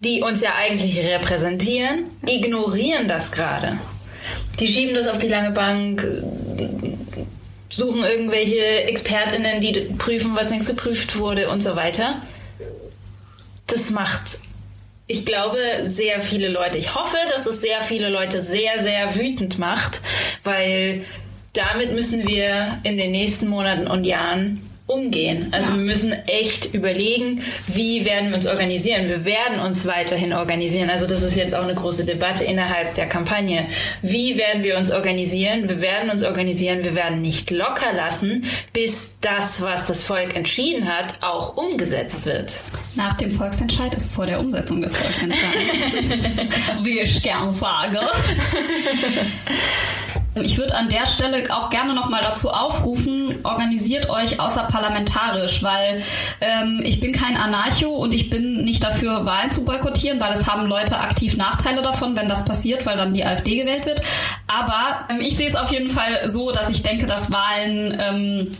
die 0.00 0.22
uns 0.22 0.40
ja 0.40 0.50
eigentlich 0.58 0.98
repräsentieren, 0.98 2.06
ignorieren 2.26 3.06
das 3.06 3.30
gerade. 3.30 3.78
Die 4.58 4.66
schieben 4.66 4.94
das 4.94 5.06
auf 5.06 5.18
die 5.18 5.28
lange 5.28 5.52
Bank, 5.52 6.02
äh, 6.02 6.22
suchen 7.68 8.02
irgendwelche 8.02 8.84
ExpertInnen, 8.84 9.60
die 9.60 9.72
prüfen, 9.96 10.34
was 10.34 10.50
längst 10.50 10.68
geprüft 10.68 11.16
wurde 11.16 11.48
und 11.48 11.62
so 11.62 11.76
weiter. 11.76 12.20
Das 13.68 13.90
macht, 13.90 14.40
ich 15.06 15.26
glaube, 15.26 15.58
sehr 15.82 16.20
viele 16.20 16.48
Leute. 16.48 16.78
Ich 16.78 16.94
hoffe, 16.94 17.16
dass 17.30 17.46
es 17.46 17.60
sehr 17.60 17.80
viele 17.82 18.08
Leute 18.08 18.40
sehr, 18.40 18.78
sehr 18.78 19.14
wütend 19.14 19.58
macht, 19.58 20.00
weil 20.44 21.04
damit 21.52 21.92
müssen 21.92 22.26
wir 22.26 22.78
in 22.82 22.96
den 22.96 23.10
nächsten 23.10 23.48
Monaten 23.48 23.86
und 23.86 24.04
Jahren 24.04 24.71
umgehen. 24.92 25.48
Also 25.52 25.70
wir 25.70 25.76
müssen 25.76 26.12
echt 26.26 26.74
überlegen, 26.74 27.42
wie 27.66 28.04
werden 28.04 28.28
wir 28.28 28.36
uns 28.36 28.46
organisieren. 28.46 29.08
Wir 29.08 29.24
werden 29.24 29.60
uns 29.60 29.86
weiterhin 29.86 30.32
organisieren. 30.32 30.90
Also 30.90 31.06
das 31.06 31.22
ist 31.22 31.36
jetzt 31.36 31.54
auch 31.54 31.62
eine 31.62 31.74
große 31.74 32.04
Debatte 32.04 32.44
innerhalb 32.44 32.94
der 32.94 33.06
Kampagne. 33.06 33.66
Wie 34.02 34.36
werden 34.36 34.62
wir 34.62 34.76
uns 34.76 34.90
organisieren? 34.90 35.68
Wir 35.68 35.80
werden 35.80 36.10
uns 36.10 36.22
organisieren. 36.22 36.84
Wir 36.84 36.94
werden 36.94 37.20
nicht 37.20 37.50
locker 37.50 37.92
lassen, 37.94 38.44
bis 38.72 39.16
das, 39.20 39.60
was 39.60 39.86
das 39.86 40.02
Volk 40.02 40.36
entschieden 40.36 40.88
hat, 40.88 41.14
auch 41.20 41.56
umgesetzt 41.56 42.26
wird. 42.26 42.62
Nach 42.94 43.14
dem 43.14 43.30
Volksentscheid 43.30 43.94
ist 43.94 44.12
vor 44.12 44.26
der 44.26 44.40
Umsetzung 44.40 44.82
des 44.82 44.96
Volksentscheids. 44.96 45.42
Wie 46.82 47.00
ich 47.00 47.22
gern 47.22 47.50
sage. 47.52 48.00
Ich 50.34 50.56
würde 50.56 50.74
an 50.74 50.88
der 50.88 51.06
Stelle 51.06 51.44
auch 51.54 51.68
gerne 51.68 51.94
nochmal 51.94 52.22
dazu 52.22 52.48
aufrufen, 52.48 53.34
organisiert 53.42 54.08
euch 54.08 54.40
außerparlamentarisch, 54.40 55.62
weil 55.62 56.02
ähm, 56.40 56.80
ich 56.84 57.00
bin 57.00 57.12
kein 57.12 57.36
Anarcho 57.36 57.90
und 57.90 58.14
ich 58.14 58.30
bin 58.30 58.64
nicht 58.64 58.82
dafür, 58.82 59.26
Wahlen 59.26 59.50
zu 59.50 59.64
boykottieren, 59.64 60.20
weil 60.20 60.32
es 60.32 60.46
haben 60.46 60.66
Leute 60.66 60.98
aktiv 60.98 61.36
Nachteile 61.36 61.82
davon, 61.82 62.16
wenn 62.16 62.30
das 62.30 62.46
passiert, 62.46 62.86
weil 62.86 62.96
dann 62.96 63.12
die 63.12 63.24
AfD 63.24 63.56
gewählt 63.56 63.84
wird. 63.84 64.00
Aber 64.46 65.06
ähm, 65.10 65.20
ich 65.20 65.36
sehe 65.36 65.48
es 65.48 65.54
auf 65.54 65.70
jeden 65.70 65.90
Fall 65.90 66.28
so, 66.28 66.50
dass 66.50 66.70
ich 66.70 66.82
denke, 66.82 67.06
dass 67.06 67.30
Wahlen... 67.30 67.96
Ähm, 68.00 68.52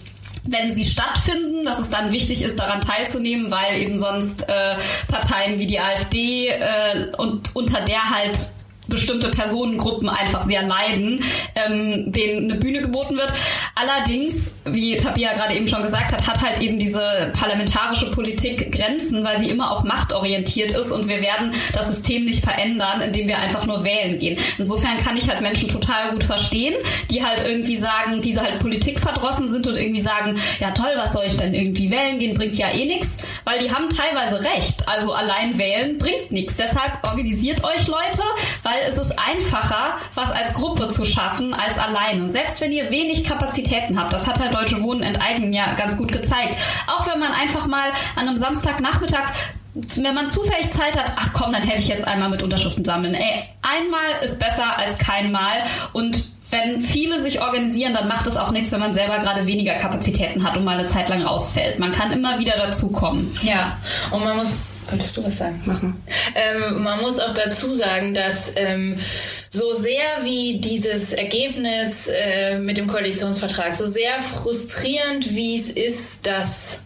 wenn 0.45 0.73
sie 0.73 0.83
stattfinden, 0.83 1.65
dass 1.65 1.79
es 1.79 1.89
dann 1.89 2.11
wichtig 2.11 2.43
ist, 2.43 2.59
daran 2.59 2.81
teilzunehmen, 2.81 3.53
weil 3.53 3.81
eben 3.81 3.97
sonst 3.97 4.49
äh, 4.49 4.75
Parteien 5.07 5.61
wie 5.61 5.69
die 5.69 5.79
AfD 5.79 6.49
äh, 6.49 7.13
und 7.17 7.55
unter 7.55 7.81
der 7.81 8.11
halt 8.11 8.49
bestimmte 8.93 9.31
Personengruppen 9.31 10.09
einfach 10.09 10.43
sehr 10.43 10.63
leiden, 10.63 11.25
ähm, 11.57 12.13
denen 12.13 12.51
eine 12.51 12.61
Bühne 12.61 12.81
geboten 12.81 13.17
wird. 13.17 13.33
Allerdings, 13.75 14.53
wie 14.65 14.97
Tabia 14.97 15.33
gerade 15.33 15.55
eben 15.55 15.67
schon 15.67 15.83
gesagt 15.83 16.13
hat, 16.13 16.27
hat 16.27 16.41
halt 16.41 16.61
eben 16.61 16.79
diese 16.79 17.33
parlamentarische 17.33 18.11
Politik 18.11 18.71
Grenzen, 18.71 19.25
weil 19.25 19.39
sie 19.39 19.49
immer 19.49 19.73
auch 19.73 19.83
machtorientiert 19.83 20.73
ist 20.73 20.93
und 20.93 21.09
wir 21.09 21.21
werden 21.23 21.51
das 21.73 21.89
System 21.89 22.25
nicht 22.25 22.45
verändern, 22.45 23.01
indem 23.01 23.27
wir 23.29 23.39
einfach 23.39 23.67
nur 23.67 23.83
wählen 23.83 24.19
gehen. 24.19 24.39
Insofern 24.59 24.99
kann 24.99 25.17
ich 25.17 25.29
halt 25.29 25.41
Menschen 25.41 25.69
total 25.69 26.11
gut 26.11 26.25
verstehen, 26.25 26.75
die 27.11 27.25
halt 27.25 27.43
irgendwie 27.47 27.77
sagen, 27.77 28.21
diese 28.21 28.43
halt 28.43 28.59
Politik 28.59 29.01
verdrossen 29.01 29.51
sind 29.51 29.67
und 29.67 29.77
irgendwie 29.77 30.01
sagen, 30.01 30.37
ja 30.61 30.71
toll, 30.73 30.93
was 30.97 31.13
soll 31.13 31.25
ich 31.27 31.37
denn 31.37 31.55
irgendwie 31.55 31.91
wählen 31.91 32.19
gehen, 32.19 32.35
bringt 32.35 32.57
ja 32.57 32.71
eh 32.71 32.85
nichts, 32.85 33.19
weil 33.45 33.59
die 33.59 33.73
haben 33.73 33.89
teilweise 33.89 34.45
recht. 34.45 34.87
Also 34.87 35.13
allein 35.13 35.59
wählen 35.59 35.99
bringt 35.99 36.31
nichts. 36.31 36.57
Deshalb 36.57 36.99
organisiert 37.03 37.65
euch 37.65 37.87
Leute, 37.89 38.23
weil 38.63 38.82
es 38.89 38.99
ist 38.99 39.19
einfacher, 39.19 39.97
was 40.15 40.33
als 40.33 40.55
Gruppe 40.55 40.89
zu 40.89 41.05
schaffen, 41.05 41.55
als 41.55 41.79
allein. 41.79 42.23
Und 42.23 42.31
selbst 42.31 42.61
wenn 42.61 42.73
ihr 42.73 42.91
wenig 42.91 43.25
Kapazitäten 43.25 43.99
habt, 43.99 44.13
das 44.13 44.27
hat 44.27 44.41
halt 44.41 44.55
Deutsche 44.55 44.83
Wohnen 44.83 45.03
enteignen 45.03 45.53
ja 45.53 45.75
ganz 45.75 45.97
gut 45.97 46.13
gezeigt. 46.13 46.61
Auch 46.87 47.07
wenn 47.07 47.19
man 47.19 47.33
einfach 47.33 47.67
mal 47.67 47.89
an 48.17 48.29
einem 48.29 48.37
Samstagnachmittag 48.37 49.33
wenn 49.75 50.15
man 50.15 50.29
zufällig 50.29 50.71
Zeit 50.71 50.99
hat, 50.99 51.13
ach 51.17 51.31
komm, 51.33 51.53
dann 51.53 51.63
helfe 51.63 51.81
ich 51.81 51.89
jetzt 51.89 52.07
einmal 52.07 52.29
mit 52.29 52.43
Unterschriften 52.43 52.85
sammeln. 52.85 53.15
Ey, 53.15 53.45
einmal 53.63 54.23
ist 54.23 54.39
besser 54.39 54.77
als 54.77 54.99
kein 54.99 55.33
Mal 55.33 55.65
und 55.95 56.25
wenn 56.51 56.81
viele 56.81 57.19
sich 57.19 57.41
organisieren, 57.41 57.95
dann 57.95 58.09
macht 58.09 58.27
es 58.27 58.37
auch 58.37 58.51
nichts, 58.51 58.71
wenn 58.73 58.81
man 58.81 58.93
selber 58.93 59.19
gerade 59.19 59.47
weniger 59.47 59.75
Kapazitäten 59.75 60.45
hat 60.45 60.57
und 60.57 60.65
mal 60.65 60.79
eine 60.79 60.87
Zeit 60.87 61.09
lang 61.09 61.23
rausfällt. 61.23 61.79
Man 61.79 61.93
kann 61.93 62.13
immer 62.13 62.39
wieder 62.39 62.53
dazukommen. 62.59 63.35
Ja, 63.43 63.79
und 64.11 64.23
man 64.23 64.37
muss 64.37 64.55
Wolltest 64.93 65.17
du 65.17 65.25
was 65.25 65.39
sagen? 65.39 65.59
Mach 65.65 65.81
mal. 65.81 65.95
Ähm, 66.35 66.83
man 66.83 67.01
muss 67.01 67.19
auch 67.19 67.33
dazu 67.33 67.73
sagen, 67.73 68.13
dass 68.13 68.53
ähm, 68.57 68.99
so 69.49 69.73
sehr 69.73 70.05
wie 70.23 70.61
dieses 70.61 71.15
Ergebnis 71.15 72.09
äh, 72.09 72.59
mit 72.59 72.77
dem 72.77 72.89
Koalitionsvertrag, 72.89 73.75
so 73.75 73.87
sehr 73.87 74.21
frustrierend 74.21 75.35
wie 75.35 75.59
es 75.59 75.71
ist, 75.71 76.27
dass 76.27 76.81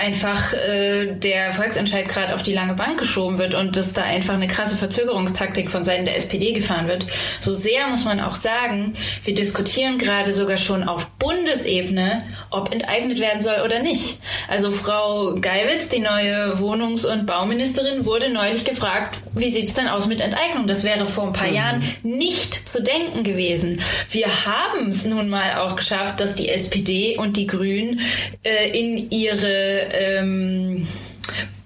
einfach 0.00 0.52
äh, 0.52 1.06
der 1.14 1.52
Volksentscheid 1.52 2.08
gerade 2.08 2.34
auf 2.34 2.42
die 2.42 2.52
lange 2.52 2.74
Bank 2.74 2.98
geschoben 2.98 3.38
wird 3.38 3.54
und 3.54 3.76
dass 3.76 3.92
da 3.92 4.02
einfach 4.02 4.34
eine 4.34 4.46
krasse 4.46 4.76
Verzögerungstaktik 4.76 5.70
von 5.70 5.84
Seiten 5.84 6.04
der 6.04 6.16
SPD 6.16 6.52
gefahren 6.52 6.88
wird. 6.88 7.06
So 7.40 7.54
sehr 7.54 7.86
muss 7.88 8.04
man 8.04 8.20
auch 8.20 8.34
sagen, 8.34 8.92
wir 9.24 9.34
diskutieren 9.34 9.98
gerade 9.98 10.32
sogar 10.32 10.56
schon 10.56 10.84
auf 10.84 11.06
Bundesebene, 11.18 12.22
ob 12.50 12.72
enteignet 12.72 13.20
werden 13.20 13.40
soll 13.40 13.62
oder 13.64 13.82
nicht. 13.82 14.18
Also 14.48 14.70
Frau 14.70 15.34
Geiwitz, 15.40 15.88
die 15.88 16.00
neue 16.00 16.58
Wohnungs- 16.58 17.04
und 17.04 17.26
Bauministerin, 17.26 18.04
wurde 18.04 18.30
neulich 18.30 18.64
gefragt, 18.64 19.20
wie 19.34 19.50
sieht's 19.50 19.74
denn 19.74 19.88
aus 19.88 20.06
mit 20.06 20.20
Enteignung? 20.20 20.66
Das 20.66 20.84
wäre 20.84 21.06
vor 21.06 21.26
ein 21.26 21.32
paar 21.32 21.48
mhm. 21.48 21.54
Jahren 21.54 21.84
nicht 22.02 22.68
zu 22.68 22.82
denken 22.82 23.22
gewesen. 23.22 23.80
Wir 24.10 24.26
haben 24.46 24.88
es 24.88 25.04
nun 25.04 25.28
mal 25.28 25.58
auch 25.58 25.76
geschafft, 25.76 26.20
dass 26.20 26.34
die 26.34 26.48
SPD 26.48 27.16
und 27.16 27.36
die 27.36 27.46
Grünen 27.46 28.00
äh, 28.42 28.70
in 28.78 29.10
ihre 29.10 29.83
ähm, 29.92 30.86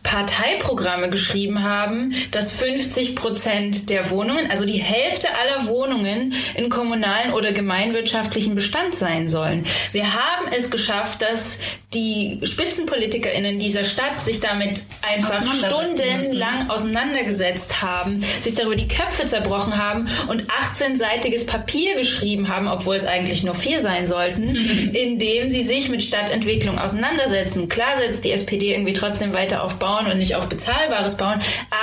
Parteiprogramme 0.09 1.10
geschrieben 1.10 1.62
haben, 1.62 2.14
dass 2.30 2.51
50 2.52 3.14
Prozent 3.14 3.90
der 3.90 4.09
Wohnungen, 4.09 4.51
also 4.51 4.64
die 4.64 4.78
Hälfte 4.78 5.28
aller 5.35 5.66
Wohnungen 5.66 6.32
in 6.55 6.70
kommunalen 6.70 7.35
oder 7.35 7.52
gemeinwirtschaftlichen 7.52 8.55
Bestand 8.55 8.94
sein 8.94 9.28
sollen. 9.28 9.66
Wir 9.93 10.14
haben 10.14 10.48
es 10.56 10.70
geschafft, 10.70 11.20
dass 11.20 11.59
die 11.93 12.40
SpitzenpolitikerInnen 12.43 13.59
dieser 13.59 13.85
Stadt 13.85 14.18
sich 14.18 14.40
damit 14.40 14.82
einfach 15.02 15.43
stundenlang 15.47 16.70
auseinandergesetzt 16.70 17.82
haben, 17.82 18.22
sich 18.40 18.55
darüber 18.55 18.76
die 18.76 18.89
Köpfe 18.89 19.26
zerbrochen 19.26 19.76
haben 19.76 20.09
und 20.28 20.44
18-seitiges 20.44 21.47
Papier 21.47 21.97
geschrieben 21.97 22.48
haben, 22.48 22.66
obwohl 22.66 22.97
es 22.97 23.05
eigentlich 23.05 23.43
nur 23.43 23.55
vier 23.55 23.78
sein 23.80 24.06
sollten, 24.06 24.43
in 24.94 25.18
dem 25.18 25.51
sie 25.51 25.62
sich 25.62 25.90
mit 25.90 26.02
Stadtentwicklung 26.02 26.78
auseinandersetzen. 26.78 27.68
Klar 27.68 27.98
setzt 27.98 28.24
die 28.24 28.32
SPD 28.32 28.72
irgendwie 28.72 28.94
trotzdem 28.94 29.35
weiter 29.35 29.62
auf 29.62 29.74
Bauen 29.74 29.98
und 30.07 30.19
nicht 30.19 30.37
auf 30.37 30.49
bezahlbares 30.49 31.16
Bauen, 31.16 31.41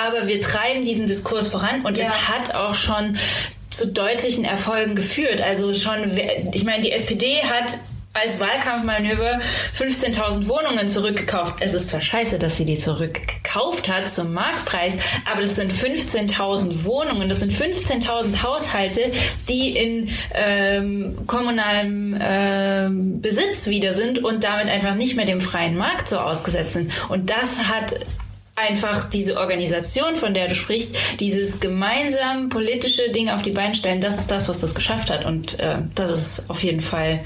aber 0.07 0.27
wir 0.27 0.41
treiben 0.41 0.83
diesen 0.83 1.07
Diskurs 1.07 1.49
voran 1.49 1.81
und 1.85 1.97
ja. 1.97 2.03
es 2.03 2.27
hat 2.29 2.55
auch 2.55 2.75
schon 2.75 3.17
zu 3.69 3.87
deutlichen 3.87 4.45
Erfolgen 4.45 4.95
geführt. 4.95 5.41
Also 5.41 5.73
schon, 5.73 6.17
ich 6.53 6.63
meine, 6.63 6.81
die 6.81 6.91
SPD 6.91 7.43
hat 7.43 7.77
als 8.15 8.39
Wahlkampfmanöver 8.39 9.39
15.000 9.73 10.47
Wohnungen 10.47 10.87
zurückgekauft. 10.87 11.55
Es 11.59 11.73
ist 11.73 11.89
zwar 11.89 12.01
scheiße, 12.01 12.39
dass 12.39 12.55
sie 12.57 12.65
die 12.65 12.77
zurückgekauft 12.77 13.89
hat 13.89 14.09
zum 14.09 14.33
Marktpreis, 14.33 14.97
aber 15.29 15.41
das 15.41 15.55
sind 15.55 15.71
15.000 15.71 16.85
Wohnungen, 16.85 17.27
das 17.29 17.39
sind 17.39 17.51
15.000 17.51 18.41
Haushalte, 18.41 19.11
die 19.49 19.77
in 19.77 20.09
ähm, 20.33 21.27
kommunalem 21.27 22.17
ähm, 22.19 23.21
Besitz 23.21 23.67
wieder 23.67 23.93
sind 23.93 24.23
und 24.23 24.43
damit 24.43 24.69
einfach 24.69 24.95
nicht 24.95 25.15
mehr 25.15 25.25
dem 25.25 25.41
freien 25.41 25.75
Markt 25.75 26.07
so 26.07 26.17
ausgesetzt 26.17 26.73
sind. 26.73 26.91
Und 27.09 27.29
das 27.29 27.59
hat 27.59 27.95
einfach 28.55 29.03
diese 29.03 29.37
Organisation, 29.37 30.15
von 30.15 30.33
der 30.33 30.47
du 30.47 30.55
sprichst, 30.55 30.95
dieses 31.19 31.59
gemeinsam 31.59 32.47
politische 32.47 33.11
Ding 33.11 33.29
auf 33.29 33.41
die 33.41 33.51
Beine 33.51 33.75
stellen, 33.75 33.99
das 33.99 34.17
ist 34.17 34.31
das, 34.31 34.47
was 34.47 34.61
das 34.61 34.73
geschafft 34.73 35.09
hat. 35.09 35.25
Und 35.25 35.59
äh, 35.59 35.79
das 35.95 36.11
ist 36.11 36.49
auf 36.49 36.63
jeden 36.63 36.79
Fall 36.79 37.19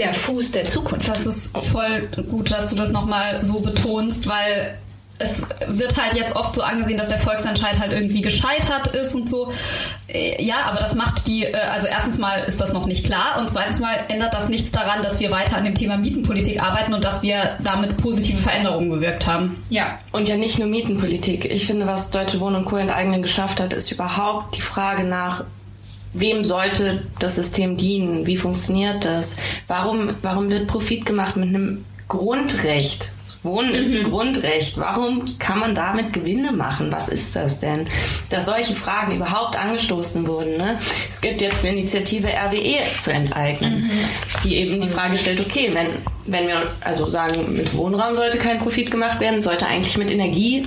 der 0.00 0.12
Fuß 0.12 0.50
der 0.50 0.64
Zukunft. 0.64 1.08
Das 1.08 1.26
ist 1.26 1.56
voll 1.56 2.08
gut, 2.28 2.50
dass 2.50 2.70
du 2.70 2.74
das 2.74 2.90
nochmal 2.90 3.44
so 3.44 3.60
betonst, 3.60 4.26
weil 4.26 4.76
es 5.20 5.42
wird 5.66 6.00
halt 6.00 6.14
jetzt 6.14 6.34
oft 6.34 6.54
so 6.54 6.62
angesehen, 6.62 6.96
dass 6.96 7.08
der 7.08 7.18
Volksentscheid 7.18 7.78
halt 7.78 7.92
irgendwie 7.92 8.22
gescheitert 8.22 8.88
ist 8.88 9.14
und 9.14 9.28
so. 9.28 9.52
Äh, 10.08 10.42
ja, 10.42 10.62
aber 10.64 10.80
das 10.80 10.94
macht 10.94 11.26
die, 11.26 11.44
äh, 11.44 11.54
also 11.54 11.88
erstens 11.88 12.16
mal 12.16 12.38
ist 12.44 12.58
das 12.58 12.72
noch 12.72 12.86
nicht 12.86 13.04
klar 13.04 13.38
und 13.38 13.50
zweitens 13.50 13.80
mal 13.80 13.94
ändert 14.08 14.32
das 14.32 14.48
nichts 14.48 14.70
daran, 14.70 15.02
dass 15.02 15.20
wir 15.20 15.30
weiter 15.30 15.58
an 15.58 15.64
dem 15.64 15.74
Thema 15.74 15.98
Mietenpolitik 15.98 16.62
arbeiten 16.62 16.94
und 16.94 17.04
dass 17.04 17.22
wir 17.22 17.58
damit 17.62 17.98
positive 17.98 18.38
Veränderungen 18.38 18.88
bewirkt 18.88 19.26
haben. 19.26 19.62
Ja. 19.68 19.98
Und 20.10 20.26
ja 20.26 20.38
nicht 20.38 20.58
nur 20.58 20.68
Mietenpolitik. 20.68 21.44
Ich 21.44 21.66
finde, 21.66 21.86
was 21.86 22.10
Deutsche 22.10 22.40
Wohnen 22.40 22.56
und 22.56 22.64
Co. 22.64 22.78
enteignen 22.78 23.20
geschafft 23.20 23.60
hat, 23.60 23.74
ist 23.74 23.92
überhaupt 23.92 24.56
die 24.56 24.62
Frage 24.62 25.04
nach 25.04 25.44
wem 26.12 26.44
sollte 26.44 27.02
das 27.18 27.36
System 27.36 27.76
dienen? 27.76 28.26
Wie 28.26 28.36
funktioniert 28.36 29.04
das? 29.04 29.36
Warum, 29.66 30.10
warum 30.22 30.50
wird 30.50 30.66
Profit 30.66 31.06
gemacht 31.06 31.36
mit 31.36 31.48
einem 31.48 31.84
Grundrecht? 32.08 33.12
Das 33.22 33.38
Wohnen 33.44 33.72
ist 33.72 33.94
ein 33.94 34.02
mhm. 34.02 34.10
Grundrecht. 34.10 34.76
Warum 34.76 35.38
kann 35.38 35.60
man 35.60 35.74
damit 35.74 36.12
Gewinne 36.12 36.50
machen? 36.50 36.90
Was 36.90 37.08
ist 37.08 37.36
das 37.36 37.60
denn? 37.60 37.86
Dass 38.28 38.46
solche 38.46 38.74
Fragen 38.74 39.14
überhaupt 39.14 39.56
angestoßen 39.56 40.26
wurden. 40.26 40.56
Ne? 40.56 40.78
Es 41.08 41.20
gibt 41.20 41.40
jetzt 41.40 41.64
eine 41.64 41.78
Initiative 41.78 42.28
RWE 42.28 42.98
zu 42.98 43.12
enteignen, 43.12 43.84
mhm. 43.84 43.90
die 44.42 44.56
eben 44.56 44.80
die 44.80 44.88
Frage 44.88 45.16
stellt, 45.16 45.40
okay, 45.40 45.70
wenn, 45.72 45.86
wenn 46.26 46.48
wir 46.48 46.62
also 46.80 47.08
sagen, 47.08 47.54
mit 47.54 47.76
Wohnraum 47.76 48.16
sollte 48.16 48.38
kein 48.38 48.58
Profit 48.58 48.90
gemacht 48.90 49.20
werden, 49.20 49.40
sollte 49.40 49.66
eigentlich 49.66 49.96
mit 49.96 50.10
Energie 50.10 50.66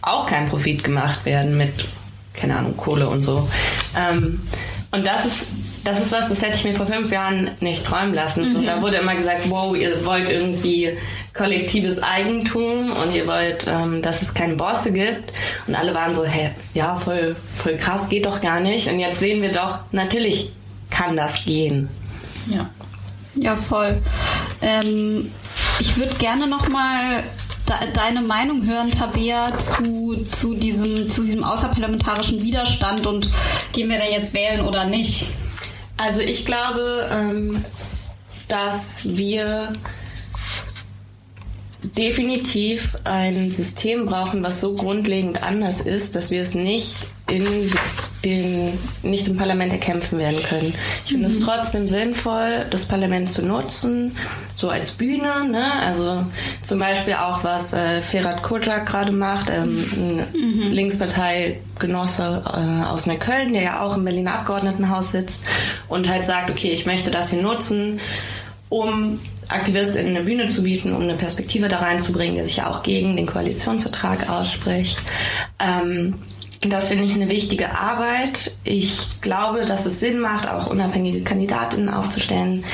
auch 0.00 0.26
kein 0.26 0.46
Profit 0.46 0.84
gemacht 0.84 1.24
werden, 1.24 1.56
mit, 1.56 1.86
keine 2.34 2.56
Ahnung, 2.56 2.76
Kohle 2.76 3.08
und 3.08 3.22
so. 3.22 3.48
Ähm, 3.96 4.40
und 4.94 5.04
das 5.04 5.24
ist, 5.24 5.48
das 5.82 6.00
ist 6.00 6.12
was, 6.12 6.28
das 6.28 6.40
hätte 6.40 6.56
ich 6.56 6.64
mir 6.64 6.74
vor 6.74 6.86
fünf 6.86 7.10
Jahren 7.10 7.50
nicht 7.60 7.84
träumen 7.84 8.14
lassen. 8.14 8.44
Mhm. 8.44 8.48
So, 8.48 8.62
da 8.62 8.80
wurde 8.80 8.98
immer 8.98 9.16
gesagt, 9.16 9.50
wow, 9.50 9.76
ihr 9.76 10.06
wollt 10.06 10.30
irgendwie 10.30 10.96
kollektives 11.34 12.00
Eigentum 12.00 12.92
und 12.92 13.12
ihr 13.12 13.26
wollt, 13.26 13.66
ähm, 13.66 14.00
dass 14.02 14.22
es 14.22 14.32
keine 14.32 14.54
Bosse 14.54 14.92
gibt. 14.92 15.32
Und 15.66 15.74
alle 15.74 15.92
waren 15.94 16.14
so, 16.14 16.24
hä, 16.24 16.52
ja, 16.74 16.94
voll, 16.94 17.34
voll 17.56 17.76
krass, 17.76 18.08
geht 18.08 18.24
doch 18.24 18.40
gar 18.40 18.60
nicht. 18.60 18.88
Und 18.88 19.00
jetzt 19.00 19.18
sehen 19.18 19.42
wir 19.42 19.50
doch, 19.50 19.80
natürlich 19.90 20.52
kann 20.90 21.16
das 21.16 21.44
gehen. 21.44 21.88
Ja. 22.46 22.70
Ja, 23.34 23.56
voll. 23.56 24.00
Ähm, 24.62 25.32
ich 25.80 25.96
würde 25.96 26.14
gerne 26.14 26.46
noch 26.46 26.68
deine 27.66 28.22
Meinung 28.22 28.66
hören, 28.66 28.90
Tabea, 28.90 29.56
zu, 29.58 30.24
zu, 30.30 30.54
diesem, 30.54 31.08
zu 31.08 31.22
diesem 31.22 31.44
außerparlamentarischen 31.44 32.42
Widerstand 32.42 33.06
und 33.06 33.30
gehen 33.72 33.88
wir 33.88 33.98
denn 33.98 34.12
jetzt 34.12 34.34
wählen 34.34 34.60
oder 34.60 34.84
nicht? 34.84 35.30
Also 35.96 36.20
ich 36.20 36.44
glaube, 36.44 37.08
ähm, 37.10 37.64
dass 38.48 39.02
wir 39.04 39.72
definitiv 41.96 42.96
ein 43.04 43.50
System 43.50 44.06
brauchen, 44.06 44.42
was 44.42 44.60
so 44.60 44.74
grundlegend 44.74 45.42
anders 45.42 45.80
ist, 45.80 46.16
dass 46.16 46.30
wir 46.30 46.42
es 46.42 46.54
nicht 46.54 47.08
in 47.30 47.70
den 48.24 48.78
nicht 49.02 49.28
im 49.28 49.36
Parlament 49.36 49.72
erkämpfen 49.72 50.18
werden 50.18 50.42
können. 50.42 50.74
Ich 51.04 51.12
finde 51.12 51.28
mhm. 51.28 51.34
es 51.34 51.40
trotzdem 51.40 51.88
sinnvoll, 51.88 52.66
das 52.70 52.86
Parlament 52.86 53.28
zu 53.28 53.42
nutzen, 53.42 54.16
so 54.56 54.68
als 54.68 54.90
Bühne. 54.90 55.48
Ne? 55.50 55.64
Also 55.86 56.24
zum 56.62 56.78
Beispiel 56.78 57.14
auch, 57.14 57.44
was 57.44 57.72
äh, 57.72 58.00
Ferhat 58.00 58.42
Kocak 58.42 58.86
gerade 58.86 59.12
macht, 59.12 59.50
ähm, 59.50 59.84
ein 59.92 60.16
mhm. 60.32 60.72
Linksparteigenosse 60.72 62.42
äh, 62.46 62.84
aus 62.84 63.06
Neukölln, 63.06 63.52
der 63.52 63.62
ja 63.62 63.80
auch 63.80 63.96
im 63.96 64.04
Berliner 64.04 64.34
Abgeordnetenhaus 64.34 65.12
sitzt 65.12 65.42
und 65.88 66.08
halt 66.08 66.24
sagt, 66.24 66.50
okay, 66.50 66.72
ich 66.72 66.86
möchte 66.86 67.10
das 67.10 67.30
hier 67.30 67.42
nutzen, 67.42 68.00
um 68.68 69.20
AktivistInnen 69.48 70.16
eine 70.16 70.24
Bühne 70.24 70.46
zu 70.46 70.62
bieten, 70.62 70.94
um 70.94 71.02
eine 71.02 71.14
Perspektive 71.14 71.68
da 71.68 71.78
reinzubringen, 71.78 72.36
der 72.36 72.44
sich 72.44 72.56
ja 72.56 72.68
auch 72.68 72.82
gegen 72.82 73.16
den 73.16 73.26
Koalitionsvertrag 73.26 74.28
ausspricht. 74.28 74.98
Ähm, 75.58 76.14
das 76.60 76.88
finde 76.88 77.04
ich 77.04 77.14
eine 77.14 77.28
wichtige 77.28 77.76
Arbeit. 77.76 78.56
Ich 78.64 79.20
glaube, 79.20 79.64
dass 79.66 79.84
es 79.84 80.00
Sinn 80.00 80.18
macht, 80.18 80.48
auch 80.48 80.66
unabhängige 80.66 81.22
Kandidatinnen 81.22 81.90
aufzustellen, 81.90 82.64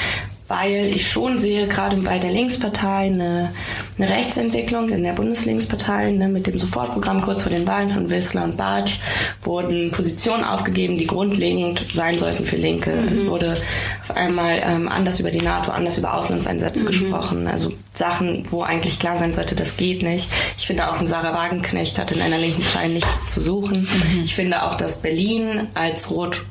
weil 0.51 0.87
ich 0.93 1.09
schon 1.09 1.39
sehe, 1.39 1.69
gerade 1.69 1.97
bei 1.99 2.19
der 2.19 2.33
Linkspartei 2.33 3.07
eine, 3.07 3.53
eine 3.97 4.09
Rechtsentwicklung 4.09 4.89
in 4.89 5.05
der 5.05 5.13
Bundeslinkspartei 5.13 6.11
ne, 6.11 6.27
mit 6.27 6.49
dem 6.49 6.59
Sofortprogramm 6.59 7.23
kurz 7.23 7.43
vor 7.43 7.53
den 7.53 7.69
Wahlen 7.69 7.89
von 7.89 8.11
Wissler 8.11 8.43
und 8.43 8.57
Bartsch 8.57 8.99
wurden 9.43 9.93
Positionen 9.93 10.43
aufgegeben, 10.43 10.99
die 10.99 11.07
grundlegend 11.07 11.87
sein 11.95 12.19
sollten 12.19 12.45
für 12.45 12.57
Linke. 12.57 12.91
Mhm. 12.91 13.09
Es 13.13 13.25
wurde 13.27 13.63
auf 14.01 14.17
einmal 14.17 14.61
ähm, 14.65 14.89
anders 14.89 15.21
über 15.21 15.31
die 15.31 15.41
NATO, 15.41 15.71
anders 15.71 15.99
über 15.99 16.15
Auslandseinsätze 16.15 16.83
mhm. 16.83 16.87
gesprochen. 16.89 17.47
Also 17.47 17.73
Sachen, 17.95 18.43
wo 18.51 18.63
eigentlich 18.63 18.99
klar 18.99 19.19
sein 19.19 19.33
sollte, 19.33 19.55
das 19.55 19.77
geht 19.77 20.03
nicht. 20.03 20.29
Ich 20.59 20.67
finde 20.67 20.91
auch, 20.91 21.01
Sarah 21.01 21.33
Wagenknecht 21.33 21.97
hat 21.97 22.11
in 22.11 22.21
einer 22.21 22.39
linken 22.39 22.63
Partei 22.63 22.89
nichts 22.89 23.29
zu 23.29 23.41
suchen. 23.41 23.83
Mhm. 23.83 24.23
Ich 24.25 24.35
finde 24.35 24.65
auch, 24.65 24.75
dass 24.75 25.01
Berlin 25.01 25.69
als 25.75 26.11
rot 26.11 26.45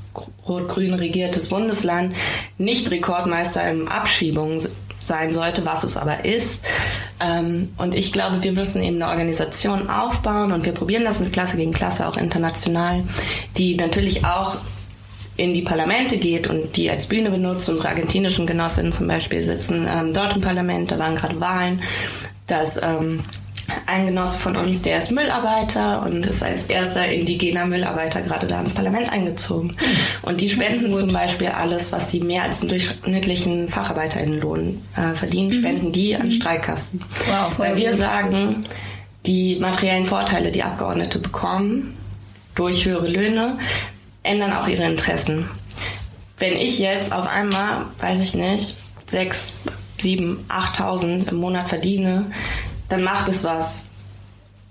rot-grün 0.48 0.94
regiertes 0.94 1.50
Bundesland 1.50 2.16
nicht 2.58 2.90
Rekordmeister 2.92 3.70
im 3.70 3.88
Abschiebungen 3.88 4.62
sein 5.02 5.34
sollte, 5.34 5.66
was 5.66 5.84
es 5.84 5.98
aber 5.98 6.26
ist. 6.26 6.68
Ähm, 7.20 7.70
und 7.78 7.96
ich 7.96 8.14
glaube, 8.14 8.44
wir 8.44 8.52
müssen 8.52 8.84
eben 8.84 9.02
eine 9.02 9.12
Organisation 9.12 9.90
aufbauen 9.90 10.52
und 10.52 10.66
wir 10.66 10.74
probieren 10.74 11.06
das 11.06 11.20
mit 11.20 11.34
Klasse 11.34 11.58
gegen 11.58 11.72
Klasse 11.72 12.08
auch 12.08 12.18
international, 12.18 13.04
die 13.58 13.76
natürlich 13.76 14.26
auch 14.26 14.58
in 15.36 15.54
die 15.54 15.62
Parlamente 15.62 16.18
geht 16.18 16.48
und 16.48 16.76
die 16.76 16.90
als 16.90 17.08
Bühne 17.08 17.32
benutzt. 17.32 17.70
Unsere 17.70 17.90
argentinischen 17.90 18.46
Genossinnen 18.46 18.92
zum 18.92 19.08
Beispiel 19.08 19.42
sitzen 19.42 19.88
ähm, 19.90 20.14
dort 20.14 20.36
im 20.36 20.42
Parlament, 20.42 20.92
da 20.92 21.00
waren 21.00 21.16
gerade 21.16 21.40
Wahlen, 21.40 21.82
dass 22.46 22.82
ähm, 22.82 23.24
ein 23.86 24.06
Genosse 24.06 24.40
von 24.40 24.56
uns, 24.56 24.82
der 24.82 24.98
ist 24.98 25.12
Müllarbeiter 25.12 26.04
und 26.04 26.26
ist 26.26 26.44
als 26.44 26.64
erster 26.64 27.08
indigener 27.08 27.66
Müllarbeiter 27.66 28.22
gerade 28.22 28.48
da 28.48 28.60
ins 28.60 28.74
Parlament 28.74 29.12
eingezogen. 29.12 29.76
Und 30.22 30.42
die 30.42 30.50
spenden 30.50 30.92
zum 30.92 31.12
Beispiel 31.12 31.48
alles, 31.48 31.92
was 31.92 32.12
sie 32.12 32.22
mehr 32.22 32.44
als 32.44 32.62
einen 32.62 32.70
durchschnittlichen 32.70 33.68
Facharbeiterinnenlohn 33.68 34.82
äh, 34.96 35.14
verdienen, 35.14 35.54
spenden 35.54 35.92
die 35.92 36.16
an 36.16 36.32
Streikkassen. 36.32 37.04
Wow, 37.28 37.58
Weil 37.58 37.78
wir 37.78 37.94
sagen, 37.94 38.64
die 39.26 39.58
materiellen 39.60 40.06
Vorteile, 40.06 40.52
die 40.52 40.64
Abgeordnete 40.64 41.20
bekommen 41.20 41.98
durch 42.56 42.86
höhere 42.86 43.08
Löhne, 43.08 43.58
ändern 44.24 44.54
auch 44.54 44.68
ihre 44.68 44.84
Interessen. 44.84 45.50
Wenn 46.38 46.54
ich 46.54 46.80
jetzt 46.80 47.12
auf 47.12 47.28
einmal, 47.28 47.86
weiß 48.00 48.22
ich 48.22 48.36
nicht, 48.36 48.78
sechs, 49.06 49.54
sieben, 49.98 50.46
achttausend 50.48 51.28
im 51.28 51.38
Monat 51.38 51.70
verdiene, 51.70 52.32
dann 52.90 53.04
macht 53.04 53.30
es 53.30 53.44
was, 53.44 53.86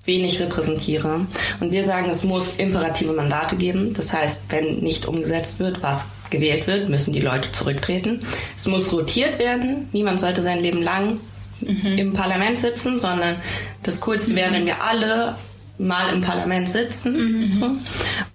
wen 0.05 0.24
ich 0.24 0.40
repräsentiere. 0.40 1.27
Und 1.61 1.70
wir 1.70 1.85
sagen, 1.85 2.09
es 2.09 2.24
muss 2.24 2.57
imperative 2.57 3.12
Mandate 3.12 3.57
geben. 3.57 3.93
Das 3.95 4.12
heißt, 4.12 4.45
wenn 4.49 4.78
nicht 4.78 5.07
umgesetzt 5.07 5.59
wird, 5.59 5.82
was 5.82 6.07
gewählt 6.31 6.66
wird, 6.66 6.89
müssen 6.89 7.12
die 7.12 7.20
Leute 7.20 7.53
zurücktreten. 7.53 8.20
Es 8.57 8.66
muss 8.66 8.93
rotiert 8.93 9.39
werden. 9.39 9.89
Niemand 9.93 10.19
sollte 10.19 10.43
sein 10.43 10.61
Leben 10.61 10.82
lang 10.82 11.20
im 11.61 12.12
Parlament 12.12 12.59
sitzen, 12.59 12.97
sondern 12.97 13.36
das 13.82 14.01
Coolste 14.01 14.35
wäre, 14.36 14.53
wenn 14.53 14.66
wir 14.66 14.82
alle 14.82 15.36
mal 15.78 16.12
im 16.12 16.20
Parlament 16.20 16.69
sitzen. 16.69 17.51
So. 17.53 17.70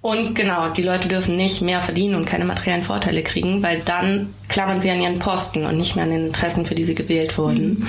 Und 0.01 0.33
genau, 0.35 0.69
die 0.69 0.81
Leute 0.81 1.07
dürfen 1.07 1.35
nicht 1.35 1.61
mehr 1.61 1.81
verdienen 1.81 2.15
und 2.15 2.25
keine 2.25 2.45
materiellen 2.45 2.83
Vorteile 2.83 3.21
kriegen, 3.21 3.61
weil 3.63 3.81
dann 3.83 4.33
klammern 4.47 4.79
sie 4.79 4.91
an 4.91 5.01
ihren 5.01 5.19
Posten 5.19 5.65
und 5.65 5.77
nicht 5.77 5.95
mehr 5.95 6.05
an 6.05 6.11
den 6.11 6.27
Interessen, 6.27 6.65
für 6.65 6.75
die 6.75 6.83
sie 6.83 6.95
gewählt 6.95 7.37
wurden. 7.37 7.87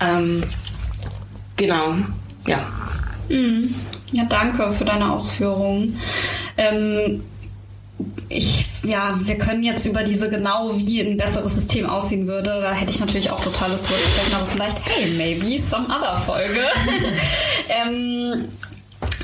Ähm, 0.00 0.42
genau, 1.56 1.94
ja. 2.46 2.60
Ja, 4.12 4.24
danke 4.28 4.72
für 4.72 4.84
deine 4.84 5.10
Ausführungen. 5.10 5.98
Ähm, 6.56 7.22
ich, 8.28 8.66
ja, 8.82 9.18
wir 9.22 9.38
können 9.38 9.62
jetzt 9.62 9.86
über 9.86 10.02
diese 10.02 10.28
genau, 10.28 10.76
wie 10.76 11.00
ein 11.00 11.16
besseres 11.16 11.54
System 11.54 11.88
aussehen 11.88 12.26
würde. 12.26 12.60
Da 12.62 12.72
hätte 12.72 12.90
ich 12.90 13.00
natürlich 13.00 13.30
auch 13.30 13.40
total 13.40 13.70
Lust 13.70 13.88
drüber 13.88 13.98
zu 13.98 14.10
sprechen, 14.10 14.34
aber 14.34 14.46
vielleicht, 14.46 14.88
hey, 14.88 15.10
maybe 15.12 15.58
some 15.58 15.86
other 15.86 16.16
Folge. 16.18 16.60
ähm, 17.68 18.44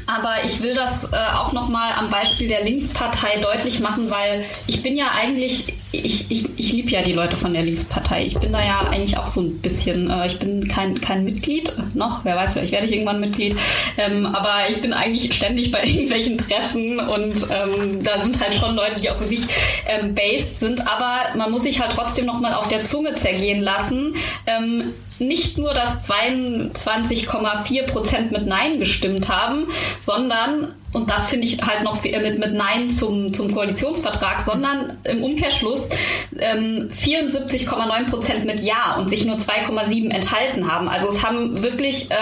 aber 0.06 0.44
ich 0.44 0.60
will 0.60 0.74
das 0.74 1.04
äh, 1.12 1.16
auch 1.34 1.52
nochmal 1.52 1.92
am 1.98 2.10
Beispiel 2.10 2.48
der 2.48 2.64
Linkspartei 2.64 3.38
deutlich 3.40 3.80
machen, 3.80 4.10
weil 4.10 4.44
ich 4.66 4.82
bin 4.82 4.96
ja 4.96 5.10
eigentlich, 5.16 5.74
ich, 5.92 6.30
ich, 6.30 6.48
ich 6.56 6.72
liebe 6.72 6.90
ja 6.90 7.02
die 7.02 7.12
Leute 7.12 7.36
von 7.36 7.52
der 7.52 7.62
Linkspartei. 7.62 8.24
Ich 8.24 8.38
bin 8.38 8.52
da 8.52 8.64
ja 8.64 8.80
eigentlich 8.80 9.18
auch 9.18 9.26
so 9.26 9.40
ein 9.40 9.58
bisschen, 9.58 10.08
äh, 10.08 10.26
ich 10.26 10.38
bin 10.38 10.68
kein, 10.68 11.00
kein 11.00 11.24
Mitglied 11.24 11.72
noch, 11.94 12.24
wer 12.24 12.36
weiß, 12.36 12.52
vielleicht 12.52 12.72
werde 12.72 12.86
ich 12.86 12.92
irgendwann 12.92 13.20
Mitglied. 13.20 13.56
Ähm, 13.96 14.26
aber 14.26 14.54
ich 14.68 14.80
bin 14.80 14.92
eigentlich 14.92 15.34
ständig 15.34 15.70
bei 15.70 15.82
irgendwelchen 15.84 16.38
Treffen 16.38 17.00
und 17.00 17.46
ähm, 17.50 18.02
da 18.02 18.20
sind 18.20 18.40
halt 18.40 18.54
schon 18.54 18.76
Leute, 18.76 19.00
die 19.00 19.10
auch 19.10 19.20
wirklich 19.20 19.42
ähm, 19.86 20.14
based 20.14 20.56
sind. 20.56 20.86
Aber 20.86 21.36
man 21.36 21.50
muss 21.50 21.64
sich 21.64 21.80
halt 21.80 21.92
trotzdem 21.92 22.26
nochmal 22.26 22.54
auf 22.54 22.68
der 22.68 22.84
Zunge 22.84 23.16
zergehen 23.16 23.60
lassen. 23.60 24.14
Ähm, 24.46 24.92
nicht 25.18 25.58
nur, 25.58 25.74
dass 25.74 26.08
22,4 26.08 27.82
Prozent 27.86 28.32
mit 28.32 28.46
Nein 28.46 28.78
gestimmt 28.78 29.28
haben, 29.28 29.66
sondern, 29.98 30.74
und 30.92 31.08
das 31.08 31.26
finde 31.28 31.46
ich 31.46 31.60
halt 31.62 31.82
noch 31.84 32.02
mit, 32.02 32.38
mit 32.38 32.52
Nein 32.52 32.90
zum, 32.90 33.32
zum 33.32 33.54
Koalitionsvertrag, 33.54 34.40
sondern 34.40 34.98
im 35.04 35.22
Umkehrschluss 35.22 35.90
ähm, 36.38 36.90
74,9 36.92 38.10
Prozent 38.10 38.44
mit 38.44 38.60
Ja 38.60 38.96
und 38.98 39.08
sich 39.08 39.24
nur 39.24 39.36
2,7 39.36 40.10
enthalten 40.10 40.70
haben. 40.70 40.88
Also 40.88 41.08
es 41.08 41.24
haben 41.24 41.62
wirklich 41.62 42.08
äh, 42.10 42.14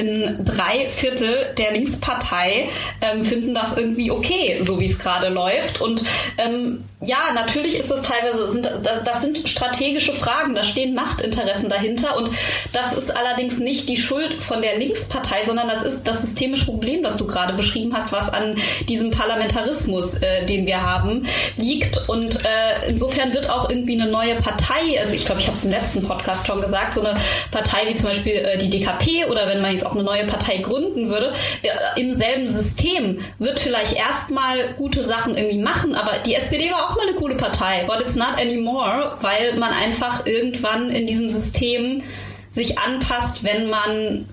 in 0.00 0.44
drei 0.44 0.88
Viertel 0.88 1.54
der 1.56 1.72
Linkspartei 1.72 2.68
ähm, 3.00 3.22
finden 3.24 3.54
das 3.54 3.76
irgendwie 3.76 4.10
okay, 4.10 4.58
so 4.62 4.78
wie 4.80 4.86
es 4.86 4.98
gerade 4.98 5.28
läuft. 5.28 5.80
Und 5.80 6.04
ähm, 6.36 6.84
ja, 7.02 7.32
natürlich 7.34 7.78
ist 7.78 7.90
es 7.90 8.02
teilweise, 8.02 8.50
sind, 8.50 8.66
das, 8.82 9.02
das 9.04 9.22
sind 9.22 9.48
strategische 9.48 10.12
Fragen, 10.12 10.54
da 10.54 10.62
stehen 10.62 10.94
Machtinteressen 10.94 11.70
dahinter 11.70 12.16
und 12.18 12.30
das 12.72 12.92
ist 12.92 13.16
allerdings 13.16 13.58
nicht 13.58 13.88
die 13.88 13.96
Schuld 13.96 14.34
von 14.34 14.60
der 14.60 14.76
Linkspartei, 14.76 15.42
sondern 15.44 15.68
das 15.68 15.82
ist 15.82 16.06
das 16.06 16.20
systemische 16.20 16.66
Problem, 16.66 17.02
das 17.02 17.16
du 17.16 17.26
gerade 17.26 17.54
beschrieben 17.54 17.94
hast, 17.94 18.09
was 18.12 18.32
an 18.32 18.56
diesem 18.88 19.10
Parlamentarismus, 19.10 20.14
äh, 20.14 20.46
den 20.46 20.66
wir 20.66 20.82
haben, 20.82 21.26
liegt. 21.56 22.08
Und 22.08 22.36
äh, 22.44 22.88
insofern 22.88 23.32
wird 23.32 23.50
auch 23.50 23.70
irgendwie 23.70 24.00
eine 24.00 24.10
neue 24.10 24.34
Partei, 24.36 25.00
also 25.00 25.14
ich 25.14 25.24
glaube, 25.24 25.40
ich 25.40 25.46
habe 25.46 25.56
es 25.56 25.64
im 25.64 25.70
letzten 25.70 26.06
Podcast 26.06 26.46
schon 26.46 26.60
gesagt, 26.60 26.94
so 26.94 27.02
eine 27.02 27.18
Partei 27.50 27.88
wie 27.88 27.94
zum 27.94 28.08
Beispiel 28.10 28.34
äh, 28.34 28.58
die 28.58 28.70
DKP 28.70 29.26
oder 29.26 29.46
wenn 29.48 29.60
man 29.60 29.72
jetzt 29.72 29.86
auch 29.86 29.92
eine 29.92 30.02
neue 30.02 30.26
Partei 30.26 30.58
gründen 30.58 31.08
würde, 31.08 31.32
äh, 31.62 32.00
im 32.00 32.12
selben 32.12 32.46
System 32.46 33.18
wird 33.38 33.60
vielleicht 33.60 33.96
erstmal 33.96 34.74
gute 34.76 35.02
Sachen 35.02 35.36
irgendwie 35.36 35.58
machen, 35.58 35.94
aber 35.94 36.18
die 36.18 36.34
SPD 36.34 36.70
war 36.70 36.90
auch 36.90 36.96
mal 36.96 37.06
eine 37.06 37.16
coole 37.16 37.34
Partei, 37.34 37.84
but 37.86 38.00
it's 38.00 38.14
not 38.14 38.34
anymore, 38.38 39.16
weil 39.20 39.56
man 39.56 39.72
einfach 39.72 40.26
irgendwann 40.26 40.90
in 40.90 41.06
diesem 41.06 41.28
System 41.28 42.02
sich 42.50 42.78
anpasst, 42.78 43.44
wenn 43.44 43.68
man 43.68 44.26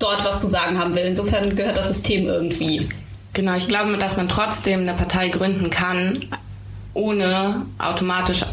dort 0.00 0.24
was 0.24 0.40
zu 0.40 0.48
sagen 0.48 0.78
haben 0.78 0.94
will. 0.96 1.04
Insofern 1.04 1.54
gehört 1.54 1.76
das 1.76 1.86
System 1.88 2.26
irgendwie. 2.26 2.88
Genau, 3.32 3.54
ich 3.54 3.68
glaube, 3.68 3.96
dass 3.96 4.16
man 4.16 4.28
trotzdem 4.28 4.80
eine 4.80 4.94
Partei 4.94 5.28
gründen 5.28 5.70
kann, 5.70 6.24
ohne 6.94 7.64
automatisch 7.78 8.44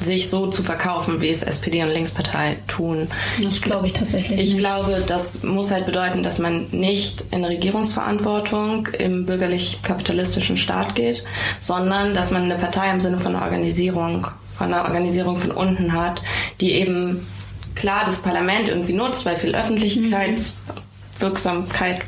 sich 0.00 0.30
so 0.30 0.46
zu 0.46 0.62
verkaufen, 0.62 1.20
wie 1.20 1.28
es 1.28 1.42
SPD 1.42 1.82
und 1.82 1.90
Linkspartei 1.90 2.56
tun. 2.66 3.08
Das 3.42 3.60
glaube 3.60 3.84
ich 3.84 3.92
tatsächlich 3.92 4.40
Ich 4.40 4.54
nicht. 4.54 4.60
glaube, 4.60 5.02
das 5.06 5.42
muss 5.42 5.70
halt 5.70 5.84
bedeuten, 5.84 6.22
dass 6.22 6.38
man 6.38 6.68
nicht 6.70 7.26
in 7.32 7.44
Regierungsverantwortung 7.44 8.86
im 8.98 9.26
bürgerlich-kapitalistischen 9.26 10.56
Staat 10.56 10.94
geht, 10.94 11.22
sondern 11.60 12.14
dass 12.14 12.30
man 12.30 12.44
eine 12.44 12.54
Partei 12.54 12.90
im 12.90 12.98
Sinne 13.00 13.18
von 13.18 13.36
einer 13.36 13.44
Organisierung, 13.44 14.26
von 14.56 14.72
einer 14.72 14.84
Organisierung 14.84 15.36
von 15.36 15.50
unten 15.50 15.92
hat, 15.92 16.22
die 16.62 16.72
eben 16.72 17.26
klar 17.74 18.02
das 18.04 18.18
Parlament 18.18 18.68
irgendwie 18.68 18.92
nutzt, 18.92 19.24
weil 19.26 19.36
viel 19.36 19.54
Öffentlichkeitswirksamkeit, 19.54 22.02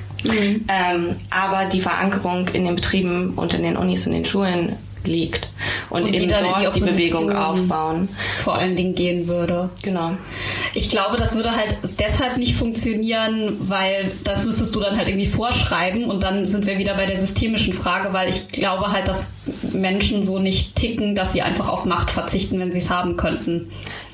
ähm, 0.69 1.17
aber 1.31 1.65
die 1.67 1.81
Verankerung 1.81 2.49
in 2.49 2.65
den 2.65 2.75
Betrieben 2.77 3.35
und 3.35 3.55
in 3.55 3.63
den 3.63 3.77
Unis 3.77 4.07
und 4.07 4.13
den 4.13 4.25
Schulen 4.25 4.77
liegt 5.05 5.49
und, 5.91 6.03
Und 6.03 6.09
die 6.09 6.23
eben 6.23 6.25
in 6.25 6.29
die 6.29 6.63
dort 6.63 6.77
die, 6.77 6.81
Bewegung 6.81 7.33
aufbauen. 7.33 8.09
vor 8.39 8.55
allen 8.55 8.77
Dingen 8.77 8.95
gehen 8.95 9.27
würde. 9.27 9.71
Genau. 9.83 10.13
Ich 10.75 10.89
glaube, 10.89 11.17
das 11.17 11.35
würde 11.35 11.55
halt 11.55 11.79
deshalb 11.99 12.37
nicht 12.37 12.57
funktionieren, 12.57 13.57
weil 13.61 14.11
das 14.25 14.45
müsstest 14.45 14.75
du 14.75 14.81
dann 14.81 14.97
halt 14.97 15.09
irgendwie 15.09 15.27
vorschreiben 15.27 16.05
und 16.05 16.23
dann 16.23 16.47
sind 16.47 16.67
wir 16.67 16.79
wieder 16.79 16.95
bei 16.95 17.07
der 17.07 17.19
systemischen 17.19 17.73
Frage, 17.73 18.13
weil 18.13 18.29
ich 18.29 18.49
glaube 18.49 18.93
halt, 18.93 19.09
dass 19.09 19.23
Menschen 19.73 20.23
so 20.23 20.39
nicht 20.39 20.77
ticken, 20.77 21.15
dass 21.15 21.33
sie 21.33 21.43
einfach 21.43 21.69
auf 21.69 21.85
Macht 21.85 22.11
verzichten, 22.11 22.59
wenn 22.61 22.71
sie 22.71 22.79
es 22.79 22.91
haben 22.91 23.17
könnten. 23.17 23.73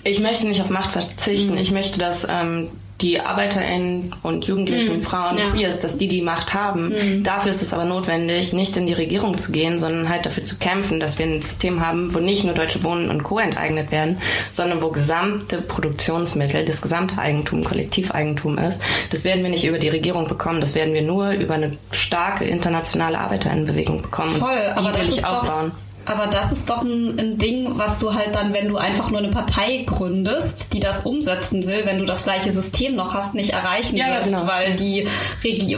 Ich 0.09 0.21
möchte 0.21 0.49
nicht 0.49 0.61
auf 0.63 0.71
Macht 0.71 0.93
verzichten. 0.93 1.57
Ich 1.59 1.71
möchte, 1.71 1.99
dass 1.99 2.27
ähm, 2.29 2.71
die 3.01 3.21
ArbeiterInnen 3.21 4.15
und 4.23 4.47
Jugendlichen, 4.47 5.03
Frauen, 5.03 5.39
Ja. 5.39 5.51
Queers, 5.51 5.79
dass 5.79 5.99
die 5.99 6.09
die 6.09 6.23
Macht 6.23 6.53
haben. 6.53 6.93
Dafür 7.23 7.51
ist 7.51 7.63
es 7.63 7.73
aber 7.73 7.85
notwendig, 7.85 8.53
nicht 8.53 8.77
in 8.77 8.87
die 8.89 8.93
Regierung 8.93 9.39
zu 9.39 9.53
gehen, 9.53 9.79
sondern 9.79 10.09
halt 10.09 10.27
dafür 10.27 10.45
zu 10.45 10.57
kämpfen, 10.57 10.99
dass 10.99 11.19
wir 11.19 11.27
ein 11.27 11.41
System 11.41 11.87
haben, 11.87 12.13
wo 12.13 12.19
nicht 12.19 12.43
nur 12.43 12.55
Deutsche 12.55 12.83
Wohnen 12.83 13.09
und 13.11 13.23
Co. 13.23 13.39
enteignet 13.39 13.93
werden, 13.93 14.19
sondern 14.51 14.83
wo 14.83 14.89
gesamte 14.89 15.63
Produktionsmittel, 15.63 16.65
das 16.65 16.83
gesamte 16.83 17.19
Eigentum, 17.19 17.63
Kollektiveigentum 17.63 18.59
ist. 18.59 18.81
Das 19.11 19.23
werden 19.25 19.45
wir 19.45 19.51
nicht 19.51 19.65
über 19.65 19.79
die 19.79 19.91
Regierung 19.91 20.27
bekommen, 20.27 20.61
das 20.61 20.75
werden 20.75 20.93
wir 20.95 21.03
nur 21.03 21.31
über 21.31 21.55
eine 21.55 21.77
starke 21.93 22.47
internationale 22.47 23.19
ArbeiterInnenbewegung 23.19 24.03
bekommen. 24.03 24.35
Voll, 24.35 24.73
aber 24.75 24.91
das 24.91 25.07
ist 25.07 25.25
aufbauen. 25.25 25.71
doch. 25.71 25.88
Aber 26.09 26.27
das 26.27 26.53
ist 26.53 26.71
doch 26.71 26.83
ein, 26.83 27.19
ein 27.19 27.37
Ding, 27.37 27.79
was 27.79 27.99
du 27.99 28.15
halt 28.15 28.35
dann, 28.35 28.55
wenn 28.55 28.67
du 28.69 28.79
einfach 28.79 29.11
nur 29.11 29.19
eine 29.19 29.29
Partei 29.29 29.85
gründest, 29.87 30.73
die 30.73 30.81
das 30.81 31.03
umsetzen 31.03 31.67
will, 31.67 31.83
wenn 31.85 31.99
du 31.99 32.07
das 32.07 32.25
gleiche 32.25 32.51
System 32.51 32.97
noch 32.97 33.13
hast, 33.13 33.35
nicht 33.35 33.51
erreichen 33.51 33.97
Ja, 33.97 34.07
wirst, 34.17 34.29
genau. 34.29 34.47
weil 34.47 34.75
die 34.75 35.07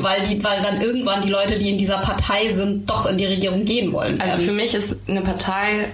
weil 0.03 0.23
die, 0.23 0.43
weil 0.45 0.63
dann 0.63 0.81
irgendwann 0.81 1.21
die 1.23 1.31
Leute, 1.31 1.59
die 1.59 1.71
in 1.71 1.79
dieser 1.79 1.99
Partei 1.99 2.53
sind, 2.53 2.89
doch 2.89 3.07
in 3.07 3.19
die 3.19 3.27
Regierung 3.27 3.65
gehen 3.65 3.93
wollen. 3.93 4.21
Also 4.21 4.39
für 4.39 4.53
mich 4.53 4.75
ist 4.75 5.09
eine 5.09 5.23
Partei 5.23 5.89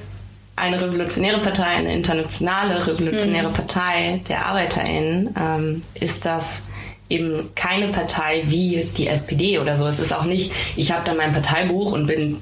eine 0.55 0.81
revolutionäre 0.81 1.39
Partei, 1.39 1.77
eine 1.77 1.93
internationale 1.93 2.87
revolutionäre 2.87 3.51
Partei 3.51 4.23
der 4.29 4.47
ArbeiterInnen, 4.47 5.35
ähm, 5.39 5.83
ist 5.95 6.25
das 6.25 6.63
eben 7.09 7.51
keine 7.55 7.89
Partei 7.89 8.43
wie 8.47 8.89
die 8.97 9.07
SPD 9.07 9.59
oder 9.59 9.77
so. 9.77 9.87
Es 9.87 9.99
ist 9.99 10.13
auch 10.13 10.25
nicht, 10.25 10.53
ich 10.77 10.93
habe 10.93 11.03
da 11.05 11.15
mein 11.15 11.33
Parteibuch 11.33 11.93
und 11.93 12.07
bin 12.07 12.41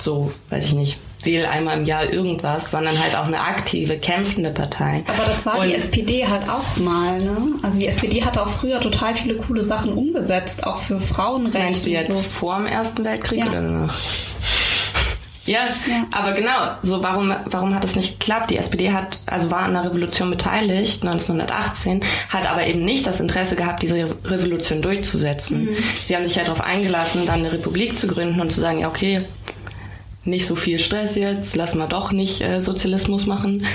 so, 0.00 0.32
weiß 0.50 0.66
ich 0.66 0.74
nicht, 0.74 0.98
wähle 1.22 1.48
einmal 1.50 1.76
im 1.78 1.84
Jahr 1.84 2.10
irgendwas, 2.10 2.70
sondern 2.70 2.98
halt 2.98 3.16
auch 3.16 3.26
eine 3.26 3.40
aktive, 3.40 3.98
kämpfende 3.98 4.50
Partei. 4.50 5.02
Aber 5.06 5.24
das 5.26 5.44
war 5.44 5.58
und 5.58 5.66
die 5.66 5.74
SPD 5.74 6.26
halt 6.26 6.48
auch 6.48 6.76
mal, 6.78 7.20
ne? 7.20 7.36
Also 7.62 7.78
die 7.78 7.86
SPD 7.86 8.24
hat 8.24 8.38
auch 8.38 8.48
früher 8.48 8.80
total 8.80 9.14
viele 9.14 9.34
coole 9.36 9.62
Sachen 9.62 9.92
umgesetzt, 9.92 10.64
auch 10.66 10.78
für 10.78 10.98
Frauenrechte. 11.00 11.58
Meinst 11.58 11.86
du 11.86 11.90
jetzt 11.90 12.16
so. 12.16 12.22
vor 12.22 12.56
dem 12.56 12.66
Ersten 12.66 13.04
Weltkrieg 13.04 13.40
Ja. 13.40 13.46
oder 13.46 13.60
danach? 13.62 13.98
Ja, 15.46 15.60
Ja. 15.86 16.06
aber 16.12 16.32
genau, 16.32 16.52
so 16.82 17.02
warum, 17.02 17.34
warum 17.46 17.74
hat 17.74 17.84
es 17.84 17.96
nicht 17.96 18.20
geklappt? 18.20 18.50
Die 18.50 18.56
SPD 18.58 18.92
hat, 18.92 19.20
also 19.26 19.50
war 19.50 19.60
an 19.60 19.72
der 19.72 19.84
Revolution 19.84 20.30
beteiligt, 20.30 21.02
1918, 21.02 22.02
hat 22.28 22.48
aber 22.48 22.66
eben 22.66 22.84
nicht 22.84 23.06
das 23.06 23.20
Interesse 23.20 23.56
gehabt, 23.56 23.82
diese 23.82 24.06
Revolution 24.24 24.82
durchzusetzen. 24.82 25.70
Sie 26.04 26.14
haben 26.14 26.24
sich 26.24 26.36
halt 26.36 26.48
darauf 26.48 26.60
eingelassen, 26.62 27.26
dann 27.26 27.40
eine 27.40 27.52
Republik 27.52 27.96
zu 27.96 28.06
gründen 28.06 28.40
und 28.40 28.52
zu 28.52 28.60
sagen, 28.60 28.80
ja, 28.80 28.88
okay, 28.88 29.22
nicht 30.24 30.46
so 30.46 30.54
viel 30.54 30.78
Stress 30.78 31.16
jetzt, 31.16 31.56
lass 31.56 31.74
mal 31.74 31.86
doch 31.86 32.12
nicht 32.12 32.42
äh, 32.42 32.60
Sozialismus 32.60 33.26
machen. 33.26 33.66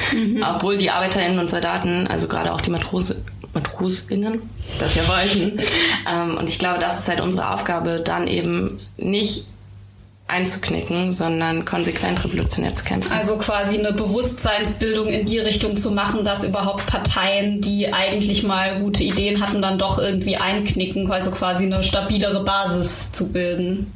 Obwohl 0.55 0.77
die 0.77 0.91
ArbeiterInnen 0.91 1.39
und 1.39 1.49
Soldaten, 1.49 2.07
also 2.07 2.27
gerade 2.27 2.53
auch 2.53 2.61
die 2.61 2.69
Matrose, 2.69 3.23
MatrosInnen, 3.53 4.41
das 4.79 4.95
ja 4.95 5.07
wollten. 5.07 5.59
ähm, 6.11 6.37
und 6.37 6.49
ich 6.49 6.59
glaube, 6.59 6.79
das 6.79 6.99
ist 6.99 7.09
halt 7.09 7.21
unsere 7.21 7.51
Aufgabe, 7.51 8.01
dann 8.03 8.27
eben 8.27 8.79
nicht 8.97 9.45
einzuknicken, 10.27 11.11
sondern 11.11 11.65
konsequent 11.65 12.23
revolutionär 12.23 12.73
zu 12.73 12.83
kämpfen. 12.83 13.13
Also 13.13 13.37
quasi 13.37 13.77
eine 13.77 13.93
Bewusstseinsbildung 13.93 15.07
in 15.07 15.25
die 15.25 15.37
Richtung 15.37 15.77
zu 15.77 15.91
machen, 15.91 16.23
dass 16.23 16.43
überhaupt 16.43 16.87
Parteien, 16.87 17.61
die 17.61 17.93
eigentlich 17.93 18.41
mal 18.41 18.79
gute 18.79 19.03
Ideen 19.03 19.39
hatten, 19.41 19.61
dann 19.61 19.77
doch 19.77 19.99
irgendwie 19.99 20.37
einknicken, 20.37 21.11
also 21.11 21.29
quasi 21.29 21.65
eine 21.65 21.83
stabilere 21.83 22.43
Basis 22.43 23.11
zu 23.11 23.31
bilden. 23.31 23.91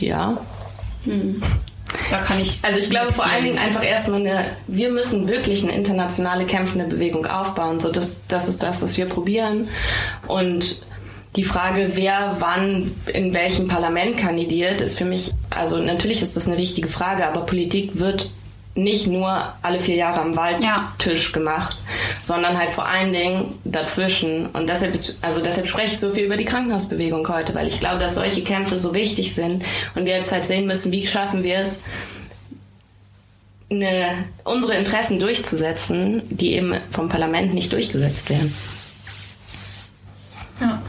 ja. 0.00 0.38
Da 2.10 2.18
kann 2.18 2.40
ich. 2.40 2.64
Also 2.64 2.78
ich 2.78 2.90
glaube 2.90 3.12
vor 3.12 3.26
allen. 3.26 3.44
Dingen 3.44 3.58
einfach 3.58 3.84
erstmal 3.84 4.20
eine, 4.20 4.46
wir 4.66 4.90
müssen 4.90 5.28
wirklich 5.28 5.62
eine 5.62 5.72
internationale 5.72 6.44
kämpfende 6.46 6.86
Bewegung 6.86 7.26
aufbauen. 7.26 7.80
So 7.80 7.90
das, 7.90 8.12
das 8.28 8.48
ist 8.48 8.62
das, 8.62 8.82
was 8.82 8.96
wir 8.96 9.06
probieren. 9.06 9.68
Und 10.26 10.78
die 11.36 11.44
Frage, 11.44 11.92
wer 11.94 12.36
wann 12.38 12.92
in 13.12 13.34
welchem 13.34 13.68
Parlament 13.68 14.16
kandidiert, 14.16 14.80
ist 14.80 14.96
für 14.96 15.04
mich, 15.04 15.30
also 15.50 15.78
natürlich 15.78 16.22
ist 16.22 16.36
das 16.36 16.46
eine 16.46 16.58
wichtige 16.58 16.88
Frage, 16.88 17.26
aber 17.26 17.44
Politik 17.44 17.98
wird 17.98 18.30
nicht 18.76 19.06
nur 19.06 19.54
alle 19.62 19.78
vier 19.78 19.94
Jahre 19.94 20.20
am 20.20 20.34
Waldtisch 20.36 21.32
gemacht, 21.32 21.76
sondern 22.22 22.58
halt 22.58 22.72
vor 22.72 22.86
allen 22.86 23.12
Dingen 23.12 23.58
dazwischen. 23.64 24.46
Und 24.46 24.68
deshalb 24.68 24.94
ist, 24.94 25.18
also 25.22 25.40
deshalb 25.40 25.68
spreche 25.68 25.94
ich 25.94 26.00
so 26.00 26.10
viel 26.10 26.24
über 26.24 26.36
die 26.36 26.44
Krankenhausbewegung 26.44 27.28
heute, 27.28 27.54
weil 27.54 27.68
ich 27.68 27.78
glaube, 27.78 28.00
dass 28.00 28.14
solche 28.16 28.42
Kämpfe 28.42 28.78
so 28.78 28.94
wichtig 28.94 29.34
sind 29.34 29.64
und 29.94 30.06
wir 30.06 30.14
jetzt 30.14 30.32
halt 30.32 30.44
sehen 30.44 30.66
müssen, 30.66 30.90
wie 30.90 31.06
schaffen 31.06 31.44
wir 31.44 31.58
es, 31.58 31.80
eine, 33.70 34.24
unsere 34.44 34.74
Interessen 34.74 35.18
durchzusetzen, 35.18 36.22
die 36.30 36.54
eben 36.54 36.74
vom 36.90 37.08
Parlament 37.08 37.54
nicht 37.54 37.72
durchgesetzt 37.72 38.30
werden. 38.30 38.54
Ja. 40.60 40.82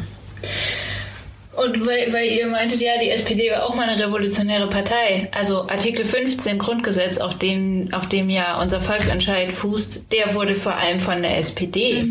Und 1.56 1.86
weil, 1.86 2.11
weil 2.11 2.32
ihr 2.32 2.48
meintet, 2.48 2.82
ja, 2.82 2.94
die 3.02 3.10
SPD 3.10 3.49
war 3.52 3.65
auch 3.65 3.76
mal 3.76 3.88
eine 3.88 4.03
revolutionäre 4.03 4.68
Partei. 4.68 5.30
Also 5.32 5.68
Artikel 5.69 6.03
15 6.03 6.57
Grundgesetz, 6.57 7.18
auf, 7.18 7.36
den, 7.36 7.94
auf 7.94 8.10
dem 8.10 8.30
ja 8.30 8.60
unser 8.61 8.82
Volksentscheid 8.82 9.52
fußt, 9.52 10.11
der 10.11 10.34
wurde 10.34 10.53
vor 10.53 10.76
allem 10.76 10.99
von 10.99 11.22
der 11.22 11.38
SPD 11.38 12.06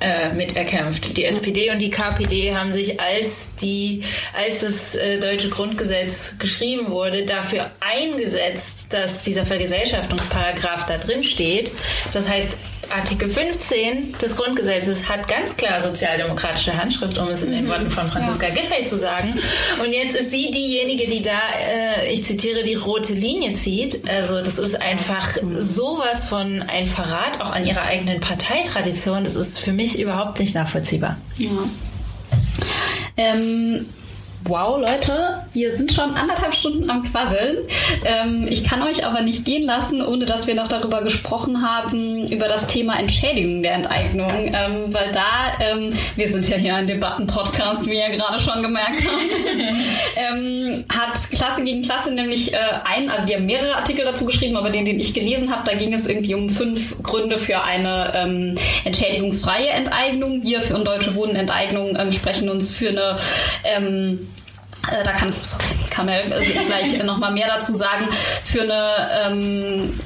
äh, 0.00 0.32
miterkämpft. 0.34 1.16
Die 1.16 1.24
SPD 1.24 1.70
und 1.70 1.80
die 1.80 1.90
KPD 1.90 2.54
haben 2.54 2.72
sich, 2.72 3.00
als, 3.00 3.54
die, 3.56 4.02
als 4.36 4.60
das 4.60 4.96
äh, 4.96 5.20
deutsche 5.20 5.48
Grundgesetz 5.48 6.34
geschrieben 6.38 6.90
wurde, 6.90 7.24
dafür 7.24 7.70
eingesetzt, 7.80 8.92
dass 8.92 9.22
dieser 9.22 9.46
Vergesellschaftungsparagraph 9.46 10.86
da 10.86 10.98
drin 10.98 11.22
steht. 11.22 11.70
Das 12.12 12.28
heißt, 12.28 12.56
Artikel 12.90 13.28
15 13.28 14.16
des 14.20 14.36
Grundgesetzes 14.36 15.08
hat 15.08 15.28
ganz 15.28 15.56
klar 15.56 15.80
sozialdemokratische 15.80 16.76
Handschrift, 16.76 17.18
um 17.18 17.28
es 17.28 17.42
in 17.42 17.52
den 17.52 17.68
Worten 17.68 17.90
von 17.90 18.08
Franziska 18.08 18.48
Giffey 18.48 18.84
zu 18.84 18.98
sagen. 18.98 19.34
Und 19.84 19.92
jetzt 19.92 20.16
ist 20.16 20.30
sie 20.30 20.50
diejenige, 20.50 21.06
die 21.06 21.22
da, 21.22 21.38
äh, 21.58 22.12
ich 22.12 22.24
zitiere, 22.24 22.62
die 22.62 22.74
rote 22.74 23.12
Linie 23.12 23.52
zieht. 23.52 24.08
Also 24.08 24.40
das 24.40 24.58
ist 24.58 24.80
einfach 24.80 25.36
sowas 25.58 26.24
von 26.24 26.62
ein 26.62 26.86
Verrat 26.86 27.40
auch 27.40 27.50
an 27.50 27.66
ihrer 27.66 27.82
eigenen 27.82 28.20
Parteitradition. 28.20 29.24
Das 29.24 29.36
ist 29.36 29.58
für 29.58 29.72
mich 29.72 29.98
überhaupt 29.98 30.38
nicht 30.38 30.54
nachvollziehbar. 30.54 31.18
Ja. 31.36 31.50
Ähm, 33.16 33.86
wow, 34.44 34.80
Leute, 34.80 35.42
wir 35.52 35.76
sind 35.76 35.92
schon 35.92 36.14
anderthalb 36.14 36.54
Stunden 36.54 36.88
am 36.90 37.02
Quasseln. 37.02 37.58
Ähm, 38.04 38.46
ich 38.48 38.64
kann 38.64 38.82
euch 38.82 39.04
aber 39.04 39.20
nicht 39.20 39.44
gehen 39.44 39.64
lassen, 39.64 40.00
ohne 40.02 40.26
dass 40.26 40.46
wir 40.46 40.54
noch 40.54 40.68
darüber 40.68 41.02
gesprochen 41.02 41.62
haben, 41.62 42.26
über 42.28 42.48
das 42.48 42.66
Thema 42.66 42.98
Entschädigung 42.98 43.62
der 43.62 43.74
Enteignung. 43.74 44.30
Ähm, 44.30 44.94
weil 44.94 45.10
da, 45.12 45.52
ähm, 45.60 45.92
wir 46.16 46.30
sind 46.30 46.48
ja 46.48 46.56
hier 46.56 46.74
ein 46.76 46.86
Debatten-Podcast, 46.86 47.88
wie 47.88 47.96
ihr 47.96 48.08
gerade 48.10 48.38
schon 48.38 48.62
gemerkt 48.62 49.04
habt, 49.04 49.46
ähm, 50.16 50.84
hat 50.88 51.30
Klasse 51.30 51.62
gegen 51.64 51.82
Klasse 51.82 52.12
nämlich 52.12 52.54
äh, 52.54 52.58
ein, 52.84 53.10
also 53.10 53.26
die 53.26 53.34
haben 53.34 53.46
mehrere 53.46 53.76
Artikel 53.76 54.04
dazu 54.04 54.24
geschrieben, 54.24 54.56
aber 54.56 54.70
den, 54.70 54.84
den 54.84 55.00
ich 55.00 55.14
gelesen 55.14 55.50
habe, 55.50 55.68
da 55.68 55.76
ging 55.76 55.92
es 55.92 56.06
irgendwie 56.06 56.34
um 56.34 56.48
fünf 56.48 57.02
Gründe 57.02 57.38
für 57.38 57.62
eine 57.62 58.12
ähm, 58.14 58.54
entschädigungsfreie 58.84 59.68
Enteignung. 59.68 60.42
Wir 60.42 60.60
für 60.60 60.78
Deutsche 60.78 61.14
Wohnen 61.14 61.36
Enteignung 61.36 61.96
ähm, 61.98 62.12
sprechen 62.12 62.48
uns 62.48 62.72
für 62.72 62.88
eine 62.88 63.18
ähm, 63.64 64.28
äh, 64.92 65.04
da 65.04 65.12
kann 65.12 65.32
sorry, 65.42 65.64
Kamel 65.90 66.32
äh, 66.32 66.64
gleich 66.66 67.02
nochmal 67.04 67.32
mehr 67.32 67.48
dazu 67.48 67.72
sagen, 67.72 68.08
für 68.10 68.62
eine 68.62 69.08
ähm, 69.26 70.00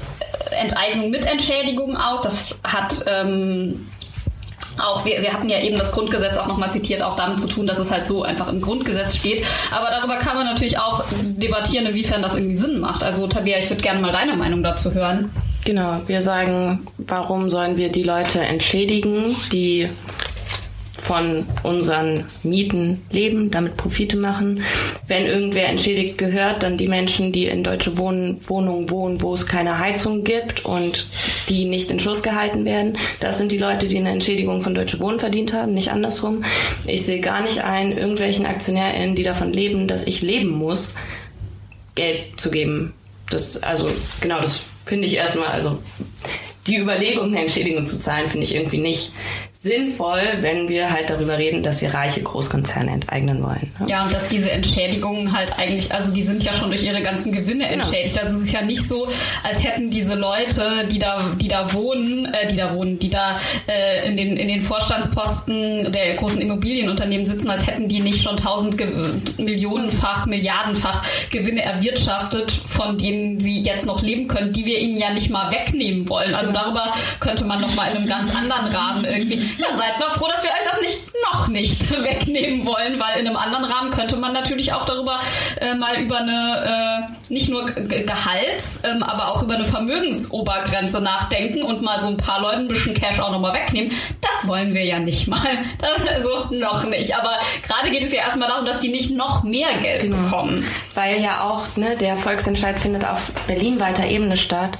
Enteignung 0.51 1.11
mit 1.11 1.27
Entschädigung 1.27 1.97
auch. 1.97 2.21
Das 2.21 2.57
hat 2.65 3.05
ähm, 3.07 3.87
auch 4.79 5.05
wir, 5.05 5.21
wir 5.21 5.33
hatten 5.33 5.49
ja 5.49 5.61
eben 5.61 5.79
das 5.79 5.93
Grundgesetz 5.93 6.37
auch 6.37 6.47
nochmal 6.47 6.71
zitiert, 6.71 7.03
auch 7.03 7.17
damit 7.17 7.41
zu 7.41 7.49
tun, 7.49 7.67
dass 7.67 7.79
es 7.79 7.91
halt 7.91 8.09
so 8.09 8.23
einfach 8.23 8.49
im 8.49 8.61
Grundgesetz 8.61 9.17
steht. 9.17 9.47
Aber 9.71 9.89
darüber 9.91 10.17
kann 10.17 10.37
man 10.37 10.47
natürlich 10.47 10.79
auch 10.79 11.05
debattieren, 11.11 11.87
inwiefern 11.87 12.23
das 12.23 12.35
irgendwie 12.35 12.57
Sinn 12.57 12.79
macht. 12.79 13.03
Also 13.03 13.27
Tabea, 13.27 13.59
ich 13.59 13.69
würde 13.71 13.83
gerne 13.83 14.01
mal 14.01 14.13
deine 14.13 14.37
Meinung 14.37 14.63
dazu 14.63 14.93
hören. 14.95 15.31
Genau, 15.65 16.01
wir 16.07 16.23
sagen, 16.23 16.87
warum 16.99 17.49
sollen 17.49 17.77
wir 17.77 17.91
die 17.91 18.03
Leute 18.03 18.41
entschädigen, 18.41 19.37
die 19.53 19.89
von 21.13 21.47
unseren 21.63 22.25
Mieten 22.43 23.05
leben, 23.11 23.51
damit 23.51 23.77
Profite 23.77 24.17
machen. 24.17 24.63
Wenn 25.09 25.27
irgendwer 25.27 25.69
entschädigt 25.69 26.17
gehört, 26.17 26.63
dann 26.63 26.79
die 26.79 26.89
Menschen, 26.89 27.33
die 27.33 27.49
in 27.49 27.63
deutsche 27.63 27.99
Wohn 27.99 28.41
Wohnungen 28.47 28.89
wohnen, 28.89 29.21
wo 29.21 29.35
es 29.35 29.47
keine 29.47 29.79
Heizung 29.79 30.25
gibt 30.25 30.65
und 30.65 31.07
die 31.51 31.67
nicht 31.67 31.91
in 31.91 31.99
Schuss 31.99 32.23
gehalten 32.23 32.65
werden. 32.65 32.97
Das 33.21 33.37
sind 33.37 33.53
die 33.53 33.59
Leute, 33.59 33.89
die 33.89 33.99
eine 33.99 34.09
Entschädigung 34.09 34.63
von 34.63 34.75
Deutsche 34.75 35.01
Wohnen 35.01 35.19
verdient 35.19 35.53
haben, 35.53 35.75
nicht 35.75 35.91
andersrum. 35.91 36.45
Ich 36.87 37.05
sehe 37.05 37.21
gar 37.21 37.43
nicht 37.43 37.63
ein, 37.63 37.93
irgendwelchen 37.93 38.47
AktionärInnen, 38.47 39.15
die 39.15 39.23
davon 39.23 39.53
leben, 39.53 39.89
dass 39.89 40.07
ich 40.07 40.23
leben 40.23 40.49
muss, 40.49 40.95
Geld 41.95 42.41
zu 42.41 42.51
geben. 42.51 42.95
Das, 43.29 43.63
also, 43.63 43.87
genau, 44.23 44.41
das 44.41 44.63
finde 44.87 45.07
ich 45.07 45.17
erstmal, 45.17 45.49
also, 45.49 45.79
die 46.67 46.79
Überlegung, 46.79 47.29
eine 47.29 47.41
Entschädigung 47.41 47.87
zu 47.87 47.99
zahlen, 47.99 48.29
finde 48.29 48.47
ich 48.47 48.55
irgendwie 48.55 48.79
nicht 48.79 49.13
sinnvoll, 49.51 50.21
wenn 50.41 50.69
wir 50.69 50.91
halt 50.91 51.11
darüber 51.11 51.39
reden, 51.39 51.63
dass 51.63 51.81
wir 51.83 51.95
reiche 51.95 52.21
Großkonzerne 52.23 52.91
enteignen 52.91 53.43
wollen. 53.43 53.73
ne? 53.79 53.87
Ja, 53.89 54.05
und 54.05 54.13
dass 54.13 54.29
diese 54.29 54.51
Entschädigungen 54.51 55.33
halt 55.37 55.57
eigentlich, 55.59 55.93
also 55.93 56.11
die 56.11 56.23
sind 56.23 56.43
ja 56.43 56.53
schon 56.53 56.69
durch 56.71 56.83
ihre 56.83 57.01
ganzen 57.03 57.31
Gewinne 57.33 57.69
Genau. 57.69 57.75
entschädigt. 57.85 58.19
Also 58.21 58.37
es 58.37 58.43
ist 58.43 58.53
ja 58.53 58.63
nicht 58.63 58.89
so, 58.89 59.07
als 59.45 59.63
hätten 59.63 59.91
diese 59.91 60.15
Leute, 60.15 60.87
die 60.91 60.99
da, 60.99 61.31
die 61.41 61.49
da 61.49 61.73
wohnen, 61.75 62.27
äh, 62.27 62.47
die 62.49 62.57
da 62.57 62.75
wohnen, 62.75 62.99
die 62.99 63.11
da 63.11 63.37
äh, 63.69 64.07
in, 64.09 64.17
den, 64.17 64.37
in 64.37 64.49
den 64.49 64.61
Vorstandsposten 64.63 65.93
der 65.93 66.15
großen 66.15 66.41
Immobilienunternehmen 66.41 67.27
sitzen, 67.27 67.51
als 67.51 67.67
hätten 67.67 67.89
die 67.89 68.01
nicht 68.01 68.23
schon 68.23 68.37
tausend 68.37 68.77
Millionenfach, 69.39 70.27
Milliardenfach 70.27 71.03
Gewinne 71.31 71.63
erwirtschaftet, 71.63 72.51
von 72.53 72.99
denen 72.99 73.41
sie 73.41 73.61
jetzt 73.61 73.87
noch 73.87 74.03
leben 74.03 74.27
können, 74.29 74.53
die 74.53 74.67
wir 74.67 74.79
ihnen 74.79 74.97
ja 74.99 75.13
nicht 75.13 75.31
mal 75.31 75.51
wegnehmen 75.53 76.09
wollen. 76.09 76.35
Also 76.35 76.52
darüber 76.53 76.91
könnte 77.21 77.45
man 77.45 77.61
noch 77.61 77.75
mal 77.75 77.91
in 77.91 77.99
einem 77.99 78.07
ganz 78.07 78.35
anderen 78.35 78.67
Rahmen 78.67 79.05
irgendwie. 79.05 79.37
Ja, 79.59 79.73
seid 79.77 79.99
mal 79.99 80.11
froh, 80.11 80.29
dass 80.29 80.43
wir 80.43 80.51
euch 80.51 80.71
das 80.71 80.81
nicht 80.81 80.99
noch 81.33 81.49
nicht 81.49 81.91
wegnehmen 82.05 82.67
wollen, 82.67 82.99
weil 83.01 83.21
in 83.21 83.27
einem 83.27 83.37
anderen 83.37 83.65
Rahmen 83.65 83.91
könnte 83.91 84.17
man 84.17 84.33
natürlich 84.33 84.73
auch 84.73 84.85
darüber 84.85 85.21
äh, 85.61 85.75
mal 85.75 86.01
über 86.01 86.19
eine 86.19 87.09
äh, 87.09 87.33
nicht 87.33 87.49
nur 87.49 87.67
Ge 87.67 88.05
Gehalts, 88.05 88.81
ähm, 88.85 89.03
aber 89.03 89.29
auch 89.29 89.43
über 89.43 89.55
eine 89.55 89.65
Vermögensobergrenze 89.65 91.01
nachdenken 91.01 91.63
und 91.63 91.83
mal 91.83 92.01
so 92.01 92.09
ein 92.09 92.17
paar 92.17 92.41
Leuten 92.41 92.63
ein 92.63 92.69
bisschen 92.69 92.95
Cash 92.95 93.21
auch 93.21 93.31
nochmal 93.31 93.55
wegnehmen. 93.55 93.93
Das 94.21 94.47
wollen 94.47 94.75
wir 94.75 94.85
ja 94.85 94.99
nicht 94.99 95.29
mal. 95.29 95.41
Das, 95.79 96.07
also 96.07 96.47
noch 96.51 96.85
nicht. 96.85 97.17
Aber 97.17 97.39
gerade 97.67 97.91
geht 97.91 98.05
es 98.05 98.13
ja 98.13 98.21
erstmal 98.21 98.49
darum, 98.49 98.65
dass 98.65 98.79
die 98.79 98.89
nicht 98.89 99.11
noch 99.11 99.43
mehr 99.43 99.73
Geld 99.81 100.11
bekommen. 100.11 100.65
Weil 100.95 101.21
ja 101.21 101.41
auch 101.43 101.77
ne, 101.77 101.97
der 101.97 102.17
Volksentscheid 102.17 102.79
findet 102.79 103.05
auf 103.05 103.33
berlinweiter 103.47 104.07
Ebene 104.07 104.37
statt. 104.37 104.79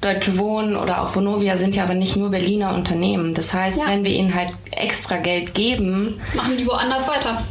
Deutsche 0.00 0.38
Wohnen 0.38 0.76
oder 0.76 1.02
auch 1.02 1.14
Vonovia 1.16 1.56
sind 1.56 1.74
ja 1.74 1.82
aber 1.82 1.94
nicht 1.94 2.14
nur 2.16 2.30
Berliner 2.30 2.74
Unternehmen. 2.74 3.34
Das 3.34 3.52
heißt, 3.52 3.78
Ja. 3.80 3.84
wenn 3.88 4.04
wir 4.04 4.12
ihnen 4.12 4.34
halt 4.34 4.50
extra 4.70 5.16
Geld 5.16 5.54
geben, 5.54 6.20
Machen 6.34 6.56
die 6.56 6.66
woanders 6.66 7.08
weiter. 7.08 7.42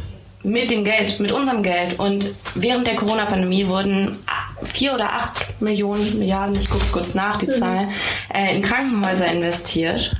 mit 0.42 0.70
dem 0.70 0.82
Geld, 0.84 1.20
mit 1.20 1.30
unserem 1.32 1.62
Geld. 1.62 1.98
Und 1.98 2.28
während 2.54 2.86
der 2.86 2.96
Corona-Pandemie 2.96 3.68
wurden 3.68 4.18
vier 4.62 4.94
oder 4.94 5.12
acht 5.12 5.60
Millionen, 5.60 6.18
Milliarden, 6.18 6.56
ich 6.56 6.70
guck's 6.70 6.90
kurz 6.90 7.14
nach, 7.14 7.36
die 7.36 7.48
Zahl, 7.50 7.88
äh, 8.32 8.54
in 8.56 8.62
Krankenhäuser 8.62 9.26
investiert. 9.30 10.16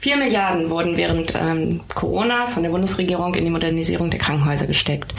Vier 0.00 0.16
Milliarden 0.18 0.70
wurden 0.70 0.96
während 0.96 1.34
ähm, 1.34 1.80
Corona 1.94 2.46
von 2.46 2.62
der 2.62 2.70
Bundesregierung 2.70 3.34
in 3.34 3.44
die 3.44 3.50
Modernisierung 3.50 4.10
der 4.10 4.20
Krankenhäuser 4.20 4.66
gesteckt. 4.66 5.14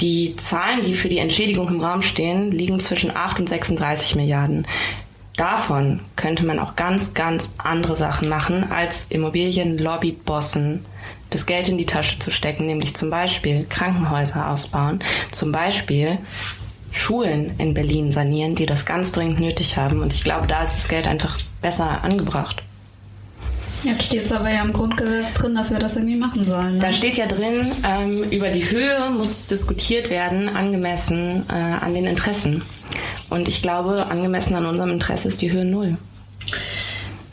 Die 0.00 0.34
Zahlen, 0.36 0.82
die 0.82 0.94
für 0.94 1.08
die 1.08 1.18
Entschädigung 1.18 1.68
im 1.68 1.80
Raum 1.80 2.02
stehen, 2.02 2.50
liegen 2.50 2.78
zwischen 2.80 3.14
8 3.14 3.40
und 3.40 3.48
36 3.48 4.14
Milliarden. 4.16 4.66
Davon 5.38 6.00
könnte 6.16 6.44
man 6.44 6.58
auch 6.58 6.74
ganz, 6.74 7.14
ganz 7.14 7.54
andere 7.58 7.94
Sachen 7.94 8.28
machen, 8.28 8.72
als 8.72 9.06
Immobilienlobbybossen 9.08 10.84
das 11.30 11.46
Geld 11.46 11.68
in 11.68 11.78
die 11.78 11.86
Tasche 11.86 12.18
zu 12.18 12.32
stecken, 12.32 12.66
nämlich 12.66 12.96
zum 12.96 13.08
Beispiel 13.08 13.64
Krankenhäuser 13.68 14.50
ausbauen, 14.50 14.98
zum 15.30 15.52
Beispiel 15.52 16.18
Schulen 16.90 17.54
in 17.58 17.72
Berlin 17.72 18.10
sanieren, 18.10 18.56
die 18.56 18.66
das 18.66 18.84
ganz 18.84 19.12
dringend 19.12 19.38
nötig 19.38 19.76
haben. 19.76 20.02
Und 20.02 20.12
ich 20.12 20.24
glaube, 20.24 20.48
da 20.48 20.60
ist 20.60 20.72
das 20.72 20.88
Geld 20.88 21.06
einfach 21.06 21.38
besser 21.62 22.02
angebracht. 22.02 22.64
Jetzt 23.84 24.04
steht 24.04 24.24
es 24.24 24.32
aber 24.32 24.50
ja 24.50 24.62
im 24.62 24.72
Grundgesetz 24.72 25.32
drin, 25.34 25.54
dass 25.54 25.70
wir 25.70 25.78
das 25.78 25.94
irgendwie 25.94 26.16
machen 26.16 26.42
sollen. 26.42 26.74
Ne? 26.74 26.80
Da 26.80 26.92
steht 26.92 27.16
ja 27.16 27.26
drin, 27.26 27.72
ähm, 27.88 28.24
über 28.30 28.50
die 28.50 28.68
Höhe 28.70 29.10
muss 29.16 29.46
diskutiert 29.46 30.10
werden, 30.10 30.48
angemessen 30.48 31.44
äh, 31.48 31.52
an 31.52 31.94
den 31.94 32.06
Interessen. 32.06 32.62
Und 33.30 33.48
ich 33.48 33.62
glaube, 33.62 34.06
angemessen 34.10 34.54
an 34.54 34.66
unserem 34.66 34.90
Interesse 34.90 35.28
ist 35.28 35.42
die 35.42 35.52
Höhe 35.52 35.64
null. 35.64 35.96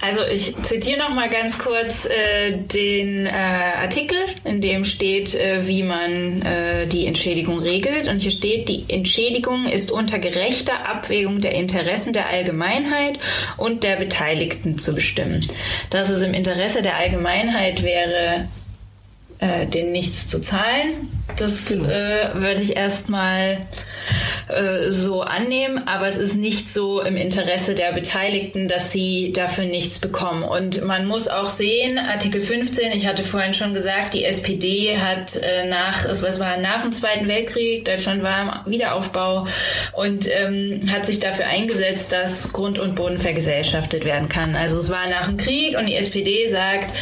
Also 0.06 0.22
ich 0.32 0.56
zitiere 0.61 0.99
noch 0.99 1.15
mal 1.15 1.30
ganz 1.30 1.57
kurz 1.57 2.06
äh, 2.06 2.52
den 2.52 3.26
äh, 3.26 3.32
Artikel, 3.32 4.18
in 4.44 4.61
dem 4.61 4.84
steht, 4.84 5.34
äh, 5.34 5.68
wie 5.68 5.82
man 5.82 6.44
äh, 6.44 6.86
die 6.86 7.07
Entschädigung 7.07 7.57
regelt. 7.60 8.07
Und 8.07 8.19
hier 8.19 8.30
steht, 8.30 8.69
die 8.69 8.86
Entschädigung 8.88 9.65
ist 9.65 9.90
unter 9.90 10.19
gerechter 10.19 10.88
Abwägung 10.88 11.41
der 11.41 11.53
Interessen 11.56 12.14
der 12.14 12.30
Allgemeinheit 12.30 13.18
und 13.57 13.84
der 13.84 13.95
Beteiligten 13.95 14.77
zu 14.77 14.94
bestimmen. 14.94 15.44
Dass 15.90 16.11
es 16.11 16.22
im 16.22 16.36
Interesse 16.36 16.84
der 16.84 16.98
Allgemeinheit 16.98 17.82
wäre, 17.82 18.48
äh, 19.40 19.65
den 19.65 19.91
nichts 19.91 20.27
zu 20.27 20.40
zahlen, 20.40 21.10
das 21.38 21.68
genau. 21.68 21.89
äh, 21.89 22.30
würde 22.34 22.61
ich 22.61 22.76
erstmal 22.76 23.57
äh, 24.47 24.89
so 24.89 25.22
annehmen, 25.22 25.88
aber 25.88 26.07
es 26.07 26.18
ist 26.18 26.35
nicht 26.35 26.69
so 26.69 27.02
im 27.02 27.18
Interesse 27.18 27.73
der 27.73 27.91
Beteiligten, 27.93 28.68
dass 28.68 28.91
sie 28.91 29.34
dafür 29.34 29.65
nichts 29.65 29.99
bekommen. 29.99 30.43
Und 30.43 30.84
man 30.84 31.06
muss 31.06 31.27
auch 31.27 31.47
sehen, 31.47 31.97
Artikel 31.97 32.41
15, 32.41 32.91
ich 32.91 33.07
hatte 33.07 33.23
vorhin 33.23 33.53
schon 33.53 33.73
gesagt, 33.73 34.14
die 34.14 34.23
SPD 34.23 34.97
hat 34.97 35.35
äh, 35.38 35.68
nach, 35.68 36.06
es 36.06 36.22
war 36.39 36.57
nach 36.57 36.84
dem 36.84 36.91
Zweiten 36.91 37.27
Weltkrieg, 37.27 37.85
Deutschland 37.85 38.23
war 38.23 38.64
im 38.65 38.72
Wiederaufbau 38.72 39.47
und 39.93 40.27
ähm, 40.31 40.89
hat 40.91 41.06
sich 41.06 41.19
dafür 41.19 41.47
eingesetzt, 41.47 42.11
dass 42.11 42.53
Grund 42.53 42.77
und 42.77 42.95
Boden 42.95 43.18
vergesellschaftet 43.18 44.06
werden 44.06 44.30
kann. 44.30 44.56
Also 44.56 44.77
es 44.77 44.89
war 44.89 45.07
nach 45.07 45.26
dem 45.26 45.38
Krieg 45.38 45.77
und 45.77 45.88
die 45.88 45.95
SPD 45.95 46.47
sagt, 46.47 46.93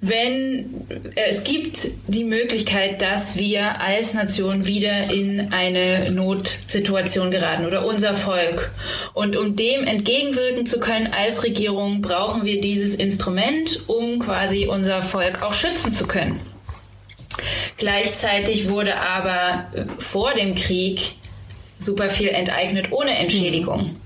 wenn 0.00 0.86
äh, 0.88 1.28
es 1.28 1.44
gibt 1.44 1.88
die 2.06 2.24
Möglichkeit, 2.24 3.02
dass 3.02 3.36
wir 3.36 3.80
als 3.80 4.14
Nation 4.14 4.66
wieder 4.66 5.12
in 5.12 5.52
eine 5.52 6.10
Notsituation 6.10 7.30
geraten 7.30 7.66
oder 7.66 7.84
unser 7.84 8.14
Volk. 8.14 8.70
Und 9.14 9.36
um 9.36 9.56
dem 9.56 9.84
entgegenwirken 9.84 10.66
zu 10.66 10.78
können 10.78 11.08
als 11.08 11.42
Regierung, 11.42 12.00
brauchen 12.00 12.44
wir 12.44 12.60
dieses 12.60 12.94
Instrument, 12.94 13.80
um 13.88 14.20
quasi 14.20 14.66
unser 14.66 15.02
Volk 15.02 15.42
auch 15.42 15.54
schützen 15.54 15.92
zu 15.92 16.06
können. 16.06 16.40
Gleichzeitig 17.76 18.68
wurde 18.68 18.96
aber 18.96 19.66
äh, 19.74 19.84
vor 19.98 20.34
dem 20.34 20.54
Krieg 20.54 21.14
super 21.78 22.08
viel 22.10 22.28
enteignet 22.28 22.90
ohne 22.90 23.16
Entschädigung. 23.18 23.96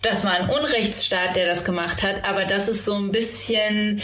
Das 0.00 0.24
war 0.24 0.32
ein 0.32 0.48
Unrechtsstaat, 0.48 1.36
der 1.36 1.46
das 1.46 1.64
gemacht 1.64 2.02
hat, 2.02 2.24
aber 2.24 2.44
das 2.44 2.68
ist 2.68 2.84
so 2.84 2.96
ein 2.96 3.12
bisschen 3.12 4.02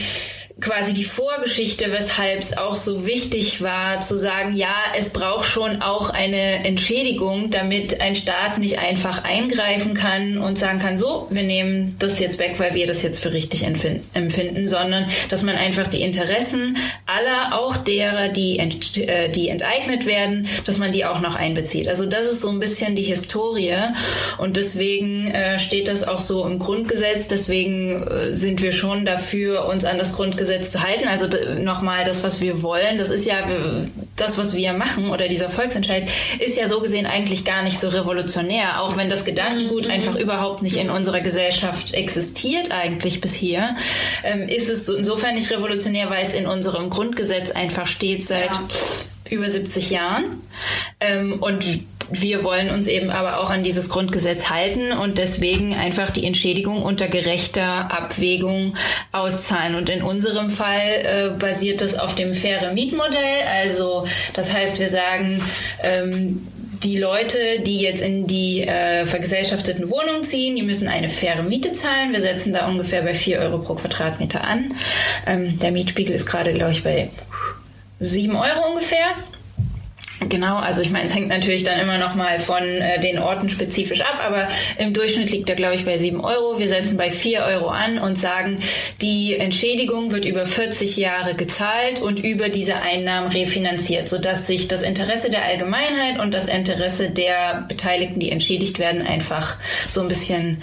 quasi 0.61 0.93
die 0.93 1.05
Vorgeschichte, 1.05 1.93
weshalb 1.93 2.41
es 2.41 2.57
auch 2.57 2.75
so 2.75 3.07
wichtig 3.07 3.63
war 3.63 4.01
zu 4.01 4.19
sagen, 4.19 4.55
ja, 4.55 4.75
es 4.97 5.11
braucht 5.11 5.45
schon 5.45 5.83
auch 5.83 6.11
eine 6.11 6.65
Entschädigung, 6.65 7.51
damit 7.51 8.01
ein 8.01 8.17
Staat 8.17 8.59
nicht 8.59 8.79
einfach 8.79 9.23
eingreifen 9.23 9.95
kann 9.95 10.39
und 10.39 10.59
sagen 10.59 10.81
kann, 10.81 10.99
so, 10.99 11.29
wir 11.31 11.45
nehmen 11.45 11.95
das 12.01 12.19
jetzt 12.19 12.41
weg, 12.41 12.55
weil 12.59 12.75
wir 12.75 12.89
das 12.89 13.03
jetzt 13.03 13.21
für 13.21 13.33
richtig 13.33 13.65
empfinden, 13.65 14.67
sondern 14.67 15.07
dass 15.29 15.45
man 15.45 15.55
einfach 15.55 15.87
die 15.87 16.03
Interessen 16.03 16.77
aller, 17.07 17.57
auch 17.57 17.77
derer, 17.77 18.29
die, 18.29 18.59
ent, 18.59 18.97
äh, 18.97 19.29
die 19.29 19.51
enteignet 19.51 20.07
werden, 20.07 20.49
dass 20.65 20.79
man 20.79 20.91
die 20.91 21.05
auch 21.05 21.21
noch 21.21 21.37
einbezieht. 21.37 21.87
Also 21.87 22.05
das 22.05 22.27
ist 22.27 22.41
so 22.41 22.51
ein 22.51 22.59
bisschen 22.59 22.97
die 22.97 23.03
Historie 23.03 23.77
und 24.39 24.57
deswegen 24.57 25.29
äh, 25.29 25.61
steht 25.61 25.87
das 25.87 26.03
auch 26.03 26.19
so 26.19 26.45
im 26.45 26.59
Grundgesetz, 26.59 27.29
deswegen 27.29 28.03
äh, 28.03 28.35
sind 28.35 28.61
wir 28.61 28.73
schon 28.73 29.05
dafür, 29.05 29.67
uns 29.67 29.85
an 29.85 29.99
das 29.99 30.15
Grundgesetz 30.15 30.48
Grundgesetz 30.49 30.73
zu 30.73 30.83
halten. 30.83 31.07
Also 31.07 31.29
nochmal 31.61 32.05
das, 32.05 32.25
was 32.25 32.41
wir 32.41 32.63
wollen, 32.63 32.99
das 32.99 33.11
ist 33.11 33.27
ja 33.27 33.37
das, 34.17 34.39
was 34.39 34.55
wir 34.55 34.73
machen 34.73 35.11
oder 35.11 35.29
dieser 35.29 35.49
Volksentscheid 35.49 36.09
ist 36.41 36.57
ja 36.57 36.67
so 36.67 36.81
gesehen 36.81 37.07
eigentlich 37.07 37.45
gar 37.45 37.63
nicht 37.63 37.79
so 37.79 37.89
revolutionär, 37.89 38.83
auch 38.83 38.97
wenn 38.97 39.09
das 39.09 39.25
Gedankengut 39.25 39.87
mhm. 39.87 39.93
einfach 39.93 40.17
überhaupt 40.17 40.63
nicht 40.63 40.77
in 40.77 40.91
unserer 40.91 41.21
Gesellschaft 41.21 41.95
existiert 41.95 42.73
eigentlich 42.73 43.21
bis 43.21 43.35
hier, 43.35 43.75
ähm, 44.25 44.49
ist 44.49 44.69
es 44.69 44.89
insofern 44.89 45.35
nicht 45.35 45.51
revolutionär, 45.51 46.11
weil 46.11 46.23
es 46.23 46.33
in 46.33 46.47
unserem 46.47 46.91
Grundgesetz 46.91 47.51
einfach 47.51 47.87
steht 47.87 48.25
seit 48.25 48.55
ja. 48.55 48.63
Über 49.31 49.49
70 49.49 49.91
Jahren. 49.91 50.43
Ähm, 51.01 51.35
und 51.41 51.65
wir 52.11 52.43
wollen 52.43 52.71
uns 52.71 52.87
eben 52.87 53.11
aber 53.11 53.41
auch 53.41 53.51
an 53.51 53.63
dieses 53.63 53.91
Grundgesetz 53.91 54.49
halten 54.49 54.93
und 54.93 55.19
deswegen 55.19 55.75
einfach 55.75 56.11
die 56.11 56.27
Entschädigung 56.27 56.83
unter 56.83 57.07
gerechter 57.09 57.93
Abwägung 57.93 58.77
auszahlen. 59.13 59.75
Und 59.75 59.91
in 59.91 60.03
unserem 60.03 60.51
Fall 60.51 60.81
äh, 61.03 61.31
basiert 61.39 61.83
das 61.83 61.99
auf 61.99 62.15
dem 62.15 62.33
faire 62.33 62.73
Mietmodell. 62.73 63.43
Also 63.63 64.07
das 64.33 64.53
heißt, 64.53 64.79
wir 64.79 64.89
sagen, 64.89 65.43
ähm, 65.83 66.47
die 66.83 66.97
Leute, 66.97 67.39
die 67.67 67.81
jetzt 67.81 68.01
in 68.01 68.27
die 68.27 68.63
äh, 68.63 69.05
vergesellschafteten 69.05 69.91
Wohnungen 69.91 70.23
ziehen, 70.23 70.57
die 70.57 70.63
müssen 70.63 70.89
eine 70.89 71.09
faire 71.09 71.43
Miete 71.43 71.73
zahlen. 71.73 72.13
Wir 72.13 72.21
setzen 72.21 72.53
da 72.53 72.69
ungefähr 72.69 73.03
bei 73.03 73.15
4 73.15 73.41
Euro 73.41 73.59
pro 73.59 73.75
Quadratmeter 73.75 74.45
an. 74.45 74.75
Ähm, 75.27 75.59
der 75.59 75.73
Mietspiegel 75.73 76.15
ist 76.15 76.27
gerade, 76.27 76.53
glaube 76.55 76.73
ich, 76.73 76.83
bei 76.83 77.11
7 78.01 78.35
Euro 78.35 78.69
ungefähr. 78.71 79.07
Genau, 80.29 80.57
also 80.57 80.83
ich 80.83 80.91
meine, 80.91 81.07
es 81.07 81.15
hängt 81.15 81.29
natürlich 81.29 81.63
dann 81.63 81.79
immer 81.79 81.97
noch 81.97 82.17
mal 82.17 82.41
von 82.41 82.63
äh, 82.63 82.99
den 82.99 83.21
Orten 83.21 83.49
spezifisch 83.49 84.01
ab, 84.01 84.19
aber 84.21 84.49
im 84.79 84.93
Durchschnitt 84.93 85.31
liegt 85.31 85.49
er, 85.49 85.55
glaube 85.55 85.77
ich, 85.77 85.85
bei 85.85 85.97
7 85.97 86.21
Euro. 86.21 86.59
Wir 86.59 86.67
setzen 86.67 86.97
bei 86.97 87.11
4 87.11 87.45
Euro 87.45 87.69
an 87.69 87.99
und 87.99 88.19
sagen, 88.19 88.59
die 89.01 89.37
Entschädigung 89.37 90.11
wird 90.11 90.25
über 90.25 90.45
40 90.45 90.97
Jahre 90.97 91.35
gezahlt 91.35 92.03
und 92.03 92.19
über 92.19 92.49
diese 92.49 92.83
Einnahmen 92.83 93.31
refinanziert, 93.31 94.09
sodass 94.09 94.49
sich 94.49 94.67
das 94.67 94.83
Interesse 94.83 95.31
der 95.31 95.45
Allgemeinheit 95.45 96.19
und 96.19 96.35
das 96.35 96.47
Interesse 96.47 97.11
der 97.11 97.65
Beteiligten, 97.69 98.19
die 98.19 98.33
entschädigt 98.33 98.81
werden, 98.81 99.07
einfach 99.07 99.57
so 99.89 100.01
ein 100.01 100.09
bisschen 100.09 100.63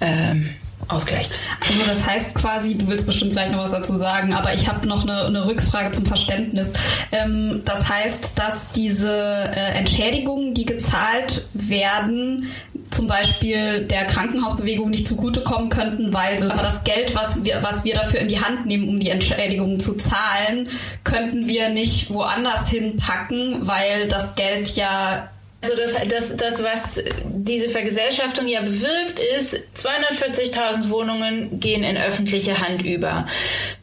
ähm, 0.00 0.56
ausgleicht. 0.88 1.38
Also 1.66 1.82
das 1.86 2.06
heißt 2.06 2.34
quasi, 2.34 2.76
du 2.76 2.86
willst 2.86 3.06
bestimmt 3.06 3.32
gleich 3.32 3.50
noch 3.50 3.58
was 3.58 3.72
dazu 3.72 3.94
sagen, 3.94 4.32
aber 4.32 4.54
ich 4.54 4.68
habe 4.68 4.86
noch 4.86 5.02
eine, 5.02 5.24
eine, 5.24 5.46
Rückfrage 5.46 5.90
zum 5.90 6.06
Verständnis. 6.06 6.72
Ähm, 7.10 7.62
das 7.64 7.88
heißt, 7.88 8.38
dass 8.38 8.70
diese 8.70 9.10
äh, 9.10 9.78
Entschädigungen, 9.78 10.54
die 10.54 10.64
gezahlt 10.64 11.48
werden, 11.54 12.46
zum 12.90 13.08
Beispiel 13.08 13.84
der 13.84 14.04
Krankenhausbewegung 14.04 14.90
nicht 14.90 15.08
zugutekommen 15.08 15.70
könnten, 15.70 16.12
weil 16.12 16.40
aber 16.50 16.62
das 16.62 16.84
Geld, 16.84 17.16
was 17.16 17.42
wir, 17.44 17.62
was 17.62 17.84
wir 17.84 17.94
dafür 17.94 18.20
in 18.20 18.28
die 18.28 18.40
Hand 18.40 18.66
nehmen, 18.66 18.88
um 18.88 19.00
die 19.00 19.10
Entschädigungen 19.10 19.80
zu 19.80 19.94
zahlen, 19.94 20.68
könnten 21.02 21.48
wir 21.48 21.68
nicht 21.68 22.10
woanders 22.10 22.68
hinpacken, 22.68 23.66
weil 23.66 24.06
das 24.06 24.36
Geld 24.36 24.76
ja 24.76 25.30
also 25.70 25.82
das, 25.82 26.08
das, 26.08 26.36
das, 26.36 26.62
was 26.62 27.02
diese 27.24 27.68
Vergesellschaftung 27.68 28.46
ja 28.48 28.60
bewirkt, 28.60 29.18
ist, 29.36 29.56
240.000 29.74 30.90
Wohnungen 30.90 31.60
gehen 31.60 31.82
in 31.82 31.96
öffentliche 31.96 32.60
Hand 32.60 32.84
über. 32.84 33.26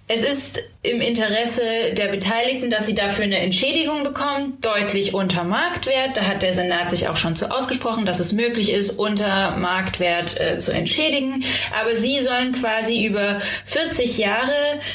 Es 0.07 0.23
ist 0.23 0.61
im 0.81 0.99
Interesse 1.01 1.61
der 1.93 2.09
Beteiligten, 2.09 2.69
dass 2.69 2.85
sie 2.85 2.93
dafür 2.93 3.23
eine 3.23 3.39
Entschädigung 3.39 4.03
bekommen, 4.03 4.57
deutlich 4.61 5.13
unter 5.13 5.43
Marktwert. 5.43 6.17
Da 6.17 6.23
hat 6.23 6.41
der 6.41 6.53
Senat 6.53 6.89
sich 6.89 7.07
auch 7.07 7.15
schon 7.15 7.35
zu 7.35 7.49
ausgesprochen, 7.49 8.05
dass 8.05 8.19
es 8.19 8.33
möglich 8.33 8.71
ist, 8.71 8.91
unter 8.99 9.55
Marktwert 9.57 10.39
äh, 10.39 10.57
zu 10.59 10.71
entschädigen. 10.73 11.43
Aber 11.79 11.95
sie 11.95 12.19
sollen 12.19 12.51
quasi 12.51 13.05
über 13.05 13.41
40 13.65 14.17
Jahre 14.17 14.51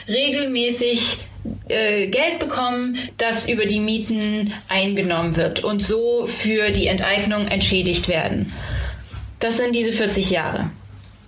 regelmäßig 0.09 1.19
äh, 1.69 2.09
Geld 2.09 2.39
bekommen, 2.39 2.99
das 3.17 3.49
über 3.49 3.67
die 3.67 3.81
Mieten 3.81 4.53
eingenommen 4.69 5.37
wird 5.37 5.65
und 5.65 5.81
so 5.81 6.27
für 6.27 6.71
die 6.71 6.87
Enteignung 6.87 7.49
entschädigt 7.49 8.09
werden. 8.09 8.53
Das 9.41 9.57
sind 9.57 9.75
diese 9.75 9.93
40 9.93 10.31
Jahre. 10.31 10.71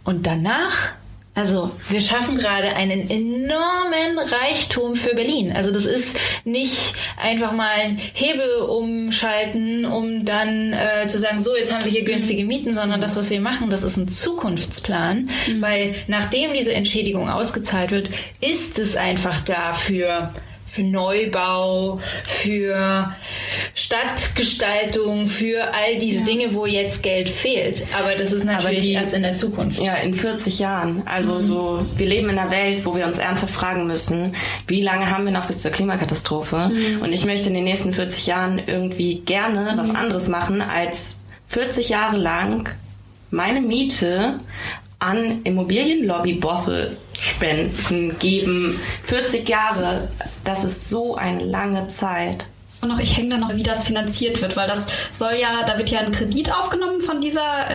Und 0.04 0.26
danach 0.26 0.92
also 1.40 1.70
wir 1.88 2.02
schaffen 2.02 2.36
gerade 2.36 2.76
einen 2.76 3.08
enormen 3.08 4.18
Reichtum 4.18 4.94
für 4.94 5.14
Berlin. 5.14 5.52
Also 5.56 5.70
das 5.70 5.86
ist 5.86 6.18
nicht 6.44 6.92
einfach 7.16 7.52
mal 7.52 7.70
ein 7.70 7.96
Hebel 7.96 8.56
umschalten, 8.56 9.86
um 9.86 10.26
dann 10.26 10.74
äh, 10.74 11.08
zu 11.08 11.18
sagen, 11.18 11.42
so 11.42 11.56
jetzt 11.56 11.72
haben 11.72 11.82
wir 11.82 11.90
hier 11.90 12.04
günstige 12.04 12.44
Mieten, 12.44 12.74
sondern 12.74 13.00
das, 13.00 13.16
was 13.16 13.30
wir 13.30 13.40
machen, 13.40 13.70
das 13.70 13.84
ist 13.84 13.96
ein 13.96 14.06
Zukunftsplan, 14.06 15.30
mhm. 15.46 15.62
weil 15.62 15.94
nachdem 16.08 16.52
diese 16.52 16.74
Entschädigung 16.74 17.30
ausgezahlt 17.30 17.90
wird, 17.90 18.10
ist 18.42 18.78
es 18.78 18.96
einfach 18.96 19.40
dafür 19.40 20.34
für 20.70 20.82
Neubau, 20.82 22.00
für 22.24 23.12
Stadtgestaltung, 23.74 25.26
für 25.26 25.74
all 25.74 25.98
diese 25.98 26.20
ja. 26.20 26.24
Dinge, 26.24 26.54
wo 26.54 26.64
jetzt 26.64 27.02
Geld 27.02 27.28
fehlt. 27.28 27.82
Aber 27.98 28.14
das 28.14 28.32
ist 28.32 28.44
natürlich 28.44 28.84
die, 28.84 28.92
erst 28.92 29.14
in 29.14 29.22
der 29.22 29.32
Zukunft. 29.32 29.80
Ja, 29.80 29.94
in 29.94 30.14
40 30.14 30.60
Jahren. 30.60 31.02
Also 31.06 31.36
mhm. 31.36 31.42
so, 31.42 31.86
wir 31.96 32.06
leben 32.06 32.30
in 32.30 32.38
einer 32.38 32.50
Welt, 32.50 32.86
wo 32.86 32.94
wir 32.94 33.06
uns 33.06 33.18
ernsthaft 33.18 33.52
fragen 33.52 33.86
müssen, 33.86 34.34
wie 34.68 34.80
lange 34.80 35.10
haben 35.10 35.24
wir 35.24 35.32
noch 35.32 35.46
bis 35.46 35.60
zur 35.60 35.72
Klimakatastrophe? 35.72 36.70
Mhm. 36.72 37.02
Und 37.02 37.12
ich 37.12 37.24
möchte 37.24 37.48
in 37.48 37.54
den 37.54 37.64
nächsten 37.64 37.92
40 37.92 38.26
Jahren 38.26 38.60
irgendwie 38.64 39.20
gerne 39.20 39.72
mhm. 39.72 39.78
was 39.78 39.94
anderes 39.94 40.28
machen, 40.28 40.62
als 40.62 41.16
40 41.48 41.88
Jahre 41.88 42.16
lang 42.16 42.68
meine 43.30 43.60
Miete 43.60 44.38
an 45.00 45.40
Immobilienlobby-Bosse 45.44 46.96
spenden, 47.18 48.16
geben. 48.18 48.78
40 49.04 49.48
Jahre, 49.48 50.08
das 50.50 50.64
ist 50.64 50.90
so 50.90 51.14
eine 51.14 51.44
lange 51.44 51.86
Zeit. 51.86 52.46
Und 52.80 52.88
noch, 52.88 52.98
ich 52.98 53.16
hänge 53.16 53.30
da 53.30 53.38
noch, 53.38 53.54
wie 53.54 53.62
das 53.62 53.84
finanziert 53.84 54.40
wird, 54.42 54.56
weil 54.56 54.66
das 54.66 54.86
soll 55.10 55.34
ja, 55.34 55.62
da 55.64 55.78
wird 55.78 55.90
ja 55.90 56.00
ein 56.00 56.12
Kredit 56.12 56.52
aufgenommen 56.52 57.02
von 57.02 57.20
dieser 57.20 57.66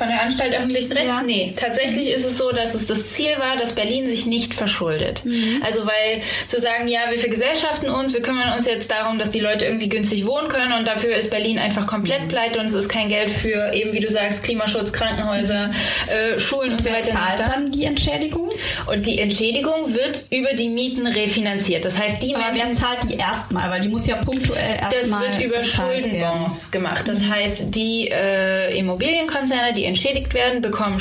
von 0.00 0.08
der 0.08 0.22
Anstalt 0.22 0.54
öffentlichen 0.54 0.92
Rechts? 0.92 1.08
Ja. 1.08 1.22
Nee, 1.22 1.52
tatsächlich 1.54 2.10
ist 2.10 2.24
es 2.24 2.38
so, 2.38 2.52
dass 2.52 2.74
es 2.74 2.86
das 2.86 3.12
Ziel 3.12 3.32
war, 3.38 3.56
dass 3.58 3.74
Berlin 3.74 4.06
sich 4.06 4.24
nicht 4.24 4.54
verschuldet. 4.54 5.24
Mhm. 5.26 5.62
Also 5.62 5.86
weil 5.86 6.22
zu 6.46 6.58
sagen, 6.58 6.88
ja, 6.88 7.00
wir 7.10 7.18
vergesellschaften 7.18 7.90
uns, 7.90 8.14
wir 8.14 8.22
kümmern 8.22 8.52
uns 8.54 8.66
jetzt 8.66 8.90
darum, 8.90 9.18
dass 9.18 9.28
die 9.28 9.40
Leute 9.40 9.66
irgendwie 9.66 9.90
günstig 9.90 10.26
wohnen 10.26 10.48
können 10.48 10.72
und 10.72 10.88
dafür 10.88 11.14
ist 11.14 11.30
Berlin 11.30 11.58
einfach 11.58 11.86
komplett 11.86 12.22
mhm. 12.22 12.28
pleite 12.28 12.60
und 12.60 12.66
es 12.66 12.72
ist 12.72 12.88
kein 12.88 13.08
Geld 13.08 13.30
für 13.30 13.74
eben, 13.74 13.92
wie 13.92 14.00
du 14.00 14.08
sagst, 14.08 14.42
Klimaschutz, 14.42 14.92
Krankenhäuser, 14.92 15.70
äh, 16.06 16.38
Schulen 16.38 16.70
und, 16.70 16.78
und 16.78 16.84
so 16.84 16.90
weiter. 16.90 17.08
Wer 17.12 17.36
zahlt 17.36 17.48
dann 17.48 17.70
die 17.70 17.84
Entschädigung? 17.84 18.50
Und 18.86 19.06
die 19.06 19.18
Entschädigung 19.18 19.92
wird 19.94 20.24
über 20.30 20.54
die 20.54 20.70
Mieten 20.70 21.06
refinanziert. 21.06 21.84
Das 21.84 21.98
heißt, 21.98 22.22
die 22.22 22.34
Aber 22.34 22.46
Menschen, 22.46 22.68
wer 22.68 22.72
zahlt 22.72 23.10
die 23.10 23.16
erstmal? 23.16 23.70
Weil 23.70 23.82
die 23.82 23.88
muss 23.88 24.06
ja 24.06 24.16
punktuell 24.16 24.78
erstmal 24.80 25.28
Das 25.28 25.38
wird 25.38 25.46
über 25.46 25.62
Schuldenbonds 25.62 26.72
werden. 26.72 26.84
gemacht. 26.84 27.06
Das 27.06 27.20
mhm. 27.20 27.34
heißt, 27.34 27.74
die 27.74 28.08
äh, 28.08 28.78
Immobilienkonzerne, 28.78 29.74
die 29.74 29.84
entschädigt 29.90 30.34
werden, 30.34 30.62
bekommen 30.62 30.98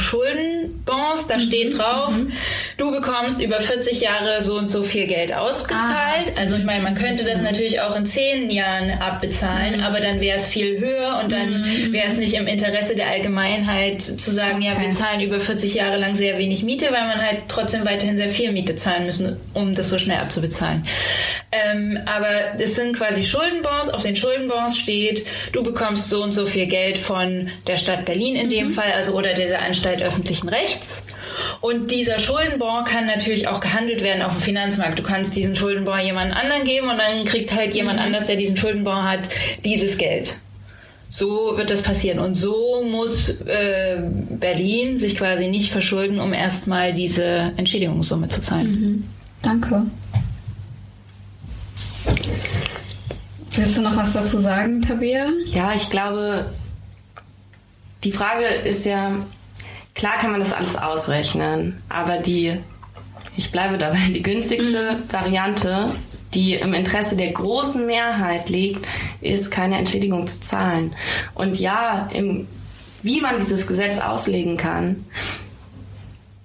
Schuldenbonds. 0.90 1.28
Da 1.28 1.36
mhm. 1.36 1.40
steht 1.40 1.78
drauf, 1.78 2.18
mhm. 2.18 2.32
du 2.78 2.91
bekommst 2.91 3.41
über 3.41 3.60
40 3.60 4.02
Jahre 4.02 4.41
so 4.41 4.57
und 4.57 4.70
so 4.70 4.84
viel 4.84 5.07
Geld 5.07 5.34
ausgezahlt. 5.34 6.32
Aha. 6.34 6.40
Also 6.40 6.56
ich 6.56 6.64
meine, 6.64 6.84
man 6.84 6.95
könnte 6.95 7.24
das 7.24 7.40
mhm. 7.40 7.45
natürlich 7.45 7.82
auch 7.82 7.95
in 7.95 8.06
10 8.06 8.49
Jahren 8.49 8.91
abbezahlen, 8.99 9.78
mhm. 9.78 9.84
aber 9.84 9.99
dann 9.99 10.22
wäre 10.22 10.38
es 10.38 10.48
viel 10.48 10.80
höher 10.80 11.20
und 11.22 11.32
dann 11.32 11.61
mhm. 11.61 11.94
wäre 11.94 12.07
es 12.07 12.18
nicht 12.18 12.34
im 12.34 12.48
Interesse 12.48 12.95
der 12.95 13.07
Allgemeinheit 13.07 14.02
zu 14.02 14.32
sagen, 14.32 14.57
okay. 14.57 14.68
ja, 14.74 14.82
wir 14.82 14.90
zahlen 14.90 15.22
über 15.22 15.40
40 15.40 15.74
Jahre 15.76 15.98
lang 15.98 16.14
sehr 16.14 16.38
wenig 16.38 16.64
Miete, 16.64 16.86
weil 16.86 17.06
man 17.06 17.22
halt 17.22 17.40
trotzdem 17.48 17.86
weiterhin 17.86 18.18
sehr 18.18 18.30
viel 18.30 18.52
Miete 18.52 18.76
zahlen 18.76 19.06
müssen, 19.06 19.38
um 19.53 19.76
das 19.76 19.90
so 19.90 19.98
schnell 19.98 20.20
abzubezahlen. 20.20 20.84
Ähm, 21.52 21.99
aber 22.06 22.60
es 22.60 22.76
sind 22.76 22.95
quasi 22.95 23.24
Schuldenbonds. 23.24 23.90
Auf 23.90 24.03
den 24.03 24.16
Schuldenbonds 24.16 24.78
steht, 24.78 25.26
du 25.52 25.64
bekommst 25.64 26.10
so 26.10 26.24
und 26.24 26.32
so 26.32 26.45
viel 26.45 26.68
Geld 26.68 26.98
von 26.98 27.49
der 27.66 27.78
Stadt 27.78 28.06
Berlin 28.06 28.36
in 28.36 28.49
dem 28.49 28.68
mhm. 28.68 28.72
Fall, 28.72 28.91
also 28.91 29.14
oder 29.14 29.34
dieser 29.34 29.61
Anstalt 29.61 30.02
öffentlichen 30.02 30.49
Rechts. 30.49 30.78
Und 31.61 31.91
dieser 31.91 32.19
Schuldenbond 32.19 32.88
kann 32.88 33.06
natürlich 33.06 33.47
auch 33.47 33.60
gehandelt 33.60 34.01
werden 34.01 34.22
auf 34.22 34.34
dem 34.34 34.41
Finanzmarkt. 34.41 34.99
Du 34.99 35.03
kannst 35.03 35.35
diesen 35.35 35.56
Schuldenbond 35.56 36.03
jemand 36.03 36.34
anderen 36.34 36.64
geben 36.64 36.89
und 36.89 36.97
dann 36.97 37.26
kriegt 37.26 37.53
halt 37.53 37.73
jemand 37.73 37.99
mhm. 37.99 38.06
anders, 38.06 38.26
der 38.26 38.35
diesen 38.35 38.56
Schuldenbond 38.56 39.03
hat, 39.03 39.19
dieses 39.65 39.97
Geld. 39.97 40.38
So 41.10 41.57
wird 41.57 41.72
das 41.72 41.81
passieren. 41.81 42.19
Und 42.19 42.35
so 42.35 42.84
muss 42.84 43.30
äh, 43.41 43.97
Berlin 44.30 44.99
sich 44.99 45.18
quasi 45.18 45.47
nicht 45.47 45.72
verschulden, 45.72 46.19
um 46.19 46.34
erstmal 46.34 46.93
diese 46.93 47.51
Entschädigungssumme 47.57 48.27
zu 48.27 48.41
zahlen. 48.41 48.68
Mhm. 48.68 49.03
Danke. 49.41 49.85
Willst 53.51 53.77
du 53.77 53.81
noch 53.81 53.95
was 53.95 54.14
dazu 54.14 54.38
sagen, 54.38 54.81
Tabea? 54.81 55.27
Ja, 55.47 55.73
ich 55.73 55.89
glaube, 55.89 56.45
die 58.03 58.11
Frage 58.11 58.45
ist 58.45 58.85
ja, 58.85 59.15
klar 59.99 60.17
kann 60.17 60.31
man 60.31 60.39
das 60.39 60.53
alles 60.53 60.77
ausrechnen, 60.77 61.84
aber 61.89 62.17
die, 62.19 62.57
ich 63.35 63.51
bleibe 63.51 63.77
dabei, 63.77 63.99
die 64.07 64.23
günstigste 64.23 64.93
mhm. 64.93 65.11
Variante, 65.11 65.91
die 66.34 66.53
im 66.53 66.73
Interesse 66.73 67.17
der 67.17 67.31
großen 67.31 67.85
Mehrheit 67.85 68.47
liegt, 68.47 68.88
ist 69.19 69.51
keine 69.51 69.77
Entschädigung 69.77 70.26
zu 70.26 70.39
zahlen. 70.39 70.95
Und 71.35 71.59
ja, 71.59 72.07
im, 72.13 72.47
wie 73.03 73.19
man 73.19 73.38
dieses 73.39 73.67
Gesetz 73.67 73.99
auslegen 73.99 74.55
kann, 74.55 75.03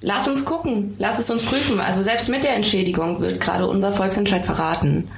lass 0.01 0.27
uns 0.27 0.45
gucken, 0.45 0.97
lass 0.99 1.21
es 1.21 1.31
uns 1.31 1.45
prüfen. 1.45 1.79
Also 1.79 2.03
selbst 2.03 2.29
mit 2.29 2.43
der 2.43 2.57
Entschädigung 2.57 3.21
wird 3.21 3.41
gerade 3.41 3.69
unser 3.69 3.93
Volksentscheid 3.93 4.45
verraten. 4.45 5.09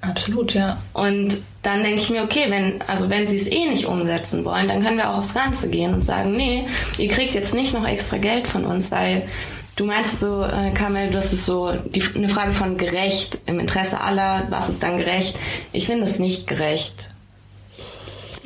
Absolut, 0.00 0.54
ja. 0.54 0.78
Und 0.94 1.42
dann 1.68 1.82
denke 1.82 2.00
ich 2.00 2.08
mir, 2.08 2.22
okay, 2.22 2.46
wenn, 2.48 2.80
also 2.86 3.10
wenn 3.10 3.28
sie 3.28 3.36
es 3.36 3.46
eh 3.46 3.66
nicht 3.66 3.84
umsetzen 3.84 4.44
wollen, 4.46 4.68
dann 4.68 4.82
können 4.82 4.96
wir 4.96 5.10
auch 5.10 5.18
aufs 5.18 5.34
Ganze 5.34 5.68
gehen 5.68 5.92
und 5.92 6.02
sagen, 6.02 6.34
nee, 6.34 6.64
ihr 6.96 7.08
kriegt 7.08 7.34
jetzt 7.34 7.54
nicht 7.54 7.74
noch 7.74 7.86
extra 7.86 8.16
Geld 8.16 8.46
von 8.46 8.64
uns, 8.64 8.90
weil 8.90 9.26
du 9.76 9.84
meinst 9.84 10.18
so, 10.18 10.44
äh, 10.44 10.70
Kamel, 10.72 11.10
das 11.10 11.34
ist 11.34 11.44
so 11.44 11.72
die, 11.72 12.02
eine 12.14 12.30
Frage 12.30 12.54
von 12.54 12.78
gerecht, 12.78 13.38
im 13.44 13.60
Interesse 13.60 14.00
aller, 14.00 14.46
was 14.48 14.70
ist 14.70 14.82
dann 14.82 14.96
gerecht? 14.96 15.36
Ich 15.72 15.86
finde 15.86 16.04
es 16.04 16.18
nicht 16.18 16.46
gerecht. 16.46 17.10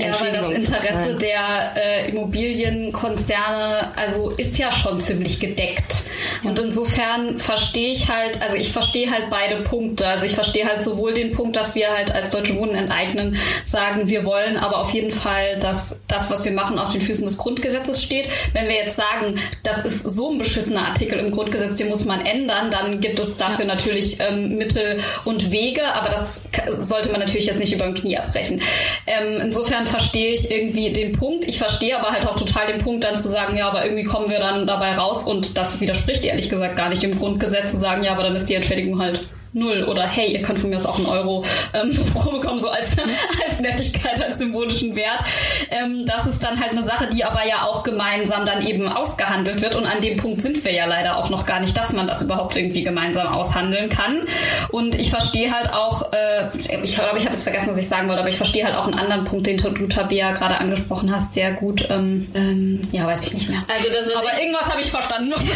Ja, 0.09 0.21
weil 0.21 0.33
das 0.33 0.51
Interesse 0.51 1.15
der 1.15 1.75
äh, 1.77 2.11
Immobilienkonzerne 2.11 3.93
also 3.97 4.31
ist 4.31 4.59
ja 4.59 4.71
schon 4.73 5.01
ziemlich 5.01 5.41
gedeckt. 5.41 6.05
Und 6.45 6.59
insofern 6.59 7.39
verstehe 7.39 7.93
ich 7.93 8.09
halt, 8.09 8.41
also 8.43 8.57
ich 8.57 8.73
verstehe 8.73 9.11
halt 9.11 9.31
beide 9.31 9.63
Punkte. 9.63 10.07
Also 10.07 10.25
ich 10.27 10.35
verstehe 10.35 10.67
halt 10.67 10.83
sowohl 10.83 11.13
den 11.13 11.33
Punkt, 11.33 11.57
dass 11.57 11.75
wir 11.75 11.91
halt 11.91 12.13
als 12.13 12.31
Deutsche 12.31 12.57
Wohnen 12.57 12.75
enteignen 12.75 13.37
sagen, 13.65 14.09
wir 14.09 14.25
wollen 14.25 14.57
aber 14.57 14.79
auf 14.79 14.93
jeden 14.93 15.13
Fall, 15.13 15.59
dass 15.59 15.97
das, 16.09 16.31
was 16.31 16.45
wir 16.45 16.53
machen, 16.53 16.79
auf 16.79 16.93
den 16.93 17.01
Füßen 17.01 17.25
des 17.25 17.39
Grundgesetzes 17.39 18.03
steht. 18.03 18.29
Wenn 18.53 18.69
wir 18.69 18.77
jetzt 18.77 18.97
sagen, 18.97 19.37
das 19.63 19.85
ist 19.85 20.03
so 20.03 20.33
ein 20.33 20.39
beschissener 20.39 20.89
Artikel 20.89 21.19
im 21.19 21.31
Grundgesetz, 21.31 21.77
den 21.77 21.89
muss 21.89 22.05
man 22.05 22.25
ändern, 22.25 22.71
dann 22.71 23.01
gibt 23.01 23.19
es 23.19 23.37
dafür 23.37 23.65
ja. 23.65 23.75
natürlich 23.75 24.19
ähm, 24.21 24.57
Mittel 24.57 25.01
und 25.25 25.51
Wege, 25.53 25.83
aber 25.95 26.09
das 26.09 26.43
sollte 26.69 27.11
man 27.11 27.21
natürlich 27.21 27.47
jetzt 27.47 27.59
nicht 27.59 27.73
über 27.73 27.85
dem 27.85 27.95
Knie 27.95 28.19
abbrechen. 28.19 28.61
Ähm, 29.07 29.41
insofern 29.41 29.87
verstehe 29.87 30.33
ich 30.33 30.51
irgendwie 30.51 30.91
den 30.91 31.13
Punkt. 31.13 31.45
Ich 31.47 31.59
verstehe 31.59 31.99
aber 31.99 32.11
halt 32.11 32.27
auch 32.27 32.37
total 32.37 32.67
den 32.67 32.79
Punkt, 32.79 33.05
dann 33.05 33.17
zu 33.17 33.29
sagen, 33.29 33.57
ja, 33.57 33.69
aber 33.69 33.85
irgendwie 33.85 34.05
kommen 34.05 34.29
wir 34.29 34.39
dann 34.39 34.67
dabei 34.67 34.95
raus 34.95 35.23
und 35.23 35.57
das 35.57 35.81
widerspricht 35.81 36.25
ehrlich 36.25 36.49
gesagt 36.49 36.77
gar 36.77 36.89
nicht 36.89 37.03
dem 37.03 37.19
Grundgesetz 37.19 37.73
zu 37.73 37.77
sagen, 37.77 38.05
ja, 38.05 38.13
aber 38.13 38.25
dann 38.25 38.37
ist 38.37 38.49
die 38.49 38.55
Entschädigung 38.55 39.01
halt 39.01 39.23
null 39.53 39.85
oder 39.85 40.07
hey, 40.07 40.33
ihr 40.33 40.43
könnt 40.43 40.59
von 40.59 40.71
mir 40.71 40.77
aus 40.77 40.87
auch 40.87 40.99
einen 40.99 41.07
Euro 41.07 41.45
ähm, 41.75 41.97
pro 42.15 42.31
bekommen, 42.33 42.59
so 42.59 42.69
als, 42.69 42.97
als 43.47 43.61
Nettigkeit, 43.61 44.23
als 44.23 44.39
symbolischen 44.39 44.97
Wert. 44.97 45.21
Ähm, 45.71 46.07
das 46.07 46.27
ist 46.27 46.43
dann 46.43 46.59
halt 46.61 46.73
eine 46.73 46.83
Sache, 46.83 47.07
die 47.07 47.25
aber 47.25 47.47
ja 47.47 47.63
auch 47.63 47.83
gemeinsam 47.83 48.47
dann 48.47 48.67
eben 48.67 48.89
ausgehandelt 48.89 49.61
wird 49.61 49.75
und 49.75 49.87
an 49.87 50.01
dem 50.01 50.17
Punkt 50.17 50.41
sind 50.41 50.65
wir 50.65 50.73
ja 50.73 50.87
leider 50.87 51.17
auch 51.17 51.31
noch 51.31 51.47
gar 51.47 51.61
nicht, 51.61 51.77
dass 51.77 51.93
man 51.93 52.07
das 52.07 52.23
überhaupt 52.23 52.57
irgendwie 52.57 52.83
gemeinsam 52.83 53.29
aushandeln 53.29 53.89
kann. 53.89 54.23
Und 54.71 54.95
ich 54.95 55.11
verstehe 55.11 55.53
halt 55.53 55.73
auch, 55.73 56.13
äh, 56.13 56.49
ich 56.83 56.95
glaube, 56.95 57.19
ich 57.19 57.25
habe 57.25 57.35
jetzt 57.35 57.43
vergessen, 57.43 57.71
was 57.73 57.79
ich 57.79 57.89
sagen 57.89 58.09
wollte, 58.09 58.21
aber 58.21 58.31
ich 58.31 58.37
verstehe 58.37 58.65
halt 58.65 58.77
auch 58.77 58.87
einen 58.87 58.99
anderen 58.99 59.25
Punkt, 59.25 59.47
den 59.47 59.59
du, 59.59 59.87
Tabea, 59.87 60.33
gerade 60.33 60.59
angesprochen 60.59 61.15
hast, 61.15 61.35
sehr 61.35 61.53
gut. 61.53 61.87
Ähm, 61.91 62.29
ähm, 62.35 62.81
ja, 62.91 63.07
weiß 63.07 63.25
ich 63.25 63.35
nicht 63.35 63.49
mehr. 63.49 63.63
Also 63.73 63.89
das, 63.91 64.09
aber 64.15 64.41
irgendwas 64.41 64.71
habe 64.71 64.81
ich 64.81 64.91
verstanden. 64.91 65.33
also 65.35 65.47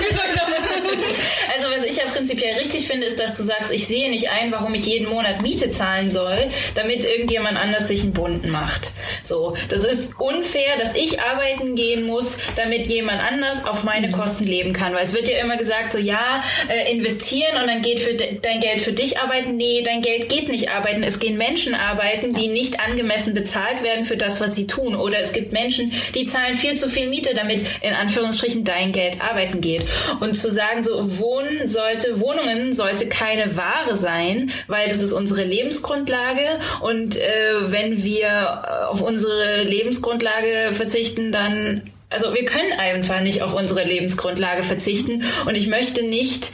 was 1.75 1.85
ich 1.85 1.97
ja 1.97 2.05
prinzipiell 2.13 2.57
richtig 2.59 2.87
finde, 2.87 3.07
ist, 3.07 3.19
dass 3.19 3.37
du 3.37 3.43
sagst, 3.43 3.73
ich 3.73 3.86
sehe 3.87 4.11
nicht 4.11 4.31
ein, 4.31 4.53
warum 4.53 4.75
ich 4.75 4.87
jeden 4.87 5.09
Monat 5.09 5.43
Miete 5.43 5.71
zahlen 5.71 6.09
soll, 6.09 6.39
damit 6.75 7.05
irgendjemand 7.05 7.59
anders 7.59 7.89
sich 7.89 8.03
einen 8.03 8.13
Bunten 8.13 8.51
macht. 8.51 8.93
So, 9.23 9.57
das 9.69 9.85
ist 9.85 10.09
unfair, 10.19 10.77
dass 10.79 10.95
ich 10.95 11.21
arbeiten 11.21 11.75
gehen 11.75 12.07
muss, 12.07 12.37
damit 12.57 12.87
jemand 12.87 13.23
anders 13.23 13.65
auf 13.65 13.85
meine 13.85 14.11
Kosten 14.11 14.45
leben 14.45 14.73
kann. 14.73 14.95
Weil 14.95 15.03
es 15.03 15.15
wird 15.15 15.29
ja 15.29 15.39
immer 15.39 15.57
gesagt, 15.57 15.93
so 15.93 15.99
ja, 15.99 16.43
äh, 16.69 16.93
investieren 16.93 17.61
und 17.61 17.69
dann 17.69 17.83
geht 17.83 18.01
für 18.01 18.15
dein 18.15 18.61
Geld 18.61 18.81
für 18.81 18.93
dich 18.93 19.19
arbeiten. 19.19 19.57
Nee, 19.57 19.83
dein 19.83 20.03
Geld 20.03 20.29
geht 20.29 20.49
nicht 20.49 20.71
arbeiten. 20.71 21.03
Es 21.03 21.19
gehen 21.19 21.37
Menschen 21.37 21.75
arbeiten, 21.75 22.33
die 22.33 22.49
nicht 22.49 22.81
angemessen 22.81 23.35
bezahlt 23.35 23.83
werden 23.83 24.05
für 24.05 24.17
das, 24.17 24.41
was 24.41 24.55
sie 24.55 24.67
tun. 24.67 24.95
Oder 24.95 25.21
es 25.21 25.33
gibt 25.33 25.53
Menschen, 25.53 25.93
die 26.15 26.25
zahlen 26.25 26.55
viel 26.55 26.77
zu 26.77 26.89
viel 26.89 27.09
Miete, 27.09 27.35
damit 27.35 27.65
in 27.83 27.95
Anführungsstrichen 27.95 28.65
dein 28.65 28.93
Geld 28.93 29.21
arbeiten 29.21 29.61
geht. 29.61 29.85
Und 30.21 30.35
zu 30.35 30.51
sagen, 30.51 30.83
so 30.83 31.19
Wohnen 31.19 31.67
sollte, 31.67 32.21
Wohnungen 32.21 32.73
sollte 32.73 33.09
keine 33.09 33.57
Ware 33.57 33.76
Ware 33.77 33.97
sein, 33.97 34.51
weil 34.67 34.89
das 34.89 35.01
ist 35.01 35.13
unsere 35.13 35.45
Lebensgrundlage 35.45 36.43
und 36.81 37.17
äh, 37.17 37.21
wenn 37.67 38.03
wir 38.03 38.27
äh, 38.29 38.85
auf 38.87 39.03
unsere 39.03 39.63
Lebensgrundlage 39.63 40.73
verzichten, 40.73 41.33
dann 41.33 41.83
also 42.09 42.35
wir 42.35 42.45
können 42.45 42.73
einfach 42.73 43.21
nicht 43.21 43.43
auf 43.43 43.53
unsere 43.53 43.85
Lebensgrundlage 43.85 44.63
verzichten 44.63 45.25
und 45.47 45.57
ich 45.57 45.67
möchte 45.67 46.03
nicht 46.05 46.53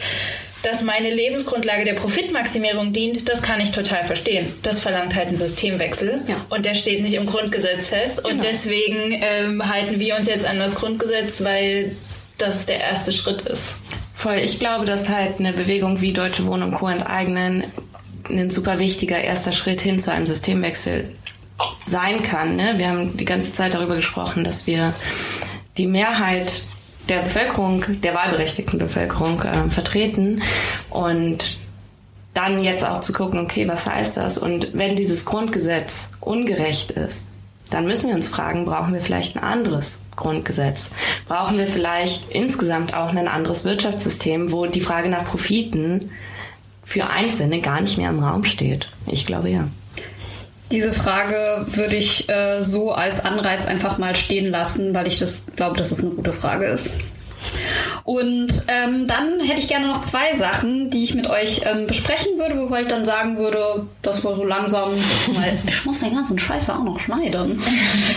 dass 0.63 0.83
meine 0.83 1.13
Lebensgrundlage 1.13 1.85
der 1.85 1.95
Profitmaximierung 1.95 2.93
dient, 2.93 3.29
das 3.29 3.43
kann 3.43 3.61
ich 3.61 3.73
total 3.73 4.05
verstehen. 4.05 4.55
Das 4.63 4.79
verlangt 4.79 5.17
halt 5.17 5.27
einen 5.27 5.37
Systemwechsel 5.37 6.23
ja. 6.29 6.37
und 6.51 6.65
der 6.65 6.75
steht 6.75 7.03
nicht 7.03 7.15
im 7.15 7.27
Grundgesetz 7.27 7.89
fest. 7.89 8.19
Genau. 8.19 8.29
Und 8.29 8.45
deswegen 8.45 9.11
ähm, 9.11 9.69
halten 9.69 9.99
wir 9.99 10.17
uns 10.17 10.29
jetzt 10.29 10.47
an 10.47 10.61
das 10.61 10.77
Grundgesetz, 10.77 11.43
weil 11.43 11.97
das 12.39 12.67
der 12.67 12.79
erste 12.79 13.11
Schritt 13.11 13.43
ist. 13.43 13.77
Voll. 14.23 14.37
Ich 14.37 14.61
glaube, 14.61 14.85
dass 14.85 15.09
halt 15.09 15.41
eine 15.41 15.53
Bewegung 15.53 16.01
wie 16.01 16.13
Deutsche 16.13 16.47
Wohnen 16.47 16.63
und 16.63 16.75
Co. 16.75 16.87
enteignen 16.87 17.65
ein 18.31 18.49
super 18.49 18.79
wichtiger 18.79 19.21
erster 19.21 19.51
Schritt 19.51 19.81
hin 19.81 19.99
zu 19.99 20.13
einem 20.13 20.27
Systemwechsel 20.27 21.13
sein 21.87 22.23
kann. 22.23 22.55
Ne? 22.55 22.75
Wir 22.77 22.89
haben 22.89 23.17
die 23.17 23.25
ganze 23.25 23.53
Zeit 23.53 23.75
darüber 23.75 23.97
gesprochen, 23.97 24.45
dass 24.45 24.69
wir 24.69 24.95
die 25.77 25.89
Mehrheit 25.89 26.69
der 27.09 27.23
Bevölkerung, 27.23 27.85
der 28.03 28.15
wahlberechtigten 28.15 28.79
Bevölkerung 28.79 29.43
äh, 29.43 29.69
vertreten 29.69 30.41
und 30.89 31.59
dann 32.33 32.63
jetzt 32.63 32.85
auch 32.85 32.99
zu 32.99 33.13
gucken, 33.13 33.41
okay, 33.41 33.67
was 33.67 33.89
heißt 33.89 34.19
das? 34.19 34.39
Und 34.39 34.69
wenn 34.73 34.95
dieses 34.95 35.25
Grundgesetz 35.25 36.11
ungerecht 36.21 36.93
ist, 36.93 37.27
dann 37.73 37.87
müssen 37.87 38.09
wir 38.09 38.15
uns 38.15 38.29
fragen, 38.29 38.65
brauchen 38.65 38.93
wir 38.93 39.01
vielleicht 39.01 39.37
ein 39.37 39.43
anderes 39.43 40.03
Grundgesetz? 40.17 40.91
Brauchen 41.27 41.59
wir 41.59 41.67
vielleicht 41.67 42.31
insgesamt 42.31 42.95
auch 42.95 43.15
ein 43.15 43.29
anderes 43.29 43.65
Wirtschaftssystem, 43.65 44.53
wo 44.53 44.67
die 44.67 44.81
Frage 44.81 45.09
nach 45.09 45.25
Profiten 45.25 46.11
für 46.85 47.09
Einzelne 47.09 47.61
gar 47.61 47.81
nicht 47.81 47.97
mehr 47.97 48.11
im 48.11 48.19
Raum 48.19 48.45
steht? 48.45 48.89
Ich 49.07 49.27
glaube 49.27 49.49
ja. 49.51 49.69
Diese 50.71 50.93
Frage 50.93 51.67
würde 51.67 51.97
ich 51.97 52.29
äh, 52.29 52.63
so 52.63 52.93
als 52.93 53.25
Anreiz 53.25 53.67
einfach 53.67 53.99
mal 53.99 54.17
stehen 54.17 54.51
lassen, 54.51 54.95
weil 54.95 55.07
ich 55.07 55.19
das 55.19 55.47
glaube, 55.55 55.77
dass 55.77 55.91
es 55.91 56.01
eine 56.01 56.11
gute 56.11 56.33
Frage 56.33 56.67
ist. 56.67 56.95
Und 58.05 58.65
ähm, 58.69 59.07
dann 59.07 59.41
hätte 59.41 59.61
ich 59.61 59.69
gerne 59.69 59.87
noch 59.87 60.03
zwei 60.03 60.35
Sachen, 60.35 60.91
die 60.91 61.05
ich 61.05 61.15
mit 61.15 61.29
euch 61.29 61.63
ähm, 61.65 61.87
besprechen 61.87 62.39
würde, 62.39 62.55
bevor 62.55 62.79
ich 62.81 62.87
dann 62.89 63.05
sagen 63.05 63.37
würde, 63.37 63.87
dass 64.03 64.25
wir 64.25 64.35
so 64.35 64.45
langsam, 64.45 64.91
weil 65.35 65.59
ich 65.67 65.85
muss 65.85 66.01
den 66.01 66.15
ganzen 66.15 66.39
Scheiß 66.39 66.71
auch 66.71 66.83
noch 66.83 66.99
schneiden. 67.01 67.63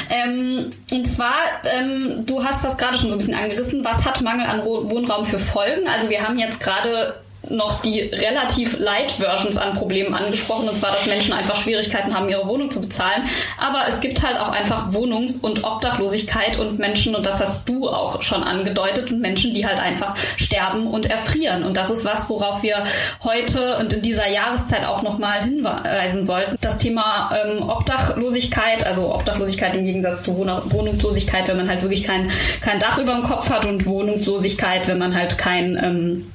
ähm, 0.09 0.71
und 0.91 1.05
zwar, 1.05 1.35
ähm, 1.63 2.25
du 2.25 2.43
hast 2.43 2.63
das 2.63 2.77
gerade 2.77 2.97
schon 2.97 3.09
so 3.09 3.15
ein 3.15 3.19
bisschen 3.19 3.35
angerissen, 3.35 3.83
was 3.83 4.05
hat 4.05 4.21
Mangel 4.21 4.45
an 4.45 4.63
Wohnraum 4.65 5.25
für 5.25 5.39
Folgen? 5.39 5.87
Also 5.87 6.09
wir 6.09 6.21
haben 6.21 6.39
jetzt 6.39 6.59
gerade 6.59 7.15
noch 7.49 7.81
die 7.81 8.01
relativ 8.01 8.79
light 8.79 9.13
Versions 9.13 9.57
an 9.57 9.73
Problemen 9.73 10.13
angesprochen, 10.13 10.69
und 10.69 10.77
zwar, 10.77 10.91
dass 10.91 11.05
Menschen 11.05 11.33
einfach 11.33 11.55
Schwierigkeiten 11.55 12.15
haben, 12.15 12.29
ihre 12.29 12.47
Wohnung 12.47 12.71
zu 12.71 12.81
bezahlen. 12.81 13.23
Aber 13.57 13.83
es 13.87 13.99
gibt 13.99 14.23
halt 14.23 14.39
auch 14.39 14.49
einfach 14.49 14.93
Wohnungs- 14.93 15.37
und 15.37 15.63
Obdachlosigkeit 15.63 16.57
und 16.57 16.79
Menschen, 16.79 17.15
und 17.15 17.25
das 17.25 17.39
hast 17.39 17.67
du 17.67 17.89
auch 17.89 18.21
schon 18.21 18.43
angedeutet, 18.43 19.11
und 19.11 19.21
Menschen, 19.21 19.53
die 19.53 19.65
halt 19.65 19.79
einfach 19.79 20.15
sterben 20.37 20.87
und 20.87 21.05
erfrieren. 21.05 21.63
Und 21.63 21.77
das 21.77 21.89
ist 21.89 22.05
was, 22.05 22.29
worauf 22.29 22.63
wir 22.63 22.83
heute 23.23 23.77
und 23.77 23.93
in 23.93 24.01
dieser 24.01 24.27
Jahreszeit 24.29 24.85
auch 24.85 25.01
nochmal 25.01 25.43
hinweisen 25.43 26.23
sollten. 26.23 26.57
Das 26.61 26.77
Thema 26.77 27.31
ähm, 27.45 27.69
Obdachlosigkeit, 27.69 28.85
also 28.85 29.13
Obdachlosigkeit 29.13 29.73
im 29.73 29.85
Gegensatz 29.85 30.23
zu 30.23 30.37
Wohnungslosigkeit, 30.37 31.47
wenn 31.47 31.57
man 31.57 31.69
halt 31.69 31.81
wirklich 31.81 32.03
kein, 32.03 32.31
kein 32.61 32.79
Dach 32.79 32.97
über 32.97 33.13
dem 33.13 33.23
Kopf 33.23 33.49
hat 33.49 33.65
und 33.65 33.85
Wohnungslosigkeit, 33.85 34.87
wenn 34.87 34.97
man 34.97 35.15
halt 35.15 35.37
kein 35.37 35.79
ähm, 35.81 36.31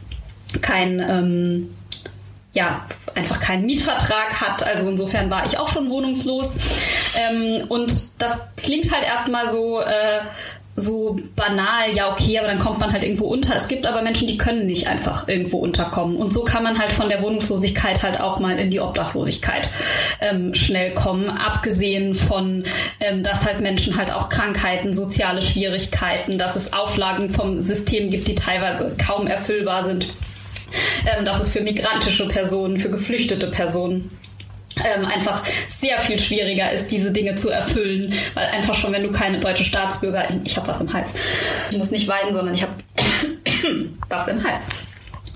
kein 0.63 1.01
ähm, 1.01 1.71
ja, 2.53 2.85
einfach 3.15 3.41
keinen 3.41 3.67
Mietvertrag 3.67 4.41
hat. 4.41 4.67
Also 4.67 4.89
insofern 4.89 5.31
war 5.31 5.47
ich 5.47 5.59
auch 5.59 5.69
schon 5.69 5.91
wohnungslos. 5.91 6.59
Ähm, 7.15 7.65
und 7.69 7.93
das 8.19 8.41
klingt 8.57 8.93
halt 8.93 9.05
erstmal 9.05 9.49
so, 9.49 9.81
äh, 9.81 10.21
so 10.75 11.19
banal, 11.37 11.93
ja, 11.95 12.11
okay, 12.11 12.39
aber 12.39 12.49
dann 12.49 12.59
kommt 12.59 12.81
man 12.81 12.93
halt 12.93 13.05
irgendwo 13.05 13.27
unter. 13.27 13.55
Es 13.55 13.69
gibt 13.69 13.87
aber 13.87 14.03
Menschen, 14.03 14.27
die 14.27 14.37
können 14.37 14.67
nicht 14.67 14.89
einfach 14.89 15.29
irgendwo 15.29 15.59
unterkommen. 15.59 16.17
Und 16.17 16.33
so 16.33 16.43
kann 16.43 16.63
man 16.63 16.79
halt 16.79 16.93
von 16.93 17.09
der 17.09 17.23
Wohnungslosigkeit 17.23 18.03
halt 18.03 18.21
auch 18.21 18.41
mal 18.41 18.59
in 18.59 18.71
die 18.71 18.81
Obdachlosigkeit 18.81 19.69
ähm, 20.21 20.55
schnell 20.55 20.93
kommen. 20.93 21.29
Abgesehen 21.29 22.15
von, 22.15 22.65
ähm, 22.99 23.23
dass 23.23 23.45
halt 23.45 23.61
Menschen 23.61 23.97
halt 23.97 24.11
auch 24.11 24.29
Krankheiten, 24.29 24.93
soziale 24.93 25.43
Schwierigkeiten, 25.43 26.39
dass 26.39 26.57
es 26.57 26.73
Auflagen 26.73 27.31
vom 27.31 27.61
System 27.61 28.11
gibt, 28.11 28.27
die 28.27 28.35
teilweise 28.35 28.97
kaum 28.99 29.29
erfüllbar 29.29 29.85
sind 29.85 30.09
ähm, 31.07 31.25
dass 31.25 31.41
es 31.41 31.49
für 31.49 31.61
migrantische 31.61 32.27
Personen, 32.29 32.77
für 32.77 32.91
geflüchtete 32.91 33.47
Personen 33.49 34.11
ähm, 34.85 35.05
einfach 35.05 35.43
sehr 35.69 35.99
viel 35.99 36.19
schwieriger 36.19 36.71
ist, 36.71 36.89
diese 36.89 37.11
Dinge 37.11 37.35
zu 37.35 37.51
erfüllen, 37.51 38.13
weil 38.35 38.47
einfach 38.49 38.75
schon, 38.75 38.93
wenn 38.93 39.03
du 39.03 39.11
keine 39.11 39.39
deutsche 39.39 39.65
Staatsbürger, 39.65 40.29
ich 40.45 40.57
habe 40.57 40.69
was 40.69 40.81
im 40.81 40.93
Hals, 40.93 41.15
ich 41.71 41.77
muss 41.77 41.91
nicht 41.91 42.09
weinen, 42.09 42.35
sondern 42.35 42.55
ich 42.55 42.63
habe 42.63 42.73
was 44.09 44.29
im 44.29 44.43
Hals, 44.45 44.67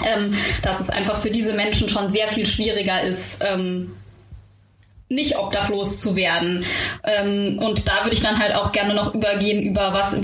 ähm, 0.05 0.33
dass 0.62 0.81
es 0.81 0.91
einfach 0.91 1.19
für 1.19 1.31
diese 1.31 1.55
Menschen 1.55 1.89
schon 1.89 2.11
sehr 2.11 2.29
viel 2.29 2.47
schwieriger 2.47 3.03
ist, 3.03 3.39
ähm, 3.45 3.93
nicht 5.15 5.39
obdachlos 5.39 6.01
zu 6.01 6.16
werden. 6.16 6.65
Ähm, 7.05 7.59
und 7.59 7.89
da 7.89 8.05
würde 8.05 8.15
ich 8.15 8.23
dann 8.23 8.39
halt 8.39 8.55
auch 8.55 8.73
gerne 8.73 8.95
noch 8.95 9.15
übergehen 9.15 9.62
über 9.62 9.93
was, 9.93 10.15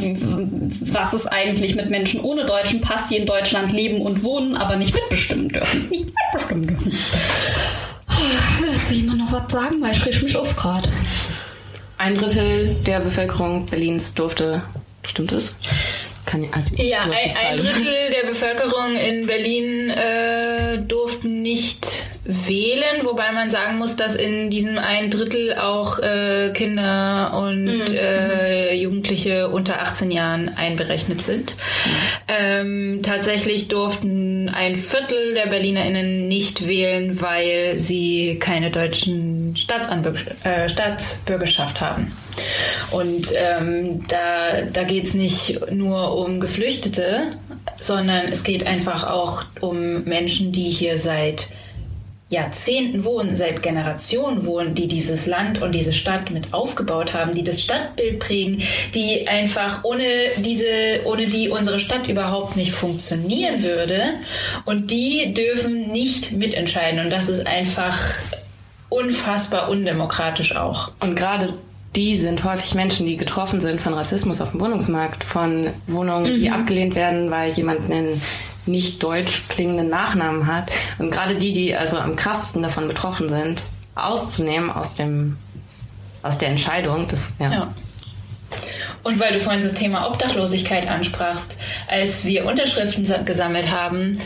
was 0.80 1.12
es 1.12 1.26
eigentlich 1.26 1.74
mit 1.74 1.90
Menschen 1.90 2.20
ohne 2.20 2.44
deutschen 2.44 2.80
Pass, 2.80 3.08
die 3.08 3.16
in 3.16 3.26
Deutschland 3.26 3.72
leben 3.72 4.02
und 4.02 4.22
wohnen, 4.22 4.56
aber 4.56 4.76
nicht 4.76 4.94
mitbestimmen 4.94 5.48
dürfen. 5.48 5.88
Nicht 5.88 6.06
mitbestimmen 6.06 6.66
dürfen. 6.66 6.92
Will 8.60 8.70
dazu 8.72 8.94
jemand 8.94 9.18
noch 9.18 9.32
was 9.32 9.52
sagen? 9.52 9.80
Weil 9.80 9.92
ich 9.92 10.04
riech 10.04 10.22
mich 10.22 10.36
auf 10.36 10.54
gerade. 10.56 10.88
Ein 11.98 12.14
Drittel 12.14 12.76
der 12.86 13.00
Bevölkerung 13.00 13.66
Berlins 13.66 14.14
durfte, 14.14 14.62
stimmt 15.06 15.32
es? 15.32 15.54
Kann, 16.24 16.48
also 16.52 16.74
ja, 16.76 17.02
ein, 17.02 17.12
ein, 17.12 17.56
Drittel 17.56 18.10
der 18.10 18.28
Bevölkerung 18.28 18.94
in 18.94 19.26
Berlin 19.26 19.90
äh, 19.90 20.78
durften 20.78 21.42
nicht 21.42 22.04
wählen, 22.30 23.04
wobei 23.04 23.32
man 23.32 23.50
sagen 23.50 23.78
muss, 23.78 23.96
dass 23.96 24.14
in 24.14 24.50
diesem 24.50 24.78
ein 24.78 25.10
Drittel 25.10 25.54
auch 25.54 25.98
äh, 25.98 26.50
Kinder 26.54 27.32
und 27.34 27.64
mhm. 27.64 27.82
äh, 27.96 28.74
Jugendliche 28.74 29.48
unter 29.48 29.82
18 29.82 30.10
Jahren 30.10 30.48
einberechnet 30.48 31.20
sind. 31.20 31.56
Mhm. 31.56 31.90
Ähm, 32.28 33.00
tatsächlich 33.02 33.68
durften 33.68 34.48
ein 34.48 34.76
Viertel 34.76 35.34
der 35.34 35.46
BerlinerInnen 35.46 36.28
nicht 36.28 36.66
wählen, 36.66 37.20
weil 37.20 37.76
sie 37.76 38.38
keine 38.38 38.70
deutschen 38.70 39.56
Staatsanbür 39.56 40.14
äh, 40.44 40.68
Staatsbürgerschaft 40.68 41.80
haben. 41.80 42.12
Und 42.90 43.32
ähm, 43.36 44.06
da, 44.06 44.62
da 44.72 44.82
geht 44.84 45.04
es 45.04 45.14
nicht 45.14 45.70
nur 45.70 46.16
um 46.16 46.40
Geflüchtete, 46.40 47.30
sondern 47.78 48.28
es 48.28 48.42
geht 48.42 48.66
einfach 48.66 49.08
auch 49.08 49.44
um 49.60 50.04
Menschen, 50.04 50.52
die 50.52 50.70
hier 50.70 50.98
seit 50.98 51.48
Jahrzehnten 52.30 53.04
wohnen, 53.04 53.36
seit 53.36 53.60
Generationen 53.60 54.46
wohnen, 54.46 54.74
die 54.76 54.86
dieses 54.86 55.26
Land 55.26 55.60
und 55.60 55.74
diese 55.74 55.92
Stadt 55.92 56.30
mit 56.30 56.54
aufgebaut 56.54 57.12
haben, 57.12 57.34
die 57.34 57.42
das 57.42 57.60
Stadtbild 57.60 58.20
prägen, 58.20 58.62
die 58.94 59.26
einfach 59.26 59.82
ohne 59.82 60.04
diese, 60.38 60.64
ohne 61.04 61.26
die 61.26 61.48
unsere 61.48 61.80
Stadt 61.80 62.06
überhaupt 62.06 62.56
nicht 62.56 62.70
funktionieren 62.70 63.62
würde. 63.64 64.00
Und 64.64 64.92
die 64.92 65.34
dürfen 65.34 65.90
nicht 65.90 66.30
mitentscheiden. 66.30 67.00
Und 67.00 67.10
das 67.10 67.28
ist 67.28 67.44
einfach 67.48 67.98
unfassbar 68.88 69.68
undemokratisch 69.68 70.54
auch. 70.54 70.92
Und 71.00 71.16
gerade 71.16 71.52
die 71.96 72.16
sind 72.16 72.44
häufig 72.44 72.76
Menschen, 72.76 73.06
die 73.06 73.16
getroffen 73.16 73.60
sind 73.60 73.80
von 73.80 73.94
Rassismus 73.94 74.40
auf 74.40 74.52
dem 74.52 74.60
Wohnungsmarkt, 74.60 75.24
von 75.24 75.70
Wohnungen, 75.88 76.36
die 76.36 76.48
mhm. 76.48 76.54
abgelehnt 76.54 76.94
werden, 76.94 77.32
weil 77.32 77.50
jemand 77.50 77.90
einen 77.90 78.22
nicht 78.66 79.02
deutsch 79.02 79.44
klingenden 79.48 79.88
Nachnamen 79.88 80.46
hat. 80.46 80.70
Und 80.98 81.10
gerade 81.10 81.34
die, 81.34 81.52
die 81.52 81.74
also 81.74 81.98
am 81.98 82.16
krassesten 82.16 82.62
davon 82.62 82.88
betroffen 82.88 83.28
sind, 83.28 83.62
auszunehmen 83.94 84.70
aus 84.70 84.94
dem 84.94 85.36
aus 86.22 86.36
der 86.38 86.50
Entscheidung, 86.50 87.08
das 87.08 87.32
ja. 87.38 87.50
ja. 87.50 87.74
Und 89.02 89.18
weil 89.20 89.32
du 89.32 89.40
vorhin 89.40 89.62
das 89.62 89.72
Thema 89.72 90.06
Obdachlosigkeit 90.06 90.86
ansprachst, 90.86 91.56
als 91.88 92.24
wir 92.26 92.44
Unterschriften 92.44 93.24
gesammelt 93.24 93.70
haben, 93.70 94.20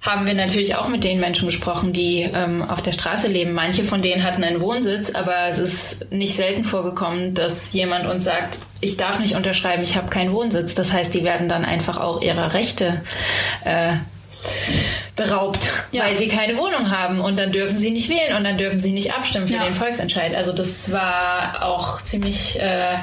haben 0.00 0.24
wir 0.24 0.32
natürlich 0.32 0.76
auch 0.76 0.88
mit 0.88 1.04
den 1.04 1.20
Menschen 1.20 1.46
gesprochen, 1.46 1.92
die 1.92 2.22
ähm, 2.22 2.62
auf 2.62 2.80
der 2.80 2.92
Straße 2.92 3.28
leben. 3.28 3.52
Manche 3.52 3.84
von 3.84 4.00
denen 4.00 4.24
hatten 4.24 4.42
einen 4.42 4.60
Wohnsitz, 4.60 5.10
aber 5.10 5.46
es 5.48 5.58
ist 5.58 6.10
nicht 6.10 6.34
selten 6.34 6.64
vorgekommen, 6.64 7.34
dass 7.34 7.74
jemand 7.74 8.06
uns 8.06 8.24
sagt, 8.24 8.58
ich 8.80 8.96
darf 8.96 9.18
nicht 9.18 9.34
unterschreiben, 9.34 9.82
ich 9.82 9.96
habe 9.96 10.08
keinen 10.08 10.32
Wohnsitz. 10.32 10.74
Das 10.74 10.92
heißt, 10.92 11.12
die 11.12 11.22
werden 11.22 11.50
dann 11.50 11.66
einfach 11.66 11.98
auch 11.98 12.22
ihrer 12.22 12.54
Rechte 12.54 13.02
äh, 13.64 13.92
beraubt, 15.16 15.68
ja. 15.92 16.04
weil 16.04 16.16
sie 16.16 16.28
keine 16.28 16.56
Wohnung 16.56 16.90
haben 16.90 17.20
und 17.20 17.38
dann 17.38 17.52
dürfen 17.52 17.76
sie 17.76 17.90
nicht 17.90 18.08
wählen 18.08 18.38
und 18.38 18.44
dann 18.44 18.56
dürfen 18.56 18.78
sie 18.78 18.92
nicht 18.92 19.12
abstimmen 19.12 19.48
für 19.48 19.54
ja. 19.54 19.64
den 19.64 19.74
Volksentscheid. 19.74 20.34
Also 20.34 20.52
das 20.52 20.92
war 20.92 21.62
auch 21.62 22.00
ziemlich 22.00 22.58
äh, 22.58 22.94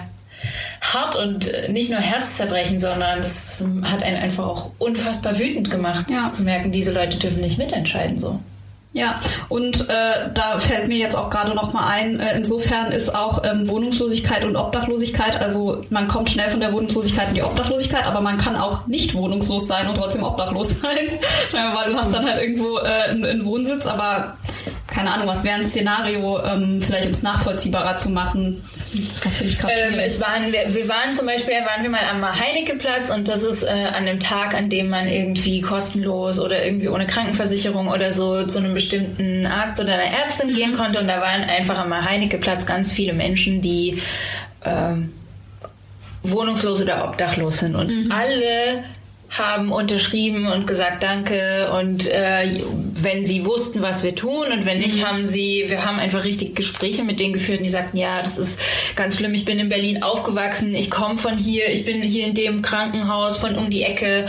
hart 0.82 1.16
und 1.16 1.52
nicht 1.70 1.90
nur 1.90 2.00
Herzzerbrechen, 2.00 2.80
sondern 2.80 3.20
das 3.20 3.64
hat 3.84 4.04
einen 4.04 4.18
einfach 4.18 4.48
auch 4.48 4.72
unfassbar 4.78 5.38
wütend 5.40 5.70
gemacht, 5.70 6.10
ja. 6.10 6.26
zu 6.26 6.44
merken, 6.44 6.72
diese 6.72 6.92
Leute 6.92 7.18
dürfen 7.18 7.42
nicht 7.42 7.58
mitentscheiden 7.58 8.18
so. 8.18 8.40
Ja, 8.94 9.20
und 9.50 9.90
äh, 9.90 10.32
da 10.34 10.58
fällt 10.58 10.88
mir 10.88 10.98
jetzt 10.98 11.16
auch 11.16 11.30
gerade 11.30 11.54
noch 11.54 11.72
mal 11.72 11.88
ein, 11.88 12.20
äh, 12.20 12.36
insofern 12.36 12.92
ist 12.92 13.14
auch 13.14 13.44
ähm, 13.44 13.68
Wohnungslosigkeit 13.68 14.44
und 14.44 14.56
Obdachlosigkeit, 14.56 15.40
also 15.40 15.84
man 15.92 16.08
kommt 16.08 16.32
schnell 16.32 16.50
von 16.50 16.62
der 16.62 16.74
Wohnungslosigkeit 16.74 17.28
in 17.30 17.36
die 17.36 17.44
Obdachlosigkeit, 17.44 18.08
aber 18.08 18.22
man 18.22 18.38
kann 18.38 18.56
auch 18.56 18.88
nicht 18.88 19.14
wohnungslos 19.14 19.68
sein 19.68 19.88
und 19.88 19.98
trotzdem 19.98 20.24
obdachlos 20.24 20.80
sein, 20.82 21.10
weil 21.52 21.92
du 21.92 21.98
hast 21.98 22.12
dann 22.12 22.26
halt 22.26 22.42
irgendwo 22.42 22.80
äh, 22.80 23.10
einen, 23.10 23.26
einen 23.26 23.46
Wohnsitz, 23.46 23.86
aber 23.86 24.38
keine 24.88 25.12
Ahnung, 25.12 25.28
was 25.28 25.44
wäre 25.44 25.56
ein 25.56 25.64
Szenario, 25.64 26.44
ähm, 26.44 26.82
vielleicht 26.82 27.06
um 27.06 27.12
es 27.12 27.22
nachvollziehbarer 27.22 27.98
zu 27.98 28.10
machen? 28.10 28.64
Ähm, 28.94 30.00
es 30.00 30.20
waren, 30.22 30.52
wir, 30.52 30.74
wir 30.74 30.90
waren 30.90 31.14
zum 31.14 31.26
Beispiel, 31.28 31.54
waren 31.54 31.84
wir 31.84 31.90
mal 31.90 32.02
am 32.10 32.24
Heinecke-Platz 32.24 33.10
und 33.10 33.28
das 33.28 33.44
ist 33.44 33.64
äh, 33.64 33.68
an 33.96 34.06
dem 34.06 34.20
Tag, 34.20 34.54
an 34.56 34.70
dem 34.70 34.90
man 34.90 35.08
irgendwie 35.08 35.62
kostenlos 35.62 36.40
oder 36.40 36.66
irgendwie 36.66 36.88
ohne 36.88 37.06
Krankenversicherung 37.06 37.90
oder 37.90 38.12
so 38.14 38.46
zu 38.46 38.58
einem 38.60 38.74
bestimmten 38.74 39.46
Arzt 39.46 39.80
oder 39.80 39.94
einer 39.94 40.18
Ärztin 40.18 40.54
gehen 40.54 40.74
konnte 40.74 41.00
und 41.00 41.08
da 41.08 41.22
waren 41.22 41.44
einfach 41.44 41.78
am 41.78 41.94
Heinecke-Platz 41.94 42.66
ganz 42.66 42.92
viele 42.92 43.14
Menschen, 43.14 43.62
die 43.62 44.02
ähm, 44.64 45.14
wohnungslos 46.24 46.82
oder 46.82 47.08
obdachlos 47.08 47.60
sind 47.60 47.76
und 47.76 48.12
alle 48.12 48.84
haben 49.30 49.72
unterschrieben 49.72 50.48
und 50.48 50.68
gesagt 50.68 51.04
Danke. 51.04 51.72
Und 51.78 52.08
äh, 52.08 52.62
wenn 53.02 53.26
sie 53.26 53.46
wussten, 53.46 53.82
was 53.82 54.04
wir 54.04 54.16
tun 54.16 54.48
und 54.52 54.66
wenn 54.66 54.80
nicht, 54.80 55.06
haben 55.06 55.26
sie, 55.26 55.66
wir 55.68 55.86
haben 55.86 56.00
einfach 56.00 56.24
richtig 56.24 56.56
Gespräche 56.56 57.04
mit 57.04 57.20
denen 57.20 57.34
geführt 57.34 57.60
und 57.60 57.66
die 57.66 57.70
sagten, 57.70 57.98
ja, 57.98 58.22
das 58.22 58.38
ist 58.38 58.60
ganz 58.96 59.18
schlimm, 59.18 59.34
ich 59.34 59.46
bin 59.46 59.60
in 59.60 59.70
Berlin 59.70 60.02
aufgewachsen, 60.02 60.74
ich 60.74 60.90
komme 60.90 61.18
von 61.18 61.38
hier, 61.38 61.70
ich 61.70 61.86
bin 61.86 62.02
hier 62.02 62.26
in 62.26 62.34
dem 62.34 62.62
Krankenhaus 62.62 63.38
von 63.38 63.56
um 63.56 63.70
die 63.70 63.84
Ecke. 63.84 64.26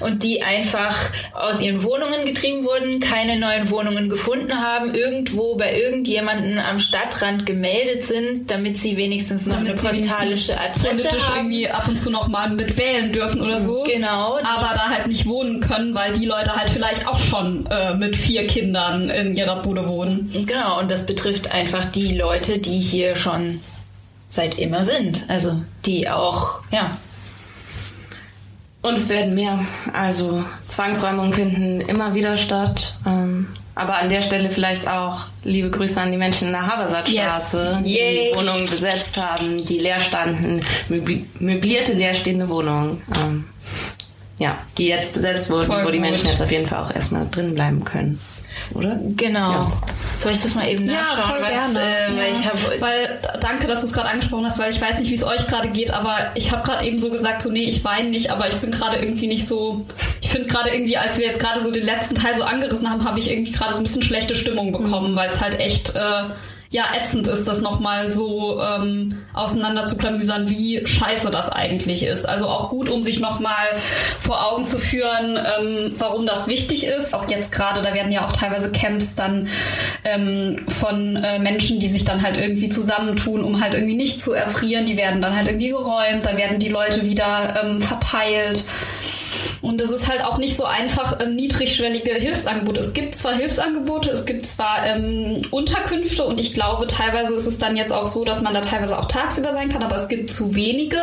Und 0.00 0.22
die 0.22 0.42
einfach 0.42 0.96
aus 1.32 1.60
ihren 1.60 1.82
Wohnungen 1.82 2.24
getrieben 2.24 2.64
wurden, 2.64 3.00
keine 3.00 3.38
neuen 3.38 3.70
Wohnungen 3.70 4.08
gefunden 4.08 4.62
haben, 4.62 4.94
irgendwo 4.94 5.56
bei 5.56 5.76
irgendjemanden 5.76 6.58
am 6.58 6.78
Stadtrand 6.78 7.46
gemeldet 7.46 8.02
sind, 8.02 8.50
damit 8.50 8.76
sie 8.76 8.96
wenigstens 8.96 9.46
noch 9.46 9.56
Damit 9.56 9.84
eine 9.84 9.90
postalische 9.90 10.60
Adresse 10.60 11.02
politisch 11.02 11.28
haben. 11.28 11.36
irgendwie 11.38 11.68
ab 11.68 11.88
und 11.88 11.96
zu 11.96 12.10
noch 12.10 12.28
mal 12.28 12.50
mit 12.50 12.78
wählen 12.78 13.12
dürfen 13.12 13.40
oder 13.40 13.60
so. 13.60 13.82
Genau, 13.84 14.38
Aber 14.44 14.74
da 14.74 14.88
halt 14.88 15.06
nicht 15.06 15.26
wohnen 15.26 15.60
können, 15.60 15.94
weil 15.94 16.12
die 16.12 16.26
Leute 16.26 16.52
halt 16.54 16.70
vielleicht 16.70 17.06
auch 17.06 17.18
schon 17.18 17.66
äh, 17.66 17.94
mit 17.94 18.16
vier 18.16 18.46
Kindern 18.46 19.08
in 19.10 19.36
ihrer 19.36 19.62
Bude 19.62 19.86
wohnen. 19.88 20.30
Genau, 20.46 20.78
und 20.80 20.90
das 20.90 21.06
betrifft 21.06 21.52
einfach 21.52 21.84
die 21.84 22.16
Leute, 22.16 22.58
die 22.58 22.78
hier 22.78 23.16
schon 23.16 23.60
seit 24.28 24.58
immer 24.58 24.84
sind. 24.84 25.24
Also 25.28 25.60
die 25.84 26.08
auch, 26.08 26.60
ja. 26.70 26.96
Und 28.82 28.98
es 28.98 29.08
werden 29.08 29.34
mehr. 29.34 29.60
Also 29.92 30.42
Zwangsräumungen 30.66 31.32
finden 31.32 31.80
immer 31.82 32.14
wieder 32.14 32.36
statt. 32.36 32.96
Ähm, 33.06 33.46
aber 33.74 33.96
an 33.98 34.08
der 34.08 34.20
Stelle 34.22 34.50
vielleicht 34.50 34.86
auch 34.88 35.26
liebe 35.44 35.70
Grüße 35.70 35.98
an 36.00 36.10
die 36.12 36.18
Menschen 36.18 36.48
in 36.48 36.52
der 36.52 36.66
Habersattstraße, 36.66 37.74
Yes. 37.76 37.84
die 37.84 37.94
Yay. 37.94 38.34
Wohnungen 38.34 38.68
besetzt 38.68 39.16
haben, 39.16 39.64
die 39.64 39.78
leer 39.78 40.00
standen, 40.00 40.62
möbli 40.88 41.26
möblierte 41.38 41.92
leerstehende 41.94 42.48
Wohnungen. 42.48 43.00
Ähm, 43.16 43.44
ja, 44.42 44.58
die 44.76 44.88
jetzt 44.88 45.14
besetzt 45.14 45.50
wurden, 45.50 45.66
Voll 45.66 45.84
wo 45.84 45.90
die 45.90 45.98
gut. 45.98 46.08
Menschen 46.08 46.26
jetzt 46.26 46.42
auf 46.42 46.50
jeden 46.50 46.66
Fall 46.66 46.82
auch 46.82 46.92
erstmal 46.92 47.28
drin 47.30 47.54
bleiben 47.54 47.84
können. 47.84 48.20
Oder? 48.74 48.98
Genau. 49.16 49.52
Ja. 49.52 49.72
Soll 50.18 50.32
ich 50.32 50.38
das 50.40 50.54
mal 50.54 50.68
eben 50.68 50.84
nachschauen, 50.84 51.40
was, 51.40 51.74
äh, 51.74 51.78
weil 52.08 52.16
ja. 52.16 52.24
ich 52.32 52.46
habe 52.46 52.80
weil 52.80 53.20
danke, 53.40 53.66
dass 53.66 53.80
du 53.80 53.86
es 53.86 53.92
gerade 53.92 54.08
angesprochen 54.10 54.44
hast, 54.44 54.58
weil 54.58 54.70
ich 54.70 54.80
weiß 54.80 54.98
nicht, 54.98 55.10
wie 55.10 55.14
es 55.14 55.24
euch 55.24 55.46
gerade 55.46 55.68
geht, 55.68 55.92
aber 55.92 56.14
ich 56.34 56.52
habe 56.52 56.62
gerade 56.62 56.84
eben 56.84 56.98
so 56.98 57.10
gesagt, 57.10 57.40
so 57.40 57.50
nee, 57.50 57.64
ich 57.64 57.82
weine 57.84 58.10
nicht, 58.10 58.30
aber 58.30 58.48
ich 58.48 58.54
bin 58.56 58.70
gerade 58.70 58.98
irgendwie 58.98 59.26
nicht 59.26 59.46
so. 59.46 59.86
Ich 60.20 60.28
finde 60.28 60.48
gerade 60.48 60.70
irgendwie, 60.70 60.96
als 60.96 61.18
wir 61.18 61.26
jetzt 61.26 61.40
gerade 61.40 61.60
so 61.60 61.70
den 61.70 61.84
letzten 61.84 62.14
Teil 62.14 62.36
so 62.36 62.42
angerissen 62.42 62.90
haben, 62.90 63.04
habe 63.04 63.18
ich 63.18 63.30
irgendwie 63.30 63.52
gerade 63.52 63.72
so 63.72 63.80
ein 63.80 63.84
bisschen 63.84 64.02
schlechte 64.02 64.34
Stimmung 64.34 64.72
bekommen, 64.72 65.16
weil 65.16 65.30
es 65.30 65.40
halt 65.40 65.58
echt 65.58 65.94
äh, 65.94 66.24
ja 66.72 66.86
ätzend 66.98 67.28
ist, 67.28 67.46
das 67.46 67.60
nochmal 67.60 68.10
so 68.10 68.60
ähm, 68.60 69.18
auseinander 69.34 69.84
zu 69.84 69.96
klamüsern, 69.96 70.48
wie 70.48 70.84
scheiße 70.86 71.30
das 71.30 71.50
eigentlich 71.50 72.02
ist. 72.04 72.26
Also 72.26 72.48
auch 72.48 72.70
gut, 72.70 72.88
um 72.88 73.02
sich 73.02 73.20
nochmal 73.20 73.66
vor 74.18 74.50
Augen 74.50 74.64
zu 74.64 74.78
führen, 74.78 75.36
ähm, 75.36 75.94
warum 75.98 76.24
das 76.24 76.48
wichtig 76.48 76.86
ist. 76.86 77.14
Auch 77.14 77.28
jetzt 77.28 77.52
gerade, 77.52 77.82
da 77.82 77.92
werden 77.92 78.10
ja 78.10 78.24
auch 78.24 78.32
teilweise 78.32 78.72
Camps 78.72 79.14
dann 79.14 79.48
ähm, 80.04 80.64
von 80.66 81.16
äh, 81.16 81.38
Menschen, 81.38 81.78
die 81.78 81.88
sich 81.88 82.04
dann 82.04 82.22
halt 82.22 82.38
irgendwie 82.38 82.70
zusammentun, 82.70 83.44
um 83.44 83.62
halt 83.62 83.74
irgendwie 83.74 83.96
nicht 83.96 84.22
zu 84.22 84.32
erfrieren. 84.32 84.86
Die 84.86 84.96
werden 84.96 85.20
dann 85.20 85.36
halt 85.36 85.48
irgendwie 85.48 85.68
geräumt, 85.68 86.24
da 86.24 86.38
werden 86.38 86.58
die 86.58 86.70
Leute 86.70 87.06
wieder 87.06 87.62
ähm, 87.62 87.82
verteilt. 87.82 88.64
Und 89.60 89.80
es 89.80 89.90
ist 89.90 90.08
halt 90.08 90.24
auch 90.24 90.38
nicht 90.38 90.56
so 90.56 90.64
einfach 90.64 91.20
ähm, 91.20 91.36
niedrigschwellige 91.36 92.12
Hilfsangebote. 92.14 92.80
Es 92.80 92.92
gibt 92.92 93.14
zwar 93.14 93.34
Hilfsangebote, 93.34 94.10
es 94.10 94.26
gibt 94.26 94.46
zwar 94.46 94.84
ähm, 94.86 95.42
Unterkünfte 95.50 96.24
und 96.24 96.40
ich 96.40 96.52
glaube, 96.54 96.86
teilweise 96.86 97.34
ist 97.34 97.46
es 97.46 97.58
dann 97.58 97.76
jetzt 97.76 97.92
auch 97.92 98.06
so, 98.06 98.24
dass 98.24 98.42
man 98.42 98.54
da 98.54 98.60
teilweise 98.60 98.98
auch 98.98 99.06
tagsüber 99.06 99.52
sein 99.52 99.68
kann, 99.68 99.82
aber 99.82 99.96
es 99.96 100.08
gibt 100.08 100.32
zu 100.32 100.54
wenige 100.54 100.98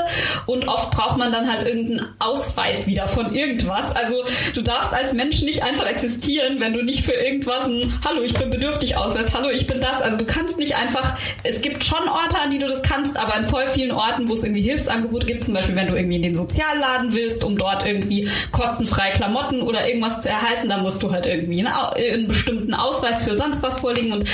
und 0.46 0.68
oft 0.68 0.92
braucht 0.92 1.18
man 1.18 1.32
dann 1.32 1.52
halt 1.52 1.68
irgendeinen 1.68 2.08
Ausweis 2.20 2.88
wieder 2.88 3.08
von 3.08 3.34
irgendwas. 3.34 3.96
Also 3.96 4.24
du 4.54 4.62
darfst 4.62 4.94
als 4.94 5.14
Mensch 5.14 5.42
nicht 5.42 5.64
einfach 5.64 5.86
existieren, 5.86 6.60
wenn 6.60 6.74
du 6.74 6.84
nicht 6.84 7.06
für 7.06 7.14
irgendwas 7.14 7.66
ein 7.66 8.00
Hallo, 8.06 8.22
ich 8.22 8.34
bin 8.34 8.50
bedürftig 8.50 8.98
Ausweis, 8.98 9.34
Hallo, 9.34 9.50
ich 9.50 9.68
bin 9.68 9.80
das. 9.80 10.02
Also 10.02 10.18
du 10.18 10.26
kannst 10.26 10.58
nicht 10.58 10.76
einfach, 10.76 11.18
es 11.44 11.62
gibt 11.62 11.84
schon 11.84 12.08
Orte, 12.08 12.40
an 12.44 12.52
die 12.52 12.60
du 12.60 12.68
das 12.68 12.82
kannst, 12.82 13.18
aber 13.18 13.38
in 13.38 13.44
voll 13.44 13.68
vielen 13.68 13.92
Orten, 13.92 14.28
wo 14.28 14.34
es 14.34 14.44
irgendwie 14.44 14.62
Hilfsangebote 14.62 15.26
gibt, 15.26 15.44
zum 15.44 15.54
Beispiel 15.54 15.76
wenn 15.76 15.88
du 15.88 15.96
irgendwie 15.96 16.18
in 16.18 16.24
den 16.24 16.36
Sozialladen 16.36 17.14
willst, 17.14 17.44
um 17.44 17.58
dort 17.58 17.86
irgendwie 17.86 18.19
kostenfrei 18.52 19.12
Klamotten 19.12 19.62
oder 19.62 19.88
irgendwas 19.88 20.22
zu 20.22 20.30
erhalten, 20.30 20.70
dann 20.70 20.82
musst 20.82 21.04
du 21.04 21.12
halt 21.12 21.26
irgendwie 21.26 21.66
einen, 21.66 21.74
einen 21.74 22.28
bestimmten 22.28 22.74
Ausweis 22.74 23.24
für 23.24 23.38
sonst 23.38 23.62
was 23.62 23.80
vorlegen 23.80 24.12
und 24.12 24.26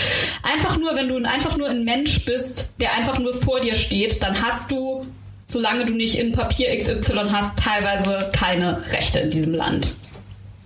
einfach 0.44 0.78
nur, 0.78 0.96
wenn 0.96 1.08
du 1.08 1.18
einfach 1.28 1.58
nur 1.58 1.70
ein 1.70 1.84
Mensch 1.84 2.26
bist, 2.26 2.72
der 2.80 2.94
einfach 2.94 3.20
nur 3.20 3.34
vor 3.34 3.60
dir 3.60 3.74
steht, 3.74 4.24
dann 4.24 4.42
hast 4.42 4.72
du, 4.72 5.06
solange 5.48 5.86
du 5.86 5.94
nicht 5.94 6.18
in 6.18 6.32
Papier 6.32 6.76
XY 6.78 7.30
hast, 7.32 7.58
teilweise 7.60 8.30
keine 8.34 8.82
Rechte 8.92 9.20
in 9.20 9.32
diesem 9.32 9.54
Land. 9.54 9.96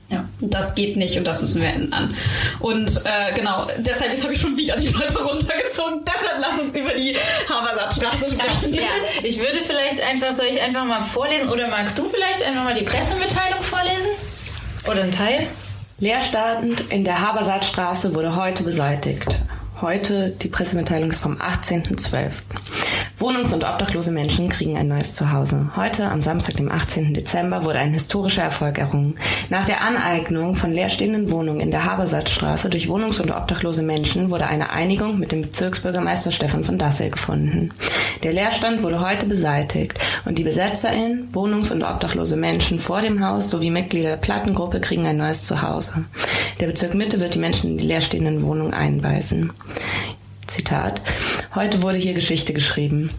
Ja. 0.09 0.25
Das 0.41 0.73
geht 0.73 0.97
nicht 0.97 1.17
und 1.17 1.25
das 1.25 1.41
müssen 1.41 1.61
wir 1.61 1.69
ändern. 1.69 2.15
Und 2.59 2.89
äh, 3.05 3.33
genau, 3.35 3.67
deshalb, 3.77 4.11
jetzt 4.11 4.23
habe 4.23 4.33
ich 4.33 4.41
schon 4.41 4.57
wieder 4.57 4.75
die 4.75 4.87
Leute 4.87 5.17
runtergezogen. 5.21 6.03
Deshalb 6.05 6.39
lass 6.39 6.59
uns 6.59 6.75
über 6.75 6.93
die 6.93 7.15
Habersattstraße 7.47 8.29
sprechen. 8.29 8.73
Ja, 8.73 8.87
ich 9.21 9.39
würde 9.39 9.61
vielleicht 9.63 10.01
einfach, 10.01 10.31
soll 10.31 10.47
ich 10.47 10.61
einfach 10.61 10.85
mal 10.85 11.01
vorlesen 11.01 11.49
oder 11.49 11.67
magst 11.67 11.97
du 11.97 12.09
vielleicht 12.09 12.43
einfach 12.43 12.63
mal 12.63 12.73
die 12.73 12.83
Pressemitteilung 12.83 13.61
vorlesen? 13.61 14.09
Oder 14.87 15.03
ein 15.03 15.11
Teil? 15.11 15.47
Leerstandend 15.99 16.81
in 16.89 17.03
der 17.03 17.21
Habersaatstraße 17.21 18.15
wurde 18.15 18.35
heute 18.35 18.63
beseitigt. 18.63 19.43
Heute, 19.81 20.31
die 20.31 20.49
Pressemitteilung 20.49 21.09
ist 21.09 21.21
vom 21.21 21.37
18.12. 21.37 22.41
Wohnungs- 23.17 23.53
und 23.53 23.63
obdachlose 23.63 24.11
Menschen 24.11 24.49
kriegen 24.49 24.77
ein 24.77 24.89
neues 24.89 25.15
Zuhause. 25.15 25.71
Heute, 25.77 26.09
am 26.09 26.21
Samstag, 26.21 26.57
dem 26.57 26.69
18. 26.69 27.13
Dezember, 27.13 27.63
wurde 27.63 27.79
ein 27.79 27.93
historischer 27.93 28.43
Erfolg 28.43 28.77
errungen. 28.77 29.15
Nach 29.49 29.63
der 29.63 29.81
Aneignung 29.81 30.57
von 30.57 30.71
leerstehenden 30.71 31.31
Wohnungen 31.31 31.61
in 31.61 31.71
der 31.71 31.85
Habersaatstraße 31.85 32.69
durch 32.69 32.87
wohnungs- 32.87 33.21
und 33.21 33.31
obdachlose 33.31 33.83
Menschen 33.83 34.31
wurde 34.31 34.47
eine 34.47 34.69
Einigung 34.71 35.17
mit 35.17 35.31
dem 35.31 35.41
Bezirksbürgermeister 35.41 36.31
Stefan 36.31 36.65
von 36.65 36.77
Dassel 36.77 37.11
gefunden. 37.11 37.71
Der 38.23 38.33
Leerstand 38.33 38.83
wurde 38.83 38.99
heute 38.99 39.27
beseitigt 39.27 39.97
und 40.25 40.37
die 40.37 40.43
BesetzerInnen, 40.43 41.29
wohnungs- 41.31 41.71
und 41.71 41.83
obdachlose 41.83 42.35
Menschen 42.35 42.79
vor 42.79 43.01
dem 43.01 43.25
Haus 43.25 43.49
sowie 43.49 43.69
Mitglieder 43.69 44.09
der 44.09 44.17
Plattengruppe 44.17 44.81
kriegen 44.81 45.07
ein 45.07 45.17
neues 45.17 45.45
Zuhause. 45.45 46.03
Der 46.59 46.67
Bezirk 46.67 46.93
Mitte 46.93 47.21
wird 47.21 47.35
die 47.35 47.39
Menschen 47.39 47.71
in 47.71 47.77
die 47.77 47.87
leerstehenden 47.87 48.43
Wohnungen 48.43 48.73
einweisen. 48.73 49.53
Zitat. 50.47 51.01
Heute 51.55 51.81
wurde 51.81 51.97
hier 51.97 52.13
Geschichte 52.13 52.53
geschrieben. 52.53 53.11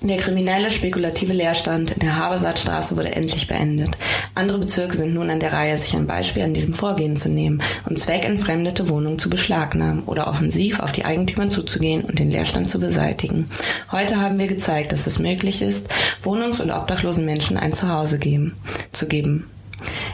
Der 0.00 0.16
kriminelle, 0.16 0.70
spekulative 0.70 1.32
Leerstand 1.32 1.90
in 1.90 1.98
der 1.98 2.16
Habersaatstraße 2.16 2.96
wurde 2.96 3.16
endlich 3.16 3.48
beendet. 3.48 3.98
Andere 4.36 4.58
Bezirke 4.58 4.96
sind 4.96 5.12
nun 5.12 5.28
an 5.28 5.40
der 5.40 5.52
Reihe, 5.52 5.76
sich 5.76 5.96
ein 5.96 6.06
Beispiel 6.06 6.44
an 6.44 6.54
diesem 6.54 6.72
Vorgehen 6.72 7.16
zu 7.16 7.28
nehmen 7.28 7.60
und 7.84 7.98
zweckentfremdete 7.98 8.88
Wohnungen 8.88 9.18
zu 9.18 9.28
beschlagnahmen 9.28 10.04
oder 10.04 10.28
offensiv 10.28 10.78
auf 10.78 10.92
die 10.92 11.04
Eigentümer 11.04 11.50
zuzugehen 11.50 12.04
und 12.04 12.20
den 12.20 12.30
Leerstand 12.30 12.70
zu 12.70 12.78
beseitigen. 12.78 13.50
Heute 13.90 14.20
haben 14.20 14.38
wir 14.38 14.46
gezeigt, 14.46 14.92
dass 14.92 15.08
es 15.08 15.18
möglich 15.18 15.62
ist, 15.62 15.88
wohnungs- 16.22 16.62
und 16.62 16.70
obdachlosen 16.70 17.24
Menschen 17.24 17.56
ein 17.56 17.72
Zuhause 17.72 18.20
geben, 18.20 18.56
zu 18.92 19.08
geben. 19.08 19.50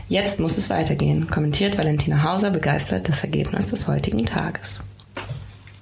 Jetzt 0.09 0.41
muss 0.41 0.57
es 0.57 0.71
weitergehen, 0.71 1.29
kommentiert 1.31 1.77
Valentina 1.77 2.23
Hauser 2.23 2.51
begeistert 2.51 3.07
das 3.11 3.23
Ergebnis 3.23 3.69
des 3.69 3.87
heutigen 3.87 4.25
Tages. 4.25 4.83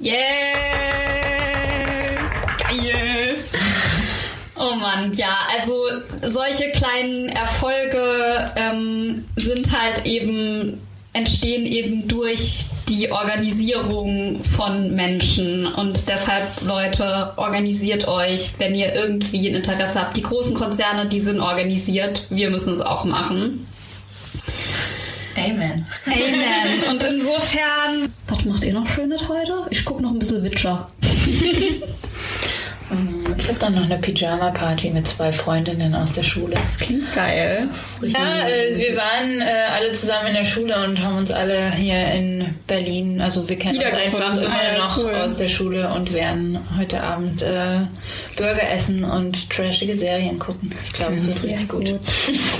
Yes! 0.03 0.19
Geil! 2.59 3.37
Oh 4.57 4.75
Mann, 4.75 5.13
ja, 5.15 5.33
also 5.57 5.75
solche 6.23 6.73
kleinen 6.73 7.29
Erfolge 7.29 8.51
ähm, 8.57 9.25
sind 9.37 9.71
halt 9.71 10.05
eben, 10.05 10.81
entstehen 11.13 11.67
eben 11.67 12.09
durch 12.09 12.67
die 12.89 13.13
Organisierung 13.13 14.43
von 14.43 14.93
Menschen. 14.97 15.67
Und 15.67 16.09
deshalb, 16.09 16.49
Leute, 16.63 17.35
organisiert 17.37 18.09
euch, 18.09 18.55
wenn 18.59 18.75
ihr 18.75 18.93
irgendwie 18.93 19.51
ein 19.51 19.55
Interesse 19.55 20.01
habt. 20.01 20.17
Die 20.17 20.23
großen 20.23 20.55
Konzerne, 20.57 21.07
die 21.07 21.21
sind 21.21 21.39
organisiert. 21.39 22.27
Wir 22.29 22.51
müssen 22.51 22.73
es 22.73 22.81
auch 22.81 23.05
machen. 23.05 23.69
Amen. 25.37 25.87
Amen. 26.07 26.91
Und 26.91 27.03
insofern. 27.03 28.13
Was 28.29 28.45
macht 28.45 28.65
ihr 28.65 28.73
noch 28.73 28.87
Schönes 28.87 29.29
heute? 29.29 29.67
Ich 29.71 29.85
gucke 29.85 30.03
noch 30.03 30.11
ein 30.11 30.19
bisschen 30.19 30.43
Witcher. 30.43 30.91
Ich 33.39 33.49
habe 33.49 33.59
dann 33.59 33.75
noch 33.75 33.85
eine 33.85 33.99
Pyjama-Party 33.99 34.91
mit 34.91 35.07
zwei 35.07 35.33
Freundinnen 35.33 35.95
aus 35.95 36.13
der 36.13 36.23
Schule. 36.23 36.57
Das 36.61 36.77
klingt 36.79 37.13
geil. 37.15 37.69
Ja, 38.03 38.47
äh, 38.49 38.77
wir 38.79 38.97
waren 38.97 39.41
äh, 39.41 39.45
alle 39.75 39.93
zusammen 39.93 40.29
in 40.29 40.35
der 40.35 40.45
Schule 40.45 40.75
und 40.85 41.03
haben 41.03 41.17
uns 41.19 41.31
alle 41.31 41.73
hier 41.75 42.07
in 42.15 42.45
Berlin, 42.67 43.21
also 43.21 43.49
wir 43.49 43.57
kennen 43.59 43.79
uns 43.83 43.93
einfach 43.93 44.37
immer 44.37 44.49
Ah, 44.49 44.79
noch 44.79 44.99
cool. 44.99 45.15
aus 45.15 45.37
der 45.37 45.49
Schule 45.49 45.89
und 45.95 46.13
werden 46.13 46.59
heute 46.79 47.03
Abend 47.03 47.43
äh, 47.43 47.87
Burger 48.37 48.71
essen 48.73 49.05
und 49.05 49.51
trashige 49.51 49.95
Serien 49.95 50.39
gucken. 50.39 50.71
Ich 50.87 50.93
glaube, 50.93 51.15
es 51.15 51.27
wird 51.27 51.43
richtig 51.43 51.69
gut. 51.69 51.95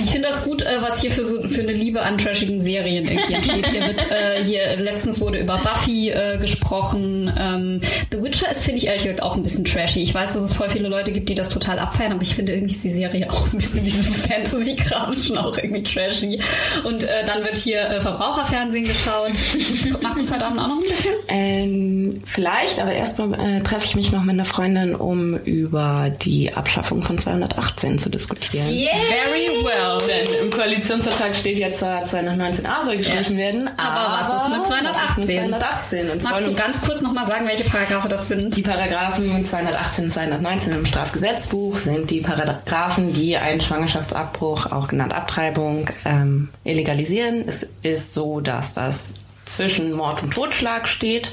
Ich 0.01 0.09
finde 0.11 0.27
das 0.29 0.43
gut, 0.43 0.61
äh, 0.61 0.81
was 0.81 1.01
hier 1.01 1.11
für 1.11 1.23
so 1.23 1.47
für 1.47 1.61
eine 1.61 1.73
Liebe 1.73 2.01
an 2.01 2.17
trashigen 2.17 2.61
Serien 2.61 3.05
irgendwie 3.05 3.33
entsteht. 3.33 3.67
Hier 3.69 3.81
wird 3.87 4.05
äh, 4.11 4.43
hier 4.43 4.77
letztens 4.77 5.19
wurde 5.19 5.39
über 5.39 5.57
Buffy 5.57 6.09
äh, 6.09 6.37
gesprochen. 6.39 7.31
Ähm, 7.39 7.81
The 8.11 8.21
Witcher 8.21 8.49
ist 8.51 8.63
finde 8.63 8.79
ich 8.79 8.87
ehrlich 8.87 9.03
gesagt 9.03 9.21
auch 9.23 9.35
ein 9.35 9.43
bisschen 9.43 9.65
trashy. 9.65 10.01
Ich 10.01 10.13
weiß, 10.13 10.33
dass 10.33 10.43
es 10.43 10.53
voll 10.53 10.62
viele 10.69 10.87
Leute 10.87 11.11
gibt, 11.11 11.29
die 11.29 11.33
das 11.35 11.49
total 11.49 11.79
abfeiern, 11.79 12.13
aber 12.13 12.21
ich 12.21 12.35
finde 12.35 12.53
irgendwie 12.53 12.73
ist 12.73 12.83
die 12.83 12.89
Serie 12.89 13.27
auch 13.31 13.51
ein 13.51 13.57
bisschen 13.57 13.83
diesem 13.83 14.13
Fantasy-Kram 14.13 15.13
schon 15.13 15.37
auch 15.37 15.57
irgendwie 15.57 15.83
trashy. 15.83 16.39
Und 16.83 17.03
äh, 17.03 17.25
dann 17.25 17.43
wird 17.43 17.55
hier 17.55 17.81
äh, 17.89 18.01
Verbraucherfernsehen 18.01 18.85
geschaut. 18.85 19.31
Machst 20.01 20.19
du 20.19 20.23
es 20.23 20.31
heute 20.31 20.45
Abend 20.45 20.59
auch 20.59 20.67
noch 20.67 20.77
ein 20.77 20.83
bisschen? 20.83 21.13
Ähm, 21.27 22.21
vielleicht, 22.25 22.79
aber 22.79 22.93
erstmal 22.93 23.33
äh, 23.39 23.61
treffe 23.61 23.85
ich 23.85 23.95
mich 23.95 24.11
noch 24.11 24.23
mit 24.23 24.33
einer 24.33 24.45
Freundin, 24.45 24.95
um 24.95 25.37
über 25.39 26.11
die 26.21 26.53
Abschaffung 26.53 27.03
von 27.03 27.17
218 27.17 27.97
zu 27.99 28.09
diskutieren. 28.09 28.67
Very 28.67 29.63
well. 29.63 30.07
Denn 30.07 30.45
im 30.45 30.51
Koalitionsvertrag 30.51 31.35
steht 31.35 31.59
ja 31.59 31.73
zwar 31.73 32.03
219a 32.03 32.85
soll 32.85 32.97
gestrichen 32.97 33.37
werden, 33.37 33.69
Aber 33.77 34.19
was 34.19 34.43
ist 34.43 34.49
mit 34.49 34.59
was 34.59 34.69
ist 34.69 35.25
218? 35.25 35.49
mit 35.49 35.61
218? 35.61 36.09
Und 36.09 36.23
Magst 36.23 36.47
du 36.47 36.53
ganz 36.53 36.81
kurz 36.81 37.01
nochmal 37.01 37.25
sagen, 37.25 37.47
welche 37.47 37.63
Paragraphe 37.63 38.07
das 38.07 38.27
sind? 38.27 38.55
die 38.55 38.61
Paragraphen 38.61 39.45
218 39.45 40.05
und 40.05 40.09
219 40.11 40.52
im 40.61 40.85
Strafgesetzbuch 40.85 41.77
sind 41.77 42.11
die 42.11 42.21
Paragraphen, 42.21 43.13
die 43.13 43.37
einen 43.37 43.59
Schwangerschaftsabbruch, 43.59 44.67
auch 44.67 44.87
genannt 44.87 45.13
Abtreibung, 45.13 45.89
ähm, 46.05 46.49
illegalisieren. 46.63 47.43
Es 47.47 47.67
ist 47.81 48.13
so, 48.13 48.39
dass 48.39 48.73
das 48.73 49.15
zwischen 49.45 49.93
Mord 49.93 50.23
und 50.23 50.33
Totschlag 50.33 50.87
steht, 50.87 51.31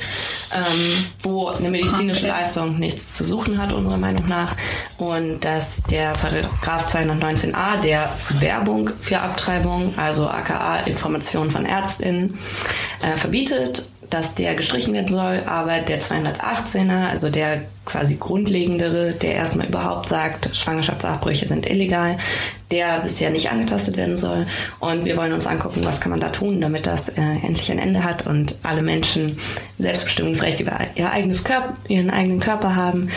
ähm, 0.53 1.05
wo 1.23 1.49
eine 1.49 1.71
medizinische. 1.71 2.27
Leistung 2.27 2.79
nichts 2.79 3.17
zu 3.17 3.25
suchen 3.25 3.59
hat, 3.59 3.73
unserer 3.73 3.97
Meinung 3.97 4.27
nach. 4.27 4.57
Und 4.99 5.45
dass 5.45 5.83
der 5.85 6.15
Paragraph 6.15 6.87
219a 6.87 7.81
der 7.81 8.13
Werbung 8.41 8.91
für 9.01 9.21
Abtreibung, 9.21 9.97
also 9.97 10.29
aka 10.29 10.81
Information 10.81 11.51
von 11.51 11.67
Ärztinnen, 11.67 12.39
äh, 13.03 13.17
verbietet, 13.17 13.89
dass 14.11 14.35
der 14.35 14.55
gestrichen 14.55 14.93
werden 14.93 15.09
soll, 15.09 15.43
aber 15.47 15.79
der 15.79 16.01
218er, 16.01 17.11
also 17.11 17.31
der 17.31 17.63
quasi 17.91 18.17
grundlegendere, 18.17 19.13
der 19.13 19.35
erstmal 19.35 19.67
überhaupt 19.67 20.09
sagt, 20.09 20.55
Schwangerschaftsabbrüche 20.55 21.47
sind 21.47 21.69
illegal, 21.69 22.17
der 22.71 23.01
bisher 23.01 23.31
nicht 23.31 23.51
angetastet 23.51 23.97
werden 23.97 24.17
soll. 24.17 24.47
Und 24.79 25.05
wir 25.05 25.17
wollen 25.17 25.33
uns 25.33 25.47
angucken, 25.47 25.81
was 25.83 26.01
kann 26.01 26.11
man 26.11 26.21
da 26.21 26.29
tun, 26.29 26.61
damit 26.61 26.87
das 26.87 27.09
äh, 27.09 27.21
endlich 27.21 27.71
ein 27.73 27.81
Ende 27.81 28.05
hat 28.05 28.27
und 28.27 28.57
alle 28.63 28.83
Menschen 28.83 29.39
Selbstbestimmungsrecht 29.79 30.61
über 30.61 30.79
ihr 30.95 31.11
eigenes 31.11 31.43
Körper, 31.43 31.77
ihren 31.89 32.11
eigenen 32.11 32.39
Körper 32.39 32.77
haben. 32.77 33.09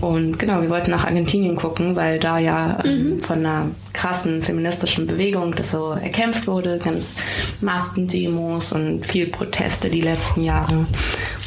Und 0.00 0.38
genau, 0.38 0.62
wir 0.62 0.70
wollten 0.70 0.92
nach 0.92 1.06
Argentinien 1.06 1.56
gucken, 1.56 1.96
weil 1.96 2.20
da 2.20 2.38
ja 2.38 2.78
ähm, 2.84 3.18
von 3.18 3.40
einer 3.40 3.66
krassen 3.92 4.42
feministischen 4.42 5.08
Bewegung 5.08 5.56
das 5.56 5.72
so 5.72 5.90
erkämpft 5.90 6.46
wurde, 6.46 6.78
ganz 6.78 7.14
Maskendemos 7.60 8.72
und 8.72 9.04
viel 9.04 9.26
Proteste 9.26 9.90
die 9.90 10.02
letzten 10.02 10.42
Jahre. 10.42 10.86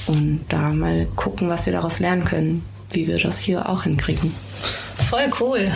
Und 0.07 0.41
da 0.49 0.69
mal 0.69 1.07
gucken, 1.15 1.49
was 1.49 1.65
wir 1.65 1.73
daraus 1.73 1.99
lernen 1.99 2.25
können, 2.25 2.65
wie 2.93 3.07
wir 3.07 3.19
das 3.19 3.39
hier 3.39 3.69
auch 3.69 3.83
hinkriegen. 3.83 4.33
Voll 4.97 5.29
cool. 5.39 5.71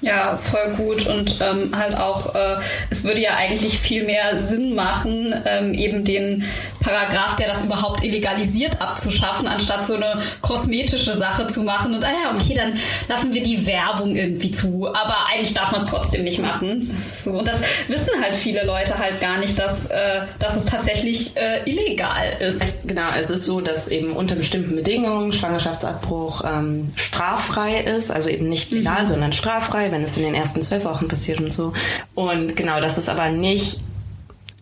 Ja, 0.00 0.36
voll 0.36 0.74
gut 0.76 1.06
und 1.06 1.38
ähm, 1.40 1.76
halt 1.76 1.96
auch, 1.96 2.34
äh, 2.34 2.56
es 2.90 3.04
würde 3.04 3.20
ja 3.20 3.36
eigentlich 3.36 3.78
viel 3.78 4.04
mehr 4.04 4.38
Sinn 4.38 4.74
machen, 4.74 5.34
ähm, 5.46 5.72
eben 5.72 6.04
den 6.04 6.44
Paragraph, 6.80 7.36
der 7.36 7.48
das 7.48 7.62
überhaupt 7.64 8.04
illegalisiert, 8.04 8.82
abzuschaffen, 8.82 9.48
anstatt 9.48 9.86
so 9.86 9.94
eine 9.94 10.20
kosmetische 10.42 11.16
Sache 11.16 11.46
zu 11.46 11.62
machen. 11.62 11.94
Und 11.94 12.04
ah 12.04 12.10
ja, 12.10 12.34
okay, 12.34 12.52
dann 12.54 12.74
lassen 13.08 13.32
wir 13.32 13.42
die 13.42 13.66
Werbung 13.66 14.14
irgendwie 14.14 14.50
zu, 14.50 14.88
aber 14.88 15.16
eigentlich 15.32 15.54
darf 15.54 15.72
man 15.72 15.80
es 15.80 15.86
trotzdem 15.86 16.24
nicht 16.24 16.38
machen. 16.38 16.94
So, 17.24 17.30
und 17.30 17.48
das 17.48 17.62
wissen 17.88 18.10
halt 18.20 18.36
viele 18.36 18.64
Leute 18.64 18.98
halt 18.98 19.20
gar 19.22 19.38
nicht, 19.38 19.58
dass, 19.58 19.86
äh, 19.86 20.22
dass 20.38 20.56
es 20.56 20.66
tatsächlich 20.66 21.34
äh, 21.36 21.62
illegal 21.64 22.36
ist. 22.40 22.62
Genau, 22.86 23.08
es 23.18 23.30
ist 23.30 23.46
so, 23.46 23.62
dass 23.62 23.88
eben 23.88 24.12
unter 24.12 24.34
bestimmten 24.34 24.76
Bedingungen 24.76 25.32
Schwangerschaftsabbruch 25.32 26.42
ähm, 26.44 26.92
straffrei 26.96 27.80
ist, 27.80 28.10
also 28.10 28.28
eben 28.28 28.43
nicht 28.48 28.72
legal, 28.72 29.04
sondern 29.06 29.32
straffrei, 29.32 29.90
wenn 29.92 30.02
es 30.02 30.16
in 30.16 30.22
den 30.22 30.34
ersten 30.34 30.62
zwölf 30.62 30.84
Wochen 30.84 31.08
passiert 31.08 31.40
und 31.40 31.52
so. 31.52 31.72
Und 32.14 32.56
genau, 32.56 32.80
das 32.80 32.98
ist 32.98 33.08
aber 33.08 33.30
nicht 33.30 33.80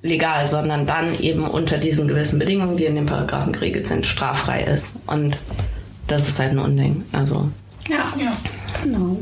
legal, 0.02 0.46
sondern 0.46 0.86
dann 0.86 1.18
eben 1.20 1.46
unter 1.46 1.78
diesen 1.78 2.08
gewissen 2.08 2.38
Bedingungen, 2.38 2.76
die 2.76 2.84
in 2.84 2.96
den 2.96 3.06
Paragraphen 3.06 3.52
geregelt 3.52 3.86
sind, 3.86 4.04
straffrei 4.04 4.62
ist. 4.62 4.96
Und 5.06 5.38
das 6.08 6.28
ist 6.28 6.38
halt 6.38 6.52
ein 6.52 6.58
Unding. 6.58 7.04
Also 7.12 7.48
Ja, 7.88 8.12
ja. 8.22 8.32
genau. 8.82 9.18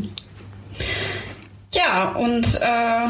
Ja, 1.72 2.10
und 2.10 2.60
äh, 2.60 3.08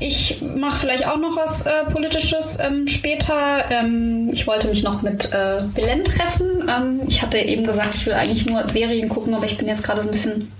ich 0.00 0.40
mache 0.56 0.80
vielleicht 0.80 1.06
auch 1.06 1.16
noch 1.16 1.36
was 1.36 1.66
äh, 1.66 1.84
Politisches 1.90 2.58
ähm, 2.60 2.86
später. 2.86 3.64
Ähm, 3.70 4.30
ich 4.32 4.46
wollte 4.46 4.68
mich 4.68 4.82
noch 4.82 5.02
mit 5.02 5.32
äh, 5.32 5.62
Belen 5.74 6.04
treffen. 6.04 6.68
Ähm, 6.68 7.00
ich 7.08 7.22
hatte 7.22 7.38
eben 7.38 7.64
gesagt, 7.64 7.96
ich 7.96 8.06
will 8.06 8.12
eigentlich 8.12 8.46
nur 8.46 8.68
Serien 8.68 9.08
gucken, 9.08 9.34
aber 9.34 9.46
ich 9.46 9.56
bin 9.56 9.66
jetzt 9.66 9.82
gerade 9.82 10.02
so 10.02 10.08
ein 10.08 10.12
bisschen 10.12 10.52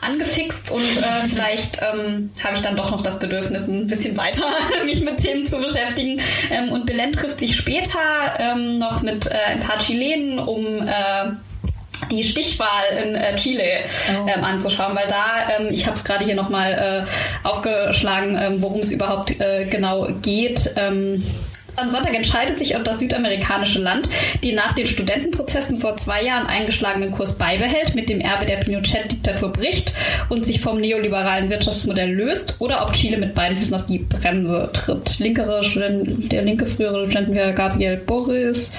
angefixt 0.00 0.70
und 0.70 0.80
äh, 0.80 1.28
vielleicht 1.28 1.80
ähm, 1.82 2.30
habe 2.42 2.56
ich 2.56 2.62
dann 2.62 2.76
doch 2.76 2.90
noch 2.90 3.02
das 3.02 3.18
Bedürfnis, 3.18 3.68
ein 3.68 3.86
bisschen 3.86 4.16
weiter 4.16 4.44
mich 4.84 5.02
mit 5.04 5.18
Themen 5.18 5.46
zu 5.46 5.58
beschäftigen. 5.58 6.20
Ähm, 6.50 6.72
und 6.72 6.86
Belen 6.86 7.12
trifft 7.12 7.40
sich 7.40 7.56
später 7.56 7.98
ähm, 8.38 8.78
noch 8.78 9.02
mit 9.02 9.26
äh, 9.26 9.34
ein 9.52 9.60
paar 9.60 9.78
Chilenen, 9.78 10.38
um 10.38 10.86
äh, 10.86 11.32
die 12.10 12.24
Stichwahl 12.24 12.84
in 13.02 13.14
äh, 13.14 13.36
Chile 13.36 13.62
ähm, 14.26 14.44
anzuschauen, 14.44 14.96
weil 14.96 15.06
da, 15.06 15.58
ähm, 15.58 15.68
ich 15.70 15.86
habe 15.86 15.96
es 15.96 16.04
gerade 16.04 16.24
hier 16.24 16.34
nochmal 16.34 17.06
äh, 17.44 17.46
aufgeschlagen, 17.46 18.38
ähm, 18.40 18.62
worum 18.62 18.80
es 18.80 18.90
überhaupt 18.90 19.38
äh, 19.40 19.66
genau 19.66 20.08
geht. 20.22 20.72
Ähm, 20.76 21.24
am 21.76 21.88
Sonntag 21.88 22.14
entscheidet 22.14 22.58
sich, 22.58 22.76
ob 22.76 22.84
das 22.84 22.98
südamerikanische 22.98 23.78
Land 23.78 24.08
den 24.42 24.54
nach 24.54 24.72
den 24.72 24.86
Studentenprozessen 24.86 25.78
vor 25.78 25.96
zwei 25.96 26.22
Jahren 26.22 26.46
eingeschlagenen 26.46 27.12
Kurs 27.12 27.36
beibehält, 27.38 27.94
mit 27.94 28.08
dem 28.08 28.20
Erbe 28.20 28.46
der 28.46 28.56
Pinochet-Diktatur 28.56 29.52
bricht 29.52 29.92
und 30.28 30.44
sich 30.44 30.60
vom 30.60 30.80
neoliberalen 30.80 31.50
Wirtschaftsmodell 31.50 32.12
löst 32.12 32.56
oder 32.58 32.82
ob 32.82 32.92
Chile 32.92 33.16
mit 33.18 33.34
beiden 33.34 33.56
Füßen 33.56 33.74
auf 33.74 33.86
die 33.86 33.98
Bremse 33.98 34.70
tritt. 34.72 35.18
Linkere 35.18 35.62
Studenten, 35.62 36.28
der 36.28 36.42
linke 36.42 36.66
frühere 36.66 37.06
Studentenwehr 37.06 37.52
Gabriel 37.52 37.96
Boris 37.96 38.70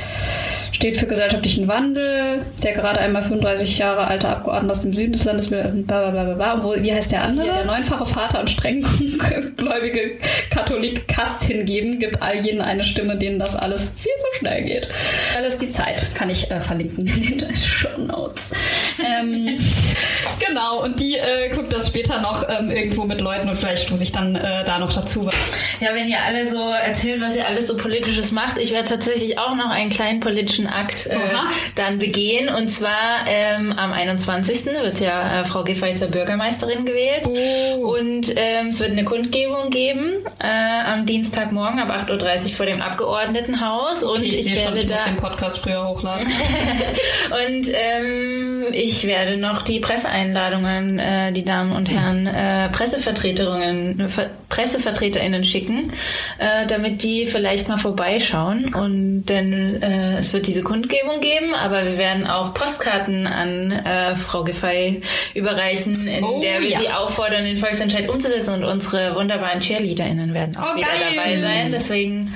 steht 0.72 0.98
für 0.98 1.06
gesellschaftlichen 1.06 1.68
Wandel. 1.68 2.46
Der 2.64 2.74
gerade 2.74 3.00
einmal 3.00 3.24
35 3.24 3.78
Jahre 3.78 4.08
alte 4.08 4.30
Abgeordnete 4.30 4.72
aus 4.72 4.82
dem 4.82 4.94
Süden 4.94 5.14
des 5.14 5.24
Landes. 5.26 5.48
Obwohl, 5.52 6.84
wie 6.84 6.94
heißt 6.94 7.12
der 7.12 7.24
andere? 7.24 7.48
Der 7.48 7.66
neunfache 7.66 8.06
Vater 8.06 8.40
und 8.40 8.50
strenggläubige 8.50 10.18
Katholik 10.50 11.08
Kast 11.08 11.44
hingeben, 11.44 12.00
gibt 12.00 12.22
all 12.22 12.46
jenen 12.46 12.62
eine 12.62 12.84
Stimme, 12.84 13.16
denen 13.16 13.40
das 13.40 13.56
alles 13.56 13.92
viel 13.98 14.12
zu 14.18 14.40
schnell 14.40 14.64
geht. 14.64 14.88
Alles 15.36 15.58
die 15.58 15.70
Zeit, 15.70 16.08
kann 16.14 16.30
ich 16.30 16.50
äh, 16.52 16.60
verlinken 16.60 17.08
in 17.08 17.38
den 17.38 17.56
Show 17.56 17.98
Notes. 17.98 18.54
ähm, 19.00 19.58
genau, 20.46 20.84
und 20.84 21.00
die 21.00 21.18
äh, 21.18 21.50
guckt 21.50 21.74
das 21.74 21.88
später 21.88 22.22
noch 22.22 22.48
ähm, 22.50 22.70
irgendwo 22.72 23.04
mit 23.04 23.22
Leuten 23.22 23.50
und 23.50 23.56
vielleicht 23.56 23.84
stoße 23.84 24.04
ich 24.04 24.12
dann 24.12 24.36
äh, 24.36 24.64
da 24.64 24.80
noch 24.80 24.94
dazu. 24.94 25.30
Ja, 25.80 25.94
wenn 25.94 26.08
ihr 26.08 26.22
alle 26.24 26.46
so 26.46 26.70
erzählt, 26.72 27.22
was 27.22 27.36
ihr 27.36 27.48
alles 27.48 27.68
so 27.68 27.78
politisches 27.78 28.32
macht, 28.32 28.58
ich 28.58 28.72
werde 28.72 28.90
tatsächlich 28.90 29.38
auch 29.38 29.56
noch 29.56 29.70
einen 29.70 29.90
kleinen 29.90 30.20
politischen 30.20 30.61
Akt 30.68 31.08
äh, 31.08 31.18
dann 31.76 31.98
begehen. 31.98 32.50
Und 32.50 32.70
zwar 32.70 33.26
ähm, 33.28 33.74
am 33.74 33.92
21. 33.94 34.66
wird 34.66 35.00
ja 35.00 35.42
äh, 35.42 35.46
Frau 35.46 35.64
Giffey 35.64 35.94
zur 35.94 36.08
Bürgermeisterin 36.08 36.86
gewählt. 36.86 37.28
Und 37.82 38.34
ähm, 38.36 38.68
es 38.68 38.80
wird 38.80 38.92
eine 38.92 39.06
Kundgebung 39.06 39.70
geben 39.70 40.14
äh, 40.40 40.92
am 40.92 41.06
Dienstagmorgen 41.06 41.80
ab 41.80 41.92
8.30 41.92 42.50
Uhr 42.50 42.56
vor 42.56 42.66
dem 42.66 42.82
Abgeordnetenhaus. 42.82 44.04
Und 44.04 44.24
ich, 44.24 44.34
ich, 44.34 44.44
sehe 44.44 44.56
schon, 44.56 44.66
werde 44.66 44.80
ich 44.80 44.90
muss 44.90 45.00
da 45.00 45.06
den 45.06 45.18
Podcast 45.18 45.60
früher 45.60 45.88
hochladen. 45.88 46.28
und 47.48 47.68
ähm, 47.74 48.66
ich 48.72 49.06
werde 49.06 49.38
noch 49.38 49.62
die 49.62 49.80
Presseeinladungen, 49.80 51.00
äh, 51.00 51.32
die 51.32 51.44
Damen 51.44 51.72
und 51.72 51.90
Herren 51.90 52.28
äh, 52.28 52.70
Pressevertreterinnen, 52.70 54.10
Ver 54.10 54.30
Pressevertreterinnen 54.50 55.44
schicken, 55.46 55.92
äh, 56.38 56.68
damit 56.68 57.04
die 57.04 57.26
vielleicht 57.26 57.70
mal 57.70 57.78
vorbeischauen. 57.78 58.74
Und 58.74 59.26
denn 59.26 59.82
äh, 59.82 60.18
es 60.18 60.34
wird 60.34 60.48
diese 60.52 60.64
Kundgebung 60.64 61.22
geben, 61.22 61.54
aber 61.56 61.86
wir 61.86 61.98
werden 61.98 62.28
auch 62.28 62.54
Postkarten 62.54 63.26
an 63.26 63.72
äh, 63.72 64.18
Frau 64.18 64.44
Giffey 64.44 65.02
überreichen, 65.34 66.06
in 66.10 66.26
Oh, 66.26 66.42
der 66.42 66.60
wir 66.60 66.68
ja. 66.68 66.80
sie 66.82 66.90
auffordern, 66.90 67.46
den 67.46 67.56
Volksentscheid 67.56 68.10
umzusetzen. 68.10 68.56
Und 68.56 68.66
unsere 68.66 69.16
wunderbaren 69.16 69.62
CheerleaderInnen 69.62 70.34
werden 70.34 70.58
auch 70.58 70.74
Oh, 70.74 70.76
wieder 70.76 70.88
geil. 70.88 71.16
dabei 71.16 71.40
sein. 71.40 71.72
Deswegen, 71.72 72.34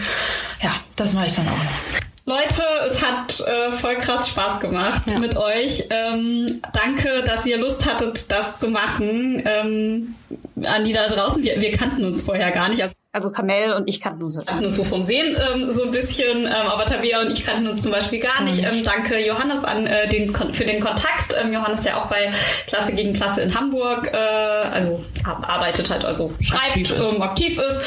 ja, 0.64 0.72
das 0.96 1.12
mache 1.12 1.26
ich 1.26 1.34
dann 1.34 1.46
auch 1.46 1.52
noch. 1.58 2.38
Leute, 2.38 2.64
es 2.88 3.04
hat 3.04 3.42
äh, 3.46 3.72
voll 3.72 3.96
krass 3.98 4.30
Spaß 4.30 4.62
gemacht 4.62 5.04
ja. 5.12 5.20
mit 5.20 5.36
euch. 5.36 5.84
Ähm, 5.90 6.62
danke, 6.72 7.22
dass 7.26 7.46
ihr 7.46 7.58
Lust 7.58 7.86
hattet, 7.86 8.32
das 8.32 8.60
zu 8.60 8.70
machen. 8.70 9.44
Ähm, 9.46 10.16
an 10.64 10.86
die 10.86 10.94
da 10.94 11.08
draußen, 11.10 11.44
wir, 11.44 11.60
wir 11.60 11.72
kannten 11.74 12.06
uns 12.06 12.22
vorher 12.22 12.50
gar 12.52 12.70
nicht. 12.70 12.82
Also, 12.82 12.96
also 13.16 13.32
Kamel 13.32 13.72
und 13.72 13.88
ich 13.88 14.02
kannten 14.02 14.22
uns. 14.22 14.38
Kannten 14.46 14.66
uns 14.66 14.76
so 14.76 14.84
vom 14.84 15.06
Sehen 15.06 15.38
ähm, 15.54 15.72
so 15.72 15.84
ein 15.84 15.92
bisschen, 15.92 16.46
ähm, 16.46 16.68
aber 16.68 16.86
Tabea 16.86 17.22
und 17.22 17.32
ich 17.32 17.46
kannten 17.46 17.68
uns 17.68 17.82
zum 17.82 17.94
Beispiel 17.94 18.20
gar 18.20 18.44
nicht. 18.44 18.62
Ähm, 18.64 18.84
danke 18.84 19.26
Johannes 19.26 19.64
an 19.64 19.88
äh, 19.88 20.08
den 20.10 20.36
für 20.36 20.66
den 20.66 20.82
Kontakt. 20.82 21.34
Ähm, 21.42 21.54
Johannes 21.54 21.86
ja 21.86 22.02
auch 22.02 22.08
bei 22.08 22.32
Klasse 22.68 22.92
gegen 22.92 23.14
Klasse 23.14 23.42
in 23.42 23.56
Hamburg, 23.56 24.12
äh, 24.14 24.18
also 24.18 25.04
arbeitet 25.24 25.90
halt, 25.90 26.04
also 26.04 26.34
schreibt, 26.42 26.64
aktiv 26.64 26.92
ist. 26.92 27.14
Ähm, 27.14 27.22
aktiv 27.22 27.58
ist. 27.58 27.84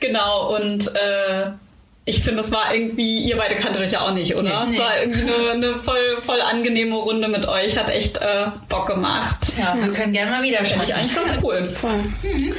Genau 0.00 0.56
und 0.56 0.88
äh, 0.96 1.50
ich 2.06 2.22
finde, 2.22 2.42
es 2.42 2.52
war 2.52 2.74
irgendwie, 2.74 3.20
ihr 3.20 3.38
beide 3.38 3.56
kanntet 3.56 3.80
euch 3.80 3.92
ja 3.92 4.02
auch 4.02 4.12
nicht, 4.12 4.34
oder? 4.34 4.66
Nee, 4.66 4.72
nee. 4.72 4.78
War 4.78 5.00
irgendwie 5.00 5.22
eine, 5.22 5.50
eine, 5.52 5.74
voll, 5.76 6.18
voll 6.20 6.40
angenehme 6.42 6.96
Runde 6.96 7.28
mit 7.28 7.48
euch. 7.48 7.78
Hat 7.78 7.88
echt 7.88 8.18
äh, 8.18 8.46
Bock 8.68 8.88
gemacht. 8.88 9.36
Ja, 9.58 9.74
wir 9.80 9.90
können 9.92 10.12
gerne 10.12 10.30
mal 10.30 10.42
wieder 10.42 10.62
Finde 10.64 10.84
ich 10.84 10.94
eigentlich 10.94 11.14
ganz 11.14 11.30
cool. 11.42 11.64
Voll. 11.72 11.98
Mhm. 12.22 12.54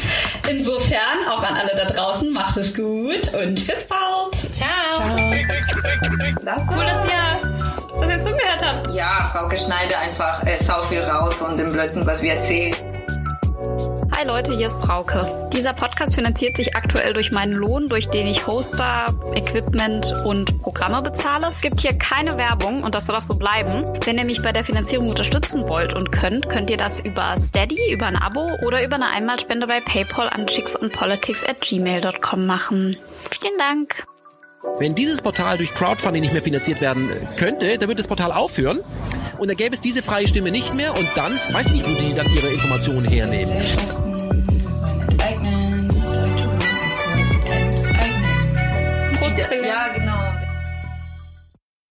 Insofern, 0.50 1.28
auch 1.30 1.44
an 1.44 1.56
alle 1.56 1.76
da 1.76 1.86
draußen, 1.86 2.32
macht 2.34 2.58
es 2.58 2.74
gut 2.74 3.34
und 3.36 3.68
bis 3.68 3.84
bald. 3.84 4.34
Ciao. 4.34 4.70
Ciao. 4.96 5.32
Das 6.44 6.64
cool, 6.72 6.86
dass 6.86 7.06
ihr 7.06 8.00
das 8.00 8.10
jetzt 8.10 8.26
zugehört 8.26 8.66
habt. 8.66 8.94
Ja, 8.96 9.30
Frau 9.32 9.48
Geschneide 9.48 9.98
einfach 9.98 10.44
äh, 10.46 10.58
sau 10.58 10.82
viel 10.84 11.02
raus 11.02 11.36
von 11.36 11.56
dem 11.56 11.72
Blödsinn, 11.72 12.06
was 12.06 12.22
wir 12.22 12.34
erzählen. 12.34 12.74
Hi 14.18 14.26
Leute, 14.26 14.56
hier 14.56 14.68
ist 14.68 14.82
Frauke. 14.82 15.50
Dieser 15.52 15.74
Podcast 15.74 16.16
finanziert 16.16 16.56
sich 16.56 16.74
aktuell 16.74 17.12
durch 17.12 17.34
meinen 17.34 17.52
Lohn, 17.52 17.90
durch 17.90 18.08
den 18.08 18.28
ich 18.28 18.48
Hoster, 18.48 19.14
Equipment 19.34 20.14
und 20.24 20.62
Programme 20.62 21.02
bezahle. 21.02 21.48
Es 21.50 21.60
gibt 21.60 21.82
hier 21.82 21.98
keine 21.98 22.38
Werbung 22.38 22.84
und 22.84 22.96
das 22.96 23.08
soll 23.08 23.18
auch 23.18 23.22
so 23.22 23.36
bleiben. 23.36 23.84
Wenn 24.06 24.18
ihr 24.18 24.24
mich 24.24 24.42
bei 24.42 24.54
der 24.54 24.64
Finanzierung 24.64 25.10
unterstützen 25.10 25.68
wollt 25.68 25.94
und 25.94 26.14
könnt, 26.14 26.48
könnt 26.48 26.70
ihr 26.70 26.78
das 26.78 27.02
über 27.02 27.36
Steady, 27.38 27.92
über 27.92 28.06
ein 28.06 28.16
Abo 28.16 28.52
oder 28.66 28.86
über 28.86 28.96
eine 28.96 29.10
Einmalspende 29.10 29.68
bei 29.68 29.82
PayPal 29.82 30.30
an 30.30 30.48
chicksonpolitics 30.48 31.44
at 31.44 31.60
gmail.com 31.60 32.46
machen. 32.46 32.96
Vielen 33.32 33.58
Dank. 33.58 34.15
Wenn 34.78 34.94
dieses 34.94 35.22
Portal 35.22 35.58
durch 35.58 35.74
Crowdfunding 35.74 36.22
nicht 36.22 36.34
mehr 36.34 36.42
finanziert 36.42 36.82
werden 36.82 37.10
könnte, 37.38 37.78
dann 37.78 37.88
wird 37.88 37.98
das 37.98 38.08
Portal 38.08 38.32
aufhören 38.32 38.80
und 39.38 39.50
dann 39.50 39.56
gäbe 39.56 39.74
es 39.74 39.80
diese 39.80 40.04
freie 40.04 40.28
Stimme 40.28 40.52
nicht 40.52 40.76
mehr 40.76 40.98
und 40.98 41.08
dann 41.16 41.40
weiß 41.52 41.68
ich 41.68 41.74
nicht, 41.74 41.90
wo 41.90 41.94
die 41.94 42.14
dann 42.14 42.28
ihre 42.34 42.50
Informationen 42.50 43.06
hernehmen. 43.06 43.54